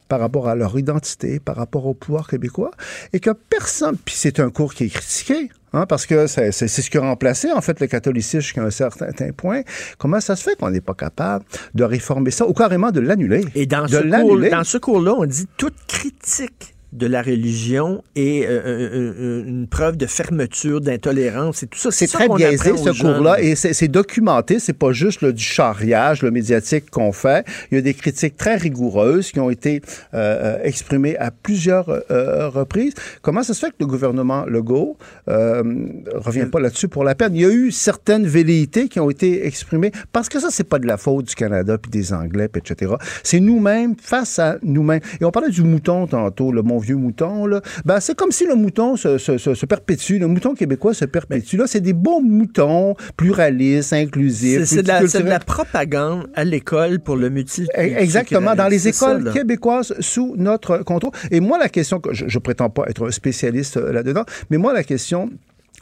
par 0.09 0.20
rapport 0.20 0.47
à 0.47 0.55
leur 0.55 0.78
identité, 0.78 1.40
par 1.40 1.56
rapport 1.56 1.86
au 1.86 1.94
pouvoir 1.94 2.28
québécois, 2.28 2.70
et 3.14 3.18
que 3.18 3.30
personne, 3.30 3.97
puis 3.97 4.14
c'est 4.14 4.40
un 4.40 4.51
cours 4.51 4.74
qui 4.74 4.84
est 4.84 4.89
critiqué, 4.90 5.48
hein, 5.72 5.86
parce 5.86 6.05
que 6.05 6.26
c'est 6.26 6.52
ce 6.52 6.90
qui 6.90 6.98
a 6.98 7.01
remplacé, 7.01 7.51
en 7.51 7.62
fait, 7.62 7.80
le 7.80 7.86
catholicisme 7.86 8.40
jusqu'à 8.40 8.62
un 8.62 8.70
certain 8.70 9.32
point. 9.34 9.62
Comment 9.97 10.20
ça 10.20 10.36
se 10.36 10.43
fait 10.43 10.55
qu'on 10.55 10.68
n'est 10.68 10.82
pas 10.82 10.93
capable 10.93 11.47
de 11.74 11.82
réformer 11.82 12.30
ça, 12.30 12.47
ou 12.47 12.52
carrément 12.52 12.90
de 12.90 13.01
l'annuler? 13.01 13.43
Et 13.55 13.64
dans 13.64 13.86
de 13.86 13.89
ce, 13.89 13.97
cours, 13.97 14.06
l'annuler? 14.06 14.51
dans 14.51 14.64
ce 14.64 14.76
cours-là, 14.76 15.14
on 15.16 15.24
dit 15.24 15.47
toute 15.56 15.76
critique 15.89 16.74
de 16.93 17.06
la 17.06 17.23
religion 17.23 18.02
est 18.16 18.47
euh, 18.47 19.44
une 19.47 19.66
preuve 19.66 19.97
de 19.97 20.06
fermeture, 20.06 20.81
d'intolérance 20.81 21.62
et 21.62 21.66
tout 21.66 21.78
ça. 21.78 21.90
C'est 21.90 22.06
très 22.06 22.28
biaisé, 22.28 22.77
ce 22.77 23.01
cours-là, 23.01 23.40
et 23.40 23.55
c'est 23.55 23.89
documenté. 23.89 24.59
C'est 24.59 24.73
pas 24.73 24.93
juste 24.93 25.23
là, 25.23 25.32
du 25.32 25.43
charriage, 25.43 26.23
le 26.23 26.31
médiatique 26.31 26.90
qu'on 26.90 27.12
fait. 27.12 27.47
Il 27.70 27.77
y 27.77 27.78
a 27.78 27.81
des 27.81 27.94
critiques 27.94 28.36
très 28.36 28.56
rigoureuses 28.56 29.32
qui 29.32 29.40
ont 29.40 29.51
été 29.51 29.81
euh, 30.14 30.56
euh, 30.59 30.59
exprimées 30.62 31.16
à 31.19 31.31
plusieurs 31.31 31.89
euh, 32.10 32.48
reprises. 32.48 32.94
Comment 33.23 33.43
ça 33.43 33.55
se 33.55 33.60
fait 33.60 33.70
que 33.70 33.77
le 33.81 33.86
gouvernement 33.86 34.44
Legault 34.47 34.97
revient 35.27 36.47
pas 36.51 36.60
là-dessus 36.60 36.89
pour 36.89 37.05
la 37.05 37.14
peine? 37.14 37.35
Il 37.35 37.43
y 37.43 37.47
a 37.47 37.51
eu 37.51 37.70
certaines 37.70 38.27
velléités 38.27 38.89
qui 38.89 39.01
ont 39.01 39.10
été 39.10 39.47
exprimées, 39.47 39.93
parce 40.12 40.28
que 40.28 40.40
ça, 40.40 40.48
c'est 40.51 40.64
pas 40.64 40.78
de 40.78 40.86
la 40.86 40.97
faute 40.97 41.27
du 41.27 41.35
Canada, 41.35 41.78
puis 41.78 41.90
des 41.90 42.12
Anglais, 42.12 42.48
puis 42.48 42.62
etc. 42.64 42.93
C'est 43.23 43.40
nous-mêmes, 43.40 43.94
face 44.01 44.39
à 44.39 44.59
nous-mêmes. 44.62 45.01
Et 45.20 45.24
on 45.24 45.31
parlait 45.31 45.51
du 45.51 45.62
mouton 45.62 46.06
tantôt, 46.06 46.52
le 46.52 46.62
mon 46.62 46.78
vieux 46.82 46.96
mouton, 46.96 47.46
là. 47.46 47.62
Ben, 47.84 48.00
c'est 48.00 48.14
comme 48.14 48.32
si 48.32 48.44
le 48.46 48.54
mouton 48.54 48.96
se, 48.96 49.16
se- 49.18 49.38
se- 49.38 49.54
se 49.54 49.66
perpétue, 49.66 50.18
le 50.18 50.26
mouton 50.26 50.54
québécois 50.54 50.92
se 50.92 51.04
perpétue. 51.06 51.56
Là, 51.56 51.66
c'est 51.66 51.80
des 51.80 51.92
beaux 51.94 52.20
moutons, 52.20 52.94
pluralistes, 53.16 53.92
inclusifs. 53.92 54.64
C'est 54.64 54.82
de, 54.82 54.88
la- 54.88 55.00
de 55.38 55.44
propagande 55.44 56.28
à 56.34 56.44
l'école 56.44 56.98
pour 57.00 57.16
le 57.16 57.30
multi. 57.30 57.66
Exactement, 57.74 58.54
dans 58.54 58.68
les 58.68 58.78
ça, 58.78 58.88
écoles 58.90 59.32
québécoises 59.32 59.94
sous 60.00 60.34
notre 60.36 60.78
contrôle. 60.78 61.12
Et 61.30 61.40
moi, 61.40 61.59
la 61.59 61.68
question, 61.68 62.00
que 62.00 62.12
je, 62.12 62.26
je 62.28 62.38
prétends 62.38 62.68
pas 62.70 62.84
être 62.88 63.06
un 63.06 63.10
spécialiste 63.10 63.76
euh, 63.76 63.92
là-dedans, 63.92 64.24
mais 64.50 64.59
moi, 64.59 64.72
la 64.72 64.82
question 64.84 65.30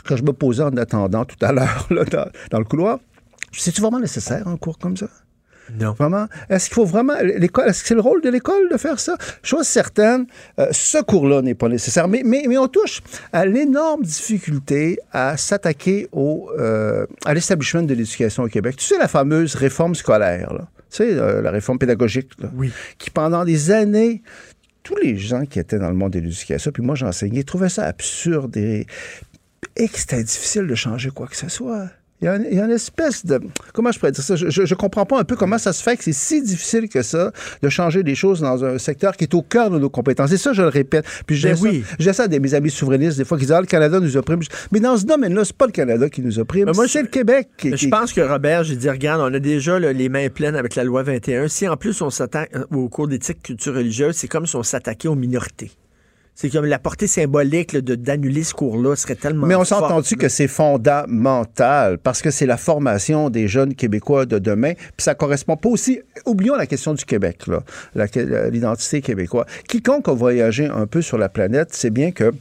que 0.05 0.17
je 0.17 0.23
me 0.23 0.33
posais 0.33 0.63
en 0.63 0.77
attendant 0.77 1.25
tout 1.25 1.37
à 1.45 1.53
l'heure, 1.53 1.89
dans, 1.91 2.27
dans 2.51 2.59
le 2.59 2.65
couloir, 2.65 2.99
c'est-tu 3.53 3.81
vraiment 3.81 3.99
nécessaire 4.01 4.47
un 4.49 4.57
cours 4.57 4.79
comme 4.79 4.97
ça? 4.97 5.09
Non. 5.79 5.93
Vraiment? 5.93 6.27
Est-ce 6.49 6.67
qu'il 6.67 6.75
faut 6.75 6.85
vraiment. 6.85 7.15
L'école, 7.23 7.69
est-ce 7.69 7.83
que 7.83 7.89
c'est 7.89 7.95
le 7.95 8.01
rôle 8.01 8.23
de 8.23 8.29
l'école 8.29 8.69
de 8.71 8.77
faire 8.77 8.99
ça? 8.99 9.17
Chose 9.43 9.67
certaine, 9.67 10.27
euh, 10.59 10.69
ce 10.73 11.03
cours-là 11.03 11.43
n'est 11.43 11.55
pas 11.55 11.69
nécessaire. 11.69 12.09
Mais, 12.09 12.23
mais, 12.25 12.45
mais 12.49 12.59
on 12.59 12.69
touche 12.69 13.03
à 13.33 13.47
l'énorme 13.47 14.03
difficulté 14.03 14.99
à 15.13 15.37
s'attaquer 15.37 16.09
au, 16.13 16.51
euh, 16.59 17.07
à 17.25 17.35
l'établissement 17.35 17.83
de 17.83 17.95
l'éducation 17.95 18.43
au 18.43 18.49
Québec. 18.49 18.77
Tu 18.77 18.87
sais, 18.87 18.99
la 18.99 19.09
fameuse 19.09 19.55
réforme 19.55 19.95
scolaire, 19.95 20.53
là. 20.53 20.69
Tu 20.91 20.97
sais, 20.97 21.15
euh, 21.15 21.41
la 21.41 21.53
réforme 21.53 21.79
pédagogique, 21.79 22.31
là, 22.41 22.51
qui 22.99 23.11
pendant 23.11 23.45
des 23.45 23.71
années, 23.71 24.23
tous 24.83 24.97
les 24.97 25.17
gens 25.17 25.45
qui 25.45 25.61
étaient 25.61 25.79
dans 25.79 25.89
le 25.91 25.95
monde 25.95 26.13
de 26.13 26.19
l'éducation, 26.19 26.73
puis 26.73 26.83
moi 26.83 26.97
j'enseignais, 26.97 27.45
trouvaient 27.45 27.69
ça 27.69 27.85
absurde 27.85 28.57
et, 28.57 28.87
et 29.77 29.89
que 29.89 29.99
c'était 29.99 30.25
difficile 30.25 30.67
de 30.67 30.75
changer 30.75 31.11
quoi 31.11 31.29
que 31.29 31.37
ce 31.37 31.49
soit. 31.49 31.89
Il 32.23 32.27
y, 32.27 32.29
a 32.29 32.37
une, 32.37 32.47
il 32.51 32.57
y 32.59 32.61
a 32.61 32.65
une 32.67 32.71
espèce 32.71 33.25
de... 33.25 33.41
Comment 33.73 33.93
je 33.93 33.99
pourrais 33.99 34.13
dire 34.13 34.23
ça? 34.23 34.37
Je, 34.37 34.51
je, 34.51 34.67
je 34.67 34.75
comprends 34.75 35.07
pas 35.07 35.19
un 35.19 35.25
peu 35.25 35.37
comment 35.37 35.57
ça 35.57 35.73
se 35.73 35.83
fait 35.83 35.97
que 35.97 36.05
c'est 36.05 36.13
si 36.13 36.43
difficile 36.43 36.89
que 36.91 37.01
ça 37.01 37.33
de 37.63 37.69
changer 37.71 38.03
des 38.03 38.15
choses 38.15 38.41
dans 38.41 38.63
un 38.63 38.77
secteur 38.77 39.17
qui 39.17 39.25
est 39.25 39.35
au 39.35 39.41
cœur 39.41 39.71
de 39.71 39.79
nos 39.79 39.89
compétences. 39.89 40.31
Et 40.33 40.37
ça, 40.37 40.53
je 40.53 40.61
le 40.61 40.69
répète. 40.69 41.07
Puis 41.27 41.37
j'ai 41.37 41.51
Ben 41.51 41.57
ça, 41.57 41.63
oui. 41.63 41.85
ça 42.13 42.23
à 42.25 42.29
des, 42.29 42.39
mes 42.41 42.53
amis 42.53 42.71
souverainistes, 42.71 43.17
des 43.17 43.25
fois, 43.25 43.39
qui 43.39 43.45
disent, 43.45 43.53
ah, 43.53 43.61
le 43.63 43.67
Canada 43.67 44.01
nous 44.01 44.17
opprime. 44.19 44.41
Mais 44.71 44.81
dans 44.81 44.99
ce 44.99 45.07
domaine-là, 45.07 45.45
c'est 45.47 45.57
pas 45.57 45.65
le 45.67 45.73
Canada 45.73 46.11
qui 46.11 46.21
nous 46.21 46.39
opprime, 46.39 46.67
Mais 46.67 46.73
moi, 46.73 46.87
c'est 46.87 47.01
le 47.03 47.09
Québec. 47.09 47.49
qui- 47.57 47.71
Je 47.71 47.77
qui- 47.77 47.89
pense 47.89 48.13
que 48.13 48.21
Robert, 48.21 48.65
j'ai 48.65 48.77
dit, 48.77 48.91
regarde, 48.91 49.23
on 49.23 49.33
a 49.35 49.39
déjà 49.41 49.79
là, 49.79 49.93
les 49.93 50.09
mains 50.11 50.29
pleines 50.29 50.57
avec 50.57 50.75
la 50.75 50.85
loi 50.85 51.03
21. 51.03 51.49
Si 51.49 51.67
en 51.69 51.77
plus 51.79 52.03
on 52.03 52.11
s'attaque 52.11 52.51
euh, 52.55 52.65
au 52.77 52.89
cours 52.91 53.09
d'éthique 53.09 53.43
culture 53.43 53.75
religieuse, 53.75 54.15
c'est 54.17 54.29
comme 54.29 54.47
si 54.47 54.57
on 54.57 54.63
s'attaquait 54.63 55.09
aux 55.09 55.15
minorités. 55.15 55.71
C'est 56.35 56.49
comme 56.49 56.65
la 56.65 56.79
portée 56.79 57.07
symbolique 57.07 57.73
là, 57.73 57.81
de 57.81 57.95
d'annuler 57.95 58.45
ce 58.45 58.55
cours-là 58.55 58.97
serait 58.97 59.15
tellement. 59.15 59.47
Mais 59.47 59.55
on 59.55 59.65
s'est 59.65 59.75
entendu 59.75 60.17
que 60.17 60.29
c'est 60.29 60.49
fondamental 60.49 61.99
parce 61.99 62.23
que 62.23 62.31
c'est 62.31 62.47
la 62.47 62.57
formation 62.57 63.29
des 63.29 63.47
jeunes 63.47 63.75
Québécois 63.75 64.25
de 64.25 64.39
demain. 64.39 64.73
Puis 64.75 65.05
ça 65.05 65.15
correspond 65.15 65.57
pas 65.57 65.69
aussi. 65.69 66.01
Oublions 66.25 66.57
la 66.57 66.67
question 66.67 66.95
du 66.95 67.05
Québec, 67.05 67.45
l'identité 68.51 69.03
québécoise. 69.03 69.47
Quiconque 69.69 70.09
a 70.09 70.13
voyagé 70.13 70.67
un 70.67 70.87
peu 70.87 71.03
sur 71.03 71.19
la 71.19 71.29
planète 71.29 71.75
sait 71.75 71.91
bien 71.91 72.11
que 72.11 72.33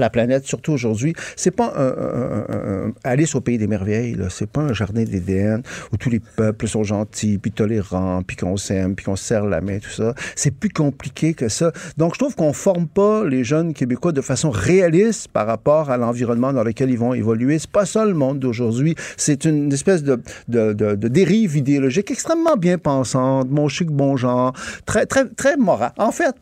la 0.00 0.10
planète, 0.10 0.44
surtout 0.46 0.72
aujourd'hui, 0.72 1.14
c'est 1.36 1.50
pas 1.50 1.72
un, 1.76 2.92
Alice 3.04 3.34
au 3.34 3.40
pays 3.40 3.58
des 3.58 3.66
merveilles. 3.66 4.16
C'est 4.30 4.50
pas 4.50 4.62
un 4.62 4.72
jardin 4.72 5.04
d'Éden 5.04 5.62
où 5.92 5.96
tous 5.96 6.10
les 6.10 6.20
peuples 6.20 6.66
sont 6.66 6.82
gentils, 6.82 7.38
puis 7.38 7.52
tolérants, 7.52 8.22
puis 8.22 8.36
qu'on 8.36 8.56
s'aime, 8.56 8.94
puis 8.94 9.04
qu'on 9.04 9.16
se 9.16 9.24
serre 9.24 9.46
la 9.46 9.60
main, 9.60 9.78
tout 9.78 9.90
ça. 9.90 10.14
C'est 10.34 10.50
plus 10.50 10.70
compliqué 10.70 11.34
que 11.34 11.48
ça. 11.48 11.72
Donc, 11.96 12.14
je 12.14 12.18
trouve 12.18 12.34
qu'on 12.34 12.52
forme 12.52 12.88
pas 12.88 13.24
les 13.24 13.44
jeunes 13.44 13.72
Québécois 13.74 14.12
de 14.12 14.20
façon 14.20 14.50
réaliste 14.50 15.28
par 15.28 15.46
rapport 15.46 15.90
à 15.90 15.96
l'environnement 15.96 16.52
dans 16.52 16.64
lequel 16.64 16.90
ils 16.90 16.98
vont 16.98 17.14
évoluer. 17.14 17.58
C'est 17.58 17.70
pas 17.70 17.86
ça 17.86 18.04
le 18.04 18.14
monde 18.14 18.38
d'aujourd'hui. 18.38 18.94
C'est 19.16 19.44
une 19.44 19.72
espèce 19.72 20.02
de, 20.02 20.20
dérive 20.48 21.56
idéologique 21.56 22.10
extrêmement 22.10 22.56
bien 22.56 22.78
pensante, 22.78 23.48
bon 23.48 23.68
chic, 23.68 23.88
bon 23.88 24.16
genre, 24.16 24.52
très, 24.86 25.06
très, 25.06 25.26
très 25.26 25.56
moral. 25.56 25.92
En 25.98 26.12
fait, 26.12 26.34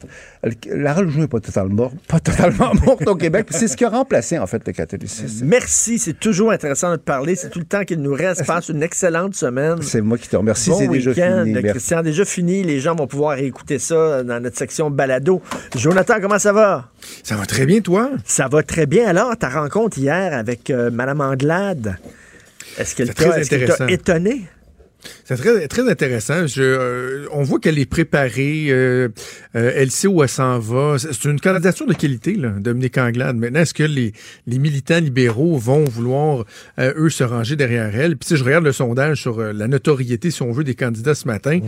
la 0.71 0.95
religion 0.95 1.21
n'est 1.23 1.29
pas 1.29 1.41
totalement, 1.41 1.91
pas 2.07 2.21
totalement 2.21 2.73
morte 2.87 3.07
au 3.07 3.17
Québec. 3.17 3.48
C'est 3.51 3.69
ce 3.69 3.77
qui 3.77 3.85
a 3.85 3.89
remplacé, 3.89 4.39
en 4.39 4.47
fait, 4.47 4.63
le 4.67 4.73
catholicisme. 4.73 5.47
Merci, 5.47 5.99
c'est 5.99 6.19
toujours 6.19 6.51
intéressant 6.51 6.91
de 6.91 6.97
te 6.97 7.03
parler. 7.03 7.35
C'est 7.35 7.51
tout 7.51 7.59
le 7.59 7.65
temps 7.65 7.85
qu'il 7.85 8.01
nous 8.01 8.15
reste. 8.15 8.47
Passe 8.47 8.69
une 8.69 8.83
excellente 8.83 9.35
semaine. 9.35 9.83
C'est 9.83 10.01
moi 10.01 10.19
qui 10.19 10.29
te 10.29 10.37
remercie. 10.37 10.71
Bon 10.71 10.79
c'est 10.79 10.89
déjà 10.89 11.11
week-end, 11.11 11.43
fini. 11.45 11.53
Merci. 11.55 11.71
Christian. 11.71 12.03
Déjà 12.03 12.25
fini. 12.25 12.63
Les 12.63 12.81
gens 12.81 12.95
vont 12.95 13.07
pouvoir 13.07 13.39
écouter 13.39 13.79
ça 13.79 14.23
dans 14.23 14.41
notre 14.41 14.57
section 14.57 14.91
balado. 14.91 15.43
Jonathan, 15.77 16.15
comment 16.21 16.39
ça 16.39 16.53
va? 16.53 16.91
Ça 17.23 17.37
va 17.37 17.47
très 17.47 17.67
bien, 17.67 17.81
toi? 17.81 18.11
Ça 18.25 18.49
va 18.49 18.63
très 18.63 18.87
bien. 18.87 19.07
Alors, 19.09 19.37
ta 19.37 19.49
rencontre 19.49 19.99
hier 19.99 20.35
avec 20.35 20.71
euh, 20.71 20.91
Mme 20.91 21.21
Anglade, 21.21 21.99
est-ce 22.79 22.95
qu'elle 22.95 23.15
t'a 23.15 23.89
étonné? 23.89 24.47
C'est 25.25 25.37
très, 25.37 25.69
très 25.69 25.89
intéressant. 25.89 26.47
Je, 26.47 26.63
euh, 26.63 27.27
on 27.33 27.43
voit 27.43 27.61
qu'elle 27.61 27.79
est 27.79 27.87
préparée. 27.87 28.67
euh, 28.71 29.09
euh, 29.55 29.73
elle 29.75 29.91
sait 29.91 30.09
où 30.09 30.23
elle 30.23 30.29
s'en 30.29 30.59
va. 30.59 30.97
C'est 30.99 31.25
une 31.25 31.41
candidature 31.41 31.87
de 31.87 31.95
qualité, 31.95 32.35
là, 32.35 32.51
Dominique 32.59 32.99
Anglade. 32.99 33.37
Maintenant, 33.37 33.61
est-ce 33.61 33.75
que 33.75 33.83
les, 33.83 34.13
les 34.47 34.59
militants 34.59 35.01
libéraux 35.01 35.57
vont 35.59 35.85
vouloir, 35.85 36.45
eux, 36.79 37.11
se 37.11 37.25
ranger 37.25 37.57
derrière 37.57 37.95
elle? 37.95 38.17
Puis, 38.17 38.29
si 38.29 38.37
je 38.37 38.45
regarde 38.45 38.65
le 38.65 38.73
sondage 38.73 39.23
sur 39.23 39.41
la 39.41 39.69
notoriété, 39.69 40.31
si 40.31 40.43
on 40.43 40.53
veut, 40.53 40.65
des 40.65 40.75
candidats 40.75 41.15
ce 41.15 41.27
matin. 41.27 41.61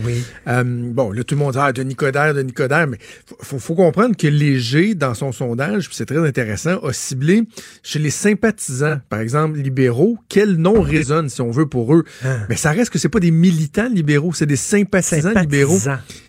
Euh, 0.47 0.63
bon, 0.65 1.11
là, 1.11 1.23
tout 1.23 1.35
le 1.35 1.39
monde 1.39 1.53
dit, 1.53 1.59
ah, 1.61 1.71
Denis 1.71 1.95
Coderre, 1.95 2.33
Denis 2.33 2.53
Coderre. 2.53 2.87
Mais 2.87 2.97
faut, 3.41 3.59
faut, 3.59 3.75
comprendre 3.75 4.15
que 4.15 4.27
Léger, 4.27 4.95
dans 4.95 5.13
son 5.13 5.31
sondage, 5.31 5.87
puis 5.87 5.95
c'est 5.95 6.05
très 6.05 6.25
intéressant, 6.25 6.79
a 6.79 6.93
ciblé 6.93 7.43
chez 7.83 7.99
les 7.99 8.09
sympathisants, 8.09 8.99
par 9.09 9.19
exemple, 9.19 9.57
libéraux, 9.57 10.17
quel 10.29 10.55
nom 10.55 10.81
résonne, 10.81 11.29
si 11.29 11.41
on 11.41 11.51
veut, 11.51 11.67
pour 11.67 11.93
eux? 11.95 12.03
Mais 12.49 12.55
ça 12.55 12.71
reste 12.71 12.91
que 12.91 12.99
c'est 12.99 13.09
pas 13.09 13.19
des 13.21 13.31
militants 13.31 13.87
libéraux, 13.87 14.33
c'est 14.33 14.45
des 14.45 14.57
sympathisants, 14.57 15.21
Sympathisants. 15.29 15.41
libéraux. 15.41 15.77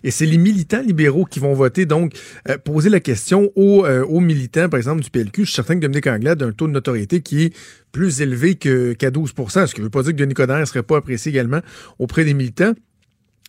Et 0.05 0.11
c'est 0.11 0.25
les 0.25 0.37
militants 0.37 0.81
libéraux 0.81 1.25
qui 1.25 1.41
vont 1.41 1.53
voter. 1.53 1.85
Donc, 1.85 2.13
euh, 2.47 2.57
poser 2.57 2.89
la 2.89 3.01
question 3.01 3.51
aux, 3.57 3.85
euh, 3.85 4.05
aux 4.05 4.21
militants, 4.21 4.69
par 4.69 4.77
exemple, 4.77 5.01
du 5.03 5.09
PLQ. 5.09 5.41
Je 5.41 5.47
suis 5.47 5.55
certain 5.55 5.75
que 5.75 5.81
Dominique 5.81 6.07
Anglade 6.07 6.41
a 6.41 6.45
un 6.45 6.51
taux 6.53 6.67
de 6.67 6.71
notoriété 6.71 7.19
qui 7.19 7.43
est 7.43 7.53
plus 7.91 8.21
élevé 8.21 8.55
que- 8.55 8.93
qu'à 8.93 9.11
12% 9.11 9.67
ce 9.67 9.73
qui 9.75 9.81
ne 9.81 9.85
veut 9.85 9.89
pas 9.89 10.03
dire 10.03 10.13
que 10.13 10.17
Denis 10.17 10.33
Coderre 10.33 10.59
ne 10.61 10.65
serait 10.65 10.83
pas 10.83 10.97
apprécié 10.97 11.31
également 11.31 11.59
auprès 11.99 12.23
des 12.23 12.33
militants. 12.33 12.71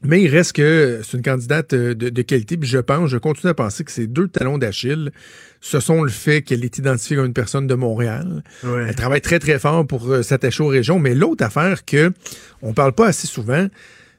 Mais 0.02 0.22
il 0.22 0.28
reste 0.28 0.52
que 0.52 1.00
c'est 1.02 1.16
une 1.16 1.22
candidate 1.22 1.72
euh, 1.72 1.94
de, 1.94 2.10
de 2.10 2.22
qualité. 2.22 2.56
Puis 2.56 2.68
je 2.68 2.78
pense, 2.78 3.10
je 3.10 3.16
continue 3.16 3.50
à 3.50 3.54
penser 3.54 3.84
que 3.84 3.92
ces 3.92 4.06
deux 4.06 4.28
talons 4.28 4.58
d'Achille, 4.58 5.12
ce 5.60 5.80
sont 5.80 6.02
le 6.02 6.10
fait 6.10 6.42
qu'elle 6.42 6.64
est 6.64 6.76
identifiée 6.76 7.16
comme 7.16 7.26
une 7.26 7.32
personne 7.32 7.66
de 7.66 7.74
Montréal. 7.74 8.42
Ouais. 8.64 8.86
Elle 8.88 8.94
travaille 8.94 9.22
très, 9.22 9.38
très 9.38 9.58
fort 9.58 9.86
pour 9.86 10.10
euh, 10.10 10.22
s'attacher 10.22 10.62
aux 10.62 10.68
régions. 10.68 10.98
Mais 10.98 11.14
l'autre 11.14 11.44
affaire 11.44 11.84
que 11.84 12.12
on 12.60 12.74
parle 12.74 12.92
pas 12.92 13.06
assez 13.06 13.26
souvent, 13.26 13.66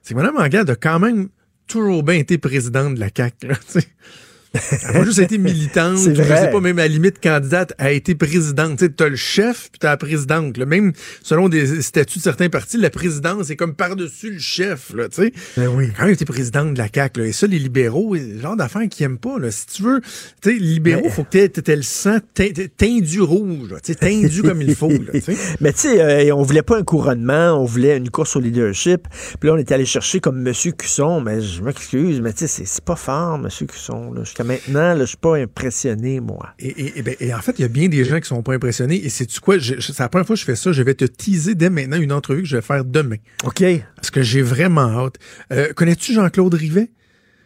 c'est 0.01 0.13
que 0.13 0.19
Mme 0.19 0.37
Anglade 0.37 0.69
a 0.69 0.75
quand 0.75 0.99
même 0.99 1.29
toujours 1.67 2.03
bien 2.03 2.15
été 2.15 2.37
présidente 2.37 2.95
de 2.95 2.99
la 2.99 3.09
CAQ. 3.15 3.47
là. 3.47 3.55
Elle 4.71 4.87
n'a 4.87 4.93
pas 4.99 5.03
juste 5.05 5.19
été 5.19 5.37
militante, 5.37 5.97
je 5.97 6.13
sais 6.23 6.51
pas, 6.51 6.59
même 6.59 6.79
à 6.79 6.83
la 6.83 6.87
limite 6.87 7.21
candidate, 7.21 7.73
elle 7.77 7.85
a 7.87 7.91
été 7.91 8.15
présidente. 8.15 8.77
Tu 8.79 8.85
sais, 8.85 8.91
t'as 8.91 9.09
le 9.09 9.15
chef, 9.15 9.69
puis 9.71 9.79
t'as 9.79 9.89
la 9.89 9.97
présidente. 9.97 10.57
là. 10.57 10.65
Même 10.65 10.93
selon 11.23 11.49
des 11.49 11.81
statuts 11.81 12.19
de 12.19 12.23
certains 12.23 12.49
partis, 12.49 12.77
la 12.77 12.89
présidence 12.89 13.49
est 13.49 13.55
comme 13.55 13.75
par-dessus 13.75 14.31
le 14.31 14.39
chef. 14.39 14.93
Là, 14.95 15.09
tu 15.09 15.23
sais. 15.23 15.33
Ben 15.57 15.67
oui. 15.67 15.89
Quand 15.97 16.03
même 16.05 16.13
été 16.13 16.25
présidente 16.25 16.73
de 16.73 16.77
la 16.77 16.87
CAQ. 16.93 17.19
Là. 17.21 17.25
Et 17.27 17.31
ça, 17.31 17.47
les 17.47 17.59
libéraux, 17.59 18.15
c'est 18.15 18.23
le 18.23 18.41
genre 18.41 18.55
d'affaires 18.55 18.87
qu'ils 18.89 19.05
aiment 19.05 19.17
pas. 19.17 19.37
Là. 19.39 19.51
Si 19.51 19.65
tu 19.67 19.83
veux, 19.83 20.01
tu 20.41 20.49
sais, 20.51 20.53
les 20.53 20.59
libéraux, 20.59 21.09
faut 21.09 21.23
que 21.23 21.29
t'aies- 21.29 21.49
t'aies 21.49 21.75
le 21.75 21.81
sang 21.81 22.17
teint- 22.35 22.51
teindu 22.77 23.21
rouge. 23.21 23.69
Tu 23.83 23.95
teindu 23.95 24.41
comme 24.43 24.61
il 24.61 24.75
faut. 24.75 24.89
Là, 24.89 25.11
tu 25.13 25.21
sais. 25.21 25.35
Mais 25.61 25.73
tu 25.73 25.79
sais, 25.79 26.01
euh, 26.29 26.35
on 26.35 26.43
voulait 26.43 26.61
pas 26.63 26.77
un 26.77 26.83
couronnement, 26.83 27.53
on 27.61 27.65
voulait 27.65 27.97
une 27.97 28.09
course 28.09 28.35
au 28.35 28.39
leadership. 28.39 29.07
Puis 29.39 29.47
là, 29.49 29.55
on 29.55 29.57
est 29.57 29.71
allé 29.71 29.85
chercher 29.85 30.19
comme 30.19 30.45
M. 30.45 30.53
Cusson. 30.77 31.21
Mais 31.21 31.41
je 31.41 31.61
m'excuse, 31.61 32.21
mais 32.21 32.33
tu 32.33 32.47
sais, 32.47 32.65
c'est- 32.65 32.81
pas 32.85 32.95
fort, 32.95 33.35
M. 33.43 33.49
Cusson. 33.67 34.13
là. 34.13 34.21
Maintenant, 34.45 34.93
là, 34.93 34.99
je 35.01 35.05
suis 35.05 35.17
pas 35.17 35.35
impressionné, 35.37 36.19
moi. 36.19 36.49
Et, 36.59 36.67
et- 36.69 36.99
et 36.99 37.01
ben, 37.01 37.15
et 37.19 37.33
en 37.33 37.39
fait, 37.39 37.53
il 37.59 37.63
y 37.63 37.65
a 37.65 37.67
bien 37.67 37.89
des 37.89 38.05
gens 38.05 38.19
qui 38.19 38.27
sont 38.27 38.41
pas 38.43 38.53
impressionnés. 38.53 39.03
Et 39.03 39.09
c'est 39.09 39.25
tu 39.25 39.39
quoi? 39.39 39.55
C'est 39.59 39.99
la 39.99 40.09
première 40.09 40.25
fois 40.25 40.35
que 40.35 40.39
je 40.39 40.45
fais 40.45 40.55
ça. 40.55 40.71
Je 40.71 40.81
vais 40.83 40.93
te 40.93 41.05
teaser 41.05 41.55
dès 41.55 41.69
maintenant 41.69 41.97
une 41.99 42.11
entrevue 42.13 42.43
que 42.43 42.47
je 42.47 42.55
vais 42.55 42.61
faire 42.61 42.85
demain. 42.85 43.17
OK. 43.43 43.63
Parce 43.95 44.11
que 44.11 44.21
j'ai 44.21 44.41
vraiment 44.41 45.05
hâte. 45.05 45.15
Euh, 45.51 45.73
Connais-tu 45.73 46.13
Jean-Claude 46.13 46.53
Rivet? 46.53 46.91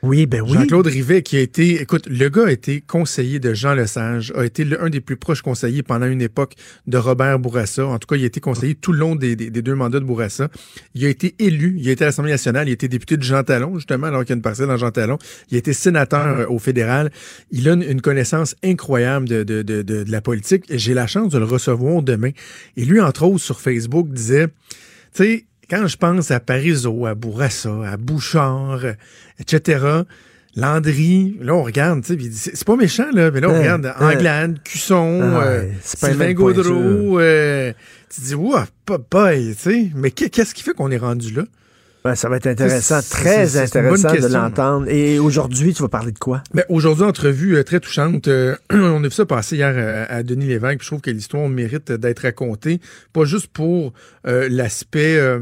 Oui, 0.02 0.26
ben 0.28 0.42
oui. 0.42 0.54
Jean-Claude 0.54 0.88
Rivet, 0.88 1.24
qui 1.24 1.36
a 1.36 1.42
été, 1.42 1.82
écoute, 1.82 2.08
le 2.08 2.30
gars 2.30 2.46
a 2.48 2.52
été 2.52 2.80
conseiller 2.80 3.40
de 3.40 3.54
Jean 3.54 3.74
Lesage, 3.74 4.32
a 4.34 4.46
été 4.46 4.64
le- 4.64 4.82
un 4.82 4.90
des 4.90 5.02
plus 5.02 5.18
proches 5.18 5.42
conseillers 5.42 5.84
pendant 5.84 6.06
une 6.06 6.22
époque 6.22 6.54
de 6.88 6.98
Robert 6.98 7.38
Bourassa. 7.38 7.86
En 7.86 8.00
tout 8.00 8.08
cas, 8.08 8.16
il 8.16 8.24
a 8.24 8.28
été 8.28 8.40
conseiller 8.40 8.76
tout 8.76 8.94
le 8.94 9.00
long 9.00 9.16
des, 9.18 9.36
des- 9.36 9.50
des 9.50 9.62
deux 9.62 9.76
mandats 9.76 10.00
de 10.00 10.06
Bourassa. 10.06 10.48
Il 10.96 11.04
a 11.06 11.10
été 11.10 11.36
élu, 11.40 11.76
il 11.78 11.90
a 11.90 11.92
été 11.92 12.06
à 12.06 12.08
l'Assemblée 12.08 12.32
nationale, 12.32 12.68
il 12.68 12.72
a 12.72 12.74
été 12.76 12.88
député 12.88 13.18
de 13.18 13.24
Jean 13.24 13.44
Talon, 13.44 13.76
justement, 13.76 14.08
alors 14.08 14.22
qu'il 14.22 14.30
y 14.30 14.34
a 14.34 14.36
une 14.38 14.42
parcelle 14.42 14.68
dans 14.68 14.78
Jean 14.78 14.92
Talon. 14.92 15.18
Il 15.52 15.56
a 15.56 15.60
été 15.60 15.74
sénateur 15.74 16.40
euh, 16.40 16.46
au 16.48 16.60
fédéral. 16.60 17.12
Il 17.52 17.68
a 17.68 17.74
une, 17.74 17.84
une 17.84 18.00
connaissance 18.02 18.56
incroyable 18.64 19.28
de, 19.28 19.44
de, 19.44 19.64
de, 19.64 19.82
de- 19.82 20.04
de 20.06 20.12
la 20.12 20.22
politique. 20.22 20.64
J'ai 20.70 20.94
la 20.94 21.08
chance 21.08 21.34
de 21.34 21.40
le 21.40 21.46
recevoir 21.46 22.04
demain. 22.04 22.32
Et 22.78 22.86
lui, 22.86 23.02
entre 23.02 23.24
autres, 23.24 23.44
sur 23.44 23.60
Facebook, 23.60 24.08
disait, 24.10 24.48
tu 25.14 25.24
sais, 25.24 25.46
quand 25.70 25.88
je 25.88 25.98
pense 25.98 26.32
à 26.32 26.40
Parizeau, 26.40 27.06
à 27.06 27.16
Bourassa, 27.16 27.70
à 27.86 27.98
Bouchard, 27.98 28.82
etc., 29.40 30.02
Landry, 30.56 31.38
là, 31.42 31.54
on 31.54 31.64
regarde, 31.64 32.04
c'est 32.04 32.66
pas 32.66 32.76
méchant, 32.76 33.06
là, 33.14 33.30
mais 33.32 33.40
là, 33.40 33.50
on 33.50 33.54
Ouais, 33.54 33.60
regarde 33.60 33.86
ouais. 33.86 34.16
Anglade, 34.16 34.58
Cusson, 34.64 35.20
Ah, 35.36 35.44
euh, 35.44 35.70
Sylvain. 35.84 36.34
Gaudreau, 36.34 37.20
euh, 37.20 37.72
tu 38.14 38.22
dis, 38.22 38.34
ouah, 38.36 38.66
pas 38.86 38.98
boy, 38.98 39.54
tu 39.56 39.62
sais, 39.62 39.92
mais 39.96 40.10
qu'est- 40.12 40.30
qu'est-ce 40.30 40.56
qui 40.56 40.64
fait 40.64 40.74
qu'on 40.74 40.90
est 40.90 40.98
rendu 40.98 41.34
là? 41.34 41.44
Ça 42.16 42.30
va 42.30 42.38
être 42.38 42.48
intéressant, 42.48 43.00
très 43.10 43.58
intéressant 43.58 44.14
de 44.14 44.28
l'entendre. 44.34 44.88
Et 44.90 45.20
aujourd'hui, 45.20 45.74
tu 45.74 45.82
vas 45.82 45.90
parler 45.90 46.12
de 46.12 46.20
quoi? 46.20 46.44
Ben, 46.54 46.64
aujourd'hui, 46.70 47.06
entrevue 47.06 47.56
euh, 47.56 47.64
très 47.64 47.80
touchante. 47.80 48.28
Euh, 48.28 48.56
on 48.72 49.04
a 49.04 49.08
vu 49.08 49.12
ça 49.12 49.26
passer 49.26 49.56
hier 49.56 49.74
euh, 49.76 50.06
à, 50.08 50.16
à 50.16 50.24
Denis 50.24 50.48
Lévesque. 50.48 50.80
puis 50.80 50.86
Je 50.86 50.90
trouve 50.90 51.02
que 51.02 51.12
l'histoire 51.12 51.48
mérite 51.50 51.92
d'être 51.92 52.20
racontée, 52.20 52.80
pas 53.14 53.26
juste 53.26 53.48
pour 53.48 53.94
euh, 54.28 54.48
l'aspect, 54.50 55.18
euh, 55.18 55.40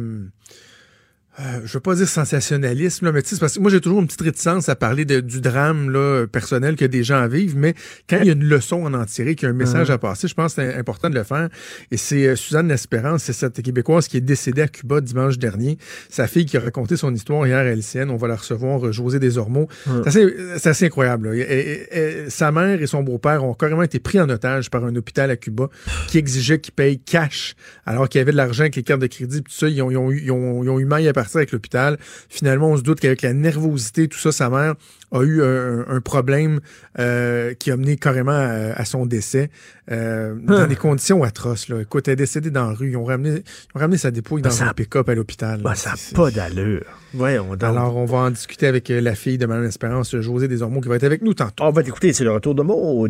euh, 1.40 1.60
je 1.66 1.74
veux 1.74 1.80
pas 1.80 1.94
dire 1.96 2.08
sensationnalisme, 2.08 3.06
là, 3.06 3.12
mais 3.12 3.22
tu 3.22 3.30
sais, 3.30 3.36
c'est 3.36 3.40
parce 3.42 3.54
que 3.56 3.60
moi 3.60 3.70
j'ai 3.70 3.80
toujours 3.82 4.00
une 4.00 4.08
petite 4.08 4.22
réticence 4.22 4.70
à 4.70 4.76
parler 4.76 5.06
de- 5.06 5.20
du 5.20 5.40
drame 5.40 5.90
là, 5.92 6.26
personnel 6.26 6.76
que 6.76 6.86
des 6.86 7.04
gens 7.04 7.28
vivent, 7.28 7.56
mais 7.56 7.76
quand 8.10 8.18
il 8.22 8.26
y 8.26 8.30
a 8.30 8.34
une 8.34 8.44
leçon 8.44 8.86
à 8.92 8.98
en 8.98 9.06
tirer, 9.06 9.36
qu'il 9.36 9.46
y 9.48 9.52
a 9.52 9.54
un 9.54 9.56
message 9.58 9.90
à 9.92 9.98
passer, 10.00 10.28
je 10.28 10.34
pense 10.34 10.56
que 10.56 10.62
c'est 10.64 10.76
important 10.76 11.10
de 11.12 11.16
le 11.16 11.24
faire. 11.24 11.50
Et 11.92 11.98
c'est 11.98 12.26
euh, 12.28 12.36
Suzanne 12.36 12.68
L'Espérance, 12.70 13.24
c'est 13.24 13.34
cette 13.34 13.62
Québécoise 13.62 14.08
qui 14.08 14.18
est 14.18 14.22
décédée 14.22 14.64
à 14.64 14.68
Cuba 14.68 15.00
dimanche 15.00 15.38
dernier. 15.38 15.78
Sa 16.10 16.26
fille 16.28 16.46
qui 16.46 16.58
a 16.58 16.60
raconté 16.60 16.98
son 16.98 17.14
histoire 17.14 17.46
hier 17.46 17.58
à 17.60 17.64
LCN. 17.66 18.10
On 18.10 18.18
va 18.18 18.28
la 18.28 18.36
recevoir, 18.36 18.86
euh, 18.88 18.92
José 18.92 19.20
Desormeaux. 19.20 19.68
C'est 20.04 20.08
assez, 20.08 20.70
assez 20.70 20.86
incroyable. 20.86 21.30
là. 21.30 21.36
Et- 21.36 21.42
et- 21.42 21.98
et- 22.26 22.30
sa 22.30 22.52
mère 22.52 22.82
et 22.82 22.88
son 22.88 23.04
beau-père 23.04 23.44
ont 23.44 23.54
carrément 23.54 23.84
été 23.84 24.00
pris 24.00 24.20
en 24.20 24.28
otage 24.30 24.70
par 24.72 24.84
un 24.84 24.96
hôpital 24.96 25.30
à 25.30 25.36
Cuba 25.36 25.70
qui 26.08 26.18
exigeait 26.18 26.60
qu'ils 26.60 26.74
payent 26.74 27.00
cash 27.00 27.54
alors 27.86 28.10
qu'il 28.10 28.18
y 28.20 28.22
avait 28.24 28.32
de 28.32 28.38
l'argent 28.38 28.62
avec 28.62 28.76
les 28.76 28.84
cartes 28.84 29.02
de 29.02 29.08
crédit. 29.08 29.44
Tout 29.44 29.52
ça, 29.52 29.68
ils 29.70 29.82
ont, 29.84 29.92
ils 29.92 29.98
ont 29.98 30.12
ils 30.12 30.32
ont- 30.32 30.64
ils 30.64 30.70
ont 30.70 30.80
eu 30.80 30.86
maille 30.86 31.08
à 31.08 31.14
partir. 31.14 31.27
Avec 31.36 31.52
l'hôpital. 31.52 31.98
Finalement, 32.30 32.70
on 32.70 32.78
se 32.78 32.82
doute 32.82 32.99
qu'avec 32.99 33.22
la 33.22 33.34
nervosité, 33.34 34.08
tout 34.08 34.20
ça, 34.20 34.32
sa 34.32 34.49
mère 34.49 34.76
a 35.12 35.22
eu 35.24 35.41
un, 35.41 36.02
problème 36.02 36.60
euh, 36.99 37.54
qui 37.54 37.72
a 37.72 37.78
mené 37.78 37.95
carrément 37.95 38.32
à 38.32 38.86
son 38.86 39.06
décès 39.06 39.49
euh, 39.92 40.36
dans 40.44 40.68
des 40.68 40.76
conditions 40.76 41.24
atroces. 41.24 41.70
Là. 41.70 41.82
Écoute, 41.82 42.08
elle 42.08 42.14
est 42.14 42.18
décédée 42.18 42.52
dans 42.52 42.68
la 42.70 42.74
rue. 42.74 42.92
Ils 42.92 42.98
ont 42.98 43.06
ramené, 43.06 43.30
ils 43.40 43.78
ont 43.78 43.80
ramené 43.80 43.98
sa 43.98 44.12
dépouille 44.12 44.42
dans 44.42 44.50
Ben, 44.50 44.56
ça- 44.56 44.66
un 44.70 44.74
pick-up 44.74 45.08
à 45.10 45.16
l'hôpital. 45.16 45.62
Ben, 45.62 45.76
ça 45.76 45.92
n'a 45.92 45.96
pas 46.16 46.30
d'allure. 46.32 46.84
Voyons 47.14 47.56
donc. 47.56 47.64
Alors, 47.64 47.96
on 47.96 48.06
va 48.06 48.18
en 48.18 48.30
discuter 48.32 48.68
avec 48.68 48.92
euh, 48.92 49.00
la 49.00 49.16
fille 49.16 49.38
de 49.38 49.46
Mme 49.46 49.66
Espérance, 49.66 50.16
José 50.20 50.48
Desormeaux, 50.48 50.82
qui 50.82 50.90
va 50.90 50.96
être 50.98 51.04
avec 51.06 51.22
nous 51.22 51.34
tantôt. 51.34 51.64
On 51.64 51.72
va 51.72 51.82
t'écouter, 51.84 52.12
c'est 52.14 52.26
le 52.26 52.32
retour 52.32 52.54
de. 52.54 52.62
On 52.62 53.08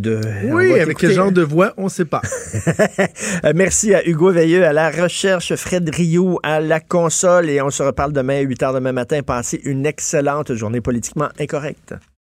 Oui, 0.55 0.79
avec 0.79 0.97
quel 0.97 1.11
genre 1.11 1.31
de 1.31 1.41
voix, 1.41 1.73
on 1.77 1.85
ne 1.85 1.89
sait 1.89 2.05
pas. 2.05 2.21
Euh, 3.43 3.53
Merci 3.55 3.93
à 3.93 4.07
Hugo 4.07 4.31
Veilleux, 4.31 4.65
à 4.65 4.73
la 4.73 4.89
recherche, 4.89 5.53
Fred 5.55 5.89
Rio, 5.93 6.39
à 6.43 6.59
la 6.59 6.79
console. 6.79 7.49
Et 7.49 7.61
on 7.61 7.69
se 7.69 7.83
reparle 7.83 8.13
demain 8.13 8.37
à 8.37 8.41
8 8.41 8.61
h 8.61 8.73
demain 8.73 8.91
matin. 8.91 9.21
Passez 9.21 9.59
une 9.63 9.85
excellente 9.85 10.53
journée 10.53 10.81
politiquement 10.81 11.29
incorrecte. 11.39 11.93